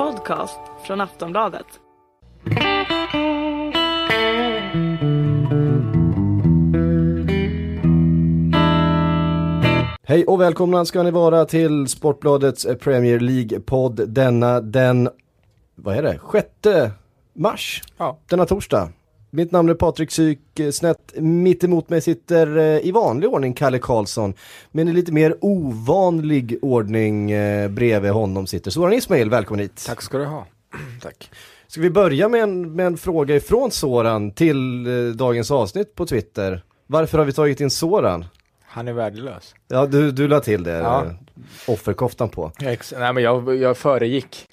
podcast 0.00 0.60
från 0.86 1.00
Aftonbladet. 1.00 1.66
Hej 10.02 10.24
och 10.26 10.40
välkomna 10.40 10.84
ska 10.84 11.02
ni 11.02 11.10
vara 11.10 11.44
till 11.44 11.88
Sportbladets 11.88 12.66
Premier 12.80 13.20
League-podd 13.20 14.08
denna 14.08 14.60
den, 14.60 15.08
vad 15.74 15.96
är 15.96 16.02
det, 16.02 16.20
6 16.32 16.94
mars? 17.32 17.82
Ja. 17.96 18.18
Denna 18.28 18.46
torsdag. 18.46 18.88
Mitt 19.32 19.52
namn 19.52 19.68
är 19.68 19.74
Patrik 19.74 20.10
Syk, 20.10 20.40
snett 20.72 21.12
mitt 21.16 21.64
emot 21.64 21.88
mig 21.88 22.00
sitter 22.00 22.56
eh, 22.58 22.64
i 22.86 22.90
vanlig 22.92 23.28
ordning 23.30 23.54
Kalle 23.54 23.78
Karlsson. 23.78 24.34
Men 24.72 24.88
i 24.88 24.92
lite 24.92 25.12
mer 25.12 25.36
ovanlig 25.40 26.58
ordning 26.62 27.30
eh, 27.30 27.68
bredvid 27.68 28.10
honom 28.10 28.46
sitter 28.46 28.70
Soran 28.70 28.92
Ismail, 28.92 29.30
välkommen 29.30 29.60
hit. 29.60 29.84
Tack 29.86 30.02
ska 30.02 30.18
du 30.18 30.24
ha. 30.24 30.46
Tack. 31.02 31.30
Ska 31.66 31.80
vi 31.80 31.90
börja 31.90 32.28
med 32.28 32.42
en, 32.42 32.72
med 32.76 32.86
en 32.86 32.96
fråga 32.96 33.36
ifrån 33.36 33.70
Soran 33.70 34.30
till 34.30 34.86
eh, 34.86 35.14
dagens 35.14 35.50
avsnitt 35.50 35.94
på 35.94 36.06
Twitter. 36.06 36.62
Varför 36.86 37.18
har 37.18 37.24
vi 37.24 37.32
tagit 37.32 37.60
in 37.60 37.70
Soran? 37.70 38.24
Han 38.64 38.88
är 38.88 38.92
värdelös. 38.92 39.54
Ja, 39.68 39.86
du, 39.86 40.10
du 40.12 40.28
la 40.28 40.40
till 40.40 40.62
det, 40.62 40.70
Ja. 40.78 41.04
eh, 41.04 41.12
offerkoftan 41.72 42.28
på. 42.28 42.52
Ex- 42.62 42.94
Nej 42.98 43.12
men 43.12 43.22
jag, 43.22 43.56
jag 43.56 43.76
föregick. 43.76 44.46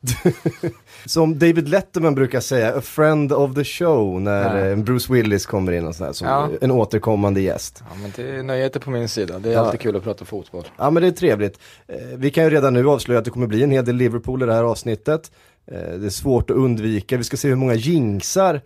Som 1.06 1.38
David 1.38 1.68
Letterman 1.68 2.14
brukar 2.14 2.40
säga, 2.40 2.74
a 2.74 2.80
friend 2.80 3.32
of 3.32 3.54
the 3.54 3.64
show 3.64 4.20
när 4.20 4.58
Ja. 4.60 4.66
eh, 4.70 4.76
Bruce 4.76 5.12
Willis 5.12 5.46
kommer 5.46 5.72
in 5.72 5.86
och 5.86 5.94
sådär, 5.94 6.12
som 6.12 6.28
Ja. 6.28 6.48
en 6.60 6.70
återkommande 6.70 7.40
gäst. 7.40 7.82
Ja, 7.90 7.96
men 8.02 8.12
det 8.16 8.38
är 8.38 8.42
nöjet 8.42 8.80
på 8.80 8.90
min 8.90 9.08
sida. 9.08 9.38
Det 9.38 9.48
är 9.48 9.52
Ja. 9.52 9.60
alltid 9.60 9.80
kul 9.80 9.96
att 9.96 10.02
prata 10.04 10.24
fotboll. 10.24 10.64
Ja 10.76 10.90
men 10.90 11.02
det 11.02 11.08
är 11.08 11.12
trevligt. 11.12 11.58
Eh, 11.88 11.96
vi 12.16 12.30
kan 12.30 12.44
ju 12.44 12.50
redan 12.50 12.74
nu 12.74 12.88
avslöja 12.88 13.18
att 13.18 13.24
det 13.24 13.30
kommer 13.30 13.46
bli 13.46 13.62
en 13.62 13.70
hel 13.70 13.84
del 13.84 13.96
Liverpool 13.96 14.42
i 14.42 14.46
det 14.46 14.54
här 14.54 14.64
avsnittet. 14.64 15.30
Eh, 15.72 15.98
det 15.98 16.06
är 16.06 16.10
svårt 16.10 16.50
att 16.50 16.56
undvika, 16.56 17.16
vi 17.16 17.24
ska 17.24 17.36
se 17.36 17.48
hur 17.48 17.56
många 17.56 17.74
jinxar 17.74 18.60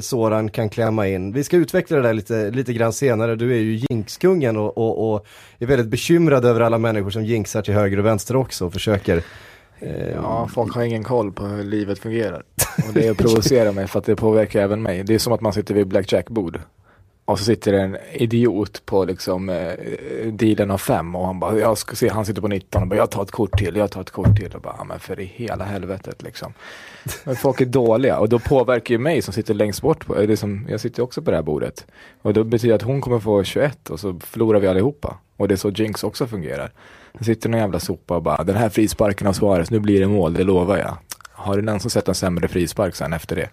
Soran 0.00 0.50
kan 0.50 0.68
klämma 0.68 1.08
in. 1.08 1.32
Vi 1.32 1.44
ska 1.44 1.56
utveckla 1.56 1.96
det 1.96 2.02
där 2.02 2.14
lite, 2.14 2.50
lite 2.50 2.72
grann 2.72 2.92
senare, 2.92 3.36
du 3.36 3.50
är 3.52 3.58
ju 3.60 3.80
jinxkungen 3.90 4.56
och, 4.56 4.78
och, 4.78 5.12
och 5.14 5.26
är 5.58 5.66
väldigt 5.66 5.88
bekymrad 5.88 6.44
över 6.44 6.60
alla 6.60 6.78
människor 6.78 7.10
som 7.10 7.24
jinxar 7.24 7.62
till 7.62 7.74
höger 7.74 7.98
och 7.98 8.06
vänster 8.06 8.36
också 8.36 8.66
och 8.66 8.72
försöker 8.72 9.22
Ja, 10.14 10.48
folk 10.48 10.74
har 10.74 10.82
ingen 10.82 11.04
koll 11.04 11.32
på 11.32 11.46
hur 11.46 11.64
livet 11.64 11.98
fungerar. 11.98 12.42
Och 12.88 12.94
det 12.94 13.14
provocerar 13.14 13.72
mig 13.72 13.86
för 13.86 13.98
att 13.98 14.04
det 14.04 14.16
påverkar 14.16 14.60
även 14.60 14.82
mig. 14.82 15.04
Det 15.04 15.14
är 15.14 15.18
som 15.18 15.32
att 15.32 15.40
man 15.40 15.52
sitter 15.52 15.74
vid 15.74 15.86
blackjack-bord. 15.86 16.60
Och 17.24 17.38
så 17.38 17.44
sitter 17.44 17.72
en 17.72 17.96
idiot 18.12 18.86
på 18.86 19.04
liksom 19.04 19.48
eh, 19.48 19.72
dealen 20.32 20.70
av 20.70 20.78
fem 20.78 21.16
och 21.16 21.26
han 21.26 21.40
bara, 21.40 21.58
jag 21.58 21.78
ska 21.78 21.96
se, 21.96 22.08
han 22.08 22.26
sitter 22.26 22.40
på 22.40 22.48
19 22.48 22.82
och 22.82 22.88
bara, 22.88 22.96
jag 22.96 23.10
tar 23.10 23.22
ett 23.22 23.30
kort 23.30 23.58
till, 23.58 23.76
jag 23.76 23.90
tar 23.90 24.00
ett 24.00 24.10
kort 24.10 24.36
till 24.36 24.54
och 24.54 24.60
bara, 24.60 24.84
men 24.84 25.00
för 25.00 25.20
i 25.20 25.24
hela 25.24 25.64
helvetet 25.64 26.22
liksom. 26.22 26.52
Men 27.24 27.36
folk 27.36 27.60
är 27.60 27.66
dåliga 27.66 28.18
och 28.18 28.28
då 28.28 28.38
påverkar 28.38 28.94
ju 28.94 28.98
mig 28.98 29.22
som 29.22 29.34
sitter 29.34 29.54
längst 29.54 29.82
bort, 29.82 30.06
på, 30.06 30.14
det 30.14 30.36
som, 30.36 30.66
jag 30.70 30.80
sitter 30.80 31.02
också 31.02 31.22
på 31.22 31.30
det 31.30 31.36
här 31.36 31.44
bordet. 31.44 31.86
Och 32.22 32.32
då 32.32 32.44
betyder 32.44 32.68
det 32.68 32.74
att 32.76 32.82
hon 32.82 33.00
kommer 33.00 33.20
få 33.20 33.44
21 33.44 33.90
och 33.90 34.00
så 34.00 34.20
förlorar 34.20 34.60
vi 34.60 34.66
allihopa. 34.66 35.18
Och 35.36 35.48
det 35.48 35.54
är 35.54 35.56
så 35.56 35.70
Jinx 35.70 36.04
också 36.04 36.26
fungerar. 36.26 36.72
Det 37.18 37.24
sitter 37.24 37.48
någon 37.48 37.60
jävla 37.60 37.80
sopa 37.80 38.16
och 38.16 38.22
bara, 38.22 38.44
den 38.44 38.56
här 38.56 38.68
frisparken 38.68 39.26
av 39.26 39.32
Suarez, 39.32 39.70
nu 39.70 39.78
blir 39.80 40.00
det 40.00 40.06
mål, 40.06 40.34
det 40.34 40.44
lovar 40.44 40.76
jag. 40.78 40.96
Har 41.32 41.56
du 41.56 41.62
någon 41.62 41.80
som 41.80 41.90
sett 41.90 42.08
en 42.08 42.14
sämre 42.14 42.48
frispark 42.48 42.94
sen 42.94 43.12
efter 43.12 43.36
det? 43.36 43.48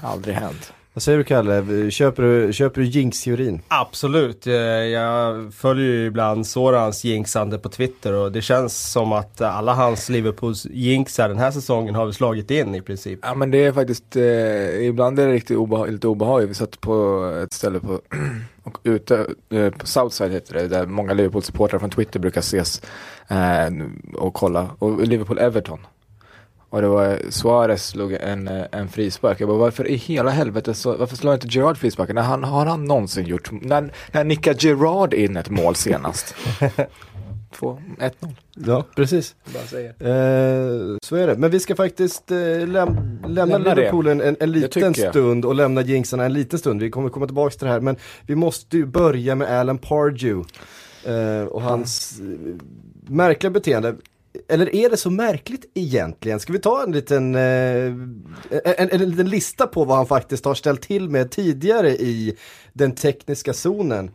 Aldrig 0.00 0.34
hänt. 0.34 0.72
Vad 0.94 1.02
säger 1.02 1.18
du 1.18 1.24
Kalle, 1.24 1.90
köper 1.90 2.22
du, 2.22 2.52
köper 2.52 2.80
du 2.80 2.86
jinx-teorin? 2.86 3.60
Absolut, 3.68 4.46
Eh, 4.46 4.52
jag 4.54 5.54
följer 5.54 5.86
ju 5.86 6.06
ibland 6.06 6.46
Sorans 6.46 7.04
jinxande 7.04 7.58
på 7.58 7.68
Twitter 7.68 8.12
och 8.12 8.32
det 8.32 8.42
känns 8.42 8.92
som 8.92 9.12
att 9.12 9.40
alla 9.40 9.74
hans 9.74 10.08
Liverpools 10.08 10.66
jinxar 10.70 11.28
den 11.28 11.38
här 11.38 11.50
säsongen 11.50 11.94
har 11.94 12.06
vi 12.06 12.12
slagit 12.12 12.50
in 12.50 12.74
i 12.74 12.80
princip. 12.82 13.18
Ja 13.22 13.34
men 13.34 13.50
det 13.50 13.64
är 13.64 13.72
faktiskt, 13.72 14.16
eh, 14.16 14.86
ibland 14.86 15.18
är 15.18 15.26
det 15.26 15.32
riktigt 15.32 15.56
obeha- 15.56 15.86
lite 15.90 16.08
obehagligt. 16.08 16.50
Vi 16.50 16.54
satt 16.54 16.80
på 16.80 17.24
ett 17.44 17.52
ställe 17.52 17.80
på, 17.80 18.00
och 18.62 18.78
ute, 18.82 19.26
eh, 19.50 19.70
på 19.70 19.86
Southside 19.86 20.32
heter 20.32 20.54
det, 20.54 20.68
där 20.68 20.86
många 20.86 21.12
Liverpool-supportrar 21.12 21.78
från 21.78 21.90
Twitter 21.90 22.20
brukar 22.20 22.40
ses 22.40 22.82
eh, 23.28 23.68
och 24.14 24.34
kolla. 24.34 24.70
Och 24.78 25.00
Liverpool-Everton. 25.00 25.78
Och 26.72 26.82
det 26.82 26.88
var 26.88 27.18
Suarez 27.30 27.86
slog 27.86 28.12
en, 28.12 28.48
eh, 28.48 28.64
en 28.72 28.88
frispark. 28.88 29.40
Jag 29.40 29.48
bara, 29.48 29.58
varför 29.58 29.88
i 29.88 29.96
hela 29.96 30.30
helvete 30.30 30.74
så, 30.74 30.96
varför 30.96 31.16
slår 31.16 31.34
inte 31.34 31.46
Gerard 31.50 31.78
frisparken? 31.78 32.14
När 32.14 32.22
han, 32.22 32.44
har 32.44 32.66
han 32.66 32.84
någonsin 32.84 33.26
gjort, 33.26 33.50
när, 33.52 33.92
när 34.12 34.24
nickar 34.24 34.54
Gerard 34.58 35.14
in 35.14 35.36
ett 35.36 35.50
mål 35.50 35.74
senast? 35.74 36.34
Två, 37.54 37.78
1-0. 37.98 38.34
Ja, 38.54 38.84
precis. 38.96 39.34
Bara 39.54 39.62
säger. 39.62 39.88
Eh, 39.90 40.96
så 41.02 41.16
är 41.16 41.26
det. 41.26 41.36
Men 41.36 41.50
vi 41.50 41.60
ska 41.60 41.76
faktiskt 41.76 42.30
eh, 42.30 42.36
läm 42.38 42.66
lämna, 42.66 43.28
Lämna. 43.28 43.74
Liverpool 43.74 44.06
en, 44.06 44.20
en, 44.20 44.36
en 44.40 44.52
liten 44.52 44.94
stund 44.94 45.44
och 45.44 45.54
lämna 45.54 45.82
jinxarna 45.82 46.24
en 46.24 46.32
liten 46.32 46.58
stund. 46.58 46.82
Vi 46.82 46.90
kommer 46.90 47.08
komma 47.08 47.26
tillbaka 47.26 47.50
till 47.50 47.66
det 47.66 47.72
här. 47.72 47.80
Men 47.80 47.96
vi 48.26 48.34
måste 48.34 48.76
ju 48.76 48.86
börja 48.86 49.34
med 49.34 49.60
Alan 49.60 49.78
Pardew 49.78 50.48
eh, 51.04 51.44
och 51.46 51.62
hans 51.62 52.20
eh, 52.20 52.26
märkliga 53.06 53.50
beteende. 53.50 53.94
Eller 54.48 54.74
är 54.74 54.90
det 54.90 54.96
så 54.96 55.10
märkligt 55.10 55.70
egentligen? 55.74 56.40
Ska 56.40 56.52
vi 56.52 56.58
ta 56.58 56.82
en 56.82 56.92
liten, 56.92 57.34
eh, 57.34 57.86
en, 57.86 57.94
en, 58.64 58.90
en 58.90 59.10
liten 59.10 59.28
lista 59.30 59.66
på 59.66 59.84
vad 59.84 59.96
han 59.96 60.06
faktiskt 60.06 60.44
har 60.44 60.54
ställt 60.54 60.82
till 60.82 61.08
med 61.08 61.30
tidigare 61.30 61.90
i 61.90 62.36
den 62.72 62.94
tekniska 62.94 63.52
zonen? 63.52 64.10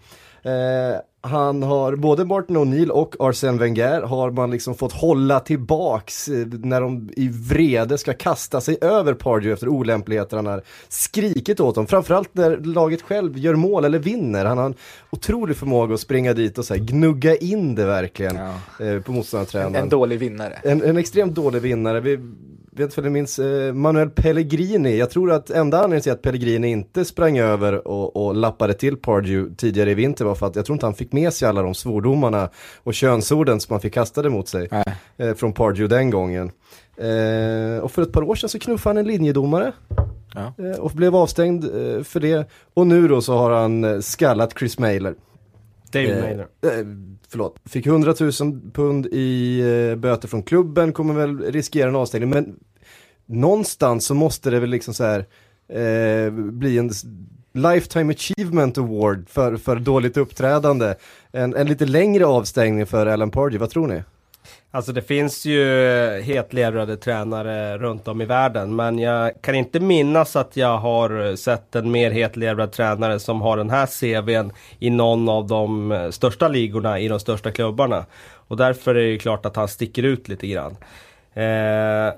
Han 1.27 1.63
har, 1.63 1.95
både 1.95 2.25
Martin 2.25 2.57
O'Neill 2.57 2.89
och 2.89 3.15
Arsene 3.19 3.57
Wenger 3.57 4.01
har 4.01 4.31
man 4.31 4.51
liksom 4.51 4.75
fått 4.75 4.93
hålla 4.93 5.39
tillbaks 5.39 6.27
eh, 6.27 6.47
när 6.47 6.81
de 6.81 7.09
i 7.15 7.27
vrede 7.29 7.97
ska 7.97 8.13
kasta 8.13 8.61
sig 8.61 8.77
över 8.81 9.13
Pardew 9.13 9.53
efter 9.53 9.67
olämpligheter 9.69 10.35
han 10.37 10.45
har 10.45 10.61
skrikit 10.89 11.59
åt 11.59 11.75
dem. 11.75 11.87
Framförallt 11.87 12.29
när 12.35 12.57
laget 12.57 13.01
själv 13.01 13.37
gör 13.37 13.55
mål 13.55 13.85
eller 13.85 13.99
vinner. 13.99 14.45
Han 14.45 14.57
har 14.57 14.65
en 14.65 14.75
otrolig 15.09 15.57
förmåga 15.57 15.93
att 15.93 15.99
springa 15.99 16.33
dit 16.33 16.57
och 16.57 16.65
så 16.65 16.73
här, 16.73 16.81
gnugga 16.81 17.35
in 17.35 17.75
det 17.75 17.85
verkligen 17.85 18.35
Ja. 18.79 18.85
eh, 18.85 19.01
på 19.01 19.11
motståndartränaren. 19.11 19.75
En 19.75 19.89
dålig 19.89 20.19
vinnare. 20.19 20.53
En, 20.63 20.83
en 20.83 20.97
extremt 20.97 21.35
dålig 21.35 21.61
vinnare. 21.61 21.99
Vi 21.99 22.19
vet 22.77 22.97
inte 22.97 23.09
minns 23.09 23.39
eh, 23.39 23.73
Manuel 23.73 24.09
Pellegrini. 24.09 24.97
Jag 24.97 25.09
tror 25.09 25.31
att 25.31 25.49
enda 25.49 25.77
anledningen 25.77 26.01
till 26.01 26.11
att 26.11 26.21
Pellegrini 26.21 26.67
inte 26.67 27.05
sprang 27.05 27.37
över 27.37 27.87
och, 27.87 28.25
och 28.25 28.35
lappade 28.35 28.73
till 28.73 28.97
Pardew 28.97 29.55
tidigare 29.57 29.91
i 29.91 29.93
vinter 29.93 30.25
var 30.25 30.35
för 30.35 30.45
att 30.47 30.55
jag 30.55 30.65
tror 30.65 30.73
inte 30.75 30.85
han 30.85 30.93
fick 30.95 31.11
med 31.11 31.33
sig 31.33 31.47
alla 31.47 31.61
de 31.61 31.73
svordomarna 31.75 32.49
och 32.83 32.93
könsorden 32.93 33.59
som 33.59 33.73
han 33.73 33.81
fick 33.81 33.93
kastade 33.93 34.29
mot 34.29 34.47
sig 34.47 34.69
eh, 35.17 35.33
från 35.33 35.53
Pardew 35.53 35.95
den 35.95 36.09
gången. 36.09 36.51
Eh, 36.97 37.83
och 37.83 37.91
för 37.91 38.01
ett 38.01 38.11
par 38.11 38.23
år 38.23 38.35
sedan 38.35 38.49
så 38.49 38.59
knuffade 38.59 38.89
han 38.89 38.97
en 38.97 39.07
linjedomare 39.13 39.71
Ja. 40.35 40.53
eh, 40.65 40.79
och 40.79 40.91
blev 40.91 41.15
avstängd 41.15 41.63
eh, 41.63 42.03
för 42.03 42.19
det. 42.19 42.49
Och 42.73 42.87
nu 42.87 43.07
då 43.07 43.21
så 43.21 43.33
har 43.37 43.51
han 43.51 43.83
eh, 43.83 43.99
skallat 43.99 44.53
Chris 44.59 44.79
Mailer. 44.79 45.15
Maynard. 45.93 46.47
eh, 46.63 46.69
förlåt, 47.29 47.55
fick 47.65 47.85
100 47.85 48.13
000 48.19 48.31
pund 48.73 49.05
i 49.05 49.59
eh, 49.59 49.95
böter 49.95 50.27
från 50.27 50.43
klubben, 50.43 50.93
kommer 50.93 51.13
väl 51.13 51.41
riskera 51.41 51.89
en 51.89 51.95
avstängning, 51.95 52.29
men 52.29 52.59
någonstans 53.25 54.05
så 54.05 54.13
måste 54.13 54.49
det 54.49 54.59
väl 54.59 54.69
liksom 54.69 54.93
så 54.93 55.03
här 55.03 55.19
eh, 55.67 56.31
bli 56.31 56.77
en 56.77 56.91
Lifetime 57.53 58.13
Achievement 58.13 58.77
Award 58.77 59.29
för, 59.29 59.57
för 59.57 59.75
dåligt 59.75 60.17
uppträdande. 60.17 60.95
En, 61.31 61.55
en 61.55 61.67
lite 61.67 61.85
längre 61.85 62.25
avstängning 62.25 62.85
för 62.85 63.05
Alan 63.05 63.31
Pardew, 63.31 63.59
vad 63.59 63.69
tror 63.69 63.87
ni? 63.87 64.03
Alltså 64.71 64.91
det 64.91 65.01
finns 65.01 65.45
ju 65.45 65.87
eh, 65.87 66.23
hetlevrade 66.23 66.97
tränare 66.97 67.77
runt 67.77 68.07
om 68.07 68.21
i 68.21 68.25
världen 68.25 68.75
men 68.75 68.99
jag 68.99 69.41
kan 69.41 69.55
inte 69.55 69.79
minnas 69.79 70.35
att 70.35 70.57
jag 70.57 70.77
har 70.77 71.25
eh, 71.25 71.35
sett 71.35 71.75
en 71.75 71.91
mer 71.91 72.11
hetlevrad 72.11 72.71
tränare 72.71 73.19
som 73.19 73.41
har 73.41 73.57
den 73.57 73.69
här 73.69 73.85
CVn 73.85 74.51
i 74.79 74.89
någon 74.89 75.29
av 75.29 75.47
de 75.47 75.91
eh, 75.91 76.09
största 76.09 76.47
ligorna 76.47 76.99
i 76.99 77.07
de 77.07 77.19
största 77.19 77.51
klubbarna. 77.51 78.05
Och 78.47 78.57
därför 78.57 78.95
är 78.95 78.99
det 78.99 79.09
ju 79.09 79.19
klart 79.19 79.45
att 79.45 79.55
han 79.55 79.67
sticker 79.67 80.03
ut 80.03 80.27
lite 80.27 80.47
grann. 80.47 80.77
Eh, 81.33 82.13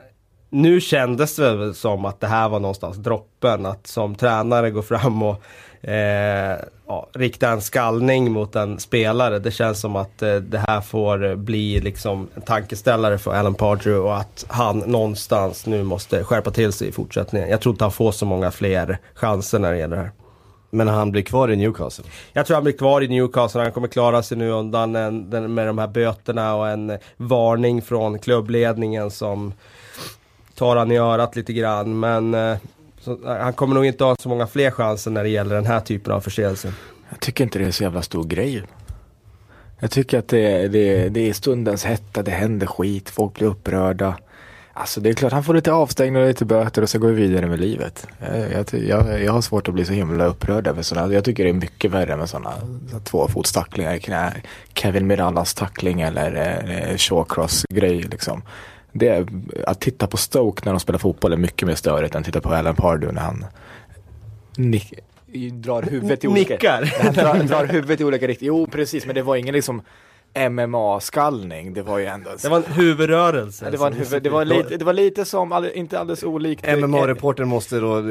nu 0.49 0.81
kändes 0.81 1.35
det 1.35 1.55
väl 1.55 1.75
som 1.75 2.05
att 2.05 2.19
det 2.19 2.27
här 2.27 2.49
var 2.49 2.59
någonstans 2.59 2.97
droppen, 2.97 3.65
att 3.65 3.87
som 3.87 4.15
tränare 4.15 4.71
gå 4.71 4.81
fram 4.81 5.23
och 5.23 5.41
eh, 5.89 6.57
ja, 6.87 7.07
rikta 7.13 7.49
en 7.49 7.61
skallning 7.61 8.31
mot 8.31 8.55
en 8.55 8.79
spelare. 8.79 9.39
Det 9.39 9.51
känns 9.51 9.79
som 9.79 9.95
att 9.95 10.21
eh, 10.21 10.35
det 10.35 10.63
här 10.67 10.81
får 10.81 11.35
bli 11.35 11.79
liksom 11.79 12.27
en 12.35 12.41
tankeställare 12.41 13.17
för 13.17 13.33
Alan 13.33 13.55
Pardew 13.55 13.99
och 13.99 14.17
att 14.17 14.45
han 14.47 14.79
någonstans 14.79 15.65
nu 15.65 15.83
måste 15.83 16.23
skärpa 16.23 16.51
till 16.51 16.71
sig 16.71 16.87
i 16.87 16.91
fortsättningen. 16.91 17.49
Jag 17.49 17.61
tror 17.61 17.73
inte 17.73 17.83
han 17.83 17.91
får 17.91 18.11
så 18.11 18.25
många 18.25 18.51
fler 18.51 18.97
chanser 19.13 19.59
när 19.59 19.71
det 19.71 19.77
gäller 19.77 19.95
det 19.95 20.01
här. 20.01 20.11
Men 20.71 20.87
han 20.87 21.11
blir 21.11 21.21
kvar 21.21 21.51
i 21.51 21.55
Newcastle. 21.55 22.05
Jag 22.33 22.45
tror 22.45 22.55
han 22.55 22.63
blir 22.63 22.77
kvar 22.77 23.01
i 23.01 23.07
Newcastle, 23.07 23.61
han 23.61 23.71
kommer 23.71 23.87
klara 23.87 24.23
sig 24.23 24.37
nu 24.37 24.49
undan 24.49 24.95
en, 24.95 25.29
den, 25.29 25.53
med 25.53 25.67
de 25.67 25.77
här 25.77 25.87
böterna 25.87 26.55
och 26.55 26.69
en 26.69 26.97
varning 27.17 27.81
från 27.81 28.19
klubbledningen 28.19 29.11
som 29.11 29.53
tar 30.59 30.75
han 30.75 30.91
i 30.91 30.97
örat 30.97 31.35
lite 31.35 31.53
grann. 31.53 31.99
Men 31.99 32.33
eh, 32.33 32.57
så, 32.99 33.11
eh, 33.11 33.37
han 33.37 33.53
kommer 33.53 33.75
nog 33.75 33.85
inte 33.85 34.03
ha 34.03 34.15
så 34.19 34.29
många 34.29 34.47
fler 34.47 34.71
chanser 34.71 35.11
när 35.11 35.23
det 35.23 35.29
gäller 35.29 35.55
den 35.55 35.65
här 35.65 35.79
typen 35.79 36.13
av 36.13 36.21
förseelser. 36.21 36.73
Jag 37.09 37.19
tycker 37.19 37.43
inte 37.43 37.59
det 37.59 37.65
är 37.65 37.71
så 37.71 37.83
jävla 37.83 38.01
stor 38.01 38.23
grej. 38.23 38.63
Jag 39.79 39.91
tycker 39.91 40.19
att 40.19 40.27
det, 40.27 40.67
det, 40.67 41.09
det 41.09 41.29
är 41.29 41.33
stundens 41.33 41.85
hetta, 41.85 42.23
det 42.23 42.31
händer 42.31 42.67
skit, 42.67 43.09
folk 43.09 43.33
blir 43.33 43.47
upprörda. 43.47 44.15
Alltså 44.73 45.01
det 45.01 45.09
är 45.09 45.13
klart 45.13 45.33
han 45.33 45.43
får 45.43 45.53
lite 45.53 45.71
avstängning 45.71 46.21
och 46.21 46.27
lite 46.27 46.45
böter 46.45 46.81
och 46.81 46.89
så 46.89 46.99
går 46.99 47.07
vi 47.07 47.27
vidare 47.27 47.47
med 47.47 47.59
livet. 47.59 48.07
Jag, 48.53 48.83
jag, 48.83 49.23
jag, 49.23 49.33
har 49.33 49.41
svårt 49.41 49.67
att 49.67 49.73
bli 49.73 49.85
så 49.85 49.93
himla 49.93 50.25
upprörd 50.25 50.67
över 50.67 50.81
sådana. 50.81 51.13
Jag 51.13 51.23
tycker 51.23 51.43
det 51.43 51.49
är 51.49 51.53
mycket 51.53 51.91
värre 51.91 52.17
med 52.17 52.29
sådana 52.29 52.53
tvåfotstacklingar 53.03 53.93
i 53.93 53.99
knä. 53.99 54.33
Kevin 54.73 55.07
Mirallas 55.07 55.53
tackling 55.53 56.01
eller 56.01 56.35
eh, 56.35 56.91
eh 56.91 56.97
Shawcross-grej 56.97 58.01
liksom. 58.01 58.41
Det 58.91 59.27
att 59.67 59.81
titta 59.81 60.07
på 60.07 60.17
Stoke 60.17 60.61
när 60.65 60.71
de 60.71 60.79
spelar 60.79 60.99
fotboll 60.99 61.33
är 61.33 61.37
mycket 61.37 61.67
mer 61.67 61.75
störigt 61.75 62.15
än 62.15 62.19
att 62.19 62.25
titta 62.25 62.41
på 62.41 62.49
Alan 62.49 62.75
Pardew 62.75 63.15
när 63.15 63.21
han 63.21 63.45
nick, 64.57 64.93
drar 65.51 65.81
huvudet 65.81 66.23
i 66.23 66.27
olika... 66.27 66.53
Nickar. 66.53 66.93
Han 67.03 67.13
drar, 67.13 67.43
drar 67.43 67.65
huvudet 67.65 68.01
i 68.01 68.03
olika 68.03 68.27
riktningar. 68.27 68.53
Jo 68.53 68.67
precis 68.67 69.05
men 69.05 69.15
det 69.15 69.21
var 69.21 69.35
ingen 69.35 69.53
liksom 69.55 69.81
MMA-skallning. 70.33 71.73
Det 71.73 71.81
var 71.81 71.97
ju 71.97 72.05
ändå... 72.05 72.29
Det 72.41 72.49
var 72.49 72.57
en 72.57 72.63
huvudrörelse. 72.63 73.65
Ja, 73.65 73.71
det, 73.71 73.77
var 73.77 73.87
en 73.87 73.93
huvud, 73.93 74.23
det, 74.23 74.29
var 74.29 74.45
lite, 74.45 74.77
det 74.77 74.85
var 74.85 74.93
lite 74.93 75.25
som, 75.25 75.51
all, 75.51 75.65
inte 75.65 75.99
alldeles 75.99 76.23
olikt 76.23 76.65
MMA-reportern 76.65 77.45
måste 77.45 77.79
då 77.79 77.97
eh, 77.97 78.03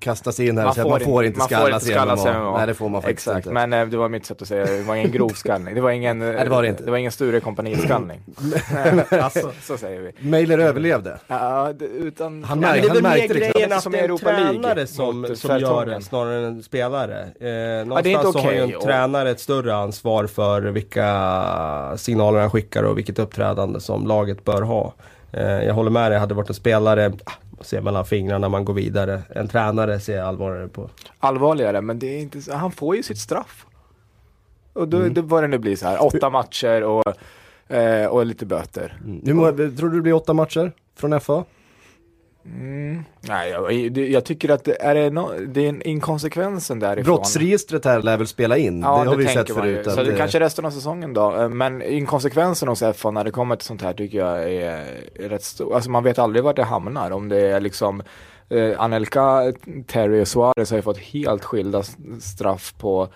kasta 0.00 0.32
sig 0.32 0.48
in 0.48 0.58
här 0.58 0.68
och 0.68 0.74
säga 0.74 0.84
att 0.84 0.90
man 0.90 1.00
får 1.00 1.24
inte 1.24 1.38
man 1.38 1.48
skallas 1.48 1.84
får 1.84 1.92
inte 1.92 2.00
skallas 2.00 2.26
i 2.26 2.28
MMA. 2.28 2.38
MMA. 2.38 2.58
Nej 2.58 2.66
det 2.66 2.74
får 2.74 2.88
man 2.88 3.02
faktiskt 3.02 3.28
Exakt, 3.28 3.46
inte. 3.46 3.54
men 3.66 3.72
eh, 3.72 3.86
det 3.86 3.96
var 3.96 4.08
mitt 4.08 4.26
sätt 4.26 4.42
att 4.42 4.48
säga 4.48 4.66
det. 4.66 4.76
Det 4.76 4.82
var 4.82 4.94
ingen 4.94 5.10
grov 5.10 5.28
skallning. 5.28 5.74
Det 5.74 5.80
var 5.80 5.90
ingen, 5.90 6.18
Nej, 6.18 6.44
det 6.44 6.50
var 6.50 6.62
det 6.62 6.68
inte. 6.68 6.84
Det 6.84 6.90
var 6.90 6.98
ingen 6.98 7.12
Sture 7.12 7.40
kompani-skallning. 7.40 8.20
Alltså, 9.10 9.52
Så 9.62 9.76
säger 9.76 10.00
vi. 10.00 10.30
Mailer 10.30 10.58
överlevde. 10.58 11.18
Ja, 11.26 11.72
det, 11.78 11.84
utan... 11.84 12.44
Han 12.44 12.60
men 12.60 12.70
märkte- 12.70 12.88
det 12.88 12.88
är 12.88 12.94
väl 12.94 13.02
mer 13.02 13.28
liksom. 13.28 13.38
grejen 13.38 13.72
att 13.72 13.82
Som 13.82 13.92
det 13.92 13.98
är 13.98 14.08
en 14.08 14.18
tränare 14.18 14.86
som, 14.86 15.36
som 15.36 15.58
gör 15.58 15.86
det 15.86 16.02
snarare 16.02 16.38
än 16.38 16.44
en 16.44 16.62
spelare. 16.62 17.20
Eh, 17.20 17.80
inte 17.80 17.84
någonstans 17.84 18.32
så 18.32 18.38
har 18.38 18.52
ju 18.52 18.58
en 18.58 18.80
tränare 18.80 19.30
ett 19.30 19.40
större 19.40 19.74
ansvar 19.74 20.26
för 20.26 20.62
vilka 20.62 21.04
signaler 21.96 22.40
han 22.40 22.50
skickar 22.50 22.82
och 22.82 22.98
vilket 22.98 23.18
uppträdande 23.18 23.80
som 23.80 24.06
laget 24.06 24.44
bör 24.44 24.62
ha. 24.62 24.94
Eh, 25.32 25.42
jag 25.64 25.74
håller 25.74 25.90
med 25.90 26.10
dig, 26.12 26.18
hade 26.20 26.34
varit 26.34 26.48
en 26.48 26.54
spelare, 26.54 27.12
ah, 27.24 27.32
ser 27.60 27.80
mellan 27.80 28.04
fingrarna 28.06 28.38
när 28.38 28.48
man 28.48 28.64
går 28.64 28.74
vidare. 28.74 29.22
En 29.34 29.48
tränare 29.48 30.00
ser 30.00 30.16
jag 30.16 30.26
allvarligare 30.26 30.68
på. 30.68 30.90
Allvarligare, 31.18 31.80
men 31.80 31.98
det 31.98 32.06
är 32.06 32.20
inte 32.20 32.42
så. 32.42 32.52
Han 32.54 32.72
får 32.72 32.96
ju 32.96 33.02
sitt 33.02 33.18
straff. 33.18 33.66
Och 34.72 34.82
Mm. 34.82 34.90
då, 35.00 35.08
det 35.08 35.22
vad 35.22 35.42
det 35.42 35.48
nu 35.48 35.58
blir 35.58 35.76
så 35.76 35.86
här. 35.86 36.04
Åtta 36.04 36.30
matcher 36.30 36.82
och, 36.82 37.12
eh, 37.76 38.06
och 38.06 38.26
lite 38.26 38.46
böter. 38.46 38.98
Mm. 39.04 39.20
Hur 39.24 39.34
många, 39.34 39.52
tror 39.52 39.88
du 39.88 39.96
det 39.96 40.02
blir 40.02 40.12
åtta 40.12 40.32
matcher 40.34 40.72
från 40.96 41.20
FA? 41.20 41.44
Mm. 42.54 43.04
Nej, 43.20 43.50
jag, 43.50 43.92
det- 43.92 44.08
jag 44.08 44.24
tycker 44.24 44.48
att 44.48 44.64
det 44.64 44.82
är, 44.82 44.94
det 44.94 45.10
no, 45.10 45.30
det 45.46 45.64
är 45.64 45.68
en 45.68 45.82
inkonsekvensen 45.82 46.78
därifrån. 46.78 47.14
Brottsregistret 47.16 47.84
här 47.84 48.02
lär 48.02 48.16
väl 48.16 48.26
spela 48.26 48.56
in? 48.56 48.80
Ja, 48.80 49.02
det 49.04 49.08
har 49.10 49.16
vi 49.16 49.26
sett 49.26 49.54
förut. 49.54 49.90
Så 49.90 50.02
det 50.02 50.16
kanske 50.16 50.40
resten 50.40 50.64
av 50.64 50.70
säsongen 50.70 51.14
då. 51.14 51.36
Eh, 51.36 51.48
Men 51.48 51.82
inkonsekvensen 51.82 52.68
hos 52.68 52.82
FA 52.94 53.10
när 53.10 53.24
det 53.24 53.30
kommer 53.30 53.56
till 53.56 53.66
sånt 53.66 53.82
här 53.82 53.92
tycker 53.92 54.18
jag 54.18 54.52
är, 54.52 54.70
är 55.14 55.28
rätt 55.28 55.44
stor. 55.44 55.74
Alltså 55.74 55.90
man 55.90 56.04
vet 56.04 56.18
aldrig 56.18 56.44
vart 56.44 56.56
det 56.56 56.64
hamnar. 56.64 57.10
Om 57.10 57.28
det 57.28 57.40
är 57.40 57.60
liksom 57.60 58.02
eh, 58.48 58.80
Anelka, 58.80 59.52
Terry 59.86 60.22
och 60.22 60.28
Suarez 60.28 60.70
har 60.70 60.76
ju 60.78 60.82
fått 60.82 60.98
helt 60.98 61.44
skilda 61.44 61.82
straff 62.20 62.74
på 62.78 63.08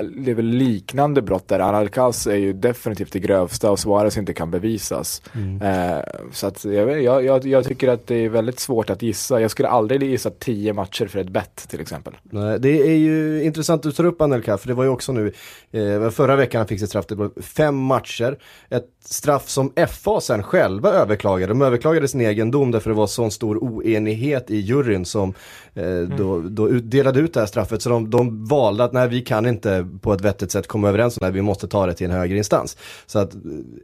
det 0.00 0.30
är 0.30 0.34
väl 0.34 0.46
liknande 0.46 1.22
brott 1.22 1.48
där. 1.48 1.60
Anelkas 1.60 2.26
är 2.26 2.36
ju 2.36 2.52
definitivt 2.52 3.12
det 3.12 3.18
grövsta 3.18 3.70
och 3.70 3.78
Suarez 3.78 4.16
inte 4.16 4.32
kan 4.34 4.50
bevisas. 4.50 5.22
Mm. 5.34 5.62
Eh, 5.62 6.04
så 6.32 6.46
att 6.46 6.64
jag, 6.64 7.02
jag, 7.02 7.46
jag, 7.46 7.64
tycker 7.64 7.88
att 7.88 8.06
det 8.06 8.14
är 8.14 8.28
väldigt 8.28 8.60
svårt 8.60 8.90
att 8.90 9.02
gissa. 9.02 9.40
Jag 9.40 9.50
skulle 9.50 9.68
aldrig 9.68 10.02
gissa 10.02 10.30
tio 10.30 10.72
matcher 10.72 11.06
för 11.06 11.18
ett 11.18 11.28
bett 11.28 11.68
till 11.68 11.80
exempel. 11.80 12.16
Nej, 12.22 12.60
det 12.60 12.82
är 12.82 12.96
ju 12.96 13.44
intressant 13.44 13.78
att 13.78 13.82
du 13.90 13.92
tar 13.92 14.04
upp 14.04 14.20
Anelka, 14.20 14.58
för 14.58 14.68
det 14.68 14.74
var 14.74 14.84
ju 14.84 14.90
också 14.90 15.12
nu, 15.12 15.32
eh, 15.70 16.10
förra 16.10 16.36
veckan 16.36 16.58
han 16.58 16.68
fick 16.68 16.80
sitt 16.80 16.88
straff, 16.88 17.06
det 17.06 17.14
var 17.14 17.30
fem 17.42 17.76
matcher. 17.76 18.38
Ett 18.70 18.86
straff 19.04 19.48
som 19.48 19.72
FA 19.88 20.20
sen 20.20 20.42
själva 20.42 20.90
överklagade. 20.90 21.52
De 21.52 21.62
överklagade 21.62 22.08
sin 22.08 22.20
egen 22.20 22.50
dom 22.50 22.70
därför 22.70 22.90
det 22.90 22.96
var 22.96 23.06
sån 23.06 23.30
stor 23.30 23.58
oenighet 23.58 24.50
i 24.50 24.56
juryn 24.56 25.04
som 25.04 25.34
eh, 25.74 26.00
då, 26.18 26.40
då 26.40 26.68
ut, 26.68 26.90
delade 26.90 27.20
ut 27.20 27.34
det 27.34 27.40
här 27.40 27.46
straffet. 27.46 27.82
Så 27.82 27.88
de, 27.88 28.10
de 28.10 28.44
valde 28.46 28.84
att 28.84 28.92
nej, 28.92 29.08
vi 29.08 29.20
kan 29.20 29.46
inte 29.46 29.81
på 30.02 30.12
ett 30.12 30.20
vettigt 30.20 30.50
sätt 30.50 30.66
komma 30.66 30.88
överens 30.88 31.18
om 31.18 31.28
att 31.28 31.34
vi 31.34 31.42
måste 31.42 31.68
ta 31.68 31.86
det 31.86 31.94
till 31.94 32.06
en 32.06 32.16
högre 32.16 32.36
instans. 32.36 32.76
Så 33.06 33.18
att 33.18 33.34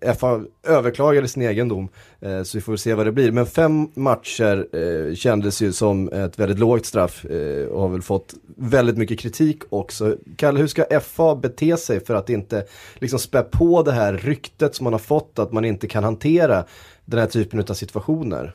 eh, 0.02 0.14
FA 0.14 0.40
överklagade 0.66 1.28
sin 1.28 1.42
egen 1.42 1.68
dom, 1.68 1.88
eh, 2.20 2.42
så 2.42 2.58
vi 2.58 2.62
får 2.62 2.76
se 2.76 2.94
vad 2.94 3.06
det 3.06 3.12
blir. 3.12 3.32
Men 3.32 3.46
fem 3.46 3.88
matcher 3.94 4.66
eh, 4.72 5.14
kändes 5.14 5.62
ju 5.62 5.72
som 5.72 6.08
ett 6.08 6.38
väldigt 6.38 6.58
lågt 6.58 6.86
straff 6.86 7.24
och 7.70 7.80
har 7.80 7.88
väl 7.88 8.02
fått 8.02 8.34
väldigt 8.56 8.96
mycket 8.96 9.18
kritik 9.18 9.62
också. 9.68 10.16
Kalle, 10.36 10.60
hur 10.60 10.66
ska 10.66 11.00
FA 11.00 11.34
bete 11.34 11.76
sig 11.76 12.04
för 12.04 12.14
att 12.14 12.30
inte 12.30 12.64
liksom 12.94 13.18
spä 13.18 13.42
på 13.42 13.82
det 13.82 13.92
här 13.92 14.12
ryktet 14.12 14.74
som 14.74 14.84
man 14.84 14.92
har 14.92 15.00
fått 15.00 15.38
att 15.38 15.52
man 15.52 15.64
inte 15.64 15.86
kan 15.86 16.04
hantera 16.04 16.64
den 17.04 17.20
här 17.20 17.26
typen 17.26 17.60
av 17.60 17.74
situationer? 17.74 18.54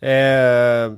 Eh, 0.00 0.92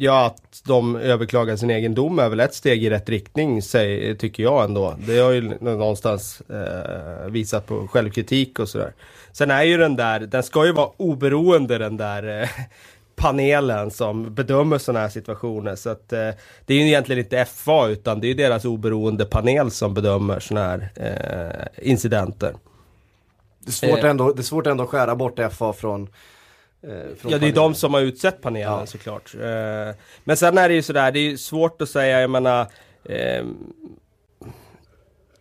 ja, 0.00 0.26
att 0.26 0.62
de 0.66 0.96
överklagar 0.96 1.56
sin 1.56 1.70
egen 1.70 1.94
dom 1.94 2.18
är 2.18 2.28
väl 2.28 2.40
ett 2.40 2.54
steg 2.54 2.84
i 2.84 2.90
rätt 2.90 3.08
riktning, 3.08 3.62
säg, 3.62 4.18
tycker 4.18 4.42
jag 4.42 4.64
ändå. 4.64 4.94
Det 5.06 5.18
har 5.18 5.30
ju 5.30 5.58
någonstans 5.60 6.40
eh, 6.40 7.30
visat 7.30 7.66
på 7.66 7.88
självkritik 7.88 8.58
och 8.58 8.68
sådär. 8.68 8.92
Sen 9.32 9.50
är 9.50 9.62
ju 9.62 9.76
den 9.76 9.96
där, 9.96 10.20
den 10.20 10.42
ska 10.42 10.66
ju 10.66 10.72
vara 10.72 10.90
oberoende 10.96 11.78
den 11.78 11.96
där 11.96 12.42
eh, 12.42 12.48
panelen 13.16 13.90
som 13.90 14.34
bedömer 14.34 14.78
sådana 14.78 15.00
här 15.00 15.08
situationer. 15.08 15.76
Så 15.76 15.90
att 15.90 16.12
eh, 16.12 16.30
det 16.66 16.74
är 16.74 16.78
ju 16.78 16.86
egentligen 16.86 17.24
inte 17.24 17.44
FA 17.44 17.88
utan 17.88 18.20
det 18.20 18.26
är 18.26 18.28
ju 18.28 18.34
deras 18.34 18.64
oberoende 18.64 19.24
panel 19.24 19.70
som 19.70 19.94
bedömer 19.94 20.40
sådana 20.40 20.66
här 20.66 20.90
eh, 20.96 21.88
incidenter. 21.90 22.54
Det 23.58 23.68
är 23.68 23.72
svårt, 23.72 24.04
Eh. 24.04 24.10
ändå, 24.10 24.32
det 24.32 24.40
är 24.40 24.42
svårt 24.42 24.66
ändå 24.66 24.84
att 24.84 24.90
skära 24.90 25.16
bort 25.16 25.40
FA 25.52 25.72
från, 25.72 26.08
eh, 26.82 26.90
Ja 26.90 26.96
det 27.22 27.28
är 27.28 27.30
panelen. 27.30 27.54
de 27.54 27.74
som 27.74 27.94
har 27.94 28.00
utsett 28.00 28.42
panelen 28.42 28.72
Ja. 28.72 28.86
såklart. 28.86 29.34
Eh, 29.34 29.94
men 30.24 30.36
sen 30.36 30.58
är 30.58 30.68
det 30.68 30.74
ju 30.74 30.82
sådär, 30.82 31.12
det 31.12 31.18
är 31.20 31.36
svårt 31.36 31.82
att 31.82 31.88
säga, 31.88 32.20
jag 32.20 32.30
menar 32.30 32.66
ehm, 33.08 33.56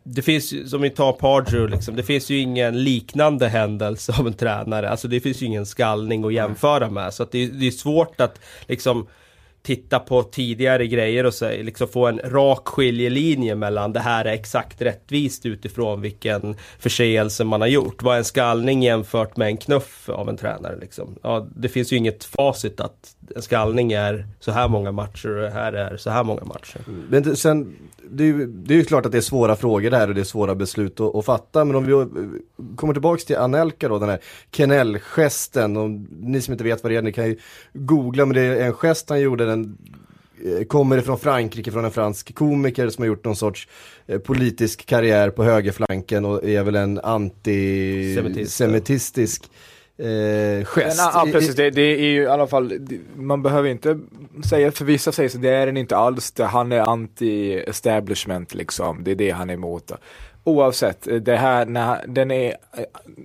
Det 0.03 0.21
finns 0.21 0.53
ju, 0.53 0.67
som 0.67 0.81
vi 0.81 0.89
tar 0.89 1.13
Pardew 1.13 1.67
liksom, 1.75 1.95
det 1.95 2.03
finns 2.03 2.29
ju 2.29 2.37
ingen 2.39 2.83
liknande 2.83 3.47
händelse 3.47 4.13
av 4.19 4.27
en 4.27 4.33
tränare. 4.33 4.89
Alltså 4.89 5.07
det 5.07 5.19
finns 5.19 5.41
ju 5.41 5.45
ingen 5.45 5.65
skallning 5.65 6.25
att 6.25 6.33
jämföra 6.33 6.89
med. 6.89 7.13
Så 7.13 7.23
att 7.23 7.31
det, 7.31 7.47
det 7.47 7.67
är 7.67 7.71
svårt 7.71 8.21
att 8.21 8.39
liksom 8.67 9.07
titta 9.61 9.99
på 9.99 10.23
tidigare 10.23 10.87
grejer 10.87 11.23
och 11.25 11.33
så, 11.33 11.49
liksom 11.49 11.87
få 11.87 12.07
en 12.07 12.19
rak 12.23 12.67
skiljelinje 12.67 13.55
mellan 13.55 13.93
det 13.93 13.99
här 13.99 14.25
är 14.25 14.33
exakt 14.33 14.81
rättvist 14.81 15.45
utifrån 15.45 16.01
vilken 16.01 16.55
förseelse 16.79 17.43
man 17.43 17.61
har 17.61 17.67
gjort. 17.67 18.03
Vad 18.03 18.13
är 18.13 18.17
en 18.17 18.25
skallning 18.25 18.83
jämfört 18.83 19.37
med 19.37 19.47
en 19.47 19.57
knuff 19.57 20.09
av 20.09 20.29
en 20.29 20.37
tränare 20.37 20.77
liksom? 20.81 21.15
Ja, 21.23 21.47
det 21.55 21.69
finns 21.69 21.93
ju 21.93 21.97
inget 21.97 22.23
facit 22.23 22.79
att 22.79 23.15
en 23.35 23.41
skallning 23.41 23.91
är 23.91 24.27
så 24.39 24.51
här 24.51 24.67
många 24.67 24.91
matcher 24.91 25.29
och 25.29 25.41
det 25.41 25.49
här 25.49 25.73
är 25.73 25.97
så 25.97 26.09
här 26.09 26.23
många 26.23 26.43
matcher. 26.43 26.79
Mm. 26.87 27.03
Men 27.09 27.23
det, 27.23 27.35
sen, 27.35 27.75
det, 28.09 28.23
är 28.23 28.27
ju- 28.27 28.47
det 28.47 28.73
är 28.73 28.77
ju 28.77 28.83
klart 28.85 29.05
att 29.05 29.11
det 29.11 29.17
är 29.17 29.21
svåra 29.21 29.55
frågor 29.55 29.89
där 29.91 30.07
och 30.07 30.15
det 30.15 30.21
är 30.21 30.25
svåra 30.25 30.55
beslut 30.55 30.99
att, 30.99 31.15
att 31.15 31.25
fatta. 31.25 31.65
Men 31.65 31.75
om 31.75 31.85
vi 31.85 31.91
eh, 31.91 32.05
kommer 32.75 32.93
tillbaks 32.93 33.25
till 33.25 33.37
Anelka 33.37 33.87
då, 33.87 33.99
den 33.99 34.09
här 34.09 34.19
Kenell-gesten. 34.51 36.07
Ni 36.21 36.41
som 36.41 36.51
inte 36.51 36.63
vet 36.63 36.83
vad 36.83 36.91
det 36.91 36.95
är, 36.95 37.01
ni 37.01 37.11
kan 37.13 37.25
ju 37.25 37.37
googla. 37.73 38.25
Men 38.25 38.35
det 38.35 38.41
är 38.41 38.65
en 38.65 38.73
gest 38.73 39.09
han 39.09 39.21
gjorde, 39.21 39.45
den 39.49 39.77
eh, 40.45 40.63
kommer 40.65 40.97
ifrån 40.97 41.19
Frankrike, 41.19 41.71
från 41.71 41.85
en 41.85 41.91
fransk 41.91 42.35
komiker 42.35 42.89
som 42.89 43.01
har 43.01 43.07
gjort 43.07 43.25
någon 43.25 43.35
sorts 43.35 43.67
eh, 44.07 44.19
politisk 44.19 44.85
karriär 44.85 45.29
på 45.29 45.43
högerflanken 45.43 46.25
och 46.25 46.43
är 46.43 46.63
väl 46.63 46.75
en 46.75 46.99
antisemitistisk 46.99 49.49
eh, 49.97 50.65
gest. 50.65 50.99
Ja, 51.13 51.27
precis. 51.31 51.55
Det, 51.55 51.69
det 51.69 51.81
är 51.81 52.11
ju 52.11 52.23
i 52.23 52.27
alla 52.27 52.47
fall, 52.47 52.73
man 53.15 53.43
behöver 53.43 53.69
inte 53.69 53.99
säga, 54.49 54.71
för 54.71 54.85
vissa 54.85 55.11
säger 55.11 55.29
så, 55.29 55.37
det 55.37 55.49
är 55.49 55.65
den 55.65 55.77
inte 55.77 55.97
alls, 55.97 56.31
det, 56.31 56.45
han 56.45 56.71
är 56.71 56.81
anti-establishment 56.81 58.55
liksom, 58.55 59.03
det 59.03 59.11
är 59.11 59.15
det 59.15 59.31
han 59.31 59.49
är 59.49 59.53
emot. 59.53 59.91
Oavsett, 60.49 61.07
det 61.21 61.35
här, 61.35 61.65
när, 61.65 62.05
den 62.07 62.31
är, 62.31 62.55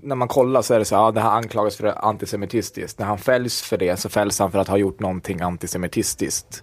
när 0.02 0.14
man 0.14 0.28
kollar 0.28 0.62
så 0.62 0.74
är 0.74 0.78
det 0.78 0.84
så, 0.84 0.94
ja 0.94 1.10
det 1.10 1.20
här 1.20 1.30
anklagas 1.30 1.76
för 1.76 2.04
antisemitistiskt. 2.04 2.98
När 2.98 3.06
han 3.06 3.18
fälls 3.18 3.62
för 3.62 3.76
det 3.76 3.96
så 3.96 4.08
fälls 4.08 4.38
han 4.38 4.52
för 4.52 4.58
att 4.58 4.68
ha 4.68 4.76
gjort 4.76 5.00
någonting 5.00 5.40
antisemitistiskt. 5.40 6.62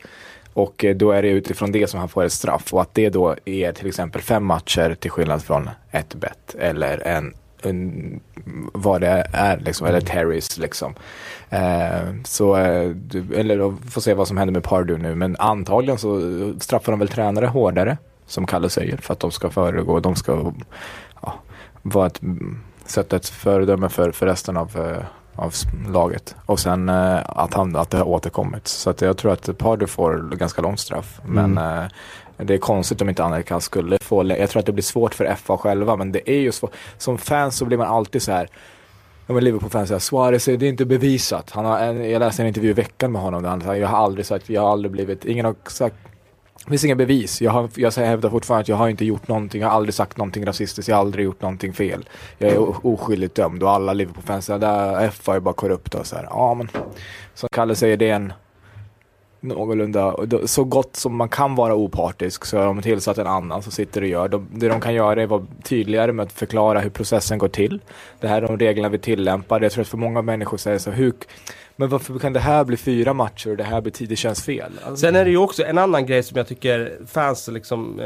Och 0.53 0.85
eh, 0.85 0.95
då 0.95 1.11
är 1.11 1.21
det 1.21 1.29
utifrån 1.29 1.71
det 1.71 1.87
som 1.87 1.99
han 1.99 2.09
får 2.09 2.23
ett 2.23 2.31
straff 2.31 2.73
och 2.73 2.81
att 2.81 2.93
det 2.93 3.09
då 3.09 3.35
är 3.45 3.71
till 3.71 3.87
exempel 3.87 4.21
fem 4.21 4.45
matcher 4.45 4.95
till 4.99 5.11
skillnad 5.11 5.43
från 5.43 5.69
ett 5.91 6.15
bett 6.15 6.55
eller 6.59 7.07
en, 7.07 7.33
en 7.61 8.19
vad 8.73 9.01
det 9.01 9.27
är 9.33 9.59
liksom, 9.59 9.87
eller 9.87 10.01
Terrys 10.01 10.57
liksom. 10.57 10.95
Eh, 11.49 12.15
så, 12.25 12.57
eh, 12.57 12.91
eller 13.35 13.57
då 13.57 13.77
får 13.91 14.01
se 14.01 14.13
vad 14.13 14.27
som 14.27 14.37
händer 14.37 14.53
med 14.53 14.63
Pardew 14.63 15.09
nu, 15.09 15.15
men 15.15 15.35
antagligen 15.39 15.97
så 15.97 16.21
straffar 16.59 16.91
de 16.91 16.99
väl 16.99 17.07
tränare 17.07 17.45
hårdare, 17.45 17.97
som 18.31 18.45
Kalle 18.45 18.69
säger, 18.69 18.97
för 18.97 19.13
att 19.13 19.19
de 19.19 19.31
ska 19.31 19.50
föregå, 19.50 20.00
de 20.00 20.15
ska 20.15 20.53
ja, 21.21 21.33
vara 21.81 22.07
ett, 22.07 22.21
sätta 22.85 23.15
ett 23.15 23.29
föredöme 23.29 23.89
för, 23.89 24.11
för 24.11 24.25
resten 24.25 24.57
av, 24.57 24.77
eh, 24.77 25.03
av 25.35 25.53
laget. 25.88 26.35
Och 26.45 26.59
sen 26.59 26.89
eh, 26.89 27.19
att, 27.25 27.53
han, 27.53 27.75
att 27.75 27.89
det 27.89 27.97
har 27.97 28.07
återkommit. 28.07 28.67
Så 28.67 28.89
att 28.89 29.01
jag 29.01 29.17
tror 29.17 29.33
att 29.33 29.57
Pardew 29.57 29.88
får 29.88 30.35
ganska 30.35 30.61
långt 30.61 30.79
straff. 30.79 31.21
Men 31.25 31.57
eh, 31.57 31.83
det 32.38 32.53
är 32.53 32.57
konstigt 32.57 33.01
om 33.01 33.09
inte 33.09 33.23
Anelka 33.23 33.59
skulle 33.59 33.97
få, 34.01 34.27
jag 34.27 34.50
tror 34.50 34.59
att 34.59 34.65
det 34.65 34.71
blir 34.71 34.83
svårt 34.83 35.13
för 35.13 35.35
FA 35.35 35.57
själva, 35.57 35.95
men 35.95 36.11
det 36.11 36.31
är 36.31 36.39
ju 36.39 36.51
svårt. 36.51 36.73
Som 36.97 37.17
fan 37.17 37.51
så 37.51 37.65
blir 37.65 37.77
man 37.77 37.88
alltid 37.88 38.21
så 38.21 38.31
här 38.31 38.50
ja 39.27 39.33
men 39.33 39.43
Liverpool-fans 39.43 39.88
säger 39.88 40.00
Suarez, 40.00 40.45
det 40.45 40.53
är 40.53 40.63
inte 40.63 40.85
bevisat. 40.85 41.51
Han 41.51 41.65
har 41.65 41.79
en, 41.79 42.09
jag 42.09 42.19
läste 42.19 42.41
en 42.41 42.47
intervju 42.47 42.69
i 42.69 42.73
veckan 42.73 43.11
med 43.11 43.21
honom 43.21 43.43
där 43.43 43.50
han 43.50 43.61
sa, 43.61 43.77
jag 43.77 43.88
har 43.88 43.97
aldrig 43.97 44.25
sagt, 44.25 44.50
jag 44.50 44.61
har 44.61 44.71
aldrig 44.71 44.91
blivit, 44.91 45.25
ingen 45.25 45.45
har 45.45 45.55
sagt 45.67 45.95
det 46.65 46.69
finns 46.69 46.85
inga 46.85 46.95
bevis. 46.95 47.41
Jag, 47.41 47.51
har, 47.51 47.69
jag 47.75 47.91
hävdar 47.91 48.29
fortfarande 48.29 48.61
att 48.61 48.67
jag 48.67 48.75
har 48.75 48.89
inte 48.89 49.05
gjort 49.05 49.27
någonting, 49.27 49.61
jag 49.61 49.67
har 49.67 49.75
aldrig 49.75 49.93
sagt 49.93 50.17
någonting 50.17 50.45
rasistiskt, 50.45 50.89
jag 50.89 50.95
har 50.95 51.01
aldrig 51.01 51.25
gjort 51.25 51.41
någonting 51.41 51.73
fel. 51.73 52.09
Jag 52.37 52.51
är 52.51 52.85
oskyldigt 52.85 53.35
dömd 53.35 53.63
och 53.63 53.71
alla 53.71 53.93
Liverpool-fans 53.93 54.45
säger 54.45 54.59
där 54.59 55.05
F 55.05 55.29
är 55.29 55.39
bara 55.39 55.53
korrupta 55.53 55.99
och 55.99 56.07
så 56.07 56.15
här. 56.15 56.27
Ja 56.29 56.53
men, 56.53 56.69
som 57.33 57.49
Kalle 57.51 57.75
säger, 57.75 57.97
det 57.97 58.09
är 58.09 58.15
en 58.15 58.33
någorlunda, 59.41 60.15
så 60.45 60.63
gott 60.63 60.95
som 60.95 61.15
man 61.15 61.29
kan 61.29 61.55
vara 61.55 61.75
opartisk 61.75 62.45
så 62.45 62.57
har 62.57 62.65
de 62.65 62.81
tillsatt 62.81 63.17
en 63.17 63.27
annan 63.27 63.61
som 63.61 63.71
sitter 63.71 64.01
och 64.01 64.07
gör. 64.07 64.27
De, 64.27 64.47
det 64.51 64.67
de 64.67 64.81
kan 64.81 64.93
göra 64.93 65.21
är 65.21 65.23
att 65.23 65.29
vara 65.29 65.45
tydligare 65.63 66.11
med 66.11 66.23
att 66.23 66.31
förklara 66.31 66.79
hur 66.79 66.89
processen 66.89 67.37
går 67.37 67.47
till. 67.47 67.81
Det 68.19 68.27
här 68.27 68.41
är 68.41 68.47
de 68.47 68.57
reglerna 68.57 68.89
vi 68.89 68.97
tillämpar. 68.97 69.61
Jag 69.61 69.71
tror 69.71 69.81
att 69.81 69.87
för 69.87 69.97
många 69.97 70.21
människor 70.21 70.57
säger 70.57 70.79
så 70.79 70.91
hur 70.91 71.13
men 71.75 71.89
varför 71.89 72.19
kan 72.19 72.33
det 72.33 72.39
här 72.39 72.63
bli 72.63 72.77
fyra 72.77 73.13
matcher 73.13 73.49
och 73.49 73.57
det 73.57 73.63
här 73.63 73.81
blir 73.81 73.91
tio? 73.91 74.07
Det 74.07 74.15
känns 74.15 74.43
fel. 74.43 74.71
Alltså. 74.83 75.05
Sen 75.05 75.15
är 75.15 75.25
det 75.25 75.31
ju 75.31 75.37
också 75.37 75.63
en 75.63 75.77
annan 75.77 76.05
grej 76.05 76.23
som 76.23 76.37
jag 76.37 76.47
tycker 76.47 76.97
fans 77.07 77.47
liksom 77.47 77.99
eh, 77.99 78.05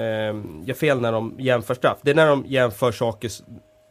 gör 0.67 0.73
fel 0.73 1.01
när 1.01 1.11
de 1.11 1.35
jämför 1.39 1.73
straff. 1.73 1.97
Det 2.01 2.11
är 2.11 2.15
när 2.15 2.27
de 2.27 2.45
jämför 2.47 2.91
saker 2.91 3.31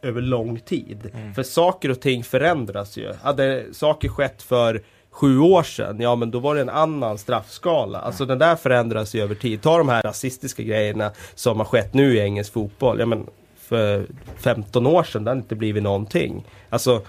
över 0.03 0.21
lång 0.21 0.59
tid. 0.59 1.11
Mm. 1.13 1.33
För 1.33 1.43
saker 1.43 1.91
och 1.91 2.01
ting 2.01 2.23
förändras 2.23 2.97
ju. 2.97 3.13
Hade 3.21 3.65
saker 3.73 4.09
skett 4.09 4.41
för 4.41 4.81
sju 5.11 5.39
år 5.39 5.63
sedan, 5.63 5.99
ja 5.99 6.15
men 6.15 6.31
då 6.31 6.39
var 6.39 6.55
det 6.55 6.61
en 6.61 6.69
annan 6.69 7.17
straffskala. 7.17 7.99
Alltså 7.99 8.23
mm. 8.23 8.27
den 8.27 8.49
där 8.49 8.55
förändras 8.55 9.15
ju 9.15 9.21
över 9.21 9.35
tid. 9.35 9.61
Ta 9.61 9.77
de 9.77 9.89
här 9.89 10.01
rasistiska 10.01 10.63
grejerna 10.63 11.11
som 11.35 11.57
har 11.57 11.65
skett 11.65 11.93
nu 11.93 12.15
i 12.15 12.19
engelsk 12.19 12.53
fotboll. 12.53 12.99
Ja 12.99 13.05
men 13.05 13.27
för 13.57 14.05
15 14.37 14.87
år 14.87 15.03
sedan, 15.03 15.23
det 15.23 15.31
har 15.31 15.35
inte 15.35 15.55
blivit 15.55 15.83
någonting. 15.83 16.45
Alltså 16.69 17.01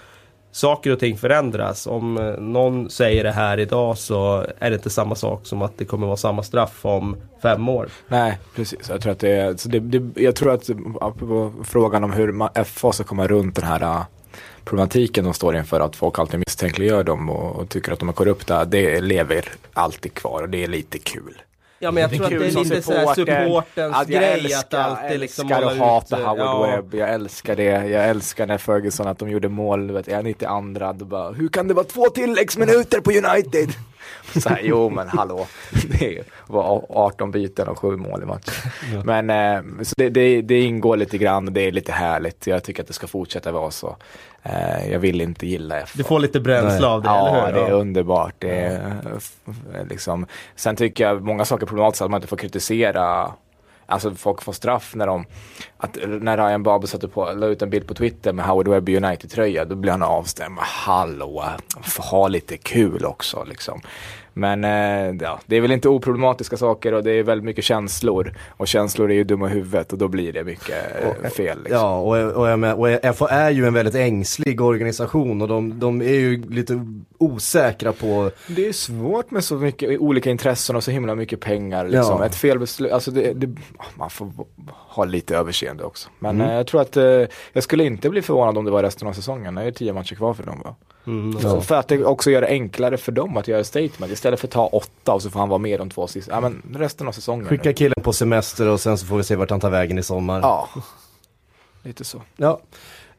saker 0.57 0.91
och 0.91 0.99
ting 0.99 1.17
förändras. 1.17 1.87
Om 1.87 2.17
eh, 2.17 2.39
någon 2.39 2.89
säger 2.89 3.23
det 3.23 3.31
här 3.31 3.59
idag 3.59 3.97
så 3.97 4.45
är 4.59 4.69
det 4.69 4.75
inte 4.75 4.89
samma 4.89 5.15
sak 5.15 5.41
som 5.43 5.61
att 5.61 5.77
det 5.77 5.85
kommer 5.85 6.07
vara 6.07 6.17
samma 6.17 6.43
straff 6.43 6.85
om 6.85 7.15
fem 7.41 7.69
år. 7.69 7.89
Nej, 8.07 8.37
precis. 8.55 8.89
Jag 8.89 9.01
tror 9.01 9.11
att 9.11 9.19
det 9.19 9.29
är, 9.29 9.55
så 9.55 9.69
det, 9.69 9.79
det, 9.79 10.21
jag 10.21 10.35
tror 10.35 10.53
att 10.53 10.69
frågan 11.63 12.03
om 12.03 12.11
hur 12.11 12.63
FA 12.63 12.91
ska 12.91 13.03
komma 13.03 13.27
runt 13.27 13.55
den 13.55 13.65
här 13.65 13.81
eh, 13.81 14.05
problematiken 14.63 15.23
de 15.23 15.33
står 15.33 15.57
inför 15.57 15.79
att 15.79 15.95
folk 15.95 16.19
alltid 16.19 16.39
misstänkliggör 16.39 17.03
dem 17.03 17.29
och, 17.29 17.55
och 17.55 17.69
tycker 17.69 17.91
att 17.91 17.99
de 17.99 18.09
är 18.09 18.13
korrupta, 18.13 18.65
det 18.65 19.01
lever 19.01 19.45
alltid 19.73 20.13
kvar 20.13 20.41
och 20.41 20.49
det 20.49 20.63
är 20.63 20.67
lite 20.67 20.99
kul. 20.99 21.41
Ja 21.79 21.91
men 21.91 22.01
jag 22.01 22.11
tror 22.11 22.23
att 22.23 22.29
det 22.29 22.35
är 22.35 22.63
lite 22.63 22.81
såhär 22.81 23.15
supportens 23.15 23.95
att 23.95 24.07
grej 24.07 24.33
älskar, 24.33 24.59
att 24.59 24.73
alltid 24.73 25.19
liksom 25.19 25.51
älskar 25.51 25.71
att 25.71 25.77
hata 25.77 26.15
Howard 26.15 26.39
ja. 26.39 26.75
Webb, 26.75 26.93
jag 26.95 27.09
älskar 27.09 27.55
det. 27.55 27.63
Jag 27.63 28.09
älskar 28.09 28.47
när 28.47 28.57
Ferguson 28.57 29.07
att 29.07 29.19
de 29.19 29.29
gjorde 29.29 29.49
mål, 29.49 29.91
vet 29.91 30.07
jag, 30.07 30.25
92 30.25 30.93
då 30.93 31.05
bara, 31.05 31.31
hur 31.31 31.47
kan 31.47 31.67
det 31.67 31.73
vara 31.73 31.85
två 31.85 32.09
tilläggsminuter 32.09 33.01
på 33.01 33.11
United? 33.11 33.69
Så 34.41 34.49
här, 34.49 34.61
jo 34.63 34.89
men 34.89 35.07
hallå, 35.07 35.47
det 35.99 36.23
var 36.47 36.85
18 36.89 37.31
byten 37.31 37.67
och 37.67 37.79
7 37.79 37.95
mål 37.95 38.23
i 38.23 38.25
matchen. 38.25 38.53
Ja. 38.93 39.03
Men 39.03 39.29
eh, 39.29 39.83
så 39.83 39.93
det, 39.97 40.09
det, 40.09 40.41
det, 40.41 40.61
ingår 40.61 40.97
lite 40.97 41.17
grann 41.17 41.47
och 41.47 41.53
det 41.53 41.61
är 41.61 41.71
lite 41.71 41.91
härligt. 41.91 42.47
Jag 42.47 42.63
tycker 42.63 42.81
att 42.81 42.87
det 42.87 42.93
ska 42.93 43.07
fortsätta 43.07 43.51
vara 43.51 43.71
så. 43.71 43.97
Eh, 44.49 44.91
jag 44.91 44.99
vill 44.99 45.21
inte 45.21 45.47
gilla 45.47 45.85
FA. 45.85 45.93
Du 45.97 46.03
får 46.03 46.19
lite 46.19 46.39
bränsle 46.39 46.87
av 46.87 47.01
det, 47.01 47.09
ja, 47.09 47.27
eller 47.27 47.53
hur? 47.53 47.59
Ja, 47.59 47.65
det 47.65 47.71
är 47.71 47.79
underbart. 47.79 48.35
Det 48.39 48.59
är, 48.59 48.95
liksom. 49.89 50.25
Sen 50.55 50.75
tycker 50.75 51.03
jag 51.03 51.21
många 51.21 51.45
saker 51.45 51.65
är 51.65 51.67
problematiskt 51.67 52.01
att 52.01 52.11
man 52.11 52.17
inte 52.17 52.27
får 52.27 52.37
kritisera 52.37 53.33
Alltså 53.89 54.15
folk 54.15 54.41
får 54.41 54.53
straff 54.53 54.95
när 54.95 55.07
de, 55.07 55.25
att 55.77 55.97
när 56.07 56.37
Ryan 56.37 56.63
Babel 56.63 56.87
satte 56.87 57.07
på, 57.07 57.31
la 57.33 57.45
ut 57.45 57.61
en 57.61 57.69
bild 57.69 57.87
på 57.87 57.93
Twitter 57.93 58.33
med 58.33 58.45
Howard 58.45 58.67
Webb 58.67 58.89
United-tröja, 58.89 59.65
då 59.65 59.75
blir 59.75 59.91
han 59.91 60.03
avstämd. 60.03 60.57
Hallå, 60.59 61.45
få 61.83 62.01
ha 62.01 62.27
lite 62.27 62.57
kul 62.57 63.05
också 63.05 63.43
liksom. 63.49 63.81
Men 64.37 64.63
eh, 64.63 65.15
ja, 65.21 65.39
det 65.45 65.55
är 65.55 65.61
väl 65.61 65.71
inte 65.71 65.89
oproblematiska 65.89 66.57
saker 66.57 66.93
och 66.93 67.03
det 67.03 67.11
är 67.11 67.23
väldigt 67.23 67.45
mycket 67.45 67.63
känslor. 67.63 68.33
Och 68.49 68.67
känslor 68.67 69.11
är 69.11 69.15
ju 69.15 69.23
dumma 69.23 69.47
i 69.47 69.53
huvudet 69.53 69.93
och 69.93 69.97
då 69.97 70.07
blir 70.07 70.33
det 70.33 70.43
mycket 70.43 70.75
eh, 71.23 71.29
fel. 71.29 71.57
Liksom. 71.63 71.81
Ja, 71.81 71.97
och, 71.99 72.17
och, 72.17 72.79
och 72.79 73.15
FA 73.15 73.29
är 73.29 73.49
ju 73.49 73.65
en 73.65 73.73
väldigt 73.73 73.95
ängslig 73.95 74.61
organisation 74.61 75.41
och 75.41 75.47
de, 75.47 75.79
de, 75.79 76.01
är 76.01 76.05
ju 76.05 76.43
lite 76.49 76.85
osäkra 77.17 77.93
på... 77.93 78.31
Det 78.47 78.67
är 78.67 78.73
svårt 78.73 79.31
med 79.31 79.43
så 79.43 79.55
mycket 79.55 79.99
olika 79.99 80.29
intressen 80.29 80.75
och 80.75 80.83
så 80.83 80.91
himla 80.91 81.15
mycket 81.15 81.39
pengar. 81.39 81.87
Liksom. 81.87 82.19
Ja. 82.19 82.25
Ett 82.25 82.35
felbeslut, 82.35 82.91
alltså 82.91 83.11
det, 83.11 83.33
det, 83.33 83.55
man 83.95 84.09
får 84.09 84.31
ha 84.67 85.05
lite 85.05 85.37
överseende 85.37 85.83
också. 85.83 86.09
Men 86.19 86.35
mm. 86.35 86.47
eh, 86.47 86.55
jag 86.55 86.67
tror 86.67 86.81
att 86.81 86.97
eh, 86.97 87.03
jag 87.53 87.63
skulle 87.63 87.83
inte 87.83 88.09
bli 88.09 88.21
förvånad 88.21 88.57
om 88.57 88.65
det 88.65 88.71
var 88.71 88.83
resten 88.83 89.07
av 89.07 89.13
säsongen. 89.13 89.55
Det 89.55 89.63
är 89.63 89.71
tio 89.71 89.93
matcher 89.93 90.15
kvar 90.15 90.33
för 90.33 90.43
dem 90.43 90.61
va? 90.63 90.75
Mm, 91.07 91.37
ja. 91.43 91.61
För 91.61 91.75
att 91.75 91.87
det 91.87 92.05
också 92.05 92.31
gör 92.31 92.41
det 92.41 92.47
enklare 92.47 92.97
för 92.97 93.11
dem 93.11 93.37
att 93.37 93.47
göra 93.47 93.63
statement. 93.63 94.11
Istället 94.11 94.39
för 94.39 94.47
att 94.47 94.51
ta 94.51 94.67
åtta 94.67 95.13
och 95.13 95.21
så 95.21 95.29
får 95.29 95.39
han 95.39 95.49
vara 95.49 95.59
med 95.59 95.79
de 95.79 95.89
två 95.89 96.07
sista. 96.07 96.31
Ja 96.31 96.41
men 96.41 96.63
resten 96.75 97.07
av 97.07 97.11
säsongen. 97.11 97.45
Skicka 97.45 97.73
killen 97.73 98.03
på 98.03 98.13
semester 98.13 98.67
och 98.67 98.79
sen 98.79 98.97
så 98.97 99.05
får 99.05 99.17
vi 99.17 99.23
se 99.23 99.35
vart 99.35 99.49
han 99.49 99.59
tar 99.59 99.69
vägen 99.69 99.97
i 99.97 100.03
sommar. 100.03 100.39
Ja, 100.39 100.69
lite 101.83 102.03
så. 102.03 102.21
Ja. 102.37 102.59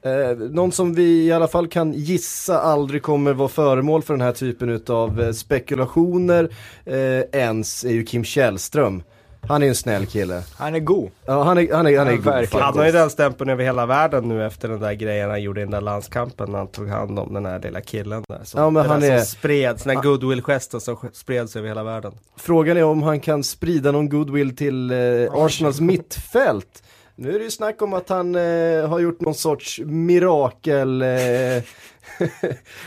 Eh, 0.02 0.36
någon 0.36 0.72
som 0.72 0.94
vi 0.94 1.24
i 1.24 1.32
alla 1.32 1.48
fall 1.48 1.68
kan 1.68 1.92
gissa 1.92 2.60
aldrig 2.60 3.02
kommer 3.02 3.32
vara 3.32 3.48
föremål 3.48 4.02
för 4.02 4.14
den 4.14 4.20
här 4.20 4.32
typen 4.32 4.82
av 4.88 5.20
eh, 5.20 5.32
spekulationer 5.32 6.50
eh, 6.84 7.40
ens 7.40 7.84
är 7.84 7.92
ju 7.92 8.04
Kim 8.04 8.24
Källström. 8.24 9.02
Han 9.48 9.62
är 9.62 9.68
en 9.68 9.74
snäll 9.74 10.06
kille. 10.06 10.42
Han 10.56 10.74
är 10.74 10.78
god. 10.78 11.10
Ja, 11.26 11.42
han 11.42 11.58
är, 11.58 11.74
han 11.74 11.86
är, 11.86 11.98
han 11.98 12.08
är 12.08 12.16
god. 12.16 12.24
Verkligen. 12.24 12.64
Han 12.64 12.78
har 12.78 12.86
ju 12.86 12.92
den 12.92 13.10
stämpeln 13.10 13.50
över 13.50 13.64
hela 13.64 13.86
världen 13.86 14.28
nu 14.28 14.46
efter 14.46 14.68
den 14.68 14.80
där 14.80 14.92
grejen 14.92 15.30
han 15.30 15.42
gjorde 15.42 15.60
i 15.60 15.64
den 15.64 15.70
där 15.70 15.80
landskampen 15.80 16.50
när 16.52 16.58
han 16.58 16.68
tog 16.68 16.88
hand 16.88 17.18
om 17.18 17.34
den 17.34 17.46
här 17.46 17.60
lilla 17.60 17.80
killen 17.80 18.24
där. 18.28 18.40
Som, 18.44 18.60
ja, 18.60 18.70
men 18.70 18.86
han 18.86 19.02
är... 19.02 19.18
som 19.18 19.26
spreds, 19.26 19.82
den 19.82 19.96
här 19.96 20.02
goodwill-gesten 20.02 20.80
som 20.80 20.96
spreds 21.12 21.56
över 21.56 21.68
hela 21.68 21.82
världen. 21.84 22.12
Frågan 22.36 22.76
är 22.76 22.84
om 22.84 23.02
han 23.02 23.20
kan 23.20 23.44
sprida 23.44 23.92
någon 23.92 24.08
goodwill 24.08 24.56
till 24.56 24.90
eh, 24.90 24.96
Arsenals 25.32 25.80
mittfält. 25.80 26.82
Nu 27.20 27.34
är 27.34 27.38
det 27.38 27.44
ju 27.44 27.50
snack 27.50 27.82
om 27.82 27.92
att 27.92 28.08
han 28.08 28.34
eh, 28.34 28.88
har 28.88 28.98
gjort 28.98 29.20
någon 29.20 29.34
sorts 29.34 29.80
mirakel 29.84 31.02
eh, 31.02 31.08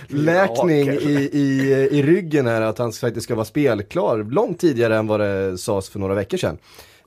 läkning 0.07 0.89
i, 0.89 1.29
i, 1.33 1.71
i 1.91 2.03
ryggen 2.03 2.47
här 2.47 2.61
att 2.61 2.77
han 2.77 2.91
faktiskt 2.91 3.23
ska 3.23 3.35
vara 3.35 3.45
spelklar 3.45 4.23
långt 4.23 4.59
tidigare 4.59 4.97
än 4.97 5.07
vad 5.07 5.19
det 5.19 5.57
sades 5.57 5.89
för 5.89 5.99
några 5.99 6.13
veckor 6.13 6.37
sedan. 6.37 6.57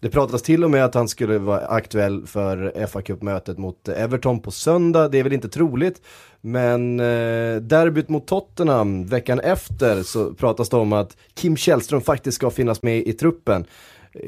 Det 0.04 0.10
pratas 0.10 0.42
till 0.42 0.64
och 0.64 0.70
med 0.70 0.84
att 0.84 0.94
han 0.94 1.08
skulle 1.08 1.38
vara 1.38 1.66
aktuell 1.66 2.26
för 2.26 2.86
fa 2.86 3.02
Cup-mötet 3.02 3.58
mot 3.58 3.88
Everton 3.88 4.40
på 4.40 4.50
söndag. 4.50 5.08
Det 5.08 5.18
är 5.18 5.22
väl 5.22 5.32
inte 5.32 5.48
troligt. 5.48 6.02
Men 6.40 7.00
eh, 7.00 7.56
derbyt 7.56 8.08
mot 8.08 8.26
Tottenham 8.26 9.06
veckan 9.06 9.40
efter 9.40 10.02
så 10.02 10.34
pratas 10.34 10.68
det 10.68 10.76
om 10.76 10.92
att 10.92 11.16
Kim 11.34 11.56
Källström 11.56 12.00
faktiskt 12.00 12.36
ska 12.36 12.50
finnas 12.50 12.82
med 12.82 12.98
i 12.98 13.12
truppen. 13.12 13.64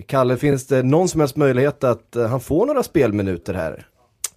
Kalle, 0.07 0.37
finns 0.37 0.67
det 0.67 0.83
någon 0.83 1.09
som 1.09 1.21
helst 1.21 1.37
möjlighet 1.37 1.85
att 1.85 2.17
eh, 2.17 2.27
han 2.27 2.41
får 2.41 2.67
några 2.67 2.83
spelminuter 2.83 3.55
här? 3.55 3.87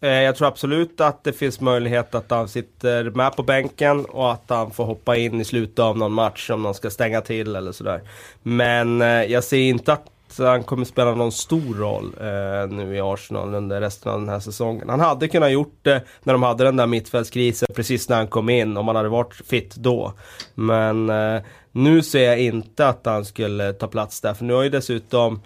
Eh, 0.02 0.10
jag 0.10 0.36
tror 0.36 0.48
absolut 0.48 1.02
att 1.02 1.24
det 1.24 1.34
finns 1.34 1.62
möjlighet 1.62 2.16
att 2.16 2.32
han 2.32 2.48
sitter 2.48 3.10
med 3.10 3.36
på 3.36 3.44
bänken 3.44 4.06
och 4.06 4.32
att 4.32 4.44
han 4.48 4.72
får 4.72 4.86
hoppa 4.86 5.16
in 5.16 5.42
i 5.42 5.46
slutet 5.46 5.80
av 5.80 5.98
någon 5.98 6.14
match 6.14 6.50
om 6.50 6.64
någon 6.64 6.74
ska 6.74 6.90
stänga 6.90 7.22
till 7.22 7.56
eller 7.56 7.72
sådär. 7.72 8.02
Men 8.44 9.02
eh, 9.02 9.08
jag 9.08 9.44
ser 9.44 9.58
inte 9.58 9.94
att 9.94 10.06
han 10.38 10.64
kommer 10.64 10.86
spela 10.86 11.16
någon 11.16 11.32
stor 11.32 11.76
roll 11.76 12.14
eh, 12.20 12.78
nu 12.78 12.96
i 12.96 13.02
Arsenal 13.02 13.56
under 13.56 13.82
resten 13.82 14.12
av 14.12 14.20
den 14.20 14.30
här 14.30 14.40
säsongen. 14.40 14.90
Han 14.90 15.00
hade 15.00 15.28
kunnat 15.28 15.52
gjort 15.52 15.80
det 15.82 16.04
när 16.24 16.34
de 16.34 16.44
hade 16.44 16.64
den 16.64 16.76
där 16.76 16.88
mittfältskrisen 16.88 17.68
precis 17.76 18.10
när 18.10 18.16
han 18.16 18.28
kom 18.28 18.50
in, 18.50 18.78
om 18.78 18.88
han 18.88 18.96
hade 18.96 19.10
varit 19.10 19.34
fit 19.34 19.76
då. 19.76 20.14
Men 20.56 21.10
eh, 21.10 21.42
nu 21.72 22.02
ser 22.02 22.24
jag 22.24 22.40
inte 22.40 22.88
att 22.88 23.06
han 23.06 23.26
skulle 23.26 23.74
ta 23.74 23.88
plats 23.88 24.22
där, 24.22 24.34
för 24.34 24.46
nu 24.46 24.54
har 24.54 24.64
ju 24.64 24.70
dessutom 24.70 25.42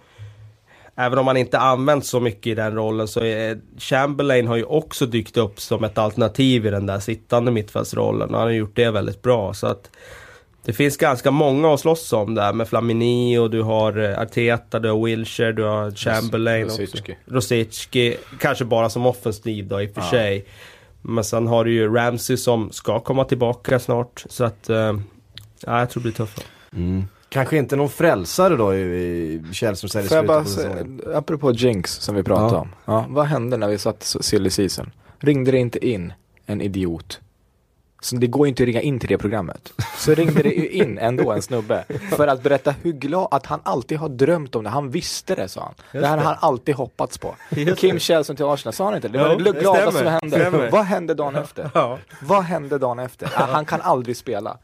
Även 0.95 1.19
om 1.19 1.27
han 1.27 1.37
inte 1.37 1.59
använts 1.59 2.09
så 2.09 2.19
mycket 2.19 2.47
i 2.47 2.55
den 2.55 2.75
rollen 2.75 3.07
så 3.07 3.19
är 3.19 3.59
Chamberlain 3.77 4.47
har 4.47 4.55
ju 4.55 4.63
också 4.63 5.05
dykt 5.05 5.37
upp 5.37 5.59
som 5.59 5.83
ett 5.83 5.97
alternativ 5.97 6.65
i 6.65 6.69
den 6.69 6.85
där 6.85 6.99
sittande 6.99 7.51
mittfältsrollen 7.51 8.29
och 8.29 8.39
han 8.39 8.47
har 8.47 8.53
gjort 8.53 8.75
det 8.75 8.91
väldigt 8.91 9.21
bra. 9.21 9.53
Så 9.53 9.67
att 9.67 9.89
det 10.65 10.73
finns 10.73 10.97
ganska 10.97 11.31
många 11.31 11.73
att 11.73 11.79
slåss 11.79 12.13
om 12.13 12.35
där 12.35 12.53
med 12.53 12.67
Flamini 12.67 13.37
och 13.37 13.49
du 13.49 13.61
har 13.61 13.99
eh, 13.99 14.19
Arteta, 14.19 14.79
du 14.79 14.89
har 14.89 15.05
Wilshire, 15.05 15.51
du 15.51 15.63
har 15.63 15.91
Chamberlain 15.91 16.65
Rosicki. 16.65 17.17
Rosicki. 17.25 18.17
Kanske 18.39 18.65
bara 18.65 18.89
som 18.89 19.05
offensiv 19.05 19.67
då 19.67 19.81
i 19.81 19.87
och 19.87 19.93
för 19.93 20.01
ja. 20.01 20.09
sig. 20.09 20.45
Men 21.01 21.23
sen 21.23 21.47
har 21.47 21.65
du 21.65 21.73
ju 21.73 21.93
Ramsey 21.93 22.37
som 22.37 22.71
ska 22.71 22.99
komma 22.99 23.23
tillbaka 23.23 23.79
snart. 23.79 24.25
Så 24.29 24.43
att, 24.43 24.69
äh, 24.69 24.77
ja, 25.65 25.79
jag 25.79 25.89
tror 25.89 26.01
det 26.01 26.03
blir 26.03 26.13
tufft. 26.13 26.47
Mm. 26.73 27.03
Kanske 27.33 27.57
inte 27.57 27.75
någon 27.75 27.89
frälsare 27.89 28.55
då 28.55 28.75
i, 28.75 29.41
Källström 29.51 30.07
Får 30.07 30.17
jag 30.17 30.27
bara 30.27 30.45
säga, 30.45 30.85
apropå 31.15 31.51
Jinx 31.51 31.95
som 31.95 32.15
vi 32.15 32.23
pratade 32.23 32.53
ja. 32.53 32.59
om. 32.59 32.69
Ja, 32.85 33.05
vad 33.09 33.25
hände 33.25 33.57
när 33.57 33.67
vi 33.67 33.77
satt 33.77 34.03
silly 34.03 34.49
season? 34.49 34.91
Ringde 35.19 35.51
det 35.51 35.57
inte 35.57 35.87
in 35.87 36.13
en 36.45 36.61
idiot? 36.61 37.19
Så 38.01 38.15
det 38.15 38.27
går 38.27 38.47
inte 38.47 38.63
att 38.63 38.67
ringa 38.67 38.81
in 38.81 38.99
till 38.99 39.09
det 39.09 39.17
programmet. 39.17 39.73
så 39.97 40.13
ringde 40.13 40.43
det 40.43 40.49
ju 40.49 40.69
in 40.69 40.97
ändå 40.97 41.31
en 41.31 41.41
snubbe 41.41 41.83
för 42.09 42.27
att 42.27 42.43
berätta 42.43 42.71
hur 42.81 42.91
glad, 42.91 43.27
att 43.31 43.45
han 43.45 43.59
alltid 43.63 43.97
har 43.97 44.09
drömt 44.09 44.55
om 44.55 44.63
det. 44.63 44.69
Han 44.69 44.89
visste 44.89 45.35
det 45.35 45.47
sa 45.47 45.61
han. 45.61 46.01
det 46.01 46.07
här 46.07 46.17
har 46.17 46.23
han 46.23 46.37
alltid 46.39 46.75
hoppats 46.75 47.17
på. 47.17 47.35
Just 47.49 47.81
Kim 47.81 47.99
Källström 47.99 48.35
till 48.35 48.45
Arsenal, 48.45 48.73
sa 48.73 48.85
han 48.85 48.95
inte 48.95 49.07
det? 49.07 49.17
Det 49.17 49.23
Jo, 49.23 49.29
var 49.29 49.37
det 49.37 49.51
det 49.51 49.59
gladaste 49.59 49.99
som 49.99 50.07
hände. 50.07 50.29
Stämmer. 50.29 50.71
Vad 50.71 50.85
hände 50.85 51.13
dagen 51.13 51.35
efter? 51.35 51.69
Ja. 51.73 51.99
Vad 52.21 52.43
hände 52.43 52.77
dagen 52.77 52.99
efter? 52.99 53.29
Ah, 53.35 53.45
han 53.45 53.65
kan 53.65 53.81
aldrig 53.81 54.17
spela. 54.17 54.57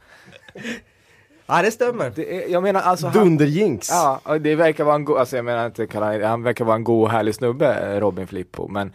Ja, 1.50 1.62
det 1.62 1.72
stämmer. 1.72 2.12
Det 2.16 2.36
är, 2.46 2.50
jag 2.52 2.64
menar 2.64 2.82
alltså 2.82 3.08
han, 3.08 3.14
Dunderjinx. 3.24 3.90
Ja, 3.92 4.22
det 4.42 4.56
verkar 4.56 4.84
vara 4.84 4.96
en 4.96 5.06
god, 5.06 5.18
alltså 5.18 5.36
jag 5.36 5.46
menar 5.46 5.66
inte, 5.66 5.88
kalla- 5.88 6.28
han 6.28 6.44
verkar 6.44 6.66
vara 6.66 6.76
en 6.76 6.84
god 6.84 7.04
och 7.04 7.10
härlig 7.12 7.36
snubbe, 7.36 8.00
Robin 8.00 8.28
Filippo, 8.28 8.68
men 8.68 8.92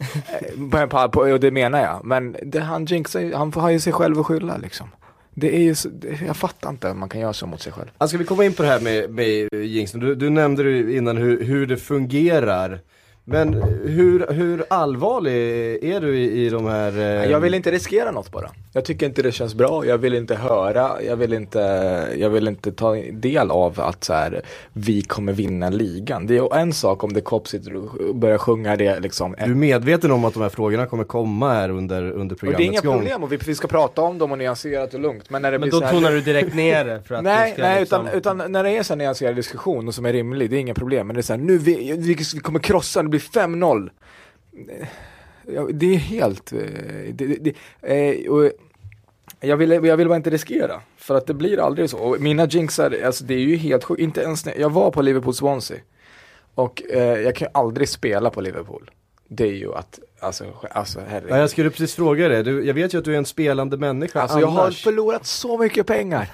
eh, 0.00 0.70
på, 0.70 0.86
på, 0.86 1.08
på, 1.08 1.20
och 1.20 1.40
det 1.40 1.50
menar 1.50 1.80
jag, 1.82 2.04
men 2.04 2.36
det, 2.42 2.60
han 2.60 2.84
jinxar 2.84 3.32
han 3.36 3.52
har 3.52 3.70
ju 3.70 3.80
sig 3.80 3.92
själv 3.92 4.20
att 4.20 4.26
skylla 4.26 4.56
liksom. 4.56 4.88
Det 5.34 5.56
är 5.56 5.60
ju 5.60 5.74
så, 5.74 5.88
det, 5.88 6.20
jag 6.26 6.36
fattar 6.36 6.70
inte 6.70 6.90
att 6.90 6.96
man 6.96 7.08
kan 7.08 7.20
göra 7.20 7.32
så 7.32 7.46
mot 7.46 7.60
sig 7.62 7.72
själv. 7.72 7.88
Alltså, 7.98 8.14
ska 8.14 8.18
vi 8.18 8.24
komma 8.24 8.44
in 8.44 8.52
på 8.52 8.62
det 8.62 8.68
här 8.68 8.80
med, 8.80 9.10
med 9.10 9.48
jinxen? 9.54 10.00
Du, 10.00 10.14
du 10.14 10.30
nämnde 10.30 10.62
ju 10.62 10.96
innan 10.96 11.16
hur, 11.16 11.44
hur 11.44 11.66
det 11.66 11.76
fungerar. 11.76 12.80
Men 13.24 13.54
hur, 13.84 14.26
hur 14.32 14.64
allvarlig 14.70 15.32
är 15.84 16.00
du 16.00 16.18
i, 16.18 16.46
i 16.46 16.48
de 16.48 16.66
här... 16.66 16.98
eh, 16.98 17.30
Jag 17.30 17.40
vill 17.40 17.54
inte 17.54 17.70
riskera 17.70 18.10
något 18.10 18.30
bara. 18.32 18.50
Jag 18.74 18.84
tycker 18.84 19.06
inte 19.06 19.22
det 19.22 19.32
känns 19.32 19.54
bra, 19.54 19.86
jag 19.86 19.98
vill 19.98 20.14
inte 20.14 20.34
höra, 20.34 21.02
jag 21.02 21.16
vill 21.16 21.32
inte, 21.32 21.58
jag 22.16 22.30
vill 22.30 22.48
inte 22.48 22.72
ta 22.72 22.94
del 23.12 23.50
av 23.50 23.80
att 23.80 24.04
så 24.04 24.12
här, 24.12 24.42
vi 24.72 25.02
kommer 25.02 25.32
vinna 25.32 25.70
ligan. 25.70 26.26
Det 26.26 26.36
är 26.36 26.56
en 26.56 26.72
sak 26.72 27.04
om 27.04 27.14
The 27.14 27.20
Cop 27.20 27.48
sitter 27.48 27.76
och 27.76 28.14
börjar 28.14 28.38
sjunga 28.38 28.76
det 28.76 29.00
liksom. 29.00 29.34
Du 29.38 29.44
är 29.44 29.54
medveten 29.54 30.10
om 30.10 30.24
att 30.24 30.34
de 30.34 30.42
här 30.42 30.48
frågorna 30.48 30.86
kommer 30.86 31.04
komma 31.04 31.52
här 31.52 31.68
under, 31.68 32.10
under 32.12 32.34
Och 32.34 32.40
det 32.40 32.46
är 32.46 32.60
inga 32.60 32.80
programmets 32.80 32.82
gång? 32.82 32.98
problem 32.98 33.22
och 33.22 33.32
vi, 33.32 33.36
vi 33.36 33.54
ska 33.54 33.68
prata 33.68 34.02
om 34.02 34.18
dem 34.18 34.32
och 34.32 34.38
nyanserat 34.38 34.94
och 34.94 35.00
lugnt. 35.00 35.30
Men 35.30 35.42
när 35.42 35.52
det 35.52 35.58
Men 35.58 35.68
blir 35.68 35.72
då 35.72 35.78
så 35.78 35.84
här, 35.84 35.92
tonar 35.92 36.10
du 36.10 36.20
direkt 36.20 36.54
ner 36.54 36.84
det 36.84 37.02
för 37.06 37.14
att 37.14 37.24
Nej, 37.24 37.54
nej 37.58 37.80
liksom... 37.80 38.06
utan, 38.06 38.38
utan 38.38 38.52
när 38.52 38.64
det 38.64 38.70
är 38.70 38.82
så 38.82 38.92
här 38.92 38.98
nyanserad 38.98 39.36
diskussion 39.36 39.88
och 39.88 39.94
som 39.94 40.06
är 40.06 40.12
rimlig, 40.12 40.50
det 40.50 40.56
är 40.56 40.60
inga 40.60 40.74
problem. 40.74 41.06
Men 41.06 41.14
det 41.14 41.20
är 41.20 41.22
så 41.22 41.32
här, 41.32 41.40
nu 41.40 41.58
vi, 41.58 41.96
vi, 41.98 42.14
vi 42.34 42.40
kommer 42.40 42.58
krossa, 42.58 43.02
det 43.02 43.08
blir 43.08 43.20
5-0. 43.20 43.90
Ja, 45.46 45.68
det 45.72 45.94
är 45.94 45.98
helt, 45.98 46.52
eh, 46.52 46.58
det, 47.12 47.26
det, 47.26 47.36
det, 47.40 47.54
eh, 48.24 48.30
och 48.32 48.50
jag 49.40 49.56
vill, 49.56 49.70
jag 49.70 49.96
vill 49.96 50.08
bara 50.08 50.16
inte 50.16 50.30
riskera, 50.30 50.80
för 50.96 51.14
att 51.14 51.26
det 51.26 51.34
blir 51.34 51.58
aldrig 51.60 51.90
så. 51.90 51.98
Och 51.98 52.20
mina 52.20 52.46
jinxar, 52.46 52.96
alltså 53.04 53.24
det 53.24 53.34
är 53.34 53.38
ju 53.38 53.56
helt 53.56 53.84
sjukt, 53.84 54.00
inte 54.00 54.20
ens 54.20 54.46
när, 54.46 54.60
jag 54.60 54.70
var 54.70 54.90
på 54.90 55.02
Liverpool 55.02 55.34
Swansea. 55.34 55.78
Och 56.54 56.82
eh, 56.90 57.02
jag 57.20 57.36
kan 57.36 57.46
ju 57.46 57.50
aldrig 57.54 57.88
spela 57.88 58.30
på 58.30 58.40
Liverpool. 58.40 58.90
Det 59.28 59.44
är 59.44 59.52
ju 59.54 59.74
att, 59.74 59.98
alltså, 60.20 60.44
alltså 60.70 61.00
herregud. 61.08 61.30
Ja, 61.32 61.38
jag 61.38 61.50
skulle 61.50 61.70
precis 61.70 61.94
fråga 61.94 62.28
det. 62.28 62.42
Du, 62.42 62.64
jag 62.66 62.74
vet 62.74 62.94
ju 62.94 62.98
att 62.98 63.04
du 63.04 63.14
är 63.14 63.18
en 63.18 63.26
spelande 63.26 63.76
människa 63.76 64.20
Alltså 64.22 64.40
jag 64.40 64.46
har 64.46 64.62
annars. 64.62 64.84
förlorat 64.84 65.26
så 65.26 65.58
mycket 65.58 65.86
pengar 65.86 66.30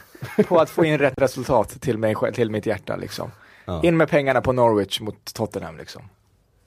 på 0.48 0.58
att 0.58 0.70
få 0.70 0.84
in 0.84 0.98
rätt 0.98 1.18
resultat 1.18 1.80
till, 1.80 1.98
mig, 1.98 2.14
själv- 2.14 2.34
till 2.34 2.50
mitt 2.50 2.66
hjärta 2.66 2.96
liksom. 2.96 3.30
Ja. 3.64 3.80
In 3.82 3.96
med 3.96 4.08
pengarna 4.08 4.40
på 4.40 4.52
Norwich 4.52 5.00
mot 5.00 5.34
Tottenham 5.34 5.76
liksom. 5.78 6.02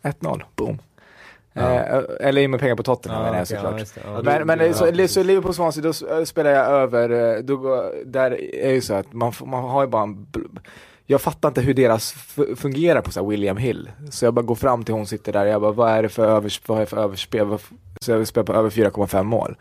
1-0, 0.03 0.41
boom. 0.55 0.79
Ja. 1.53 1.71
Eh, 1.71 2.03
eller 2.19 2.41
in 2.41 2.51
med 2.51 2.59
pengar 2.59 2.75
på 2.75 2.83
Tottenham 2.83 3.19
Ja, 3.19 3.25
menar 3.25 3.37
jag 3.37 3.47
såklart. 3.47 3.81
ja, 4.03 4.21
det. 4.21 4.31
Ja, 4.31 4.45
men 4.45 4.47
men 4.47 4.67
ja, 4.67 4.73
så, 4.73 5.07
så 5.07 5.23
Liverpool 5.23 5.53
Swansea, 5.53 5.83
då 5.83 6.25
spelar 6.25 6.51
jag 6.51 6.67
över, 6.67 7.35
eh, 7.35 7.43
då, 7.43 7.91
där 8.05 8.55
är 8.55 8.71
ju 8.71 8.81
så 8.81 8.93
att 8.93 9.13
man, 9.13 9.33
man 9.45 9.63
har 9.63 9.81
ju 9.81 9.87
bara 9.87 10.03
en 10.03 10.27
jag 11.05 11.21
fattar 11.21 11.49
inte 11.49 11.61
hur 11.61 11.73
deras 11.73 12.11
fungerar 12.55 13.01
på 13.01 13.11
så 13.11 13.27
William 13.27 13.57
Hill. 13.57 13.91
Så 14.09 14.25
jag 14.25 14.33
bara 14.33 14.41
går 14.41 14.55
fram 14.55 14.83
till 14.83 14.93
hon 14.93 15.07
sitter 15.07 15.33
där 15.33 15.45
och 15.45 15.51
jag 15.51 15.61
bara, 15.61 15.71
vad 15.71 15.91
är 15.91 16.03
det 16.03 16.09
för, 16.09 16.25
övers, 16.25 16.61
vad 16.65 16.77
är 16.77 16.81
det 16.81 16.85
för 16.85 16.97
överspel? 16.97 17.57
Så 18.01 18.11
jag 18.11 18.27
spelar 18.27 18.45
på 18.45 18.53
över 18.53 18.69
4,5 18.69 19.23
mål. 19.23 19.55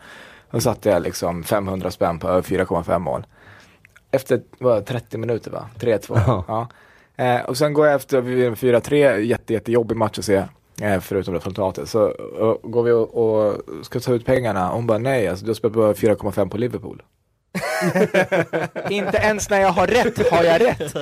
Då 0.51 0.61
satte 0.61 0.89
jag 0.89 1.03
liksom 1.03 1.45
500 1.45 1.91
spänn 1.91 2.19
på 2.19 2.29
över 2.29 2.43
4,5 2.43 2.99
mål. 2.99 3.27
Efter, 4.11 4.43
vad, 4.59 4.87
30 4.87 5.19
minuter 5.19 5.51
va? 5.51 5.69
3-2. 5.79 6.21
Ja. 6.27 6.45
Ja. 6.49 6.69
Eh, 7.25 7.45
och 7.45 7.57
sen 7.57 7.73
går 7.75 7.87
jag 7.87 7.95
efter 7.95 8.21
vid 8.21 8.47
en 8.47 8.55
4-3, 8.55 9.17
jätte, 9.19 9.53
jättejobbig 9.53 9.97
match 9.97 10.19
att 10.19 10.25
se. 10.25 10.45
Eh, 10.81 11.01
förutom 11.01 11.35
resultatet. 11.35 11.89
Så 11.89 12.15
går 12.63 12.83
vi 12.83 12.93
och, 12.93 13.15
och 13.15 13.63
ska 13.83 14.01
ta 14.01 14.13
ut 14.13 14.27
pengarna. 14.27 14.69
Hon 14.69 14.87
bara 14.87 14.99
nej, 14.99 15.29
alltså, 15.29 15.45
du 15.45 15.51
har 15.51 15.55
spelat 15.55 15.75
på 15.75 15.93
4,5 15.93 16.49
på 16.49 16.59
Liverpool. 16.59 17.03
Inte 18.91 19.17
ens 19.19 19.51
när 19.51 19.61
jag 19.61 19.69
har 19.69 19.87
rätt 19.87 20.31
har 20.31 20.45
jag 20.45 20.61
rätt. 20.61 20.95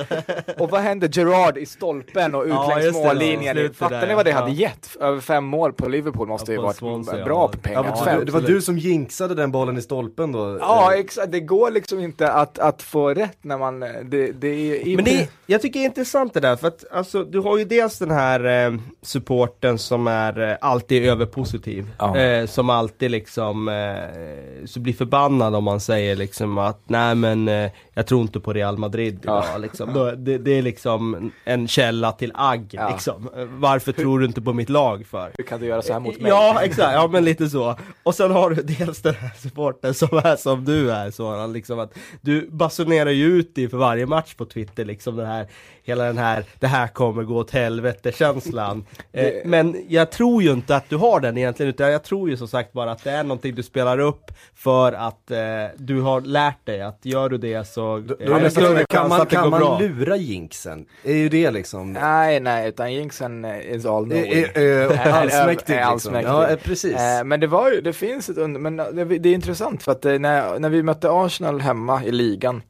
Och 0.59 0.69
vad 0.69 0.81
hände? 0.81 1.09
Gerard 1.11 1.57
i 1.57 1.65
stolpen 1.65 2.35
och 2.35 2.43
ut 2.43 2.49
Ja, 2.49 2.75
längs 2.77 2.85
det, 2.97 3.03
mållinjen. 3.03 3.73
Fattar 3.73 4.07
ni 4.07 4.13
vad 4.13 4.25
det 4.25 4.29
ja. 4.31 4.37
hade 4.39 4.51
gett? 4.51 4.95
Över 4.99 5.21
fem 5.21 5.43
mål 5.45 5.73
på 5.73 5.89
Liverpool 5.89 6.27
måste 6.27 6.51
Ja, 6.51 6.55
ju 6.57 6.61
varit 6.63 6.75
Swansea, 6.77 7.25
bra 7.25 7.41
ja. 7.43 7.47
på 7.47 7.57
pengar. 7.57 7.95
Ja, 8.05 8.17
du, 8.19 8.25
det 8.25 8.31
var 8.31 8.41
du 8.41 8.61
som 8.61 8.77
jinxade 8.77 9.35
den 9.35 9.51
bollen 9.51 9.77
i 9.77 9.81
stolpen 9.81 10.31
då? 10.31 10.57
Ja, 10.61 10.93
exakt. 10.95 11.31
Det 11.31 11.39
går 11.39 11.71
liksom 11.71 11.99
inte 11.99 12.31
att, 12.31 12.59
att 12.59 12.81
få 12.81 13.09
rätt 13.13 13.37
när 13.41 13.57
man, 13.57 13.79
det, 13.79 14.31
det 14.31 14.47
är 14.47 14.95
Men 14.95 15.05
det, 15.05 15.21
är- 15.21 15.27
jag 15.45 15.61
tycker 15.61 15.79
det 15.79 15.83
är 15.83 15.87
intressant 15.87 16.33
det 16.33 16.39
där, 16.39 16.55
för 16.55 16.67
att 16.67 16.83
alltså, 16.91 17.23
du 17.23 17.39
har 17.39 17.57
ju 17.57 17.65
dels 17.65 17.99
den 17.99 18.11
här 18.11 18.65
eh, 18.67 18.73
supporten 19.01 19.77
som 19.77 20.07
är 20.07 20.49
eh, 20.51 20.57
alltid 20.61 21.05
överpositiv. 21.09 21.91
Ja. 21.99 22.17
Eh, 22.17 22.45
som 22.45 22.69
alltid 22.69 23.11
liksom, 23.11 23.67
eh, 23.67 24.65
så 24.65 24.79
blir 24.79 24.93
förbannad 24.93 25.55
om 25.55 25.63
man 25.63 25.79
säger 25.79 26.15
liksom 26.15 26.38
Liksom 26.39 26.57
att 26.57 26.89
nej 26.89 27.15
men 27.15 27.47
eh, 27.47 27.71
jag 27.99 28.07
tror 28.07 28.21
inte 28.21 28.39
på 28.39 28.53
Real 28.53 28.77
Madrid 28.77 29.19
idag 29.23 29.43
Ja. 29.53 29.57
liksom. 29.57 29.93
Då, 29.93 30.11
det, 30.11 30.37
det 30.37 30.51
är 30.51 30.61
liksom 30.61 31.31
en 31.45 31.67
källa 31.67 32.11
till 32.11 32.31
agg 32.35 32.67
Ja. 32.71 32.89
liksom. 32.89 33.29
Varför 33.49 33.91
tror 33.91 34.19
du 34.19 34.25
inte 34.25 34.41
på 34.41 34.53
mitt 34.53 34.69
lag 34.69 35.05
för? 35.07 35.31
Hur 35.37 35.43
kan 35.43 35.59
du 35.59 35.65
göra 35.65 35.81
så 35.81 35.93
här 35.93 35.99
mot 35.99 36.21
mig? 36.21 36.29
Ja, 36.29 36.59
exakt, 36.63 36.93
ja 36.93 37.07
men 37.07 37.25
lite 37.25 37.49
så. 37.49 37.75
Och 38.03 38.15
sen 38.15 38.31
har 38.31 38.49
du 38.49 38.63
dels 38.63 39.01
den 39.01 39.13
här 39.13 39.31
supporten 39.37 39.93
som 39.93 40.17
är 40.17 40.35
som 40.35 40.65
du 40.65 40.91
är, 40.91 41.11
sådan 41.11 41.53
liksom 41.53 41.79
att 41.79 41.93
du 42.21 42.49
basunerar 42.51 43.09
ju 43.09 43.25
ut 43.25 43.57
inför 43.57 43.77
varje 43.77 44.05
match 44.05 44.33
på 44.33 44.45
Twitter 44.45 44.85
liksom 44.85 45.15
den 45.15 45.25
här, 45.25 45.47
hela 45.83 46.03
den 46.03 46.17
här, 46.17 46.43
det 46.59 46.67
här 46.67 46.87
kommer 46.87 47.23
gå 47.23 47.37
åt 47.37 47.51
helvete 47.51 48.11
känslan. 48.11 48.85
Eh, 49.11 49.31
men 49.45 49.85
jag 49.87 50.11
tror 50.11 50.43
ju 50.43 50.51
inte 50.51 50.75
att 50.75 50.89
du 50.89 50.95
har 50.95 51.19
den 51.19 51.37
egentligen, 51.37 51.69
utan 51.69 51.91
jag 51.91 52.03
tror 52.03 52.29
ju 52.29 52.37
som 52.37 52.47
sagt 52.47 52.73
bara 52.73 52.91
att 52.91 53.03
det 53.03 53.11
är 53.11 53.23
någonting 53.23 53.55
du 53.55 53.63
spelar 53.63 53.99
upp 53.99 54.31
för 54.55 54.93
att 54.93 55.31
eh, 55.31 55.37
du 55.77 56.01
har 56.01 56.21
lärt 56.21 56.65
dig 56.65 56.81
att 56.81 56.99
gör 57.05 57.29
du 57.29 57.37
det 57.37 57.67
så 57.67 57.88
Eh, 57.97 58.27
är 58.27 58.33
det 58.33 58.39
nästa 58.39 58.61
fråga, 58.61 58.73
större 58.73 58.85
kan 58.85 59.09
man, 59.09 59.25
kan 59.25 59.49
man 59.49 59.59
bra. 59.59 59.79
lura 59.79 60.15
jinxen? 60.15 60.85
Är 61.03 61.13
ju 61.15 61.29
det 61.29 61.51
liksom? 61.51 61.93
Nej, 61.93 62.39
nej, 62.39 62.69
utan 62.69 62.93
jinxen 62.93 63.45
is 63.45 63.85
all 63.85 64.05
knowing. 64.05 64.31
Är, 64.33 64.57
är, 64.57 64.91
är, 64.91 65.11
allsmäktig 65.11 65.73
Är 65.73 65.77
liksom. 65.77 65.91
allsmäktig. 65.91 66.29
Ja, 66.29 66.47
eh, 66.47 66.57
precis. 66.57 66.95
Eh, 66.95 67.23
men 67.23 67.39
det 67.39 67.47
var 67.47 67.71
ju, 67.71 67.81
det 67.81 67.93
finns 67.93 68.29
ett 68.29 68.37
under, 68.37 68.59
men 68.59 68.77
det, 68.77 69.05
det 69.05 69.29
är 69.29 69.33
intressant 69.33 69.83
för 69.83 69.91
att 69.91 70.05
eh, 70.05 70.19
när, 70.19 70.59
när 70.59 70.69
vi 70.69 70.83
mötte 70.83 71.11
Arsenal 71.11 71.61
hemma 71.61 72.03
i 72.03 72.11
ligan 72.11 72.61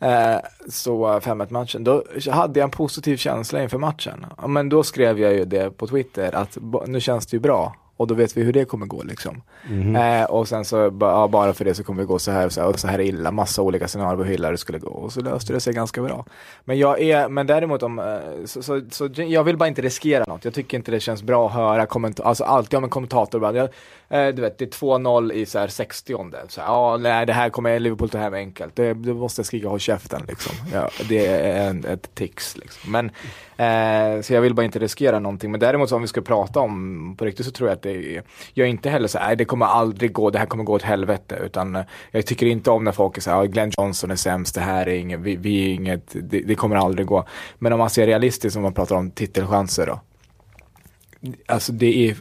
eh, 0.00 0.36
så 0.68 1.06
5-1 1.06 1.52
matchen, 1.52 1.84
då 1.84 2.04
hade 2.30 2.60
jag 2.60 2.64
en 2.64 2.70
positiv 2.70 3.16
känsla 3.16 3.62
inför 3.62 3.78
matchen. 3.78 4.26
Men 4.46 4.68
då 4.68 4.82
skrev 4.82 5.20
jag 5.20 5.32
ju 5.32 5.44
det 5.44 5.70
på 5.70 5.86
Twitter 5.86 6.34
att 6.34 6.58
nu 6.86 7.00
känns 7.00 7.26
det 7.26 7.36
ju 7.36 7.40
bra 7.40 7.76
och 7.98 8.06
då 8.06 8.14
vet 8.14 8.36
vi 8.36 8.42
hur 8.42 8.52
det 8.52 8.64
kommer 8.64 8.86
gå 8.86 9.02
liksom. 9.02 9.42
Mhm. 9.68 9.96
Eh, 9.96 10.24
och 10.24 10.48
sen 10.48 10.64
så, 10.64 10.76
ja, 11.00 11.28
bara 11.28 11.52
för 11.52 11.64
det 11.64 11.74
så 11.74 11.84
kommer 11.84 12.02
det 12.02 12.06
gå 12.06 12.18
så 12.18 12.30
här 12.30 12.46
och 12.46 12.52
så 12.52 12.60
här, 12.60 12.68
och 12.68 12.78
så 12.80 12.88
här 12.88 13.00
illa, 13.00 13.30
massa 13.30 13.62
olika 13.62 13.88
scenarier 13.88 14.16
på 14.16 14.24
hur 14.24 14.34
illa 14.34 14.50
det 14.50 14.58
skulle 14.58 14.78
gå. 14.78 14.88
Och 14.88 15.12
så 15.12 15.20
löste 15.20 15.52
det 15.52 15.60
sig 15.60 15.72
ganska 15.74 16.02
bra. 16.02 16.24
Men 16.64 16.78
jag 16.78 17.00
är, 17.00 17.28
men 17.28 17.46
däremot 17.46 17.82
om, 17.82 17.98
eh, 17.98 18.44
så, 18.44 18.62
så, 18.62 18.80
så 18.90 19.08
jag 19.14 19.44
vill 19.44 19.56
bara 19.56 19.68
inte 19.68 19.82
riskera 19.82 20.24
något. 20.28 20.44
Jag 20.44 20.54
tycker 20.54 20.76
inte 20.76 20.90
det 20.90 21.00
känns 21.00 21.22
bra 21.22 21.46
att 21.46 21.52
höra 21.52 21.86
kommentarer, 21.86 22.28
alltså 22.28 22.44
alltid 22.44 22.76
om 22.76 22.84
en 22.84 22.90
kommentator 22.90 23.40
bara, 23.40 23.56
jag, 23.56 23.68
eh, 24.08 24.28
du 24.28 24.42
vet, 24.42 24.58
det 24.58 24.64
är 24.64 24.68
2-0 24.68 25.32
i 25.32 25.46
så 25.46 25.58
här 25.58 25.68
60 25.68 26.14
så 26.48 26.60
här, 26.60 26.68
ja, 26.68 26.96
nej, 26.96 27.26
det 27.26 27.32
här 27.32 27.50
kommer 27.50 27.78
Liverpool 27.78 28.10
ta 28.10 28.18
hem 28.18 28.34
enkelt. 28.34 28.76
Det, 28.76 28.94
det 28.94 29.14
måste 29.14 29.40
jag 29.40 29.46
skrika 29.46 29.68
håll 29.68 29.80
käften 29.80 30.22
liksom. 30.28 30.52
Ja, 30.72 30.90
det 31.08 31.26
är 31.26 31.68
en, 31.68 31.84
ett 31.84 32.14
tics 32.14 32.56
liksom. 32.56 32.92
Men, 32.92 33.06
eh, 33.56 34.22
så 34.22 34.34
jag 34.34 34.40
vill 34.40 34.54
bara 34.54 34.64
inte 34.64 34.78
riskera 34.78 35.18
någonting. 35.18 35.50
Men 35.50 35.60
däremot 35.60 35.88
så 35.88 35.96
om 35.96 36.02
vi 36.02 36.08
ska 36.08 36.20
prata 36.20 36.60
om 36.60 37.16
på 37.18 37.24
riktigt 37.24 37.46
så 37.46 37.52
tror 37.52 37.68
jag 37.68 37.76
att 37.76 37.82
det 37.82 38.16
är, 38.16 38.22
jag 38.54 38.66
är 38.66 38.70
inte 38.70 38.90
heller 38.90 39.08
så 39.08 39.18
här, 39.18 39.26
nej 39.26 39.36
det 39.36 39.44
kommer 39.44 39.66
aldrig 39.66 40.12
gå, 40.12 40.30
det 40.30 40.38
här 40.38 40.46
kommer 40.46 40.64
gå 40.64 40.72
åt 40.72 40.82
helvete. 40.82 41.40
Utan 41.44 41.76
eh, 41.76 41.84
jag 42.10 42.26
tycker 42.26 42.46
inte 42.46 42.70
om 42.70 42.84
när 42.84 42.92
folk 42.92 43.16
är 43.16 43.20
så 43.20 43.30
här, 43.30 43.46
Glenn 43.46 43.72
Johnson 43.78 44.10
är 44.10 44.16
sämst, 44.16 44.54
det 44.54 44.60
här 44.60 44.88
är 44.88 44.94
inget, 44.94 45.20
vi, 45.20 45.36
vi 45.36 45.70
är 45.70 45.74
inget, 45.74 46.16
det, 46.22 46.40
det 46.40 46.54
kommer 46.54 46.76
aldrig 46.76 47.06
gå. 47.06 47.24
Men 47.58 47.72
om 47.72 47.78
man 47.78 47.90
ser 47.90 48.06
realistiskt, 48.06 48.56
om 48.56 48.62
man 48.62 48.74
pratar 48.74 48.96
om 48.96 49.10
titelchanser 49.10 49.86
då. 49.86 50.00
Alltså 51.46 51.72
det 51.72 52.08
är 52.08 52.16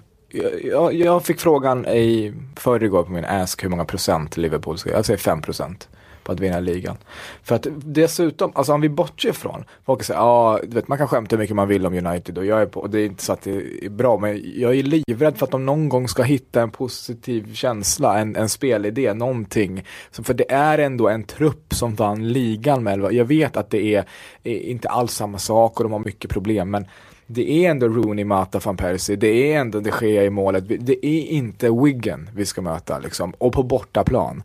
jag, 0.63 0.93
jag 0.93 1.25
fick 1.25 1.39
frågan 1.39 1.85
i 1.85 2.33
förrgår 2.55 3.03
på 3.03 3.11
min 3.11 3.25
ask 3.25 3.63
hur 3.63 3.69
många 3.69 3.85
procent 3.85 4.37
Liverpool 4.37 4.77
ska, 4.77 4.89
jag 4.89 5.05
säger 5.05 5.17
5 5.17 5.41
procent 5.41 5.89
på 6.27 6.33
att 6.33 6.39
vinna 6.39 6.59
ligan. 6.59 6.97
För 7.43 7.55
att 7.55 7.67
dessutom, 7.71 8.51
alltså 8.55 8.73
om 8.73 8.81
vi 8.81 8.89
bortser 8.89 9.31
från, 9.31 9.63
folk 9.85 10.03
säger 10.03 10.19
ja, 10.19 10.59
du 10.63 10.75
vet 10.75 10.87
man 10.87 10.97
kan 10.97 11.07
skämta 11.07 11.35
hur 11.35 11.43
mycket 11.43 11.55
man 11.55 11.67
vill 11.67 11.85
om 11.85 11.93
United 11.93 12.37
och 12.37 12.45
jag 12.45 12.61
är 12.61 12.65
på, 12.65 12.79
och 12.79 12.89
det 12.89 12.99
är 12.99 13.05
inte 13.05 13.23
så 13.23 13.33
att 13.33 13.41
det 13.41 13.85
är 13.85 13.89
bra, 13.89 14.17
men 14.17 14.41
jag 14.55 14.75
är 14.75 14.83
livrädd 14.83 15.37
för 15.37 15.45
att 15.45 15.51
de 15.51 15.65
någon 15.65 15.89
gång 15.89 16.07
ska 16.07 16.23
hitta 16.23 16.61
en 16.61 16.71
positiv 16.71 17.53
känsla, 17.53 18.19
en, 18.19 18.35
en 18.35 18.49
spelidé, 18.49 19.13
någonting. 19.13 19.85
Så 20.11 20.23
för 20.23 20.33
det 20.33 20.51
är 20.51 20.77
ändå 20.77 21.09
en 21.09 21.23
trupp 21.23 21.73
som 21.73 21.95
vann 21.95 22.27
ligan 22.27 22.83
med 22.83 22.93
elva. 22.93 23.11
Jag 23.11 23.25
vet 23.25 23.57
att 23.57 23.69
det 23.69 23.95
är, 23.95 24.05
är 24.43 24.57
inte 24.57 24.89
alls 24.89 25.13
samma 25.13 25.37
sak 25.37 25.79
och 25.79 25.83
de 25.83 25.91
har 25.91 25.99
mycket 25.99 26.31
problem, 26.31 26.71
men 26.71 26.85
det 27.27 27.51
är 27.51 27.71
ändå 27.71 27.87
Rooney, 27.87 28.25
Mata, 28.25 28.59
van 28.59 28.77
Persie, 28.77 29.15
det 29.15 29.53
är 29.53 29.59
ändå 29.59 29.79
de 29.79 29.91
Gea 30.01 30.23
i 30.23 30.29
målet. 30.29 30.63
Det 30.67 31.05
är 31.05 31.21
inte 31.21 31.69
Wiggen 31.69 32.29
vi 32.35 32.45
ska 32.45 32.61
möta 32.61 32.99
liksom, 32.99 33.33
och 33.37 33.53
på 33.53 33.63
bortaplan. 33.63 34.43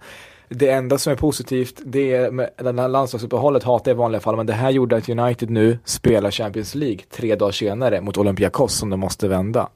Det 0.48 0.70
enda 0.70 0.98
som 0.98 1.12
är 1.12 1.16
positivt, 1.16 1.80
det 1.84 2.14
är 2.14 2.30
med 2.30 2.50
den 2.56 2.78
här 2.78 2.88
landslagsuppehållet 2.88 3.62
hatar 3.62 3.90
jag 3.90 3.96
i 3.96 3.98
vanliga 3.98 4.20
fall, 4.20 4.36
men 4.36 4.46
det 4.46 4.52
här 4.52 4.70
gjorde 4.70 4.96
att 4.96 5.08
United 5.08 5.50
nu 5.50 5.78
spelar 5.84 6.30
Champions 6.30 6.74
League 6.74 7.00
tre 7.10 7.34
dagar 7.34 7.52
senare 7.52 8.00
mot 8.00 8.18
Olympiakos 8.18 8.74
som 8.74 8.90
de 8.90 9.00
måste 9.00 9.28
vända. 9.28 9.68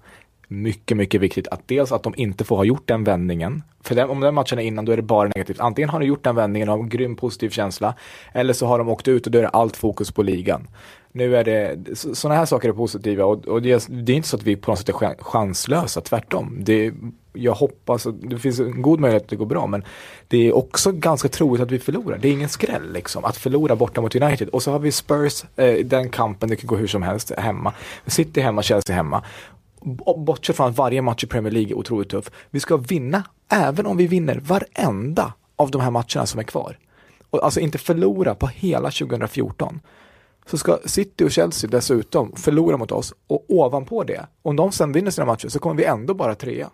Mycket, 0.49 0.97
mycket 0.97 1.21
viktigt 1.21 1.49
att 1.49 1.61
dels 1.67 1.93
att 1.93 2.03
de 2.03 2.15
inte 2.17 2.45
får 2.45 2.57
ha 2.57 2.65
gjort 2.65 2.89
den 2.89 3.05
vändningen. 3.05 3.63
För 3.81 3.95
den, 3.95 4.11
om 4.11 4.21
den 4.21 4.35
matchen 4.35 4.59
är 4.59 4.63
innan 4.63 4.85
då 4.85 4.93
är 4.93 4.97
det 4.97 5.03
bara 5.03 5.29
negativt. 5.29 5.61
Antingen 5.61 5.89
har 5.89 6.01
de 6.01 6.07
gjort 6.07 6.25
den 6.25 6.35
vändningen 6.35 6.69
och 6.69 6.77
har 6.77 6.83
en 6.83 6.89
grym 6.89 7.17
positiv 7.17 7.51
känsla. 7.51 7.95
Eller 8.33 8.53
så 8.53 8.67
har 8.67 8.79
de 8.79 8.89
åkt 8.89 9.09
ut 9.09 9.27
och 9.27 9.33
då 9.33 9.39
är 9.39 9.43
det 9.43 9.49
allt 9.49 9.77
fokus 9.77 10.13
på 10.13 10.23
ligan. 10.23 10.69
Nu 11.13 11.37
är 11.37 11.45
det, 11.45 11.79
sådana 11.97 12.39
här 12.39 12.47
saker 12.47 12.69
är 12.69 12.73
positiva 12.73 13.25
och, 13.25 13.47
och 13.47 13.63
det, 13.63 13.87
det, 13.89 14.13
är 14.13 14.17
inte 14.17 14.29
så 14.29 14.37
att 14.37 14.43
vi 14.43 14.57
på 14.57 14.71
något 14.71 14.79
sätt 14.79 14.89
är 14.89 15.23
chanslösa, 15.23 16.01
tvärtom. 16.01 16.59
Det, 16.61 16.93
jag 17.33 17.55
hoppas, 17.55 18.07
det 18.23 18.39
finns 18.39 18.61
en 18.61 18.83
god 18.83 19.01
möjlighet 19.01 19.23
att 19.23 19.29
det 19.29 19.37
går 19.37 19.47
bra 19.47 19.67
men 19.67 19.85
det 20.29 20.49
är 20.49 20.57
också 20.57 20.93
ganska 20.93 21.29
troligt 21.29 21.63
att 21.63 21.71
vi 21.71 21.79
förlorar. 21.79 22.19
Det 22.19 22.29
är 22.29 22.33
ingen 22.33 22.49
skräll 22.49 22.93
liksom, 22.93 23.25
att 23.25 23.37
förlora 23.37 23.77
borta 23.77 24.01
mot 24.01 24.15
United. 24.15 24.49
Och 24.49 24.63
så 24.63 24.73
har 24.73 24.79
vi 24.79 24.93
Spurs, 24.93 25.45
eh, 25.57 25.75
den 25.85 26.11
kampen, 26.11 26.49
det 26.49 26.57
kan 26.57 26.67
gå 26.67 26.77
hur 26.77 26.87
som 26.87 27.03
helst 27.03 27.33
hemma. 27.39 27.73
City 28.07 28.41
hemma, 28.41 28.63
Chelsea 28.63 28.97
hemma 28.97 29.23
bortsett 30.17 30.57
från 30.57 30.69
att 30.71 30.77
varje 30.77 31.03
match 31.03 31.25
i 31.25 31.27
Premier 31.27 31.53
League 31.53 31.71
är 31.71 31.79
otroligt 31.79 32.09
tuff. 32.09 32.31
Vi 32.51 32.61
ska 32.61 32.77
vinna, 32.77 33.25
även 33.49 33.87
om 33.87 33.97
vi 33.97 34.07
vinner 34.07 34.41
varenda 34.41 35.33
av 35.57 35.71
de 35.71 35.81
här 35.81 35.91
matcherna 35.91 36.27
som 36.27 36.41
är 36.41 36.45
kvar. 36.45 36.79
Och 37.31 37.45
alltså 37.45 37.61
inte 37.61 37.79
förlora 37.79 38.35
på 38.35 38.47
hela 38.47 38.91
2014. 38.91 39.81
Så 40.47 40.59
ska 40.59 40.79
City 40.85 41.25
och 41.25 41.31
Chelsea 41.31 41.71
dessutom 41.71 42.33
förlora 42.37 42.77
mot 42.77 42.93
oss 42.93 43.15
och 43.27 43.45
ovanpå 43.49 44.05
det, 44.05 44.27
om 44.43 44.57
de 44.57 44.73
sen 44.73 44.93
vinner 44.93 45.11
sina 45.11 45.27
matcher 45.27 45.49
så 45.49 45.59
kommer 45.59 45.77
vi 45.77 45.85
ändå 45.85 46.15
bara 46.15 46.35
trea 46.35 46.71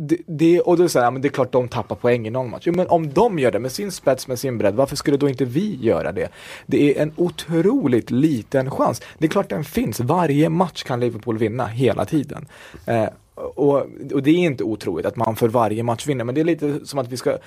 det, 0.00 0.16
det, 0.26 0.60
och 0.60 0.76
då 0.76 0.82
är 0.82 0.84
det 0.84 0.88
så 0.88 1.00
här, 1.00 1.10
men 1.10 1.22
det 1.22 1.28
är 1.28 1.30
klart 1.30 1.52
de 1.52 1.68
tappar 1.68 1.96
poäng 1.96 2.26
i 2.26 2.30
någon 2.30 2.50
match. 2.50 2.62
Jo, 2.66 2.72
men 2.76 2.86
om 2.88 3.12
de 3.12 3.38
gör 3.38 3.50
det 3.50 3.58
med 3.58 3.72
sin 3.72 3.92
spets, 3.92 4.28
med 4.28 4.38
sin 4.38 4.58
bredd, 4.58 4.74
varför 4.74 4.96
skulle 4.96 5.16
då 5.16 5.28
inte 5.28 5.44
vi 5.44 5.78
göra 5.80 6.12
det? 6.12 6.28
Det 6.66 6.96
är 6.96 7.02
en 7.02 7.12
otroligt 7.16 8.10
liten 8.10 8.70
chans. 8.70 9.02
Det 9.18 9.26
är 9.26 9.28
klart 9.28 9.48
den 9.48 9.64
finns. 9.64 10.00
Varje 10.00 10.48
match 10.48 10.82
kan 10.82 11.00
Liverpool 11.00 11.38
vinna 11.38 11.66
hela 11.66 12.04
tiden. 12.04 12.46
Eh, 12.86 13.06
och, 13.34 13.86
och, 14.12 14.22
det 14.22 14.30
är 14.30 14.34
inte 14.34 14.64
otroligt 14.64 15.06
att 15.06 15.16
man 15.16 15.36
för 15.36 15.48
varje 15.48 15.82
match 15.82 16.06
vinner, 16.06 16.24
men 16.24 16.34
det 16.34 16.40
är 16.40 16.44
lite 16.44 16.86
som 16.86 16.98
att 16.98 17.08
vi 17.08 17.16
ska 17.16 17.38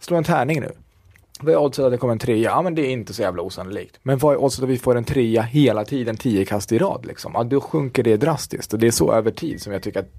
slå 0.00 0.16
en 0.16 0.24
tärning 0.24 0.60
nu. 0.60 0.72
Vad 1.40 1.54
är 1.54 1.58
oddset 1.58 1.84
att 1.84 1.92
det 1.92 1.98
kommer 1.98 2.12
en 2.12 2.18
trea? 2.18 2.50
Ja 2.50 2.62
men 2.62 2.74
det 2.74 2.86
är 2.86 2.90
inte 2.90 3.14
så 3.14 3.22
jävla 3.22 3.42
osannolikt. 3.42 3.98
Men 4.02 4.18
vad 4.18 4.34
är 4.34 4.40
oddset 4.40 4.64
att 4.64 4.70
vi 4.70 4.78
får 4.78 4.96
en 4.96 5.04
trea 5.04 5.42
hela 5.42 5.84
tiden, 5.84 6.16
tio 6.16 6.44
kast 6.44 6.72
i 6.72 6.78
rad 6.78 7.06
liksom? 7.06 7.32
Ja, 7.34 7.44
då 7.44 7.60
sjunker 7.60 8.02
det 8.02 8.16
drastiskt 8.16 8.72
och 8.72 8.78
det 8.78 8.86
är 8.86 8.90
så 8.90 9.12
över 9.12 9.30
tid 9.30 9.62
som 9.62 9.72
jag 9.72 9.82
tycker 9.82 10.00
att 10.00 10.10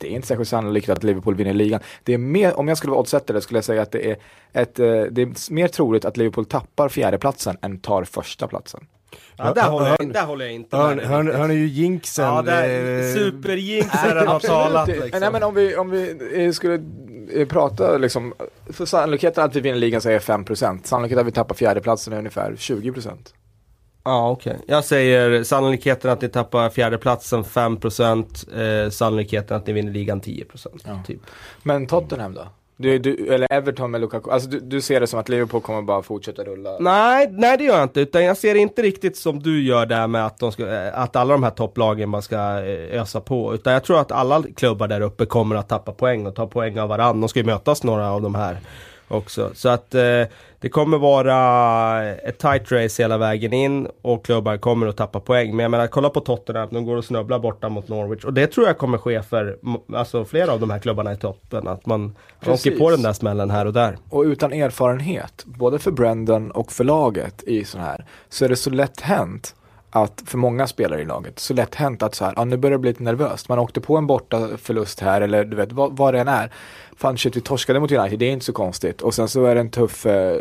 det 0.00 0.06
är 0.06 0.10
inte 0.10 0.28
särskilt 0.28 0.48
sannolikt 0.48 0.88
att 0.88 1.04
Liverpool 1.04 1.34
vinner 1.34 1.52
ligan. 1.52 1.80
Det 2.04 2.14
är 2.14 2.18
mer, 2.18 2.58
om 2.58 2.68
jag 2.68 2.76
skulle 2.76 2.90
vara 2.90 3.00
oddsättare 3.00 3.40
skulle 3.40 3.58
jag 3.58 3.64
säga 3.64 3.82
att 3.82 3.92
det 3.92 4.10
är, 4.10 4.16
ett, 4.52 4.78
eh, 4.78 4.86
det 4.86 5.22
är 5.22 5.52
mer 5.52 5.68
troligt 5.68 6.04
att 6.04 6.16
Liverpool 6.16 6.44
tappar 6.44 6.88
fjärdeplatsen 6.88 7.56
än 7.62 7.78
tar 7.78 8.04
första 8.04 8.46
platsen. 8.46 8.86
Ja, 9.36 9.52
där, 9.54 9.62
håller 9.62 9.96
jag, 9.98 10.12
där 10.12 10.26
håller 10.26 10.44
jag 10.44 10.54
inte 10.54 10.76
hör, 10.76 10.94
med. 10.94 11.06
Hör, 11.06 11.24
hör 11.24 11.48
ni 11.48 11.54
ju 11.54 11.66
jinxen? 11.66 12.24
Ja, 12.24 12.42
där, 12.42 13.14
superjinxen 13.14 14.26
har 14.28 14.40
talat 14.40 14.88
liksom. 14.88 15.20
Nej 15.20 15.32
men 15.32 15.42
om 15.42 15.54
vi, 15.54 15.76
om 15.76 15.90
vi 15.90 16.16
eh, 16.34 16.52
skulle 16.52 16.82
eh, 17.34 17.48
prata 17.48 17.98
liksom, 17.98 18.34
för 18.66 18.84
sannolikheten 18.84 19.44
att 19.44 19.56
vi 19.56 19.60
vinner 19.60 19.78
ligan 19.78 20.00
så 20.00 20.08
är 20.10 20.18
5%. 20.18 20.80
Sannolikheten 20.84 21.20
att 21.20 21.26
vi 21.26 21.32
tappar 21.32 21.54
fjärdeplatsen 21.54 22.12
är 22.12 22.18
ungefär 22.18 22.52
20%. 22.52 23.10
Ja 24.04 24.30
okej. 24.30 24.52
Okay. 24.52 24.64
Jag 24.66 24.84
säger 24.84 25.44
sannolikheten 25.44 26.10
att 26.10 26.22
ni 26.22 26.28
tappar 26.28 26.70
fjärdeplatsen 26.70 27.44
5% 27.44 28.84
eh, 28.84 28.90
Sannolikheten 28.90 29.56
att 29.56 29.66
ni 29.66 29.72
vinner 29.72 29.92
ligan 29.92 30.20
10% 30.20 30.66
ja. 30.84 31.02
typ. 31.06 31.20
Men 31.62 31.86
Tottenham 31.86 32.34
då? 32.34 32.46
Du, 32.76 32.98
du, 32.98 33.34
eller 33.34 33.52
Everton 33.52 33.90
med 33.90 34.00
Lukaku, 34.00 34.30
alltså 34.30 34.48
du, 34.48 34.60
du, 34.60 34.80
ser 34.80 35.00
det 35.00 35.06
som 35.06 35.20
att 35.20 35.28
Liverpool 35.28 35.60
kommer 35.60 35.82
bara 35.82 36.02
fortsätta 36.02 36.44
rulla? 36.44 36.76
Nej, 36.78 37.28
nej 37.30 37.58
det 37.58 37.64
gör 37.64 37.74
jag 37.74 37.82
inte, 37.82 38.00
utan 38.00 38.24
jag 38.24 38.36
ser 38.36 38.54
det 38.54 38.60
inte 38.60 38.82
riktigt 38.82 39.16
som 39.16 39.42
du 39.42 39.62
gör 39.62 39.86
där 39.86 40.06
med 40.06 40.26
att, 40.26 40.38
de 40.38 40.52
ska, 40.52 40.68
eh, 40.68 40.98
att 40.98 41.16
alla 41.16 41.32
de 41.32 41.42
här 41.42 41.50
topplagen 41.50 42.10
bara 42.10 42.22
ska 42.22 42.36
eh, 42.36 43.00
ösa 43.00 43.20
på. 43.20 43.54
Utan 43.54 43.72
jag 43.72 43.84
tror 43.84 44.00
att 44.00 44.12
alla 44.12 44.42
klubbar 44.56 44.88
där 44.88 45.00
uppe 45.00 45.26
kommer 45.26 45.56
att 45.56 45.68
tappa 45.68 45.92
poäng 45.92 46.26
och 46.26 46.34
ta 46.34 46.46
poäng 46.46 46.78
av 46.78 46.88
varandra. 46.88 47.20
De 47.20 47.28
ska 47.28 47.40
ju 47.40 47.46
mötas 47.46 47.82
några 47.82 48.10
av 48.10 48.22
de 48.22 48.34
här 48.34 48.60
också. 49.10 49.50
Så 49.54 49.68
att 49.68 49.94
eh, 49.94 50.22
det 50.60 50.68
kommer 50.68 50.98
vara 50.98 52.02
ett 52.04 52.38
tight 52.38 52.72
race 52.72 53.02
hela 53.02 53.18
vägen 53.18 53.52
in 53.52 53.88
och 54.02 54.24
klubbar 54.24 54.56
kommer 54.56 54.86
att 54.86 54.96
tappa 54.96 55.20
poäng. 55.20 55.56
Men 55.56 55.62
jag 55.62 55.70
menar, 55.70 55.86
kolla 55.86 56.10
på 56.10 56.20
Tottenham, 56.20 56.68
de 56.70 56.84
går 56.84 56.96
och 56.96 57.04
snubblar 57.04 57.38
borta 57.38 57.68
mot 57.68 57.88
Norwich. 57.88 58.24
Och 58.24 58.34
det 58.34 58.46
tror 58.46 58.66
jag 58.66 58.78
kommer 58.78 58.98
ske 58.98 59.22
för 59.22 59.58
alltså, 59.94 60.24
flera 60.24 60.52
av 60.52 60.60
de 60.60 60.70
här 60.70 60.78
klubbarna 60.78 61.12
i 61.12 61.16
toppen. 61.16 61.68
Att 61.68 61.86
man 61.86 62.16
åker 62.46 62.78
på 62.78 62.90
den 62.90 63.02
där 63.02 63.12
smällen 63.12 63.50
här 63.50 63.66
och 63.66 63.72
där. 63.72 63.98
Och 64.08 64.22
utan 64.22 64.52
erfarenhet, 64.52 65.44
både 65.44 65.78
för 65.78 65.90
Brendan 65.90 66.50
och 66.50 66.72
för 66.72 66.84
laget 66.84 67.42
i 67.42 67.64
sån 67.64 67.80
här, 67.80 68.06
så 68.28 68.44
är 68.44 68.48
det 68.48 68.56
så 68.56 68.70
lätt 68.70 69.00
hänt 69.00 69.54
att 69.90 70.22
för 70.26 70.38
många 70.38 70.66
spelare 70.66 71.02
i 71.02 71.04
laget, 71.04 71.38
så 71.38 71.54
lätt 71.54 71.74
hänt 71.74 72.02
att 72.02 72.14
så 72.14 72.24
här, 72.24 72.32
ja, 72.36 72.44
nu 72.44 72.56
börjar 72.56 72.72
det 72.72 72.78
bli 72.78 72.90
lite 72.90 73.02
nervöst. 73.02 73.48
Man 73.48 73.58
åkte 73.58 73.80
på 73.80 73.96
en 73.96 74.06
borta 74.06 74.48
förlust 74.56 75.00
här 75.00 75.20
eller 75.20 75.44
du 75.44 75.56
vet 75.56 75.72
vad, 75.72 75.96
vad 75.96 76.14
det 76.14 76.20
än 76.20 76.28
är. 76.28 76.52
Fan 76.96 77.18
shit, 77.18 77.36
vi 77.36 77.40
torskade 77.40 77.80
mot 77.80 77.92
United, 77.92 78.18
det 78.18 78.24
är 78.24 78.32
inte 78.32 78.44
så 78.44 78.52
konstigt. 78.52 79.02
Och 79.02 79.14
sen 79.14 79.28
så 79.28 79.44
är 79.44 79.54
det 79.54 79.60
en 79.60 79.70
tuff 79.70 80.06
eh, 80.06 80.36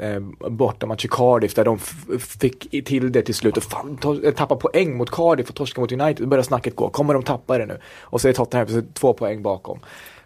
eh, 0.00 0.10
eh 0.10 0.20
bortamatch 0.50 1.04
i 1.04 1.08
Cardiff 1.08 1.54
där 1.54 1.64
de 1.64 1.78
fick 2.18 2.86
till 2.86 3.12
det 3.12 3.22
till 3.22 3.34
slut 3.34 3.56
och 3.56 3.62
fan, 3.62 3.98
eh, 4.24 4.34
tappa 4.34 4.56
poäng 4.56 4.96
mot 4.96 5.10
Cardiff 5.10 5.48
och 5.48 5.54
torska 5.54 5.80
mot 5.80 5.92
United. 5.92 6.16
Då 6.16 6.26
börjar 6.26 6.42
snacket 6.42 6.76
gå, 6.76 6.88
kommer 6.88 7.14
de 7.14 7.22
tappa 7.22 7.58
det 7.58 7.66
nu? 7.66 7.78
Och 8.00 8.20
så 8.20 8.28
är 8.28 8.32
Tottenham 8.32 8.86
två 8.94 9.12
poäng 9.12 9.42
bakom. 9.42 9.80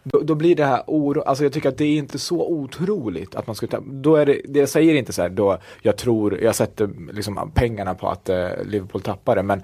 Då, 0.05 0.21
då, 0.21 0.35
blir 0.35 0.57
det 0.57 0.65
här 0.65 0.83
oro, 0.87 1.23
alltså 1.23 1.45
jag 1.45 1.53
tycker 1.53 1.69
att 1.69 1.79
det 1.79 1.85
är 1.85 1.97
inte 1.97 2.19
så 2.19 2.49
otroligt 2.49 3.35
att 3.35 3.47
man 3.47 3.57
skulle 3.57 3.71
ta, 3.71 3.81
då 3.87 4.17
är 4.17 4.27
det, 4.27 4.41
det 4.45 4.59
jag 4.59 4.69
säger 4.69 4.95
inte 4.95 5.13
så 5.13 5.23
här, 5.23 5.29
då 5.29 5.59
jag 5.83 5.97
tror, 5.97 6.41
jag 6.41 6.55
sätter 6.55 6.91
liksom 7.13 7.51
pengarna 7.55 7.95
på 7.95 8.09
att 8.09 8.29
eh, 8.29 8.49
Liverpool 8.65 9.03
tappar 9.03 9.37
det, 9.37 9.43
men 9.43 9.63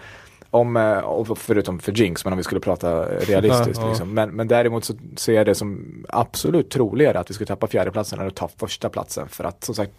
om, 0.50 0.76
eh, 0.76 1.34
förutom 1.34 1.78
för 1.78 1.92
Jinx, 1.92 2.24
men 2.24 2.32
om 2.32 2.36
vi 2.36 2.42
skulle 2.42 2.60
prata 2.60 3.04
realistiskt. 3.04 3.82
Liksom. 3.88 4.14
men, 4.14 4.30
men 4.30 4.48
däremot 4.48 4.84
så 4.84 4.94
ser 5.16 5.32
jag 5.32 5.46
det 5.46 5.54
som 5.54 6.04
absolut 6.08 6.70
troligare 6.70 7.18
att 7.18 7.30
vi 7.30 7.34
skulle 7.34 7.46
tappa 7.46 7.66
fjärdeplatsen 7.66 8.20
än 8.20 8.26
att 8.26 8.34
ta 8.34 8.48
första 8.48 8.88
platsen 8.88 9.28
för 9.28 9.44
att 9.44 9.64
som 9.64 9.74
sagt 9.74 9.92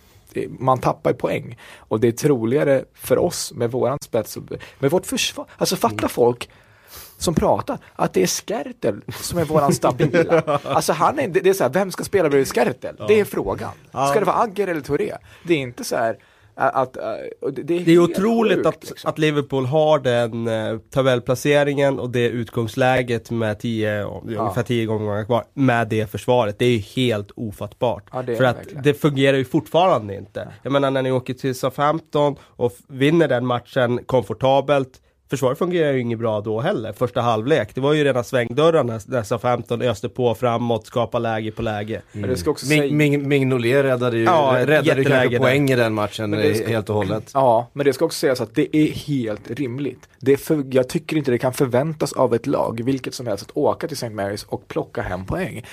man 0.50 0.80
tappar 0.80 1.14
poäng. 1.14 1.58
Och 1.78 2.00
det 2.00 2.08
är 2.08 2.12
troligare 2.12 2.84
för 2.94 3.18
oss 3.18 3.54
med 3.56 3.72
våran 3.72 3.98
spets, 4.02 4.38
med 4.80 4.92
vårt 4.92 5.06
försvar. 5.06 5.46
Alltså 5.58 5.76
fatta 5.76 5.98
mm. 5.98 6.10
folk 6.10 6.50
som 7.22 7.36
pratar, 7.36 7.78
att 7.96 8.14
det 8.14 8.24
är 8.24 8.28
Skertel 8.28 9.02
som 9.22 9.40
är 9.40 9.46
våran 9.46 9.74
stabila. 9.74 10.42
alltså 10.64 10.94
han 10.94 11.20
är, 11.20 11.28
det 11.28 11.50
är 11.50 11.54
så 11.54 11.64
här, 11.64 11.72
vem 11.72 11.92
ska 11.92 12.04
spela 12.04 12.30
bredvid 12.30 12.48
Skertel? 12.48 12.96
Ja. 13.00 13.08
Det 13.08 13.20
är 13.20 13.26
frågan. 13.26 13.72
Ska 13.90 14.20
det 14.20 14.26
vara 14.26 14.42
Agger 14.42 14.68
eller 14.68 14.82
Touré? 14.82 15.14
Det 15.44 15.54
är 15.54 15.58
inte 15.58 15.84
så 15.84 15.96
här, 15.96 16.18
att, 16.56 16.94
det, 16.94 17.76
är, 17.76 17.86
det 17.86 17.92
är 17.92 18.00
otroligt 18.00 18.66
att, 18.66 18.90
liksom. 18.90 19.10
att 19.10 19.18
Liverpool 19.18 19.66
har 19.66 20.00
den 20.00 20.50
tabellplaceringen 20.90 22.00
och 22.00 22.10
det 22.10 22.30
utgångsläget 22.30 23.32
med 23.32 23.60
tio, 23.60 24.00
ja. 24.00 24.22
ungefär 24.26 24.64
10 24.64 24.86
gånger 24.86 25.26
kvar 25.26 25.44
med 25.54 25.88
det 25.88 26.12
försvaret. 26.12 26.60
Det 26.60 26.66
är 26.66 26.70
ju 26.70 26.78
helt 26.78 27.32
ofattbart. 27.36 28.04
Ja, 28.12 28.24
För 28.24 28.44
att 28.44 28.58
verkligen. 28.58 28.84
det 28.84 28.94
fungerar 28.94 29.38
ju 29.38 29.46
fortfarande 29.46 30.16
inte. 30.16 30.48
Jag 30.64 30.72
menar 30.72 30.92
när 30.92 31.02
ni 31.02 31.12
åker 31.12 31.34
till 31.34 31.56
Southampton 31.56 32.36
och 32.42 32.74
vinner 32.88 33.28
den 33.28 33.46
matchen 33.46 34.00
komfortabelt 34.06 35.02
Försvaret 35.32 35.58
fungerar 35.58 35.92
ju 35.92 36.00
inget 36.00 36.20
bra 36.20 36.42
då 36.42 36.60
heller, 36.60 36.94
första 36.94 37.22
halvlek. 37.22 37.76
Det 37.76 37.82
var 37.82 37.94
ju 37.94 38.04
rena 38.04 38.24
svängdörrarna 38.24 39.00
när 39.06 39.24
SA-15 39.24 39.90
öste 39.90 40.10
på 40.10 40.36
framåt, 40.36 40.88
skapa 40.88 41.20
läge 41.20 41.52
på 41.52 41.62
läge. 41.62 42.02
Mm. 42.14 42.30
Det 42.30 42.38
ska 42.38 42.52
också 42.52 42.66
Ming, 42.66 42.98
Ming, 42.98 43.28
Mignolet 43.28 43.86
räddade 43.86 44.18
ju, 44.18 44.24
ja, 44.24 44.58
räddade 44.60 45.04
kanske 45.04 45.40
poäng 45.40 45.70
i 45.70 45.76
den 45.76 45.94
matchen 45.94 46.56
ska, 46.56 46.68
helt 46.68 46.90
och 46.90 46.96
hållet. 46.96 47.32
Ja, 47.34 47.68
men 47.74 47.86
det 47.86 47.94
ska 47.94 48.06
också 48.06 48.20
sägas 48.20 48.42
att 48.42 48.56
det 48.56 48.78
är 48.78 48.92
helt 48.92 49.52
rimligt. 49.52 50.10
Det 50.20 50.34
är 50.34 50.38
för, 50.38 50.64
jag 50.72 50.90
tycker 50.90 51.18
inte 51.18 51.32
det 51.32 51.38
kan 51.38 51.54
förväntas 51.54 52.14
av 52.14 52.36
ett 52.36 52.48
lag, 52.48 52.82
vilket 52.86 53.14
som 53.14 53.28
helst, 53.28 53.44
att 53.44 53.58
åka 53.58 53.88
till 53.88 53.98
St. 53.98 54.10
Marys 54.10 54.44
och 54.44 54.68
plocka 54.68 55.02
hem 55.02 55.26
poäng. 55.26 55.66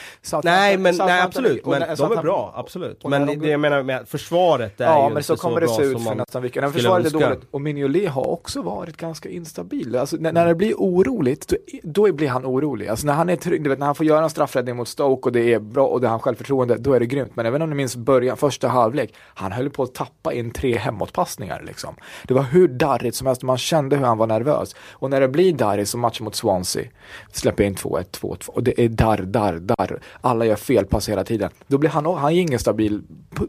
nej, 0.42 0.79
men, 0.79 0.97
nej, 0.97 1.23
absolut, 1.23 1.66
men 1.66 1.81
de 1.97 2.12
är 2.12 2.23
bra, 2.23 2.53
absolut. 2.57 3.05
Men 3.05 3.27
de, 3.27 3.37
det 3.37 3.49
jag 3.49 3.61
menar 3.61 3.83
med 3.83 4.09
försvaret 4.09 4.81
är 4.81 4.85
ja, 4.85 5.09
ju 5.09 5.14
men 5.14 5.23
så 5.23 5.37
kommer 5.37 5.61
det 5.61 5.68
se 5.68 5.83
ut 5.83 6.05
för 6.05 6.14
nästan 6.14 6.42
vilka. 6.42 6.73
Försvaret 6.73 7.07
är 7.07 7.11
dåligt 7.11 7.40
och 7.51 7.61
Mignolet 7.61 8.11
har 8.11 8.27
också 8.27 8.62
varit 8.62 8.97
ganska 8.97 9.29
instabil. 9.49 9.97
Alltså, 9.97 10.17
när, 10.17 10.33
när 10.33 10.47
det 10.47 10.55
blir 10.55 10.75
oroligt, 10.75 11.49
då, 11.49 11.57
då, 11.83 12.13
blir 12.13 12.29
han 12.29 12.47
orolig. 12.47 12.89
Alltså, 12.89 13.07
när 13.07 13.15
han 13.15 13.29
är 13.29 13.37
trygg, 13.37 13.65
du 13.65 13.71
vet, 13.71 13.79
när 13.79 13.87
han 13.87 13.95
får 13.95 14.07
göra 14.07 14.25
en 14.25 14.31
straffräddning 14.31 14.77
mot 14.77 14.89
Stoke 14.89 15.29
och 15.29 15.33
det 15.33 15.55
är 15.55 15.59
bra 15.59 15.87
och 15.87 16.01
det 16.01 16.07
har 16.07 16.11
han 16.11 16.21
självförtroende, 16.21 16.77
då 16.79 16.93
är 16.93 17.01
det 17.01 17.07
grymt. 17.07 17.37
Men 17.37 17.47
även 17.47 17.63
om 17.63 17.71
ni 17.71 17.77
minns 17.77 17.97
början, 17.97 18.37
första 18.37 18.69
halvlek, 18.69 19.15
han 19.35 19.53
höll 19.53 19.71
på 19.71 19.83
att 19.83 19.95
tappa 19.95 20.33
in 20.33 20.51
tre 20.51 20.79
hemåtpassningar. 20.79 21.63
Liksom. 21.67 21.95
Det 22.25 22.35
var 22.35 22.43
hur 22.43 22.69
darrigt 22.69 23.17
som 23.17 23.27
helst, 23.27 23.43
man 23.43 23.59
kände 23.59 23.97
hur 23.97 24.05
han 24.05 24.19
var 24.19 24.27
nervös. 24.27 24.77
Och 24.91 25.11
när 25.11 25.21
det 25.21 25.29
blir 25.29 25.53
darrigt 25.53 25.89
som 25.89 26.01
matchen 26.01 26.25
mot 26.25 26.35
Swansea, 26.35 26.85
släpper 27.33 27.65
in 27.65 27.75
2-1, 27.75 28.05
2-2 28.21 28.49
och 28.49 28.63
det 28.63 28.81
är 28.81 28.89
darr, 28.89 29.23
darr, 29.23 29.59
darr. 29.59 30.01
Alla 30.21 30.45
gör 30.45 30.57
felpass 30.57 31.09
hela 31.09 31.25
tiden. 31.25 31.51
Då 31.67 31.79
blir 31.79 31.91
han, 31.91 32.07
han 32.07 32.33
är 32.33 32.41
ingen 32.41 32.59
stabil 32.59 33.03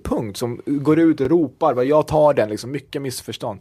punkt 0.04 0.38
som 0.38 0.62
går 0.66 1.00
ut 1.00 1.22
och 1.22 1.30
ropar, 1.30 1.84
jag 1.84 2.08
tar 2.08 2.34
den, 2.34 2.50
liksom, 2.50 2.72
mycket 2.72 3.02
missförstånd. 3.02 3.60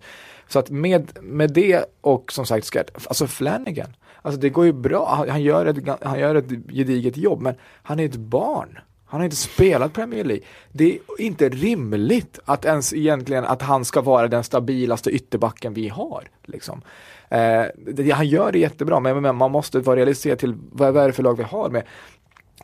Så 0.49 0.59
att 0.59 0.71
med, 0.71 1.19
med 1.23 1.53
det 1.53 1.85
och 2.01 2.33
som 2.33 2.47
sagt 2.47 2.67
Skat, 2.67 2.91
alltså 2.95 3.27
Flanagan, 3.27 3.97
alltså 4.23 4.41
det 4.41 4.49
går 4.49 4.65
ju 4.65 4.73
bra, 4.73 5.15
han, 5.15 5.29
han, 5.29 5.43
gör 5.43 5.67
ett, 5.67 5.99
han 6.03 6.21
gör 6.21 6.35
ett 6.35 6.49
gediget 6.49 7.17
jobb 7.17 7.43
men 7.43 7.55
han 7.83 8.01
är 8.01 8.05
ett 8.05 8.17
barn. 8.17 8.79
Han 9.11 9.21
har 9.21 9.25
inte 9.25 9.37
spelat 9.37 9.93
Premier 9.93 10.25
League. 10.25 10.45
Det 10.73 10.93
är 10.93 11.01
inte 11.19 11.49
rimligt 11.49 12.39
att 12.45 12.65
ens 12.65 12.95
egentligen 12.95 13.45
att 13.45 13.63
han 13.63 13.85
ska 13.85 14.01
vara 14.01 14.29
den 14.29 14.45
stabilaste 14.45 15.11
ytterbacken 15.11 15.75
vi 15.75 15.89
har. 15.89 16.29
Liksom. 16.45 16.83
Eh, 17.29 17.65
det, 17.77 18.11
han 18.11 18.29
gör 18.29 18.53
det 18.53 18.59
jättebra, 18.59 19.01
men, 19.01 19.23
men 19.23 19.37
man 19.37 19.51
måste 19.51 19.81
vara 19.81 19.97
realistisk 19.97 20.39
till 20.39 20.55
vad, 20.73 20.95
vad 20.95 21.03
är 21.03 21.07
det 21.07 21.13
för 21.13 21.23
lag 21.23 21.37
vi 21.37 21.43
har 21.43 21.71
med. 21.71 21.83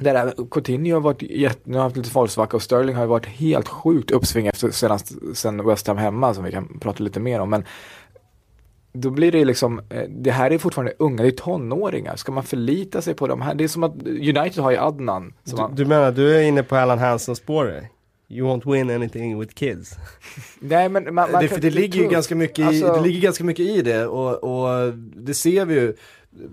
Där 0.00 0.35
Coutinho 0.50 0.94
har 0.94 1.00
varit 1.00 1.22
jätte, 1.22 1.61
nu 1.64 1.76
har 1.76 1.83
haft 1.85 1.96
lite 1.96 2.11
falsvacka 2.11 2.57
och 2.57 2.62
Sterling 2.62 2.94
har 2.94 3.02
ju 3.02 3.09
varit 3.09 3.26
helt 3.26 3.68
sjukt 3.68 4.11
uppsving 4.11 4.46
efter 4.46 4.70
senast 4.70 5.12
sen 5.35 5.66
West 5.66 5.87
Ham 5.87 5.96
hemma 5.96 6.35
som 6.35 6.44
vi 6.44 6.52
kan 6.52 6.78
prata 6.80 7.04
lite 7.04 7.20
mer 7.20 7.40
om. 7.40 7.50
Men 7.50 7.64
då 8.92 9.11
blir 9.11 9.33
det 9.33 9.44
liksom, 9.44 9.78
eh, 9.90 10.02
det 10.09 10.30
här 10.30 10.50
är 10.50 10.59
fortfarande 10.59 10.92
unga, 10.98 11.22
det 11.22 11.28
är 11.28 11.30
tonåringar. 11.30 12.16
Ska 12.16 12.33
man 12.33 12.44
förlita 12.44 13.02
sig 13.02 13.14
på 13.14 13.26
de 13.26 13.42
här? 13.42 13.54
Det 13.54 13.64
är 13.64 13.68
som 13.68 13.83
att 13.83 14.02
United 14.07 14.59
har 14.59 14.70
ju 14.70 14.76
Adnan. 14.76 15.35
Du, 15.44 15.57
man, 15.57 15.74
du 15.74 15.85
menar, 15.85 16.12
du 16.12 16.37
är 16.37 16.42
inne 16.42 16.62
på 16.62 16.76
Alan 16.76 16.98
Hansen 16.98 17.37
spåret? 17.37 17.85
You 18.28 18.48
won't 18.48 18.72
win 18.72 18.90
anything 18.90 19.38
with 19.40 19.54
kids. 19.54 19.96
nej 20.61 20.88
men 20.88 21.14
man, 21.14 21.33
man 21.33 21.42
det, 21.42 21.48
kan- 21.48 21.61
det, 21.61 21.70
ligger 21.70 22.00
ju 22.00 22.09
ganska 22.09 22.35
mycket 22.35 22.59
i, 22.59 22.62
Alltså- 22.62 22.92
det 22.92 23.00
ligger 23.00 23.20
ganska 23.20 23.44
mycket 23.44 23.66
i 23.66 23.83
det 23.83 24.07
och, 24.07 24.44
och 24.44 24.94
det 25.16 25.35
ser 25.35 25.64
vi 25.64 25.74
ju. 25.74 25.94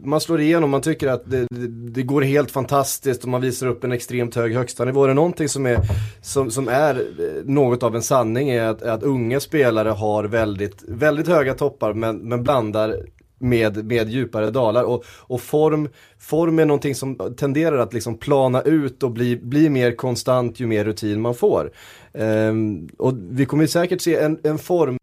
Man 0.03 0.21
slår 0.21 0.41
igenom, 0.41 0.69
man 0.69 0.81
tycker 0.81 1.07
att 1.07 1.31
det, 1.31 1.47
det, 1.49 1.67
det 1.67 2.03
går 2.03 2.21
helt 2.21 2.51
fantastiskt 2.51 3.23
och 3.23 3.29
man 3.29 3.41
visar 3.41 3.67
upp 3.67 3.83
en 3.83 3.91
extremt 3.91 4.35
hög 4.35 4.53
högsta 4.53 4.85
nivå. 4.85 5.05
Det 5.05 5.11
är 5.11 5.15
någonting 5.15 5.49
som 5.49 5.65
är, 5.65 5.79
som, 6.21 6.51
som 6.51 6.67
är 6.67 6.95
eh, 6.95 7.43
något 7.45 7.83
av 7.83 7.95
en 7.95 8.01
sanning 8.01 8.49
är 8.49 8.63
att, 8.63 8.81
att 8.81 9.03
unga 9.03 9.39
spelare 9.39 9.89
har 9.89 10.23
väldigt, 10.23 10.83
väldigt 10.87 11.27
höga 11.27 11.53
toppar 11.53 11.93
men, 11.93 12.17
men 12.17 12.43
blandar 12.43 12.95
med, 13.41 13.85
med 13.85 14.09
djupare 14.09 14.51
dalar 14.51 14.83
och, 14.83 15.03
och 15.07 15.41
form, 15.41 15.89
form 16.19 16.59
är 16.59 16.65
någonting 16.65 16.95
som 16.95 17.35
tenderar 17.37 17.77
att 17.77 17.93
liksom 17.93 18.17
plana 18.17 18.61
ut 18.61 19.03
och 19.03 19.11
bli, 19.11 19.37
bli 19.37 19.69
mer 19.69 19.95
konstant 19.95 20.59
ju 20.59 20.67
mer 20.67 20.85
rutin 20.85 21.21
man 21.21 21.35
får. 21.35 21.71
Ehm, 22.13 22.89
och 22.97 23.13
vi 23.29 23.45
kommer 23.45 23.67
säkert 23.67 24.01
se 24.01 24.15
en, 24.15 24.39
en 24.43 24.57
form 24.57 24.97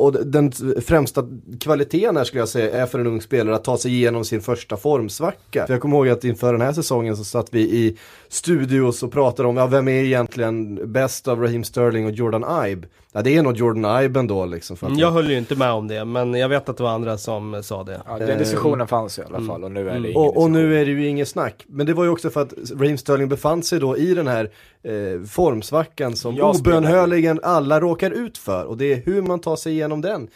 och 0.00 0.26
den 0.26 0.52
främsta 0.80 1.28
kvaliteten 1.60 2.16
här 2.16 2.24
skulle 2.24 2.40
jag 2.40 2.48
säga 2.48 2.82
är 2.82 2.86
för 2.86 2.98
en 2.98 3.06
ung 3.06 3.20
spelare 3.20 3.54
att 3.54 3.64
ta 3.64 3.78
sig 3.78 3.92
igenom 3.92 4.24
sin 4.24 4.40
första 4.40 4.76
formsvacka. 4.76 5.66
För 5.66 5.74
jag 5.74 5.80
kommer 5.80 5.96
ihåg 5.96 6.08
att 6.08 6.24
inför 6.24 6.52
den 6.52 6.62
här 6.62 6.72
säsongen 6.72 7.16
så 7.16 7.24
satt 7.24 7.54
vi 7.54 7.60
i 7.60 7.96
studios 8.32 9.02
och 9.02 9.12
pratade 9.12 9.48
om, 9.48 9.56
ja 9.56 9.66
vem 9.66 9.88
är 9.88 9.92
egentligen 9.92 10.92
bäst 10.92 11.28
av 11.28 11.40
Raheem 11.40 11.64
Sterling 11.64 12.04
och 12.06 12.12
Jordan 12.12 12.66
Ibe? 12.68 12.88
Ja 13.12 13.22
det 13.22 13.36
är 13.36 13.42
nog 13.42 13.56
Jordan 13.56 14.04
Ibe 14.04 14.20
ändå 14.20 14.46
liksom. 14.46 14.76
För 14.76 14.86
att 14.86 14.98
Jag 14.98 15.10
höll 15.10 15.30
ju 15.30 15.38
inte 15.38 15.56
med 15.56 15.72
om 15.72 15.88
det, 15.88 16.04
men 16.04 16.34
jag 16.34 16.48
vet 16.48 16.68
att 16.68 16.76
det 16.76 16.82
var 16.82 16.90
andra 16.90 17.18
som 17.18 17.62
sa 17.62 17.84
det. 17.84 18.02
Ja, 18.06 18.18
den 18.18 18.38
diskussionen 18.38 18.86
fanns 18.88 19.18
i 19.18 19.22
alla 19.22 19.40
fall 19.40 19.64
och 19.64 19.70
nu 19.72 19.80
är 19.80 19.84
det 19.84 19.90
ingen 19.98 20.04
Mm. 20.10 20.16
och, 20.16 20.26
och 20.26 20.32
diskussion. 20.32 20.52
nu 20.52 20.80
är 20.80 20.84
det 20.84 20.90
ju 20.90 21.06
inget 21.08 21.28
snack. 21.28 21.64
Men 21.68 21.86
det 21.86 21.94
var 21.94 22.04
ju 22.04 22.10
också 22.10 22.30
för 22.30 22.42
att 22.42 22.52
Raheem 22.78 22.98
Sterling 22.98 23.28
befann 23.28 23.62
sig 23.62 23.80
då 23.80 23.96
i 23.96 24.14
den 24.14 24.26
här 24.26 24.50
eh, 24.82 25.22
formsvackan 25.28 26.16
som 26.16 26.40
obönhörligen 26.40 27.40
alla 27.42 27.80
råkar 27.80 28.10
ut 28.10 28.38
för. 28.38 28.64
Och 28.64 28.76
det 28.76 28.92
är 28.92 29.02
hur 29.04 29.22
man 29.22 29.40
tar 29.40 29.56
sig 29.56 29.72
igenom 29.72 30.00
den, 30.00 30.28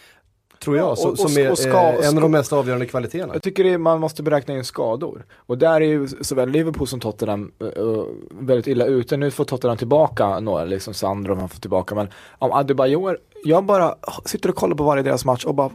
tror 0.65 0.77
jag, 0.77 0.89
Ja, 0.91 0.97
som, 0.97 1.11
och- 1.11 1.19
som 1.19 1.25
och- 1.33 1.39
är 1.39 1.51
och 1.51 1.59
ska- 1.59 1.93
eh, 1.93 2.09
en 2.09 2.17
av 2.17 2.23
de 2.23 2.31
mest 2.31 2.53
avgörande 2.53 2.87
kvaliteterna. 2.87 3.33
Jag 3.35 3.43
tycker 3.43 3.65
är, 3.65 3.79
man 3.79 4.01
måste 4.01 4.23
beräkna 4.23 4.55
in 4.55 4.65
skador. 4.65 5.25
Och 5.37 5.59
där 5.59 5.75
är 5.81 5.85
ju 5.87 6.09
såväl 6.09 6.49
Liverpool 6.49 6.87
som 6.87 7.01
Tottenham 7.01 7.53
uh, 7.63 8.03
väldigt 8.31 8.67
illa 8.67 8.85
ute. 8.85 9.17
Nu 9.17 9.31
får 9.31 9.45
Tottenham 9.45 9.77
tillbaka 9.77 10.41
några, 10.41 10.65
liksom 10.65 10.95
Sandro 10.95 11.35
har 11.35 11.49
fått 11.49 11.61
tillbaka. 11.61 11.95
Men 11.95 12.09
om 12.39 12.53
Adebayor, 12.53 13.19
jag 13.45 13.65
bara 13.65 13.95
sitter 14.25 14.49
och 14.49 14.55
kollar 14.57 14.77
på 14.77 14.85
varje 14.85 15.03
deras 15.03 15.25
match 15.25 15.45
och 15.45 15.55
bara, 15.55 15.71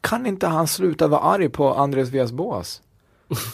kan 0.00 0.26
inte 0.26 0.46
han 0.46 0.66
sluta 0.66 1.06
vara 1.06 1.20
arg 1.20 1.48
på 1.48 1.74
Andres 1.74 2.08
Villas-Boas? 2.10 2.80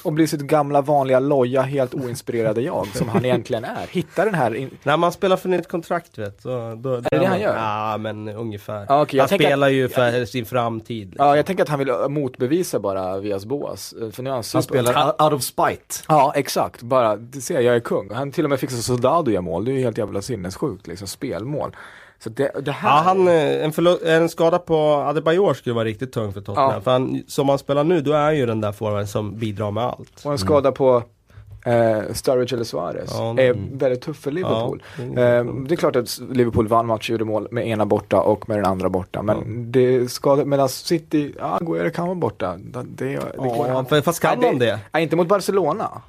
Och 0.02 0.12
bli 0.12 0.26
sitt 0.26 0.40
gamla 0.40 0.80
vanliga 0.80 1.20
loja, 1.20 1.62
helt 1.62 1.94
oinspirerade 1.94 2.60
jag, 2.60 2.86
som 2.86 3.08
han 3.08 3.24
egentligen 3.24 3.64
är. 3.64 3.86
Hitta 3.90 4.24
den 4.24 4.34
här, 4.34 4.54
in... 4.54 4.70
När 4.82 4.96
man 4.96 5.12
spelar 5.12 5.36
för 5.36 5.48
nytt 5.48 5.68
kontrakt 5.68 6.18
vet 6.18 6.42
då, 6.42 6.74
då, 6.74 7.00
det 7.00 7.18
det 7.18 7.26
han 7.26 7.40
gör? 7.40 7.56
Ja, 7.56 7.96
men 7.98 8.28
ungefär. 8.28 8.86
Okej, 8.88 9.16
jag 9.18 9.22
han 9.28 9.38
spelar 9.38 9.66
att- 9.66 9.72
ju 9.72 9.88
för 9.88 10.24
sin 10.24 10.44
framtid. 10.46 11.08
Liksom. 11.08 11.26
ja 11.26 11.36
jag 11.36 11.46
tänker 11.46 11.62
att 11.62 11.68
han 11.68 11.78
vill 11.78 11.92
motbevisa 12.08 12.78
bara 12.78 13.18
Villas-Boas. 13.18 13.94
Uh, 14.02 14.10
För 14.10 14.22
nu 14.22 14.30
är 14.30 14.34
han, 14.34 14.36
Han 14.36 14.44
super- 14.44 14.60
spelar 14.62 15.22
out 15.24 15.32
of 15.32 15.42
spite. 15.42 15.94
Ja, 16.08 16.32
exakt. 16.36 16.82
Bara, 16.82 17.16
du 17.16 17.40
ser, 17.40 17.60
jag 17.60 17.76
är 17.76 17.80
kung. 17.80 18.10
Han 18.14 18.32
till 18.32 18.44
och 18.44 18.50
med 18.50 18.60
fixar 18.60 18.76
Soldado 18.78 19.30
gör 19.30 19.40
mål. 19.40 19.64
Det 19.64 19.70
är 19.70 19.74
ju 19.74 19.82
helt 19.82 19.98
jävla 19.98 20.22
sinnessjukt, 20.22 20.86
liksom, 20.86 21.08
spelmål. 21.08 21.76
Så 22.22 22.28
det, 22.28 22.50
det 22.64 22.72
här... 22.72 22.88
Ja, 22.88 23.02
han, 23.02 23.28
eh, 23.28 23.64
en, 23.64 23.72
en 24.06 24.28
skada 24.28 24.58
på 24.58 24.76
Adebayor 24.94 25.54
skulle 25.54 25.74
vara 25.74 25.84
riktigt 25.84 26.12
tung 26.12 26.32
för 26.32 26.40
Tottenham. 26.40 26.72
Ja. 26.74 26.80
För 26.80 26.90
han, 26.90 27.22
som 27.28 27.48
han 27.48 27.58
spelar 27.58 27.84
nu, 27.84 28.00
då 28.00 28.12
är 28.12 28.22
han 28.22 28.36
ju 28.36 28.46
den 28.46 28.60
där 28.60 28.72
forwarden 28.72 29.06
som 29.06 29.38
bidrar 29.38 29.70
med 29.70 29.84
allt. 29.84 30.24
Och 30.24 30.32
en 30.32 30.38
skada 30.38 30.72
på 30.72 31.02
eh, 31.66 32.12
Sturridge 32.12 32.54
eller 32.54 32.64
Suarez 32.64 33.10
Ja, 33.12 33.30
är 33.38 33.50
mm. 33.50 33.78
väldigt 33.78 34.02
tuff 34.02 34.16
för 34.16 34.30
Liverpool. 34.30 34.82
Ja, 34.96 35.02
Eh, 35.04 35.44
det 35.44 35.74
är 35.74 35.76
klart 35.76 35.96
att 35.96 36.20
Liverpool 36.30 36.68
vann 36.68 36.86
match 36.86 37.08
och 37.08 37.12
gjorde 37.12 37.24
mål 37.24 37.48
med 37.50 37.66
ena 37.66 37.86
borta 37.86 38.20
och 38.20 38.48
med 38.48 38.58
den 38.58 38.66
andra 38.66 38.88
borta. 38.88 39.22
Men 39.22 39.72
det 39.72 40.12
skadade, 40.12 40.48
medan 40.48 40.68
City, 40.68 41.34
ja, 41.38 41.58
Aguero 41.60 41.90
kan 41.90 42.06
vara 42.06 42.14
borta. 42.14 42.56
Det, 42.56 42.82
det, 42.82 43.04
det 43.04 43.12
Ja, 43.36 43.84
för- 43.88 44.00
fast 44.00 44.20
kan 44.20 44.38
Nej, 44.38 44.48
han 44.48 44.58
det? 44.58 44.78
Nej, 44.92 45.02
inte 45.02 45.16
mot 45.16 45.28
Barcelona. 45.28 46.02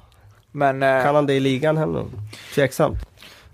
Men 0.52 0.82
eh, 0.82 1.02
Kan 1.02 1.14
han 1.14 1.26
det 1.26 1.34
i 1.34 1.40
ligan 1.40 1.76
heller? 1.76 2.04
Tveksamt. 2.54 2.98